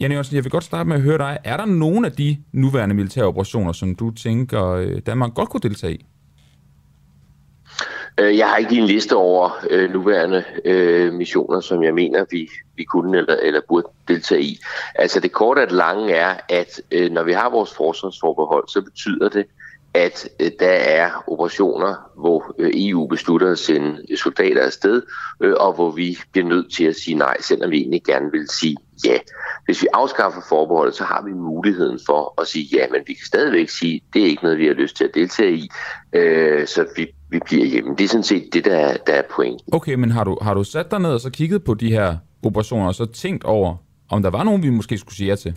Janne 0.00 0.12
Jørgensen, 0.14 0.36
jeg 0.36 0.44
vil 0.44 0.50
godt 0.50 0.64
starte 0.64 0.88
med 0.88 0.96
at 0.96 1.02
høre 1.02 1.18
dig. 1.18 1.38
Er 1.44 1.56
der 1.56 1.64
nogen 1.64 2.04
af 2.04 2.12
de 2.12 2.36
nuværende 2.52 2.94
militære 2.94 3.24
operationer, 3.24 3.72
som 3.72 3.94
du 3.94 4.10
tænker, 4.10 4.66
øh, 4.66 5.00
Danmark 5.06 5.34
godt 5.34 5.48
kunne 5.48 5.60
deltage 5.60 5.94
i? 5.94 6.06
Øh, 8.20 8.38
Jeg 8.38 8.48
har 8.48 8.56
ikke 8.56 8.76
en 8.76 8.86
liste 8.86 9.16
over 9.16 9.64
øh, 9.70 9.92
nuværende 9.92 10.44
øh, 10.64 11.12
missioner, 11.12 11.60
som 11.60 11.82
jeg 11.82 11.94
mener, 11.94 12.24
vi, 12.30 12.48
vi 12.76 12.84
kunne 12.84 13.18
eller, 13.18 13.36
eller 13.42 13.60
burde 13.68 13.86
deltage 14.08 14.42
i. 14.42 14.58
Altså 14.94 15.20
det 15.20 15.32
korte 15.32 15.60
og 15.60 15.66
det 15.66 15.76
lange 15.76 16.12
er, 16.12 16.36
at 16.48 16.80
øh, 16.90 17.10
når 17.10 17.22
vi 17.22 17.32
har 17.32 17.50
vores 17.50 17.74
forsvarsforbehold, 17.74 18.68
så 18.68 18.82
betyder 18.82 19.28
det, 19.28 19.46
at 19.94 20.28
øh, 20.40 20.50
der 20.60 20.70
er 20.70 21.24
operationer, 21.26 22.10
hvor 22.16 22.54
øh, 22.58 22.70
EU 22.74 23.06
beslutter 23.06 23.52
at 23.52 23.58
sende 23.58 24.16
soldater 24.16 24.62
afsted, 24.62 25.02
øh, 25.40 25.54
og 25.60 25.72
hvor 25.72 25.90
vi 25.90 26.18
bliver 26.32 26.48
nødt 26.48 26.74
til 26.74 26.84
at 26.84 26.96
sige 26.96 27.14
nej, 27.14 27.36
selvom 27.40 27.70
vi 27.70 27.76
egentlig 27.78 28.02
gerne 28.04 28.30
vil 28.32 28.48
sige 28.48 28.76
ja. 29.06 29.18
Hvis 29.64 29.82
vi 29.82 29.86
afskaffer 29.92 30.40
forbeholdet, 30.48 30.94
så 30.94 31.04
har 31.04 31.22
vi 31.24 31.32
muligheden 31.32 32.00
for 32.06 32.40
at 32.40 32.48
sige 32.48 32.68
ja, 32.76 32.86
men 32.90 33.00
vi 33.06 33.12
kan 33.12 33.26
stadigvæk 33.26 33.68
sige, 33.68 34.00
det 34.12 34.22
er 34.22 34.26
ikke 34.26 34.42
noget, 34.42 34.58
vi 34.58 34.66
har 34.66 34.74
lyst 34.74 34.96
til 34.96 35.04
at 35.04 35.14
deltage 35.14 35.52
i, 35.52 35.68
øh, 36.12 36.66
så 36.66 36.86
vi, 36.96 37.06
vi 37.32 37.40
bliver 37.44 37.66
hjemme. 37.66 37.94
Det 37.98 38.04
er 38.04 38.08
sådan 38.08 38.24
set 38.24 38.48
det, 38.52 38.64
der 38.64 38.76
er, 38.76 38.96
der 38.96 39.12
er 39.12 39.22
pointen. 39.30 39.74
Okay, 39.74 39.94
men 39.94 40.10
har 40.10 40.24
du, 40.24 40.38
har 40.42 40.54
du 40.54 40.64
sat 40.64 40.90
dig 40.90 41.00
ned 41.00 41.10
og 41.10 41.20
så 41.20 41.30
kigget 41.30 41.64
på 41.64 41.74
de 41.74 41.90
her 41.90 42.16
operationer, 42.42 42.86
og 42.86 42.94
så 42.94 43.06
tænkt 43.06 43.44
over, 43.44 43.76
om 44.10 44.22
der 44.22 44.30
var 44.30 44.44
nogen, 44.44 44.62
vi 44.62 44.70
måske 44.70 44.98
skulle 44.98 45.16
sige 45.16 45.28
ja 45.28 45.36
til? 45.36 45.54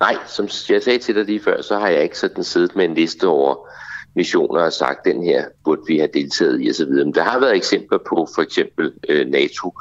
Nej, 0.00 0.16
som 0.26 0.48
jeg 0.68 0.82
sagde 0.82 0.98
til 0.98 1.14
dig 1.14 1.24
lige 1.24 1.40
før, 1.40 1.62
så 1.62 1.78
har 1.78 1.88
jeg 1.88 2.02
ikke 2.02 2.18
sådan 2.18 2.44
siddet 2.44 2.76
med 2.76 2.84
en 2.84 2.94
liste 2.94 3.28
over 3.28 3.68
missioner 4.14 4.60
og 4.60 4.72
sagt, 4.72 5.04
den 5.04 5.22
her 5.22 5.44
burde 5.64 5.82
vi 5.86 5.98
have 5.98 6.10
deltaget 6.14 6.60
i 6.62 6.70
osv. 6.70 6.90
Men 6.90 7.14
der 7.14 7.22
har 7.22 7.40
været 7.40 7.56
eksempler 7.56 7.98
på 8.08 8.28
for 8.34 8.42
eksempel 8.42 8.92
øh, 9.08 9.26
NATO 9.26 9.72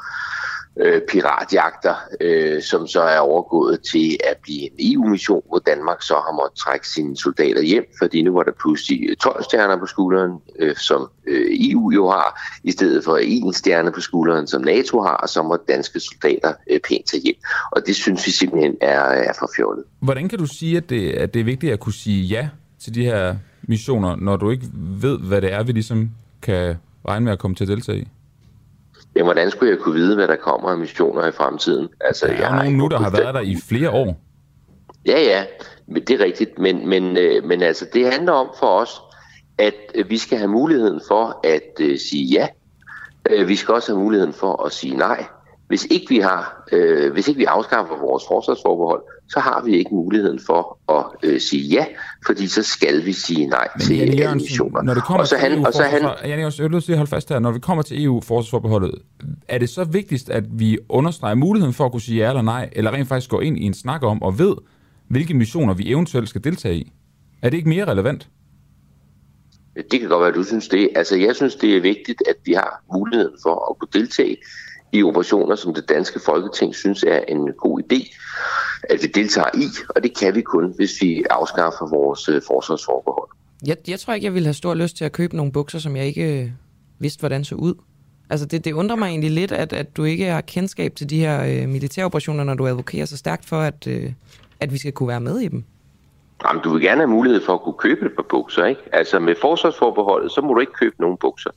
øh, 0.79 1.01
piratjagter, 1.09 1.95
øh, 2.21 2.61
som 2.61 2.87
så 2.87 3.01
er 3.01 3.19
overgået 3.19 3.79
til 3.91 4.17
at 4.29 4.37
blive 4.43 4.61
en 4.61 4.93
EU-mission, 4.93 5.41
hvor 5.47 5.59
Danmark 5.59 6.01
så 6.01 6.13
har 6.13 6.33
måttet 6.35 6.57
trække 6.59 6.87
sine 6.87 7.17
soldater 7.17 7.61
hjem, 7.61 7.85
fordi 7.97 8.21
nu 8.21 8.33
var 8.33 8.43
der 8.43 8.51
pludselig 8.61 9.09
øh, 9.09 9.15
12 9.15 9.43
stjerner 9.43 9.79
på 9.79 9.85
skulderen, 9.85 10.31
øh, 10.59 10.75
som 10.75 11.09
øh, 11.27 11.45
EU 11.51 11.91
jo 11.91 12.09
har, 12.09 12.59
i 12.63 12.71
stedet 12.71 13.03
for 13.03 13.17
en 13.17 13.53
stjerne 13.53 13.91
på 13.91 14.01
skulderen, 14.01 14.47
som 14.47 14.61
NATO 14.61 15.01
har, 15.01 15.17
og 15.17 15.29
så 15.29 15.43
må 15.43 15.57
danske 15.67 15.99
soldater 15.99 16.53
øh, 16.69 16.79
pænt 16.89 17.05
tage 17.05 17.23
hjem. 17.23 17.35
Og 17.71 17.81
det 17.87 17.95
synes 17.95 18.25
vi 18.25 18.31
simpelthen 18.31 18.75
er, 18.81 19.01
er 19.01 19.33
for 19.39 19.49
fjollet. 19.55 19.85
Hvordan 19.99 20.29
kan 20.29 20.39
du 20.39 20.45
sige, 20.45 20.77
at 20.77 20.89
det, 20.89 21.11
at 21.11 21.33
det 21.33 21.39
er 21.39 21.43
vigtigt 21.43 21.73
at 21.73 21.79
kunne 21.79 21.93
sige 21.93 22.23
ja 22.23 22.49
til 22.79 22.95
de 22.95 23.03
her 23.03 23.35
missioner, 23.61 24.15
når 24.15 24.37
du 24.37 24.49
ikke 24.49 24.65
ved, 24.73 25.19
hvad 25.19 25.41
det 25.41 25.53
er, 25.53 25.63
vi 25.63 25.71
ligesom 25.71 26.09
kan 26.41 26.75
regne 27.07 27.23
med 27.23 27.31
at 27.31 27.39
komme 27.39 27.55
til 27.55 27.63
at 27.63 27.67
deltage 27.67 27.99
i? 27.99 28.07
Jamen, 29.15 29.25
hvordan 29.25 29.51
skulle 29.51 29.71
jeg 29.71 29.79
kunne 29.79 29.95
vide, 29.95 30.15
hvad 30.15 30.27
der 30.27 30.35
kommer 30.35 30.69
af 30.69 30.77
missioner 30.77 31.27
i 31.27 31.31
fremtiden? 31.31 31.87
Altså, 32.01 32.27
Der 32.27 32.33
er 32.33 32.49
jo 32.49 32.55
nogen 32.55 32.77
nu, 32.77 32.87
der 32.87 32.97
har 32.97 33.09
været 33.09 33.33
der 33.33 33.41
i 33.41 33.55
flere 33.69 33.89
år. 33.89 34.15
Ja, 35.05 35.19
ja, 35.21 35.43
det 35.95 36.09
er 36.09 36.19
rigtigt. 36.19 36.59
Men, 36.59 36.89
men, 36.89 37.17
øh, 37.17 37.43
men 37.43 37.61
altså, 37.61 37.85
det 37.93 38.13
handler 38.13 38.31
om 38.31 38.49
for 38.59 38.67
os, 38.67 39.01
at 39.57 39.75
øh, 39.95 40.09
vi 40.09 40.17
skal 40.17 40.37
have 40.37 40.47
muligheden 40.47 41.01
for 41.07 41.39
at 41.43 41.79
øh, 41.79 41.97
sige 41.99 42.25
ja. 42.25 42.47
Øh, 43.29 43.47
vi 43.47 43.55
skal 43.55 43.73
også 43.73 43.91
have 43.91 44.03
muligheden 44.03 44.33
for 44.33 44.65
at 44.65 44.71
sige 44.71 44.97
nej. 44.97 45.25
Hvis 45.67 45.85
ikke 45.85 46.05
vi 46.09 46.19
har, 46.19 46.63
øh, 46.71 47.11
hvis 47.13 47.27
ikke 47.27 47.37
vi 47.37 47.45
afskaffer 47.45 47.95
vores 47.97 48.23
forsvarsforbehold, 48.27 49.01
så 49.29 49.39
har 49.39 49.63
vi 49.65 49.77
ikke 49.77 49.89
muligheden 49.95 50.39
for 50.45 50.77
at 50.91 51.05
øh, 51.29 51.39
sige 51.41 51.63
ja, 51.63 51.85
fordi 52.25 52.47
så 52.47 52.63
skal 52.63 53.05
vi 53.05 53.13
sige 53.13 53.45
nej 53.47 53.67
Men 53.75 53.81
til 53.85 53.95
Jan 53.97 54.07
alle 54.07 54.21
Jørgensen, 54.21 54.45
missioner. 54.45 54.81
når 54.81 54.93
det 54.93 55.03
kommer 55.03 55.21
og 55.21 55.27
så 55.27 55.35
til 55.35 55.41
han, 55.49 55.57
EU 55.59 55.65
og 55.65 55.73
så 55.73 55.83
han, 55.83 56.01
forsvar- 56.01 56.27
Jan 56.27 56.39
Jørgensen, 56.39 56.63
jeg 56.63 56.71
vil 56.71 56.77
at 56.91 56.97
holde 56.97 57.09
fast 57.09 57.29
her. 57.29 57.39
Når 57.39 57.51
vi 57.51 57.59
kommer 57.59 57.81
til 57.83 58.03
EU-forsvarsforbeholdet, 58.03 58.91
er 59.47 59.57
det 59.57 59.69
så 59.69 59.83
vigtigst, 59.83 60.29
at 60.29 60.43
vi 60.51 60.77
understreger 60.89 61.35
muligheden 61.35 61.73
for 61.73 61.85
at 61.85 61.91
kunne 61.91 62.01
sige 62.01 62.17
ja 62.23 62.29
eller 62.29 62.41
nej, 62.41 62.69
eller 62.71 62.91
rent 62.91 63.07
faktisk 63.07 63.29
går 63.29 63.41
ind 63.41 63.57
i 63.59 63.63
en 63.63 63.73
snak 63.73 64.03
om 64.03 64.21
og 64.23 64.39
ved, 64.39 64.55
hvilke 65.07 65.33
missioner 65.33 65.73
vi 65.73 65.91
eventuelt 65.91 66.29
skal 66.29 66.43
deltage 66.43 66.75
i? 66.75 66.91
Er 67.41 67.49
det 67.49 67.57
ikke 67.57 67.69
mere 67.69 67.85
relevant? 67.85 68.27
Det 69.91 69.99
kan 69.99 70.09
godt 70.09 70.19
være, 70.21 70.29
at 70.29 70.35
du 70.35 70.43
synes 70.43 70.67
det. 70.67 70.89
Altså, 70.95 71.15
jeg 71.17 71.35
synes, 71.35 71.55
det 71.55 71.77
er 71.77 71.81
vigtigt, 71.81 72.23
at 72.29 72.35
vi 72.45 72.53
har 72.53 72.83
muligheden 72.93 73.33
for 73.43 73.69
at 73.71 73.79
kunne 73.79 74.01
deltage 74.01 74.37
i 74.91 75.03
operationer, 75.03 75.55
som 75.55 75.73
det 75.73 75.89
danske 75.89 76.19
folketing 76.25 76.75
synes 76.75 77.03
er 77.03 77.19
en 77.27 77.53
god 77.57 77.81
idé, 77.81 78.17
at 78.89 78.99
vi 79.01 79.07
deltager 79.07 79.49
i, 79.53 79.65
og 79.95 80.03
det 80.03 80.17
kan 80.17 80.35
vi 80.35 80.41
kun, 80.41 80.73
hvis 80.75 80.91
vi 81.01 81.23
afskaffer 81.29 81.89
vores 81.89 82.29
øh, 82.29 82.41
forsvarsforbehold. 82.47 83.29
Jeg, 83.65 83.77
jeg 83.87 83.99
tror 83.99 84.13
ikke, 84.13 84.25
jeg 84.25 84.33
ville 84.33 84.47
have 84.47 84.53
stor 84.53 84.73
lyst 84.73 84.97
til 84.97 85.05
at 85.05 85.11
købe 85.11 85.35
nogle 85.35 85.51
bukser, 85.51 85.79
som 85.79 85.95
jeg 85.95 86.05
ikke 86.05 86.41
øh, 86.41 86.49
vidste, 86.99 87.19
hvordan 87.19 87.43
så 87.43 87.55
ud. 87.55 87.73
Altså, 88.29 88.45
det, 88.45 88.65
det 88.65 88.73
undrer 88.73 88.95
mig 88.95 89.07
egentlig 89.07 89.31
lidt, 89.31 89.51
at, 89.51 89.73
at 89.73 89.97
du 89.97 90.03
ikke 90.03 90.25
har 90.25 90.41
kendskab 90.41 90.95
til 90.95 91.09
de 91.09 91.19
her 91.19 91.43
øh, 91.43 91.69
militæroperationer, 91.69 92.43
når 92.43 92.53
du 92.53 92.67
advokerer 92.67 93.05
så 93.05 93.17
stærkt 93.17 93.45
for, 93.45 93.59
at, 93.59 93.87
øh, 93.87 94.11
at 94.59 94.73
vi 94.73 94.77
skal 94.77 94.91
kunne 94.91 95.09
være 95.09 95.21
med 95.21 95.39
i 95.39 95.47
dem. 95.47 95.63
Jamen, 96.45 96.63
du 96.63 96.73
vil 96.73 96.81
gerne 96.81 97.01
have 97.01 97.09
mulighed 97.09 97.41
for 97.45 97.53
at 97.53 97.61
kunne 97.61 97.77
købe 97.77 98.05
et 98.05 98.11
par 98.15 98.25
bukser, 98.29 98.65
ikke? 98.65 98.81
Altså, 98.93 99.19
med 99.19 99.35
forsvarsforbeholdet, 99.41 100.31
så 100.31 100.41
må 100.41 100.53
du 100.53 100.59
ikke 100.59 100.73
købe 100.73 100.95
nogen 100.99 101.17
bukser. 101.17 101.49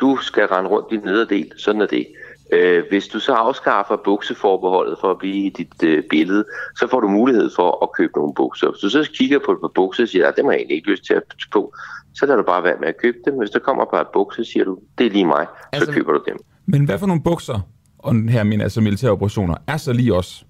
Du 0.00 0.16
skal 0.16 0.46
rende 0.46 0.70
rundt 0.70 0.92
i 0.92 0.96
nederdel, 0.96 1.52
sådan 1.56 1.80
er 1.80 1.86
det. 1.86 2.06
Øh, 2.52 2.84
hvis 2.90 3.08
du 3.08 3.18
så 3.20 3.32
afskaffer 3.32 3.96
bukseforbeholdet 4.04 4.98
for 5.00 5.10
at 5.10 5.18
blive 5.18 5.46
i 5.46 5.48
dit 5.48 5.82
øh, 5.82 6.02
billede, 6.10 6.44
så 6.78 6.86
får 6.90 7.00
du 7.00 7.08
mulighed 7.08 7.50
for 7.56 7.82
at 7.84 7.88
købe 7.98 8.12
nogle 8.16 8.34
bukser. 8.34 8.70
Hvis 8.70 8.80
du 8.80 8.88
så 8.90 9.10
kigger 9.18 9.38
på 9.46 9.52
et 9.52 9.58
par 9.60 9.70
bukser 9.74 10.02
og 10.02 10.08
siger, 10.08 10.28
at 10.28 10.36
dem 10.36 10.44
har 10.44 10.52
jeg 10.52 10.58
egentlig 10.58 10.76
ikke 10.76 10.90
lyst 10.90 11.04
til 11.04 11.14
at 11.14 11.22
på, 11.52 11.74
så 12.14 12.26
lader 12.26 12.36
du 12.36 12.42
bare 12.42 12.62
være 12.64 12.76
med 12.80 12.88
at 12.88 12.96
købe 13.02 13.18
dem. 13.24 13.34
Hvis 13.38 13.50
der 13.50 13.58
kommer 13.58 13.82
et 13.82 13.88
par 13.90 14.10
bukser, 14.12 14.42
siger 14.44 14.64
du, 14.64 14.78
det 14.98 15.06
er 15.06 15.10
lige 15.10 15.26
mig, 15.26 15.46
så 15.50 15.68
Altså- 15.72 15.92
køber 15.92 16.12
du 16.12 16.20
dem. 16.28 16.36
Men 16.66 16.84
hvad 16.84 16.98
for 16.98 17.06
nogle 17.06 17.22
bukser, 17.22 17.60
og 17.98 18.14
her 18.14 18.44
mener 18.44 18.64
altså 18.64 18.80
militære 18.80 19.10
operationer, 19.10 19.54
er 19.66 19.76
så 19.76 19.92
lige 19.92 20.14
os? 20.14 20.44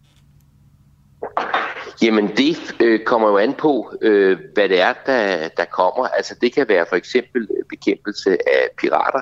Jamen 2.03 2.29
det 2.37 2.77
øh, 2.81 3.01
kommer 3.05 3.29
jo 3.29 3.37
an 3.39 3.55
på, 3.55 3.93
øh, 4.03 4.39
hvad 4.55 4.69
det 4.69 4.81
er, 4.81 4.93
der, 5.07 5.49
der 5.49 5.65
kommer. 5.65 6.07
Altså 6.09 6.35
det 6.41 6.55
kan 6.55 6.69
være 6.69 6.87
for 6.89 6.97
eksempel 6.97 7.43
øh, 7.43 7.65
bekæmpelse 7.69 8.31
af 8.31 8.69
pirater. 8.79 9.21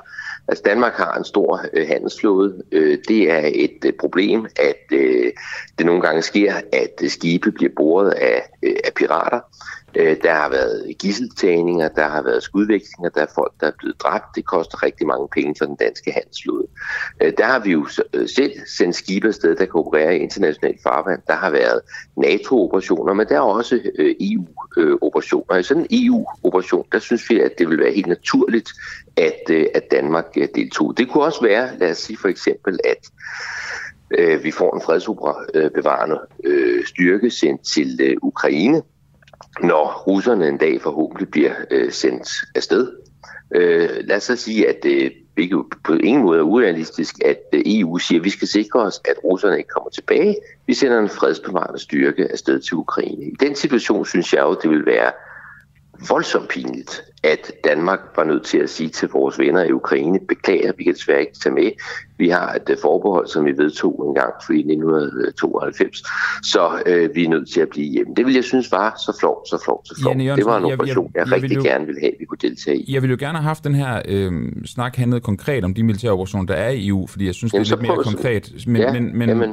Altså 0.49 0.63
Danmark 0.67 0.93
har 0.93 1.15
en 1.15 1.25
stor 1.25 1.61
øh, 1.73 1.89
handelsflåde. 1.89 2.63
Øh, 2.73 2.99
det 3.09 3.31
er 3.31 3.51
et 3.55 3.85
øh, 3.85 3.93
problem, 3.93 4.47
at 4.57 4.83
øh, 4.93 5.33
det 5.79 5.87
nogle 5.87 6.03
gange 6.03 6.23
sker, 6.23 6.55
at 6.73 7.03
øh, 7.03 7.11
skibe 7.11 7.53
bliver 7.53 7.73
boret 7.77 8.11
af, 8.11 8.43
øh, 8.63 8.77
af 8.85 8.93
pirater. 8.97 9.41
Øh, 9.97 10.17
der 10.23 10.35
har 10.35 10.49
været 10.49 10.99
gisseltagninger, 10.99 11.89
der 11.89 12.09
har 12.09 12.23
været 12.23 12.43
skudvekslinger, 12.43 13.11
der 13.11 13.23
er 13.23 13.33
folk, 13.35 13.53
der 13.61 13.67
er 13.67 13.73
blevet 13.79 14.01
dræbt. 14.01 14.37
Det 14.37 14.45
koster 14.47 14.83
rigtig 14.83 15.07
mange 15.07 15.29
penge 15.33 15.55
for 15.59 15.65
den 15.65 15.77
danske 15.77 16.13
handelsflåde. 16.13 16.67
Øh, 17.23 17.33
der 17.39 17.45
har 17.45 17.59
vi 17.59 17.71
jo 17.71 17.87
øh, 18.15 18.29
selv 18.29 18.53
sendt 18.77 18.97
skibe 18.97 19.29
afsted, 19.29 19.57
der 19.57 19.65
kan 19.65 19.75
operere 19.75 20.17
i 20.17 20.19
internationalt 20.19 20.83
farvand. 20.83 21.21
Der 21.27 21.35
har 21.35 21.51
været 21.51 21.81
NATO-operationer, 22.17 23.13
men 23.15 23.29
der 23.29 23.37
er 23.37 23.41
også 23.41 23.81
øh, 23.99 24.15
EU-operationer. 24.21 25.57
I 25.57 25.63
sådan 25.63 25.87
en 25.91 26.07
EU-operation, 26.07 26.85
der 26.93 26.99
synes 26.99 27.31
vi, 27.31 27.41
at 27.41 27.59
det 27.59 27.69
vil 27.69 27.79
være 27.79 27.93
helt 27.93 28.07
naturligt, 28.07 28.71
at, 29.17 29.41
øh, 29.51 29.67
at 29.75 29.91
Danmark 29.91 30.27
øh, 30.37 30.49
deltog. 30.55 30.95
Det 30.97 31.09
kunne 31.09 31.25
også 31.25 31.43
være, 31.43 31.79
lad 31.79 31.91
os 31.91 31.99
sige 31.99 32.17
for 32.17 32.29
eksempel, 32.29 32.79
at 32.85 33.11
øh, 34.19 34.45
vi 34.45 34.51
får 34.51 34.75
en 34.75 34.83
fredsopera-bevarende 34.83 36.19
øh, 36.45 36.79
øh, 36.79 36.85
styrke 36.87 37.31
sendt 37.31 37.63
til 37.63 38.01
øh, 38.03 38.17
Ukraine, 38.23 38.83
når 39.63 40.03
russerne 40.07 40.49
en 40.49 40.59
dag 40.59 40.83
forhåbentlig 40.83 41.29
bliver 41.29 41.55
øh, 41.71 41.93
sendt 41.93 42.29
afsted. 42.55 42.93
Øh, 43.55 43.91
lad 44.05 44.17
os 44.17 44.23
så 44.23 44.37
sige, 44.37 44.69
at 44.69 44.85
øh, 44.85 45.11
det 45.37 45.43
ikke 45.43 45.65
på 45.85 45.93
ingen 45.93 46.23
måde 46.23 46.39
er 46.39 46.43
urealistisk, 46.43 47.15
at 47.25 47.41
øh, 47.53 47.63
EU 47.67 47.99
siger, 47.99 48.21
at 48.21 48.25
vi 48.25 48.31
skal 48.31 48.49
sikre 48.49 48.81
os, 48.81 49.01
at 49.05 49.15
russerne 49.25 49.59
ikke 49.59 49.69
kommer 49.69 49.91
tilbage. 49.91 50.37
Vi 50.67 50.75
sender 50.75 50.99
en 50.99 51.09
fredsbevarende 51.09 51.79
styrke 51.79 52.33
afsted 52.33 52.61
til 52.61 52.75
Ukraine. 52.75 53.25
I 53.25 53.35
den 53.41 53.55
situation 53.55 54.07
synes 54.07 54.33
jeg 54.33 54.43
jo, 54.43 54.57
det 54.63 54.71
vil 54.71 54.87
være 54.87 55.13
voldsomt 56.09 56.49
pinligt, 56.49 57.03
at 57.23 57.53
Danmark 57.65 57.99
var 58.17 58.25
nødt 58.25 58.45
til 58.45 58.59
at 58.59 58.71
sige 58.71 58.89
til 58.89 59.09
vores 59.09 59.39
venner 59.39 59.65
i 59.65 59.73
Ukraine, 59.73 60.19
beklager, 60.29 60.73
vi 60.79 60.85
kan 60.85 60.95
desværre 60.95 61.21
ikke 61.21 61.33
tage 61.43 61.55
med. 61.55 61.71
Vi 62.19 62.29
har 62.29 62.53
et 62.55 62.71
øh, 62.71 62.77
forbehold, 62.83 63.27
som 63.27 63.45
vi 63.45 63.53
vedtog 63.59 64.05
en 64.09 64.15
gang 64.15 64.33
for 64.47 64.53
i 64.53 64.59
1992, 64.59 66.03
så 66.43 66.83
øh, 66.87 67.15
vi 67.15 67.25
er 67.25 67.29
nødt 67.29 67.49
til 67.53 67.61
at 67.61 67.69
blive 67.69 67.87
hjemme. 67.87 68.15
Det 68.17 68.27
vil 68.27 68.35
jeg 68.35 68.45
synes 68.45 68.73
var 68.73 68.95
så 69.07 69.17
flot, 69.21 69.49
så 69.49 69.61
flot, 69.65 69.89
så 69.89 69.95
flot. 70.01 70.17
Det 70.17 70.47
var 70.47 70.57
en 70.57 70.63
jeg- 70.63 70.69
jeg- 70.69 70.75
operation, 70.75 71.11
jeg, 71.15 71.21
jeg, 71.21 71.27
jeg 71.27 71.27
vil 71.27 71.41
rigtig 71.43 71.57
jo- 71.57 71.63
gerne 71.73 71.87
ville 71.87 72.01
have, 72.01 72.13
at 72.13 72.17
vi 72.21 72.25
kunne 72.25 72.39
deltage 72.43 72.77
i. 72.79 72.93
Jeg 72.95 73.03
ville 73.03 73.11
jo 73.21 73.27
gerne 73.27 73.39
have 73.39 73.45
haft 73.49 73.65
den 73.65 73.75
her 73.75 74.03
øh, 74.09 74.33
snak 74.67 74.97
handlet 74.97 75.23
konkret 75.23 75.65
om 75.65 75.75
de 75.75 75.83
militære 75.83 76.13
operationer, 76.13 76.47
der 76.47 76.55
er 76.55 76.71
i 76.71 76.89
EU, 76.89 77.07
fordi 77.07 77.27
jeg 77.27 77.35
synes, 77.35 77.53
Jamen, 77.53 77.65
det 77.65 77.73
er 77.73 77.77
lidt 77.77 77.89
mere 77.89 78.03
konkret. 78.05 78.53
Men, 78.67 78.77
Ja, 78.83 78.93
men, 78.93 79.19
men, 79.19 79.29
jamen. 79.29 79.51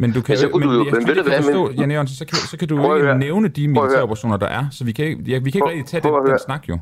Men 0.00 0.12
du 0.12 0.20
kan 0.22 0.32
Men 0.32 0.36
så 0.38 0.48
kunne 0.48 0.66
men, 0.66 0.68
du 0.68 0.74
jo- 0.78 0.84
jeg, 0.84 0.92
men 0.92 0.98
men, 1.00 1.08
ved 1.08 1.14
jeg 1.16 1.24
du 1.24 1.30
kan 1.30 1.42
hvad, 1.42 1.42
forstå, 1.42 1.66
men- 1.68 1.78
Janne 1.78 1.94
Jørgensen, 1.94 2.16
så 2.16 2.24
kan, 2.26 2.36
så 2.52 2.56
kan 2.58 2.68
du 2.68 2.94
ikke 2.96 3.14
nævne 3.18 3.48
de 3.48 3.54
Prøv 3.54 3.64
at 3.64 3.70
militære 3.70 3.88
høre. 3.90 4.02
operationer, 4.02 4.36
der 4.36 4.46
er, 4.46 4.64
så 4.70 4.84
vi 4.84 4.92
kan, 4.92 5.06
ja, 5.06 5.38
vi 5.38 5.50
kan 5.50 5.58
ikke 5.58 5.68
rigtig 5.68 5.86
tage 5.86 6.00
den, 6.02 6.12
den 6.30 6.38
snak 6.46 6.68
jo. 6.68 6.78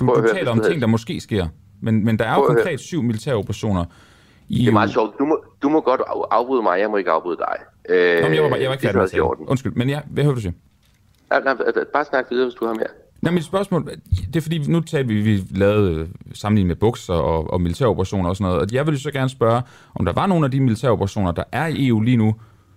Du, 0.00 0.06
du 0.06 0.24
taler 0.34 0.50
om 0.50 0.60
ting, 0.60 0.80
der 0.80 0.86
måske 0.86 1.20
sker, 1.20 1.46
men, 1.82 2.04
men 2.04 2.18
der 2.18 2.24
er 2.24 2.34
jo 2.34 2.42
konkret 2.46 2.80
syv 2.80 3.02
militære 3.02 3.34
operationer 3.34 3.84
i 4.48 4.58
Det 4.58 4.68
er 4.68 4.72
meget 4.72 4.90
sjovt. 4.90 5.18
Du 5.18 5.24
må, 5.24 5.44
du 5.62 5.68
må 5.68 5.80
godt 5.80 6.00
af- 6.00 6.24
afbryde 6.38 6.62
mig, 6.62 6.80
jeg 6.80 6.90
må 6.90 6.96
ikke 6.96 7.10
afbryde 7.10 7.36
dig. 7.36 7.56
Øh, 7.88 8.22
Nå, 8.22 8.28
men 8.28 8.34
jeg 8.34 8.42
var, 8.42 8.48
bare- 8.50 8.60
jeg 8.60 8.68
var 8.68 8.74
ikke 8.74 8.86
det 8.88 9.10
færdig 9.10 9.38
med. 9.38 9.48
Undskyld, 9.48 9.72
men 9.72 9.88
ja, 9.88 10.00
hvad 10.10 10.24
hører 10.24 10.34
du 10.34 10.40
sige? 10.40 10.54
Nej, 11.30 11.40
nej, 11.44 11.54
Bare 11.92 12.04
snak 12.04 12.24
videre, 12.30 12.46
hvis 12.46 12.54
du 12.54 12.66
har 12.66 12.74
mere. 12.74 12.86
Nej, 13.22 13.32
mit 13.32 13.44
spørgsmål, 13.44 13.90
det 14.26 14.36
er 14.36 14.40
fordi, 14.40 14.58
nu 14.70 14.80
talte 14.80 15.08
vi, 15.14 15.20
vi 15.20 15.42
lavede 15.50 15.94
øh, 16.00 16.08
sammenligning 16.32 16.68
med 16.68 16.76
bukser 16.76 17.14
og, 17.14 17.50
og 17.50 17.60
militære 17.60 17.88
operationer 17.88 18.28
og 18.28 18.36
sådan 18.36 18.50
noget, 18.52 18.60
og 18.62 18.74
jeg 18.74 18.86
ville 18.86 19.00
så 19.00 19.10
gerne 19.10 19.28
spørge, 19.28 19.62
om 19.94 20.04
der 20.04 20.12
var 20.12 20.26
nogle 20.26 20.44
af 20.44 20.50
de 20.50 20.60
militære 20.60 20.90
operationer, 20.90 21.32
der 21.32 21.42
er 21.52 21.66
i 21.66 21.88
EU 21.88 22.00
lige 22.00 22.16
nu, 22.16 22.34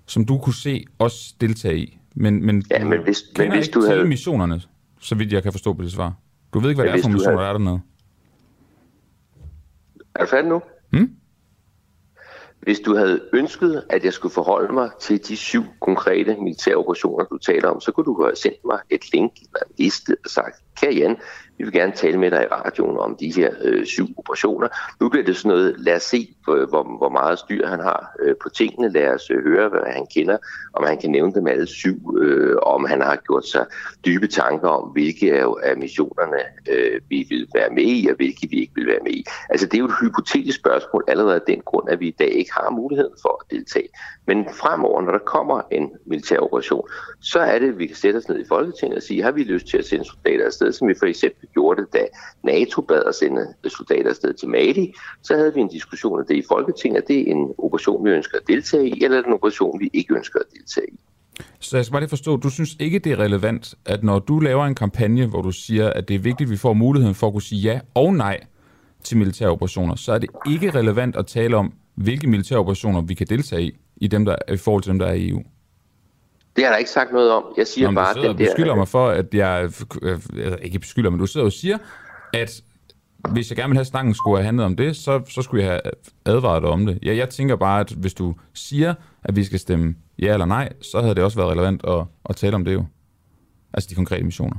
som 0.08 0.26
du 0.26 0.38
kunne 0.38 0.54
se 0.54 0.86
os 1.00 1.34
deltage 1.42 1.78
i. 1.78 1.98
Men, 2.16 2.46
men, 2.46 2.64
Ja, 2.72 2.84
men 2.86 3.04
hvis- 3.04 3.24
men 3.38 3.52
hvis 3.52 3.68
ikke 3.68 3.80
du 3.80 3.86
havde- 3.86 4.06
missionerne, 4.06 4.62
så 5.00 5.16
vidt 5.16 5.34
jeg 5.34 5.44
kan 5.44 5.52
forstå 5.52 5.74
på 5.74 5.84
det 5.84 5.92
svar. 5.92 6.14
Du 6.54 6.60
ved 6.60 6.70
ikke, 6.70 6.82
hvad 6.82 6.92
Men 6.92 6.94
det 6.94 7.00
er 7.00 7.04
for 7.04 7.10
missioner, 7.12 7.38
havde- 7.38 7.48
der 7.48 7.54
er 7.54 7.58
dernede. 7.58 7.80
Er 10.16 10.20
du 10.26 10.30
færdig 10.30 10.50
nu? 10.50 10.62
Hmm? 10.90 11.10
Hvis 12.64 12.80
du 12.80 12.96
havde 12.96 13.22
ønsket, 13.34 13.84
at 13.90 14.06
jeg 14.06 14.14
skulle 14.14 14.34
forholde 14.34 14.74
mig 14.74 14.90
til 15.00 15.28
de 15.28 15.36
syv 15.38 15.64
konkrete 15.82 16.36
militære 16.40 16.76
operationer, 16.76 17.26
du 17.26 17.38
taler 17.38 17.70
om, 17.70 17.82
så 17.82 17.92
kunne 17.92 18.06
du 18.06 18.24
have 18.24 18.36
sendt 18.36 18.66
mig 18.66 18.80
et 18.90 19.14
link 19.14 19.32
eller 19.36 19.66
en 19.68 19.76
liste 19.78 20.18
og 20.26 20.30
sagt, 20.30 20.56
kære 20.82 20.94
Jan, 20.94 21.18
vi 21.58 21.64
vil 21.64 21.74
gerne 21.74 21.92
tale 21.92 22.18
med 22.18 22.32
dig 22.32 22.44
i 22.44 22.54
radioen 22.54 22.98
om 22.98 23.16
de 23.20 23.34
her 23.36 23.52
øh, 23.62 23.86
syv 23.86 24.08
operationer. 24.18 24.68
Nu 25.02 25.10
bliver 25.10 25.26
det 25.26 25.38
sådan 25.38 25.50
noget, 25.50 25.76
lad 25.78 25.96
os 25.96 26.04
se, 26.04 26.36
hvor, 26.46 26.98
hvor, 26.98 27.10
meget 27.10 27.40
styr 27.40 27.68
han 27.68 27.80
har 27.80 28.16
øh, 28.20 28.36
på 28.44 28.50
tingene. 28.50 28.90
Lad 28.90 29.08
os 29.08 29.30
øh, 29.32 29.44
høre, 29.44 29.70
hvad 29.70 29.82
han 29.86 30.06
kender, 30.14 30.38
om 30.74 30.84
han 30.84 30.98
kan 30.98 31.10
nævne 31.10 31.34
dem 31.34 31.48
alle 31.48 31.68
syv, 31.68 32.18
øh, 32.22 32.56
om 32.62 32.86
han 32.86 33.02
har 33.02 33.16
gjort 33.16 33.48
sig 33.48 33.66
dybe 34.06 34.28
tanker 34.28 34.68
om, 34.68 34.90
hvilke 34.90 35.34
af, 35.34 35.48
af 35.64 35.78
missionerne 35.78 36.42
øh, 36.70 37.02
vi 37.10 37.26
vil 37.30 37.48
være 37.56 37.70
med 37.70 37.84
i, 37.84 38.08
og 38.10 38.16
hvilke 38.16 38.48
vi 38.50 38.60
ikke 38.60 38.74
vil 38.76 38.88
være 38.88 39.04
med 39.04 39.12
i. 39.12 39.26
Altså 39.50 39.66
det 39.68 39.74
er 39.74 39.80
jo 39.80 39.86
et 39.86 40.00
hypotetisk 40.02 40.60
spørgsmål 40.60 41.04
allerede 41.08 41.36
af 41.36 41.42
den 41.48 41.62
grund, 41.66 41.90
at 41.90 42.00
vi 42.00 42.08
i 42.08 42.16
dag 42.20 42.32
ikke 42.32 42.54
har 42.54 42.70
muligheden 42.70 43.14
for 43.22 43.42
at 43.42 43.52
deltage. 43.52 43.88
Men 44.28 44.46
fremover, 44.54 45.02
når 45.02 45.12
der 45.12 45.20
kommer 45.20 45.62
en 45.72 45.92
militær 46.06 46.38
operation, 46.38 46.88
så 47.22 47.40
er 47.40 47.60
det, 47.60 47.70
at 47.70 47.80
vi 47.80 47.88
kan 47.88 47.96
sætte 47.96 48.18
os 48.18 48.30
ned 48.30 48.40
i 48.40 48.48
Folketinget 48.48 48.98
og 48.98 49.04
sige, 49.04 49.24
har 49.24 49.32
vi 49.32 49.44
lyst 49.44 49.68
til 49.68 49.78
at 49.78 49.86
sende 49.86 50.06
soldater 50.06 50.46
afsted, 50.46 50.72
som 50.72 50.88
vi 50.88 50.96
for 51.00 51.06
eksempel 51.06 51.48
gjorde 51.54 51.82
det, 51.82 51.94
da 51.94 52.08
NATO 52.44 52.82
bad 52.82 53.04
at 53.04 53.16
sende 53.16 53.54
soldater 53.68 54.10
afsted 54.10 54.34
til 54.34 54.50
Mali, 54.50 54.94
så 55.22 55.36
havde 55.36 55.54
vi 55.54 55.62
en 55.62 55.68
diskussion 55.68 56.20
af 56.20 56.26
det 56.26 56.33
i 56.38 56.44
Folketinget, 56.48 57.02
er 57.02 57.06
det 57.08 57.30
en 57.32 57.54
operation, 57.58 58.06
vi 58.06 58.10
ønsker 58.10 58.38
at 58.38 58.48
deltage 58.48 58.90
i, 58.90 59.04
eller 59.04 59.18
er 59.18 59.22
det 59.22 59.28
en 59.28 59.34
operation, 59.34 59.80
vi 59.80 59.90
ikke 59.94 60.16
ønsker 60.16 60.40
at 60.40 60.46
deltage 60.54 60.88
i. 60.88 61.00
Så 61.60 61.78
jeg 61.78 61.86
skal 61.86 61.92
bare 61.92 62.02
lige 62.02 62.10
forstå, 62.10 62.38
du 62.38 62.50
synes 62.50 62.76
ikke, 62.80 63.00
det 63.00 63.12
er 63.12 63.20
relevant, 63.20 63.76
at 63.86 64.04
når 64.04 64.20
du 64.20 64.40
laver 64.40 64.66
en 64.66 64.76
kampagne, 64.76 65.26
hvor 65.26 65.42
du 65.42 65.52
siger, 65.52 65.90
at 65.90 66.08
det 66.08 66.16
er 66.16 66.20
vigtigt, 66.20 66.48
at 66.48 66.52
vi 66.52 66.58
får 66.58 66.74
muligheden 66.74 67.16
for 67.16 67.28
at 67.28 67.34
kunne 67.34 67.42
sige 67.42 67.62
ja 67.62 67.80
og 67.94 68.14
nej 68.14 68.40
til 69.04 69.18
militære 69.18 69.50
operationer, 69.50 69.96
så 69.96 70.14
er 70.14 70.18
det 70.18 70.30
ikke 70.52 70.72
relevant 70.72 71.16
at 71.16 71.26
tale 71.26 71.58
om, 71.58 71.74
hvilke 71.96 72.28
militære 72.28 72.60
operationer 72.60 73.02
vi 73.02 73.14
kan 73.14 73.28
deltage 73.28 73.64
i, 73.64 73.78
i, 73.98 74.08
dem, 74.08 74.26
der, 74.26 74.36
i 74.54 74.58
forhold 74.58 74.84
til 74.84 74.90
dem, 74.90 75.00
der 75.00 75.06
er 75.06 75.14
i 75.14 75.30
EU. 75.30 75.42
Det 76.56 76.64
har 76.64 76.72
der 76.72 76.78
ikke 76.78 76.92
sagt 76.92 77.14
noget 77.14 77.32
om. 77.32 77.44
Jeg 77.58 77.68
siger 77.68 77.92
Nå, 77.92 77.96
bare, 77.96 78.14
du 78.14 78.20
sidder 78.20 78.30
at 78.30 78.34
og 78.34 78.38
den 78.38 78.46
der... 78.46 78.52
beskylder 78.52 78.76
mig 78.76 78.88
for, 78.88 79.08
at 79.08 79.34
jeg... 79.34 79.72
Ikke 80.62 80.80
beskylder, 80.80 81.10
men 81.10 81.20
du 81.20 81.26
sidder 81.26 81.46
og 81.46 81.52
siger, 81.52 81.78
at 82.34 82.62
hvis 83.32 83.50
jeg 83.50 83.58
gerne 83.58 83.70
ville 83.70 83.78
have 83.78 83.86
snakken 83.86 84.14
skulle 84.14 84.38
have 84.38 84.46
handlet 84.46 84.66
om 84.66 84.76
det, 84.76 84.96
så, 84.96 85.22
så 85.30 85.42
skulle 85.42 85.64
jeg 85.64 85.72
have 85.72 85.82
advaret 86.26 86.62
dig 86.64 86.70
om 86.70 86.86
det. 86.86 87.00
Ja, 87.04 87.16
jeg 87.16 87.30
tænker 87.30 87.56
bare, 87.56 87.80
at 87.80 87.90
hvis 87.92 88.14
du 88.14 88.36
siger, 88.54 88.94
at 89.24 89.36
vi 89.36 89.44
skal 89.44 89.60
stemme 89.60 89.96
ja 90.20 90.34
eller 90.34 90.46
nej, 90.46 90.70
så 90.82 91.02
havde 91.02 91.16
det 91.16 91.24
også 91.24 91.38
været 91.38 91.52
relevant 91.52 91.86
at, 91.88 92.06
at 92.30 92.36
tale 92.36 92.56
om 92.56 92.66
det 92.66 92.74
jo. 92.74 92.86
Altså 93.74 93.90
de 93.90 93.96
konkrete 93.96 94.24
missioner. 94.24 94.56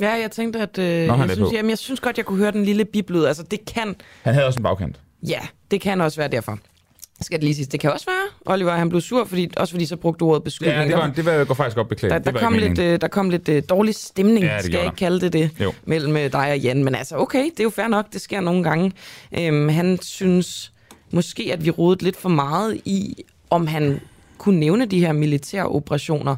Ja, 0.00 0.10
jeg 0.10 0.30
tænkte, 0.30 0.58
at 0.58 0.78
øh, 0.78 1.06
Nå, 1.06 1.14
jeg, 1.14 1.30
synes, 1.30 1.48
på. 1.50 1.54
jamen, 1.54 1.70
jeg 1.70 1.78
synes 1.78 2.00
godt, 2.00 2.16
jeg 2.18 2.26
kunne 2.26 2.38
høre 2.38 2.50
den 2.50 2.64
lille 2.64 2.84
biblyd. 2.84 3.24
Altså, 3.24 3.42
det 3.42 3.64
kan, 3.64 3.94
Han 4.22 4.34
havde 4.34 4.46
også 4.46 4.58
en 4.58 4.62
bagkant. 4.62 5.00
ja, 5.28 5.40
det 5.70 5.80
kan 5.80 6.00
også 6.00 6.20
være 6.20 6.28
derfor. 6.28 6.58
Skal 7.20 7.38
det 7.38 7.44
lige 7.44 7.54
sige. 7.54 7.66
Det 7.66 7.80
kan 7.80 7.92
også 7.92 8.06
være, 8.06 8.54
Oliver, 8.54 8.72
han 8.72 8.88
blev 8.88 9.00
sur, 9.00 9.24
fordi, 9.24 9.50
også 9.56 9.74
fordi 9.74 9.86
så 9.86 9.96
brugte 9.96 10.18
du 10.18 10.30
ordet 10.30 10.44
beskyldning. 10.44 10.78
Ja, 10.80 10.88
det, 10.88 10.96
var, 10.96 11.06
det 11.06 11.26
vil 11.26 11.32
jeg 11.32 11.46
gå 11.46 11.54
faktisk 11.54 11.76
godt 11.76 11.88
beklage. 11.88 12.10
der, 12.12 12.18
det 12.18 12.26
der, 12.26 12.32
var 12.32 12.40
kom 12.40 12.54
lidt, 12.58 12.78
øh, 12.78 13.00
der 13.00 13.08
kom 13.08 13.30
lidt 13.30 13.48
øh, 13.48 13.62
dårlig 13.68 13.94
stemning, 13.94 14.44
Ja, 14.44 14.56
det 14.56 14.64
skal 14.64 14.74
jeg 14.76 14.84
ikke 14.84 14.96
kalde 14.96 15.20
det 15.20 15.32
det, 15.32 15.50
Jo. 15.60 15.72
mellem 15.84 16.16
øh, 16.16 16.32
dig 16.32 16.50
og 16.52 16.58
Jan. 16.58 16.84
Men 16.84 16.94
altså, 16.94 17.16
okay, 17.16 17.44
det 17.44 17.60
er 17.60 17.64
jo 17.64 17.70
fair 17.70 17.88
nok, 17.88 18.12
det 18.12 18.20
sker 18.20 18.40
nogle 18.40 18.62
gange. 18.64 18.92
Øhm, 19.38 19.68
han 19.68 19.98
synes 20.02 20.72
måske, 21.10 21.50
at 21.52 21.64
vi 21.64 21.70
rodede 21.70 22.04
lidt 22.04 22.16
for 22.16 22.28
meget 22.28 22.80
i, 22.84 23.24
om 23.50 23.66
han 23.66 24.00
kunne 24.38 24.60
nævne 24.60 24.86
de 24.86 25.00
her 25.00 25.12
militære 25.12 25.66
operationer. 25.66 26.36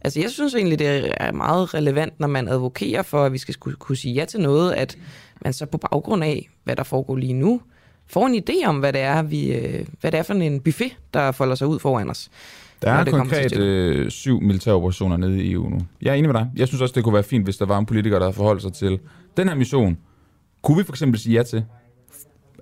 Altså, 0.00 0.20
jeg 0.20 0.30
synes 0.30 0.54
egentlig, 0.54 0.78
det 0.78 1.12
er 1.16 1.32
meget 1.32 1.74
relevant, 1.74 2.20
når 2.20 2.26
man 2.28 2.48
advokerer 2.48 3.02
for, 3.02 3.24
at 3.24 3.32
vi 3.32 3.38
skal 3.38 3.54
kunne 3.54 3.96
sige 3.96 4.14
ja 4.14 4.24
til 4.24 4.40
noget, 4.40 4.72
at 4.72 4.98
man 5.44 5.52
så 5.52 5.66
på 5.66 5.78
baggrund 5.78 6.24
af, 6.24 6.48
hvad 6.64 6.76
der 6.76 6.82
foregår 6.82 7.16
lige 7.16 7.32
nu, 7.32 7.60
får 8.10 8.26
en 8.26 8.42
idé 8.42 8.66
om, 8.66 8.78
hvad 8.78 8.92
det 8.92 9.00
er, 9.00 9.22
vi, 9.22 9.52
øh, 9.52 9.86
hvad 10.00 10.12
det 10.12 10.18
er 10.18 10.22
for 10.22 10.34
en 10.34 10.60
buffet, 10.60 10.96
der 11.14 11.32
folder 11.32 11.54
sig 11.54 11.66
ud 11.66 11.78
foran 11.78 12.10
os. 12.10 12.30
Der 12.82 12.90
er 12.90 13.04
konkret 13.04 13.58
øh, 13.58 14.10
syv 14.10 14.40
militære 14.40 14.74
operationer 14.74 15.16
nede 15.16 15.44
i 15.44 15.52
EU 15.52 15.68
nu. 15.68 15.78
Jeg 16.02 16.10
er 16.10 16.14
enig 16.14 16.30
med 16.32 16.40
dig. 16.40 16.50
Jeg 16.56 16.68
synes 16.68 16.80
også, 16.80 16.92
det 16.92 17.04
kunne 17.04 17.14
være 17.14 17.22
fint, 17.22 17.44
hvis 17.44 17.56
der 17.56 17.66
var 17.66 17.78
en 17.78 17.86
politiker, 17.86 18.18
der 18.18 18.30
forholdt 18.30 18.62
sig 18.62 18.72
til 18.72 18.98
den 19.36 19.48
her 19.48 19.54
mission. 19.54 19.98
Kunne 20.62 20.78
vi 20.78 20.84
for 20.84 20.92
eksempel 20.92 21.20
sige 21.20 21.34
ja 21.34 21.42
til? 21.42 21.64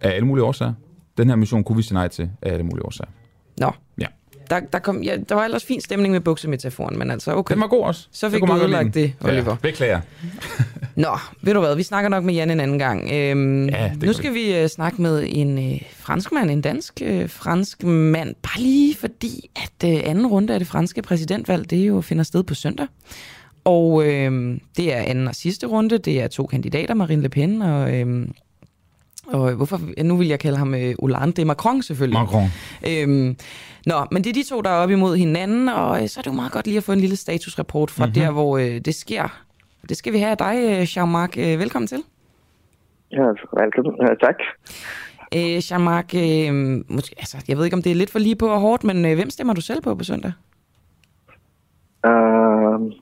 Af 0.00 0.10
alle 0.10 0.26
mulige 0.26 0.44
årsager. 0.44 0.72
Den 1.16 1.28
her 1.28 1.36
mission 1.36 1.64
kunne 1.64 1.76
vi 1.76 1.82
sige 1.82 1.94
nej 1.94 2.08
til 2.08 2.30
af 2.42 2.52
alle 2.52 2.64
mulige 2.64 2.86
årsager. 2.86 3.10
Nå. 3.60 3.70
Ja. 4.00 4.06
Der, 4.50 4.60
der, 4.60 4.78
kom, 4.78 5.02
ja, 5.02 5.16
der 5.28 5.34
var 5.34 5.44
ellers 5.44 5.64
fin 5.64 5.80
stemning 5.80 6.12
med 6.12 6.20
buksemetaforen, 6.20 6.98
men 6.98 7.10
altså 7.10 7.34
okay. 7.34 7.52
Den 7.54 7.60
var 7.60 7.68
god 7.68 7.84
også. 7.84 8.08
Så 8.12 8.30
fik 8.30 8.42
du 8.42 8.56
ødelagt 8.56 8.94
det. 8.94 9.12
Oliver. 9.20 9.50
Ja, 9.50 9.54
beklager. 9.62 10.00
Nå, 10.96 11.18
ved 11.42 11.54
du 11.54 11.60
hvad, 11.60 11.76
vi 11.76 11.82
snakker 11.82 12.08
nok 12.08 12.24
med 12.24 12.34
Jan 12.34 12.50
en 12.50 12.60
anden 12.60 12.78
gang. 12.78 13.10
Øhm, 13.12 13.68
Ja, 13.68 13.92
nu 14.02 14.12
skal 14.12 14.34
vi 14.34 14.62
uh, 14.62 14.68
snakke 14.68 15.02
med 15.02 15.26
en 15.28 15.58
uh, 15.58 15.78
franskmand, 15.96 16.50
en 16.50 16.60
dansk 16.60 17.02
uh, 17.06 17.30
fransk 17.30 17.84
mand, 17.84 18.34
bare 18.42 18.62
lige 18.62 18.96
fordi, 18.96 19.50
at 19.56 19.88
uh, 19.88 20.10
anden 20.10 20.26
runde 20.26 20.52
af 20.52 20.60
det 20.60 20.68
franske 20.68 21.02
præsidentvalg, 21.02 21.70
det 21.70 21.76
jo 21.88 22.00
finder 22.00 22.24
sted 22.24 22.42
på 22.42 22.54
søndag. 22.54 22.86
Og 23.64 24.06
øhm, 24.06 24.60
det 24.76 24.94
er 24.94 24.98
anden 24.98 25.28
og 25.28 25.34
sidste 25.34 25.66
runde, 25.66 25.98
det 25.98 26.20
er 26.20 26.28
to 26.28 26.46
kandidater, 26.46 26.94
Marine 26.94 27.22
Le 27.22 27.28
Pen 27.28 27.62
og... 27.62 27.94
Øhm, 27.94 28.32
og 29.28 29.52
hvorfor, 29.54 30.02
nu 30.02 30.16
vil 30.16 30.28
jeg 30.28 30.38
kalde 30.38 30.58
ham 30.58 30.74
øh, 30.74 30.94
Hollande, 31.00 31.32
det 31.32 31.38
er 31.38 31.46
Macron 31.46 31.82
selvfølgelig. 31.82 32.20
Macron. 32.20 32.48
Øhm, 32.88 33.36
nå, 33.86 33.94
men 34.10 34.24
det 34.24 34.30
er 34.30 34.34
de 34.34 34.42
to, 34.48 34.60
der 34.60 34.70
er 34.70 34.74
op 34.74 34.90
imod 34.90 35.16
hinanden, 35.16 35.68
og 35.68 36.02
øh, 36.02 36.08
så 36.08 36.20
er 36.20 36.22
det 36.22 36.30
jo 36.30 36.34
meget 36.36 36.52
godt 36.52 36.66
lige 36.66 36.76
at 36.76 36.84
få 36.84 36.92
en 36.92 37.00
lille 37.00 37.16
statusrapport 37.16 37.90
fra 37.90 38.06
Mhm. 38.06 38.12
mm-hmm. 38.14 38.22
der, 38.26 38.30
hvor 38.32 38.58
øh, 38.58 38.78
det 38.80 38.94
sker. 38.94 39.42
Det 39.88 39.96
skal 39.96 40.12
vi 40.12 40.18
have 40.18 40.30
af 40.30 40.38
dig, 40.38 40.56
øh, 40.64 40.82
Jean-Marc. 40.82 41.38
Øh, 41.38 41.58
velkommen 41.60 41.86
til. 41.86 42.02
Ja, 43.12 43.22
velkommen. 43.62 43.94
Ja, 44.00 44.26
tak. 44.26 44.34
Øh, 45.34 45.56
Jean-Marc, 45.58 46.14
øh, 46.16 46.84
måske, 46.88 47.14
altså, 47.18 47.36
jeg 47.48 47.56
ved 47.58 47.64
ikke, 47.64 47.76
om 47.76 47.82
det 47.82 47.92
er 47.92 47.96
lidt 47.96 48.10
for 48.10 48.18
lige 48.18 48.36
på 48.36 48.48
og 48.48 48.60
hårdt, 48.60 48.84
men 48.84 49.04
øh, 49.04 49.14
hvem 49.14 49.30
stemmer 49.30 49.54
du 49.54 49.60
selv 49.60 49.82
på 49.82 49.94
på 49.94 50.04
søndag? 50.04 50.32
Uh, 52.06 52.92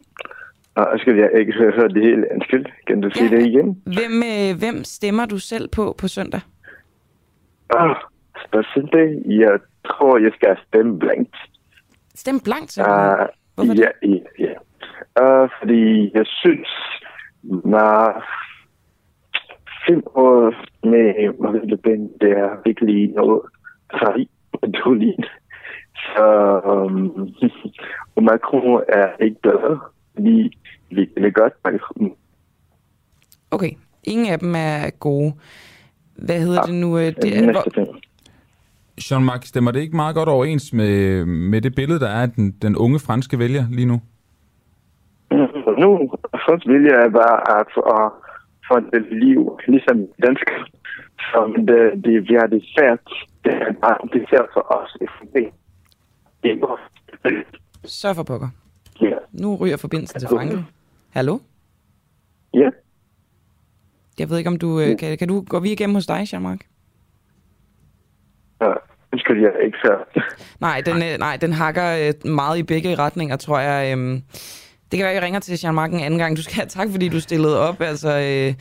uh, 0.78 0.98
skal 1.00 1.16
jeg 1.16 1.30
ikke 1.34 1.52
høre, 1.52 1.72
høre 1.72 1.88
det 1.88 2.02
hele? 2.02 2.26
Undskyld, 2.34 2.66
kan 2.86 3.00
du 3.00 3.10
sige 3.10 3.30
det 3.36 3.46
igen? 3.46 3.82
Hvem, 3.86 4.14
øh, 4.32 4.58
hvem 4.58 4.84
stemmer 4.84 5.26
du 5.26 5.38
selv 5.38 5.68
på 5.68 5.94
på 5.98 6.08
søndag? 6.08 6.40
Ah, 7.70 7.96
specielt 8.46 8.94
jeg 9.26 9.58
tror, 9.86 10.18
jeg 10.18 10.32
skal 10.36 10.56
stemme 10.68 10.98
blankt. 10.98 11.36
Stem 12.14 12.40
blankt, 12.40 12.78
Uh, 12.78 12.84
Hvorfor 13.54 13.74
ja, 13.74 13.90
ja, 14.02 14.18
ja. 14.38 14.54
Uh, 15.22 15.48
fordi 15.58 16.10
jeg 16.14 16.26
synes, 16.26 16.68
når 17.42 18.24
fem 19.88 20.02
år 20.14 20.54
med 20.86 21.38
Marine 21.40 21.66
Le 21.66 21.76
Pen, 21.76 22.10
det 22.20 22.30
er 22.30 22.50
virkelig 22.64 23.08
noget 23.08 23.40
fri 23.92 24.28
og 24.52 24.74
dårligt. 24.74 25.26
Så 25.94 26.26
um, 26.64 28.24
Macron 28.24 28.82
er 28.88 29.08
ikke 29.20 29.40
bedre, 29.42 29.80
fordi 30.14 30.58
vi 30.90 31.04
kan 31.16 31.32
godt 31.32 31.52
Macron. 31.64 32.12
Okay, 33.50 33.70
ingen 34.04 34.26
af 34.26 34.38
dem 34.38 34.54
er 34.56 34.90
gode. 34.90 35.32
Hvad 36.16 36.40
hedder 36.40 36.62
det 36.62 36.74
nu? 36.74 36.98
øh, 36.98 37.04
Det 37.06 37.16
Det 37.22 37.36
er, 37.36 37.40
næste 37.40 37.52
hvor, 37.52 37.84
ting. 37.84 37.88
Jean-Marc, 39.00 39.42
stemmer 39.42 39.70
det 39.70 39.80
ikke 39.80 39.96
meget 39.96 40.14
godt 40.14 40.28
overens 40.28 40.72
med, 40.72 41.24
med 41.24 41.60
det 41.60 41.74
billede, 41.74 42.00
der 42.00 42.08
er 42.08 42.22
af 42.22 42.30
den, 42.30 42.50
den 42.62 42.76
unge 42.76 42.98
franske 42.98 43.38
vælger 43.38 43.64
lige 43.70 43.86
nu? 43.86 44.00
Nu, 45.78 46.12
først 46.48 46.68
vil 46.68 46.82
jeg 46.82 47.12
bare 47.12 47.60
at 47.60 47.72
uh, 47.76 48.10
få 48.68 48.96
et 48.96 49.06
liv, 49.10 49.58
ligesom 49.68 49.96
dansk. 50.26 50.46
Men 51.56 51.68
det, 51.68 52.04
det, 52.04 52.28
vi 52.28 52.34
har 52.34 52.46
det 52.46 52.64
svært. 52.76 52.98
Det 53.44 53.52
er 53.54 53.72
bare 53.72 53.96
kompliceret 54.00 54.46
for 54.52 54.60
os. 54.76 54.96
FNB. 55.00 55.34
Det 56.42 56.50
er 56.52 56.56
godt. 56.66 56.80
så 57.84 58.14
for 58.14 58.22
pokker. 58.22 58.48
Nu 59.40 59.56
ryger 59.56 59.76
forbindelsen 59.76 60.20
til 60.20 60.28
Frankrig. 60.28 60.64
Hallo? 61.10 61.38
Ja. 62.54 62.68
Jeg 64.18 64.30
ved 64.30 64.38
ikke, 64.38 64.48
om 64.48 64.58
du... 64.58 64.80
Øh, 64.80 64.98
kan, 64.98 65.18
kan 65.18 65.28
du 65.28 65.44
gå 65.48 65.60
vi 65.60 65.72
igennem 65.72 65.94
hos 65.94 66.06
dig, 66.06 66.22
Jean-Marc? 66.34 66.58
Ja, 68.60 68.72
Undskyld, 69.12 69.40
jeg 69.40 69.50
er 69.60 69.64
ikke 69.64 69.78
så. 69.78 70.20
Nej, 70.60 70.82
den, 70.86 70.96
øh, 70.96 71.18
nej, 71.18 71.36
den 71.36 71.52
hakker 71.52 72.12
øh, 72.24 72.30
meget 72.30 72.58
i 72.58 72.62
begge 72.62 72.94
retninger, 72.94 73.36
tror 73.36 73.58
jeg. 73.58 73.92
Øhm, 73.92 74.22
det 74.90 74.98
kan 74.98 74.98
være, 74.98 75.08
at 75.08 75.14
jeg 75.14 75.22
ringer 75.22 75.40
til 75.40 75.54
Jean-Marc 75.54 75.84
en 75.84 76.00
anden 76.00 76.18
gang. 76.18 76.36
Du 76.36 76.42
skal 76.42 76.54
have 76.54 76.66
tak, 76.66 76.88
fordi 76.90 77.08
du 77.08 77.20
stillede 77.20 77.60
op. 77.60 77.80
Altså, 77.80 78.08
øh, 78.08 78.54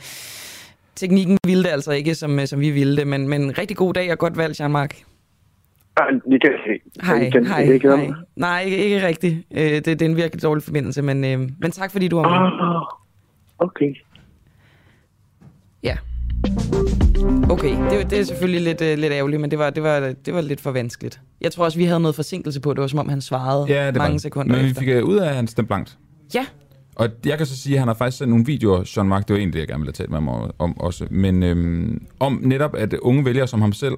teknikken 0.94 1.38
ville 1.46 1.64
det 1.64 1.70
altså 1.70 1.92
ikke, 1.92 2.14
som, 2.14 2.38
øh, 2.38 2.46
som 2.46 2.60
vi 2.60 2.70
ville 2.70 2.96
det, 2.96 3.06
men, 3.06 3.28
men 3.28 3.58
rigtig 3.58 3.76
god 3.76 3.94
dag 3.94 4.12
og 4.12 4.18
godt 4.18 4.36
valg, 4.36 4.60
Jean-Marc. 4.60 5.13
Ah, 5.96 6.06
det 6.30 6.40
kan. 6.40 6.50
Hej, 7.02 7.14
Jeg 7.22 7.32
kan 7.32 7.46
hej, 7.46 7.62
ikke 7.62 7.88
hej. 7.96 8.10
Nej, 8.36 8.62
ikke, 8.62 8.76
ikke 8.76 9.06
rigtigt. 9.06 9.36
Øh, 9.50 9.60
det, 9.60 9.86
det 9.86 10.02
er 10.02 10.06
en 10.06 10.16
virkelig 10.16 10.42
dårlig 10.42 10.62
forbindelse, 10.62 11.02
men, 11.02 11.24
øh, 11.24 11.38
men 11.60 11.70
tak, 11.70 11.92
fordi 11.92 12.08
du 12.08 12.16
var 12.16 12.28
med. 12.28 12.66
Ah, 12.68 12.82
okay. 13.58 13.94
Ja. 15.82 15.96
Okay, 17.50 17.90
det, 17.90 18.10
det 18.10 18.20
er 18.20 18.24
selvfølgelig 18.24 18.62
lidt, 18.62 18.82
øh, 18.82 18.98
lidt 18.98 19.12
ærgerligt, 19.12 19.40
men 19.40 19.50
det 19.50 19.58
var, 19.58 19.70
det, 19.70 19.82
var, 19.82 20.12
det 20.26 20.34
var 20.34 20.40
lidt 20.40 20.60
for 20.60 20.70
vanskeligt. 20.70 21.20
Jeg 21.40 21.52
tror 21.52 21.64
også, 21.64 21.78
vi 21.78 21.84
havde 21.84 22.00
noget 22.00 22.14
forsinkelse 22.14 22.60
på. 22.60 22.74
Det 22.74 22.80
var 22.80 22.86
som 22.86 22.98
om, 22.98 23.08
han 23.08 23.20
svarede 23.20 23.66
Ja, 23.68 23.86
det 23.86 23.96
mange 23.96 24.12
var. 24.12 24.18
sekunder 24.18 24.56
Men 24.56 24.64
vi 24.64 24.70
efter. 24.70 24.80
fik 24.80 24.88
øh, 24.88 25.04
ud 25.04 25.16
af, 25.16 25.28
at 25.28 25.34
han 25.36 25.46
stemte 25.46 25.66
blankt. 25.66 25.98
Ja. 26.34 26.46
Og 26.96 27.08
jeg 27.26 27.38
kan 27.38 27.46
så 27.46 27.56
sige, 27.56 27.74
at 27.74 27.78
han 27.78 27.88
har 27.88 27.94
faktisk 27.94 28.18
sendt 28.18 28.30
nogle 28.30 28.46
videoer, 28.46 28.92
Jean 28.96 29.08
Marc, 29.08 29.24
det 29.24 29.30
var 29.34 29.38
egentlig 29.38 29.52
det, 29.52 29.58
jeg 29.60 29.68
gerne 29.68 29.80
ville 29.80 29.88
have 29.88 30.04
talt 30.04 30.10
med 30.10 30.16
ham 30.18 30.28
om- 30.28 30.50
om 30.58 30.80
også, 30.80 31.06
men 31.10 31.42
øhm, 31.42 32.06
om 32.20 32.40
netop, 32.42 32.74
at 32.74 32.94
unge 32.94 33.24
vælgere 33.24 33.46
som 33.46 33.60
ham 33.60 33.72
selv 33.72 33.94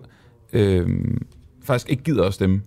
øhm, 0.53 1.27
faktisk 1.67 1.91
ikke 1.91 2.03
gider 2.03 2.25
at 2.25 2.35
stemme. 2.35 2.63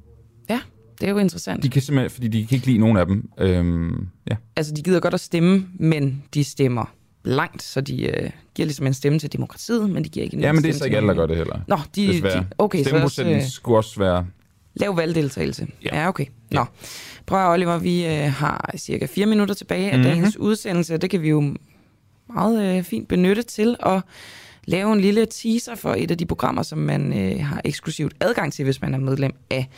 Ja, 0.49 0.59
det 1.01 1.07
er 1.07 1.11
jo 1.11 1.17
interessant. 1.17 1.63
De 1.63 1.69
kan 1.69 1.81
simpelthen, 1.81 2.09
fordi 2.09 2.27
de 2.27 2.47
kan 2.47 2.55
ikke 2.55 2.67
lide 2.67 2.77
nogen 2.77 2.97
af 2.97 3.05
dem. 3.05 3.29
Øhm, 3.39 4.07
ja. 4.29 4.35
Altså, 4.55 4.73
de 4.73 4.81
gider 4.83 4.99
godt 4.99 5.13
at 5.13 5.19
stemme, 5.19 5.67
men 5.79 6.23
de 6.33 6.43
stemmer 6.43 6.93
blankt, 7.23 7.63
så 7.63 7.81
de 7.81 8.03
øh, 8.03 8.29
giver 8.55 8.65
ligesom 8.65 8.87
en 8.87 8.93
stemme 8.93 9.19
til 9.19 9.33
demokratiet, 9.33 9.89
men 9.89 10.03
de 10.03 10.09
giver 10.09 10.23
ikke 10.23 10.37
en 10.37 10.41
ja, 10.43 10.51
men 10.51 10.63
det 10.63 10.69
er 10.69 10.73
så 10.73 10.85
ikke 10.85 10.97
alle, 10.97 11.09
der 11.09 11.15
gør 11.15 11.25
det 11.25 11.37
heller. 11.37 11.59
Nå, 11.67 11.77
de, 11.95 12.07
Desværre. 12.07 12.39
de 12.39 12.45
okay, 12.57 12.83
så 12.83 12.97
også, 12.97 13.23
øh, 13.23 13.43
skulle 13.47 13.77
også 13.77 13.99
være... 13.99 14.25
Lav 14.75 14.97
valgdeltagelse. 14.97 15.67
Ja, 15.85 16.01
ja 16.01 16.07
okay. 16.07 16.25
Nå. 16.51 16.65
Prøv 17.25 17.39
at, 17.39 17.49
Oliver, 17.53 17.77
vi 17.77 18.05
øh, 18.05 18.11
har 18.33 18.73
cirka 18.77 19.05
fire 19.05 19.25
minutter 19.25 19.55
tilbage 19.55 19.91
af 19.91 19.97
Mhm. 19.97 20.03
dagens 20.07 20.37
udsendelse. 20.37 20.97
Det 20.97 21.09
kan 21.09 21.21
vi 21.21 21.29
jo 21.29 21.55
meget 22.33 22.77
øh, 22.77 22.83
fint 22.83 23.07
benytte 23.07 23.41
til 23.41 23.75
at 23.85 24.01
lave 24.65 24.93
en 24.93 25.01
lille 25.01 25.25
teaser 25.25 25.75
for 25.75 25.93
et 25.93 26.11
af 26.11 26.17
de 26.17 26.25
programmer, 26.25 26.63
som 26.63 26.77
man 26.77 27.19
øh, 27.19 27.45
har 27.45 27.61
eksklusivt 27.65 28.13
adgang 28.19 28.53
til, 28.53 28.65
hvis 28.65 28.81
man 28.81 28.93
er 28.93 28.97
medlem 28.97 29.31
af 29.49 29.69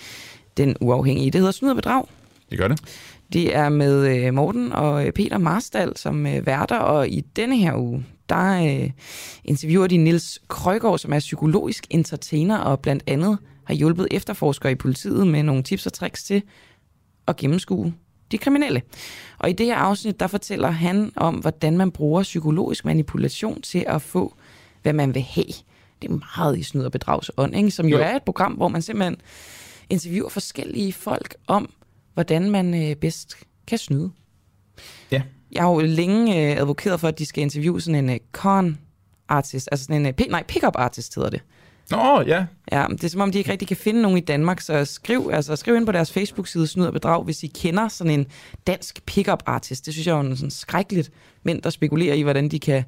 den 0.57 0.75
uafhængige. 0.81 1.31
Det 1.31 1.39
hedder 1.39 1.51
Snyd 1.51 1.69
og 1.69 1.75
Bedrag. 1.75 2.05
Det 2.49 2.57
gør 2.57 2.67
det. 2.67 2.81
Det 3.33 3.55
er 3.55 3.69
med 3.69 4.17
øh, 4.17 4.33
Morten 4.33 4.71
og 4.71 5.05
øh, 5.05 5.11
Peter 5.11 5.37
Marstal 5.37 5.97
som 5.97 6.27
øh, 6.27 6.45
værter, 6.45 6.77
og 6.77 7.09
i 7.09 7.21
denne 7.35 7.57
her 7.57 7.75
uge, 7.75 8.05
der 8.29 8.63
øh, 8.63 8.89
interviewer 9.43 9.87
de 9.87 9.97
Nils 9.97 10.41
Krøgaard, 10.47 10.99
som 10.99 11.13
er 11.13 11.19
psykologisk 11.19 11.87
entertainer, 11.89 12.57
og 12.57 12.79
blandt 12.79 13.03
andet 13.07 13.37
har 13.63 13.73
hjulpet 13.73 14.07
efterforskere 14.11 14.71
i 14.71 14.75
politiet 14.75 15.27
med 15.27 15.43
nogle 15.43 15.63
tips 15.63 15.85
og 15.85 15.93
tricks 15.93 16.23
til 16.23 16.41
at 17.27 17.37
gennemskue 17.37 17.93
de 18.31 18.37
kriminelle. 18.37 18.81
Og 19.37 19.49
i 19.49 19.53
det 19.53 19.65
her 19.65 19.75
afsnit, 19.75 20.19
der 20.19 20.27
fortæller 20.27 20.69
han 20.69 21.11
om, 21.15 21.35
hvordan 21.35 21.77
man 21.77 21.91
bruger 21.91 22.23
psykologisk 22.23 22.85
manipulation 22.85 23.61
til 23.61 23.83
at 23.87 24.01
få, 24.01 24.33
hvad 24.81 24.93
man 24.93 25.13
vil 25.13 25.21
have. 25.21 25.45
Det 26.01 26.11
er 26.11 26.19
meget 26.37 26.57
i 26.59 26.63
snyd 26.63 26.83
og 26.83 26.91
bedragsånd, 26.91 27.55
ikke? 27.55 27.71
som 27.71 27.85
jo, 27.87 27.97
Jo. 27.97 28.03
er 28.03 28.15
et 28.15 28.23
program, 28.23 28.51
hvor 28.51 28.67
man 28.67 28.81
simpelthen 28.81 29.15
interviewer 29.89 30.29
forskellige 30.29 30.93
folk 30.93 31.35
om, 31.47 31.73
hvordan 32.13 32.51
man 32.51 32.89
øh, 32.89 32.95
bedst 32.95 33.35
kan 33.67 33.77
snyde. 33.77 34.11
Ja. 35.11 35.21
Jeg 35.51 35.63
har 35.63 35.69
jo 35.69 35.79
længe 35.79 36.51
øh, 36.51 36.57
advokeret 36.57 36.99
for, 36.99 37.07
at 37.07 37.19
de 37.19 37.25
skal 37.25 37.41
interviewe 37.41 37.81
sådan 37.81 38.03
en 38.03 38.09
øh, 38.09 38.17
con 38.31 38.77
artist, 39.29 39.69
altså 39.71 39.83
sådan 39.83 39.95
en, 39.95 40.05
øh, 40.05 40.13
p- 40.21 40.29
nej, 40.29 40.43
pickup 40.43 40.73
artist 40.75 41.15
hedder 41.15 41.29
det. 41.29 41.41
Nå, 41.91 42.21
ja. 42.21 42.45
Ja, 42.71 42.85
det 42.91 43.03
er 43.03 43.07
som 43.07 43.21
om, 43.21 43.31
de 43.31 43.37
ikke 43.37 43.51
rigtig 43.51 43.67
kan 43.67 43.77
finde 43.77 44.01
nogen 44.01 44.17
i 44.17 44.21
Danmark, 44.21 44.61
så 44.61 44.85
skriv, 44.85 45.29
altså, 45.33 45.55
skriv 45.55 45.75
ind 45.75 45.85
på 45.85 45.91
deres 45.91 46.11
Facebook-side 46.11 46.67
Snyd 46.67 46.85
og 46.85 46.93
Bedrag, 46.93 47.23
hvis 47.23 47.43
I 47.43 47.47
kender 47.47 47.87
sådan 47.87 48.19
en 48.19 48.25
dansk 48.67 49.05
pickup 49.05 49.43
artist. 49.45 49.85
Det 49.85 49.93
synes 49.93 50.07
jeg 50.07 50.19
er 50.19 50.23
jo 50.23 50.35
sådan 50.35 50.51
skrækkeligt. 50.51 51.11
Mænd, 51.43 51.61
der 51.61 51.69
spekulerer 51.69 52.13
i, 52.15 52.21
hvordan 52.21 52.49
de 52.49 52.59
kan 52.59 52.83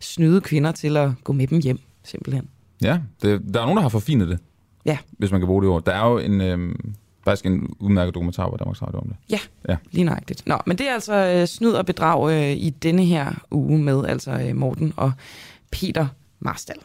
snyde 0.00 0.40
kvinder 0.40 0.72
til 0.72 0.96
at 0.96 1.10
gå 1.24 1.32
med 1.32 1.46
dem 1.46 1.60
hjem, 1.60 1.78
simpelthen. 2.04 2.48
Ja, 2.82 3.00
det, 3.22 3.54
der 3.54 3.60
er 3.60 3.64
nogen, 3.64 3.76
der 3.76 3.82
har 3.82 3.88
forfinet 3.88 4.28
det. 4.28 4.38
Ja. 4.86 4.98
Hvis 5.18 5.30
man 5.30 5.40
kan 5.40 5.46
bruge 5.46 5.62
det 5.62 5.70
ord. 5.70 5.84
Der 5.84 5.92
er 5.92 6.08
jo 6.10 6.18
en, 6.18 6.40
øhm, 6.40 6.94
faktisk 7.24 7.46
en 7.46 7.74
udmærket 7.78 8.14
dokumentar 8.14 8.50
på 8.50 8.56
Danmarks 8.56 8.82
Radio 8.82 8.98
om 8.98 9.06
det. 9.08 9.16
Ja, 9.30 9.38
Ja. 9.68 9.76
lige 9.90 10.04
nøjagtigt. 10.04 10.46
Nå, 10.46 10.58
men 10.66 10.78
det 10.78 10.88
er 10.88 10.94
altså 10.94 11.14
øh, 11.40 11.46
snyd 11.46 11.70
og 11.72 11.86
bedrag 11.86 12.30
øh, 12.32 12.56
i 12.56 12.70
denne 12.70 13.04
her 13.04 13.32
uge 13.50 13.78
med 13.78 14.04
altså 14.06 14.30
øh, 14.48 14.56
Morten 14.56 14.92
og 14.96 15.12
Peter 15.72 16.06
Marstal. 16.40 16.76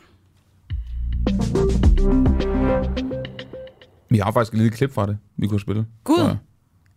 Vi 4.09 4.17
har 4.17 4.31
faktisk 4.31 4.53
et 4.53 4.57
lille 4.59 4.71
klip 4.71 4.91
fra 4.93 5.05
det, 5.07 5.17
vi 5.37 5.47
kunne 5.47 5.59
spille. 5.59 5.85
Gud! 6.03 6.17
Så, 6.17 6.35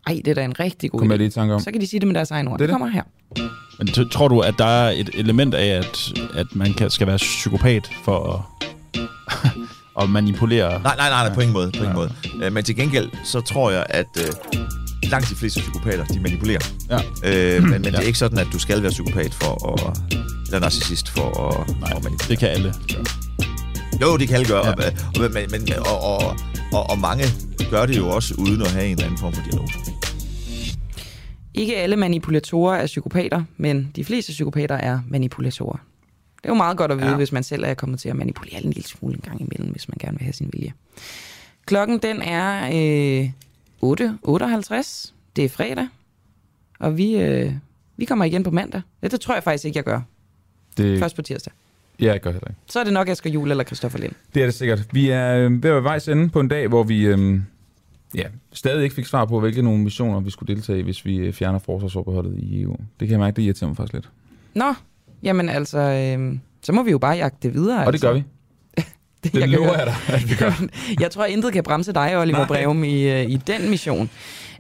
Ej, 0.06 0.20
det 0.24 0.30
er 0.30 0.34
da 0.34 0.44
en 0.44 0.60
rigtig 0.60 0.90
god 0.90 0.98
Kom 1.00 1.10
jeg 1.10 1.14
idé. 1.16 1.18
lige 1.18 1.30
tanke 1.30 1.54
om. 1.54 1.60
Så 1.60 1.70
kan 1.70 1.80
de 1.80 1.86
sige 1.86 2.00
det 2.00 2.06
med 2.08 2.14
deres 2.14 2.30
egen 2.30 2.48
ord. 2.48 2.58
Det 2.58 2.68
Det, 2.68 2.72
kommer 2.74 2.86
her. 2.88 3.02
Men 3.78 3.88
t- 3.88 4.08
tror 4.08 4.28
du, 4.28 4.40
at 4.40 4.54
der 4.58 4.64
er 4.66 4.90
et 4.90 5.10
element 5.14 5.54
af, 5.54 5.66
at, 5.66 6.12
at 6.34 6.46
man 6.54 6.74
kan, 6.74 6.90
skal 6.90 7.06
være 7.06 7.16
psykopat 7.16 7.90
for 8.04 8.44
at, 8.64 9.00
at 10.02 10.10
manipulere? 10.10 10.70
Nej, 10.82 10.96
nej, 10.96 11.08
nej, 11.10 11.26
nej, 11.26 11.34
på 11.34 11.40
ingen 11.40 11.52
måde. 11.52 11.70
På 11.70 11.78
ingen 11.82 11.94
måde. 11.94 12.12
Øh, 12.42 12.52
Men 12.52 12.64
til 12.64 12.76
gengæld, 12.76 13.08
så 13.24 13.40
tror 13.40 13.70
jeg, 13.70 13.86
at 13.88 14.06
øh, 14.18 14.32
langt 15.10 15.30
de 15.30 15.34
fleste 15.34 15.60
psykopater, 15.60 16.04
de 16.04 16.20
manipulerer. 16.20 16.60
Ja. 16.90 16.98
Øh, 17.56 17.62
men 17.62 17.70
men 17.70 17.84
Ja. 17.84 17.90
det 17.90 17.96
er 17.98 18.02
ikke 18.02 18.18
sådan, 18.18 18.38
at 18.38 18.46
du 18.52 18.58
skal 18.58 18.82
være 18.82 18.90
psykopat 18.90 19.34
for 19.34 19.72
at... 19.72 19.98
Eller 20.46 20.60
narcissist 20.60 21.08
for 21.10 21.48
at, 21.48 21.68
Nej, 21.80 21.90
at 21.96 22.04
manipulere. 22.04 22.28
det 22.28 22.38
kan 22.38 22.48
alle. 22.48 22.74
Jo, 24.02 24.16
det 24.16 24.28
kan 24.28 24.36
alle 24.36 24.48
gøre. 24.48 24.66
Ja. 24.66 24.72
Ja. 24.82 25.24
Og, 25.24 25.30
men, 25.32 25.44
men, 25.50 25.68
og, 25.78 26.00
og, 26.02 26.36
og, 26.72 26.90
og 26.90 26.98
mange 26.98 27.24
gør 27.70 27.86
det 27.86 27.96
jo 27.96 28.08
også 28.08 28.34
uden 28.38 28.62
at 28.62 28.70
have 28.70 28.84
en 28.86 28.90
eller 28.92 29.04
anden 29.04 29.18
form 29.18 29.32
for 29.32 29.42
diagnose. 29.42 29.74
Ikke 31.56 31.76
alle 31.76 31.96
manipulatorer 31.96 32.76
er 32.76 32.86
psykopater, 32.86 33.44
men 33.56 33.92
de 33.96 34.04
fleste 34.04 34.32
psykopater 34.32 34.74
er 34.74 35.00
manipulatorer. 35.08 35.78
Det 36.36 36.44
er 36.44 36.48
jo 36.48 36.54
meget 36.54 36.76
godt 36.76 36.92
at 36.92 36.98
vide, 36.98 37.10
ja. 37.10 37.16
hvis 37.16 37.32
man 37.32 37.42
selv 37.42 37.64
er 37.64 37.74
kommet 37.74 38.00
til 38.00 38.08
at 38.08 38.16
manipulere 38.16 38.64
en 38.64 38.70
lille 38.70 38.88
smule 38.88 39.14
en 39.14 39.20
gang 39.20 39.40
imellem, 39.40 39.70
hvis 39.70 39.88
man 39.88 39.96
gerne 40.00 40.18
vil 40.18 40.24
have 40.24 40.32
sin 40.32 40.50
vilje. 40.52 40.72
Klokken 41.66 41.98
den 41.98 42.22
er 42.22 42.66
øh, 42.66 43.30
8.58. 43.82 45.12
Det 45.36 45.44
er 45.44 45.48
fredag. 45.48 45.88
Og 46.78 46.98
vi, 46.98 47.16
øh, 47.16 47.52
vi 47.96 48.04
kommer 48.04 48.24
igen 48.24 48.42
på 48.42 48.50
mandag. 48.50 48.82
Ja, 49.02 49.08
det 49.08 49.20
tror 49.20 49.34
jeg 49.34 49.42
faktisk 49.42 49.64
ikke, 49.64 49.76
jeg 49.76 49.84
gør. 49.84 50.00
Det, 50.76 50.98
Først 50.98 51.16
på 51.16 51.22
tirsdag. 51.22 51.52
Ja, 52.00 52.06
jeg 52.06 52.20
gør 52.20 52.30
heller 52.30 52.48
ikke. 52.48 52.60
Så 52.66 52.80
er 52.80 52.84
det 52.84 52.92
nok 52.92 53.08
Asger 53.08 53.30
Jule 53.30 53.50
eller 53.50 53.64
Christoffer 53.64 53.98
Lind. 53.98 54.12
Det 54.34 54.42
er 54.42 54.46
det 54.46 54.54
sikkert. 54.54 54.82
Vi 54.92 55.10
er 55.10 55.36
øh, 55.36 55.62
ved 55.62 55.70
at 55.70 55.74
være 55.74 55.84
vejs 55.84 56.08
ende 56.08 56.28
på 56.28 56.40
en 56.40 56.48
dag, 56.48 56.68
hvor 56.68 56.82
vi 56.82 57.06
øh, 57.06 57.40
ja, 58.16 58.26
stadig 58.52 58.82
ikke 58.84 58.94
fik 58.94 59.06
svar 59.06 59.24
på, 59.24 59.40
hvilke 59.40 59.62
nogle 59.62 59.82
missioner 59.84 60.20
vi 60.20 60.30
skulle 60.30 60.54
deltage 60.54 60.78
i, 60.78 60.82
hvis 60.82 61.04
vi 61.04 61.16
øh, 61.16 61.32
fjerner 61.32 61.58
forsvarsforbeholdet 61.58 62.38
i 62.38 62.62
EU. 62.62 62.76
Det 63.00 63.08
kan 63.08 63.10
jeg 63.10 63.20
mærke, 63.20 63.36
det 63.36 63.42
irriterer 63.42 63.68
mig 63.68 63.76
faktisk 63.76 63.92
lidt. 63.92 64.10
Nå, 64.54 64.74
jamen 65.22 65.48
altså, 65.48 65.78
øh, 65.78 66.38
så 66.62 66.72
må 66.72 66.82
vi 66.82 66.90
jo 66.90 66.98
bare 66.98 67.16
jagte 67.16 67.38
det 67.42 67.54
videre. 67.54 67.78
Og 67.78 67.86
det 67.86 67.92
altså. 67.92 68.06
gør 68.06 68.14
vi. 68.14 68.24
Det, 69.24 69.32
Det 69.32 69.40
kan 69.40 69.50
lover 69.50 69.78
jeg 69.78 69.86
dig, 69.86 70.14
at 70.14 70.30
vi 70.30 70.34
gør. 70.34 70.62
jeg 71.02 71.10
tror, 71.10 71.24
intet 71.24 71.52
kan 71.52 71.62
bremse 71.62 71.92
dig, 71.92 72.18
Oliver 72.18 72.38
Nej. 72.38 72.46
Breum, 72.46 72.84
i, 72.84 73.02
øh, 73.02 73.30
i 73.30 73.36
den 73.36 73.70
mission. 73.70 74.10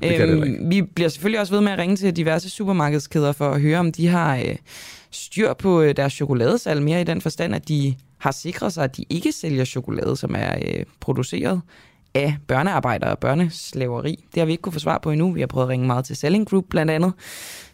Det 0.02 0.16
kan 0.16 0.28
det 0.28 0.70
vi 0.70 0.82
bliver 0.82 1.08
selvfølgelig 1.08 1.40
også 1.40 1.54
ved 1.54 1.60
med 1.60 1.72
at 1.72 1.78
ringe 1.78 1.96
til 1.96 2.16
diverse 2.16 2.50
supermarkedskæder 2.50 3.32
for 3.32 3.50
at 3.50 3.60
høre, 3.60 3.78
om 3.78 3.92
de 3.92 4.06
har 4.06 4.36
øh, 4.36 4.56
styr 5.10 5.52
på 5.52 5.80
øh, 5.80 5.96
deres 5.96 6.12
chokoladesalg 6.12 6.82
mere 6.82 7.00
i 7.00 7.04
den 7.04 7.20
forstand, 7.20 7.54
at 7.54 7.68
de 7.68 7.94
har 8.18 8.30
sikret 8.30 8.72
sig, 8.72 8.84
at 8.84 8.96
de 8.96 9.04
ikke 9.10 9.32
sælger 9.32 9.64
chokolade, 9.64 10.16
som 10.16 10.34
er 10.38 10.54
øh, 10.54 10.84
produceret 11.00 11.60
af 12.16 12.36
børnearbejdere 12.46 13.10
og 13.10 13.18
børneslaveri. 13.18 14.24
Det 14.34 14.40
har 14.40 14.46
vi 14.46 14.52
ikke 14.52 14.62
kunne 14.62 14.72
få 14.72 14.78
svar 14.78 14.98
på 14.98 15.10
endnu. 15.10 15.32
Vi 15.32 15.40
har 15.40 15.46
prøvet 15.46 15.66
at 15.66 15.68
ringe 15.68 15.86
meget 15.86 16.04
til 16.04 16.16
Selling 16.16 16.48
Group 16.48 16.64
blandt 16.70 16.92
andet, 16.92 17.12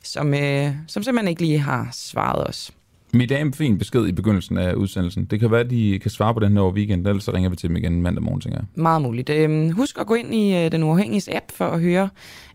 som, 0.02 0.34
øh, 0.34 0.70
som 0.86 1.02
simpelthen 1.02 1.28
ikke 1.28 1.42
lige 1.42 1.58
har 1.58 1.88
svaret 1.92 2.46
os. 2.46 2.70
Mit 3.14 3.32
en 3.32 3.52
fin 3.52 3.78
besked 3.78 4.06
i 4.06 4.12
begyndelsen 4.12 4.58
af 4.58 4.74
udsendelsen. 4.74 5.24
Det 5.24 5.40
kan 5.40 5.50
være, 5.50 5.60
at 5.60 5.70
de 5.70 5.98
kan 6.02 6.10
svare 6.10 6.34
på 6.34 6.40
den 6.40 6.52
her 6.52 6.60
over 6.60 6.72
weekend, 6.72 7.06
ellers 7.06 7.24
så 7.24 7.32
ringer 7.32 7.50
vi 7.50 7.56
til 7.56 7.68
dem 7.68 7.76
igen 7.76 8.02
mandag 8.02 8.22
morgen, 8.22 8.40
tænker 8.40 8.58
jeg. 8.58 8.66
Meget 8.74 9.02
muligt. 9.02 9.30
Øhm, 9.30 9.70
husk 9.70 9.98
at 9.98 10.06
gå 10.06 10.14
ind 10.14 10.34
i 10.34 10.56
øh, 10.56 10.72
den 10.72 10.82
uafhængige 10.82 11.36
app 11.36 11.52
for 11.52 11.66
at 11.66 11.80
høre 11.80 12.08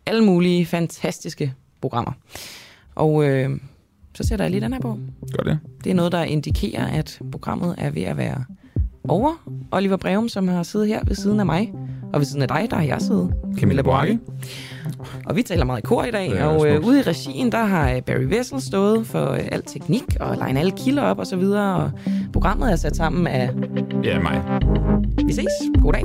alle 0.05 0.23
mulige 0.26 0.65
fantastiske 0.65 1.53
programmer. 1.81 2.11
Og 2.95 3.26
øh, 3.26 3.49
så 4.14 4.23
sætter 4.23 4.45
jeg 4.45 4.51
lige 4.51 4.61
den 4.61 4.73
her 4.73 4.80
på. 4.80 4.99
Gør 5.38 5.43
det. 5.43 5.59
Det 5.84 5.89
er 5.89 5.95
noget, 5.95 6.11
der 6.11 6.23
indikerer, 6.23 6.88
at 6.88 7.19
programmet 7.31 7.76
er 7.77 7.89
ved 7.89 8.03
at 8.03 8.18
være 8.18 8.45
over. 9.09 9.34
Oliver 9.71 9.97
Breum, 9.97 10.29
som 10.29 10.47
har 10.47 10.63
siddet 10.63 10.88
her 10.88 10.99
ved 11.07 11.15
siden 11.15 11.39
af 11.39 11.45
mig, 11.45 11.73
og 12.13 12.19
ved 12.19 12.25
siden 12.25 12.41
af 12.41 12.47
dig, 12.47 12.67
der 12.69 12.75
har 12.75 12.84
jeg 12.84 13.01
siddet. 13.01 13.34
Camilla 13.57 13.81
Boracchi. 13.81 14.19
Og 15.25 15.35
vi 15.35 15.43
taler 15.43 15.65
meget 15.65 15.79
i 15.79 15.81
kor 15.81 16.03
i 16.03 16.11
dag, 16.11 16.29
er 16.29 16.45
og 16.45 16.67
øh, 16.67 16.85
ude 16.85 16.99
i 16.99 17.01
regien, 17.01 17.51
der 17.51 17.65
har 17.65 17.91
øh, 17.91 18.01
Barry 18.01 18.23
Vessel 18.38 18.61
stået 18.61 19.07
for 19.07 19.31
øh, 19.31 19.39
al 19.51 19.63
teknik 19.63 20.03
og 20.19 20.38
line 20.47 20.59
alle 20.59 20.71
kilder 20.71 21.03
op 21.03 21.19
og 21.19 21.27
så 21.27 21.35
videre. 21.35 21.75
Og 21.75 21.91
programmet 22.34 22.71
er 22.71 22.75
sat 22.75 22.95
sammen 22.95 23.27
af... 23.27 23.49
Ja, 24.03 24.19
mig. 24.19 24.43
Vi 25.25 25.34
ses. 25.34 25.81
God 25.81 25.93
dag. 25.93 26.03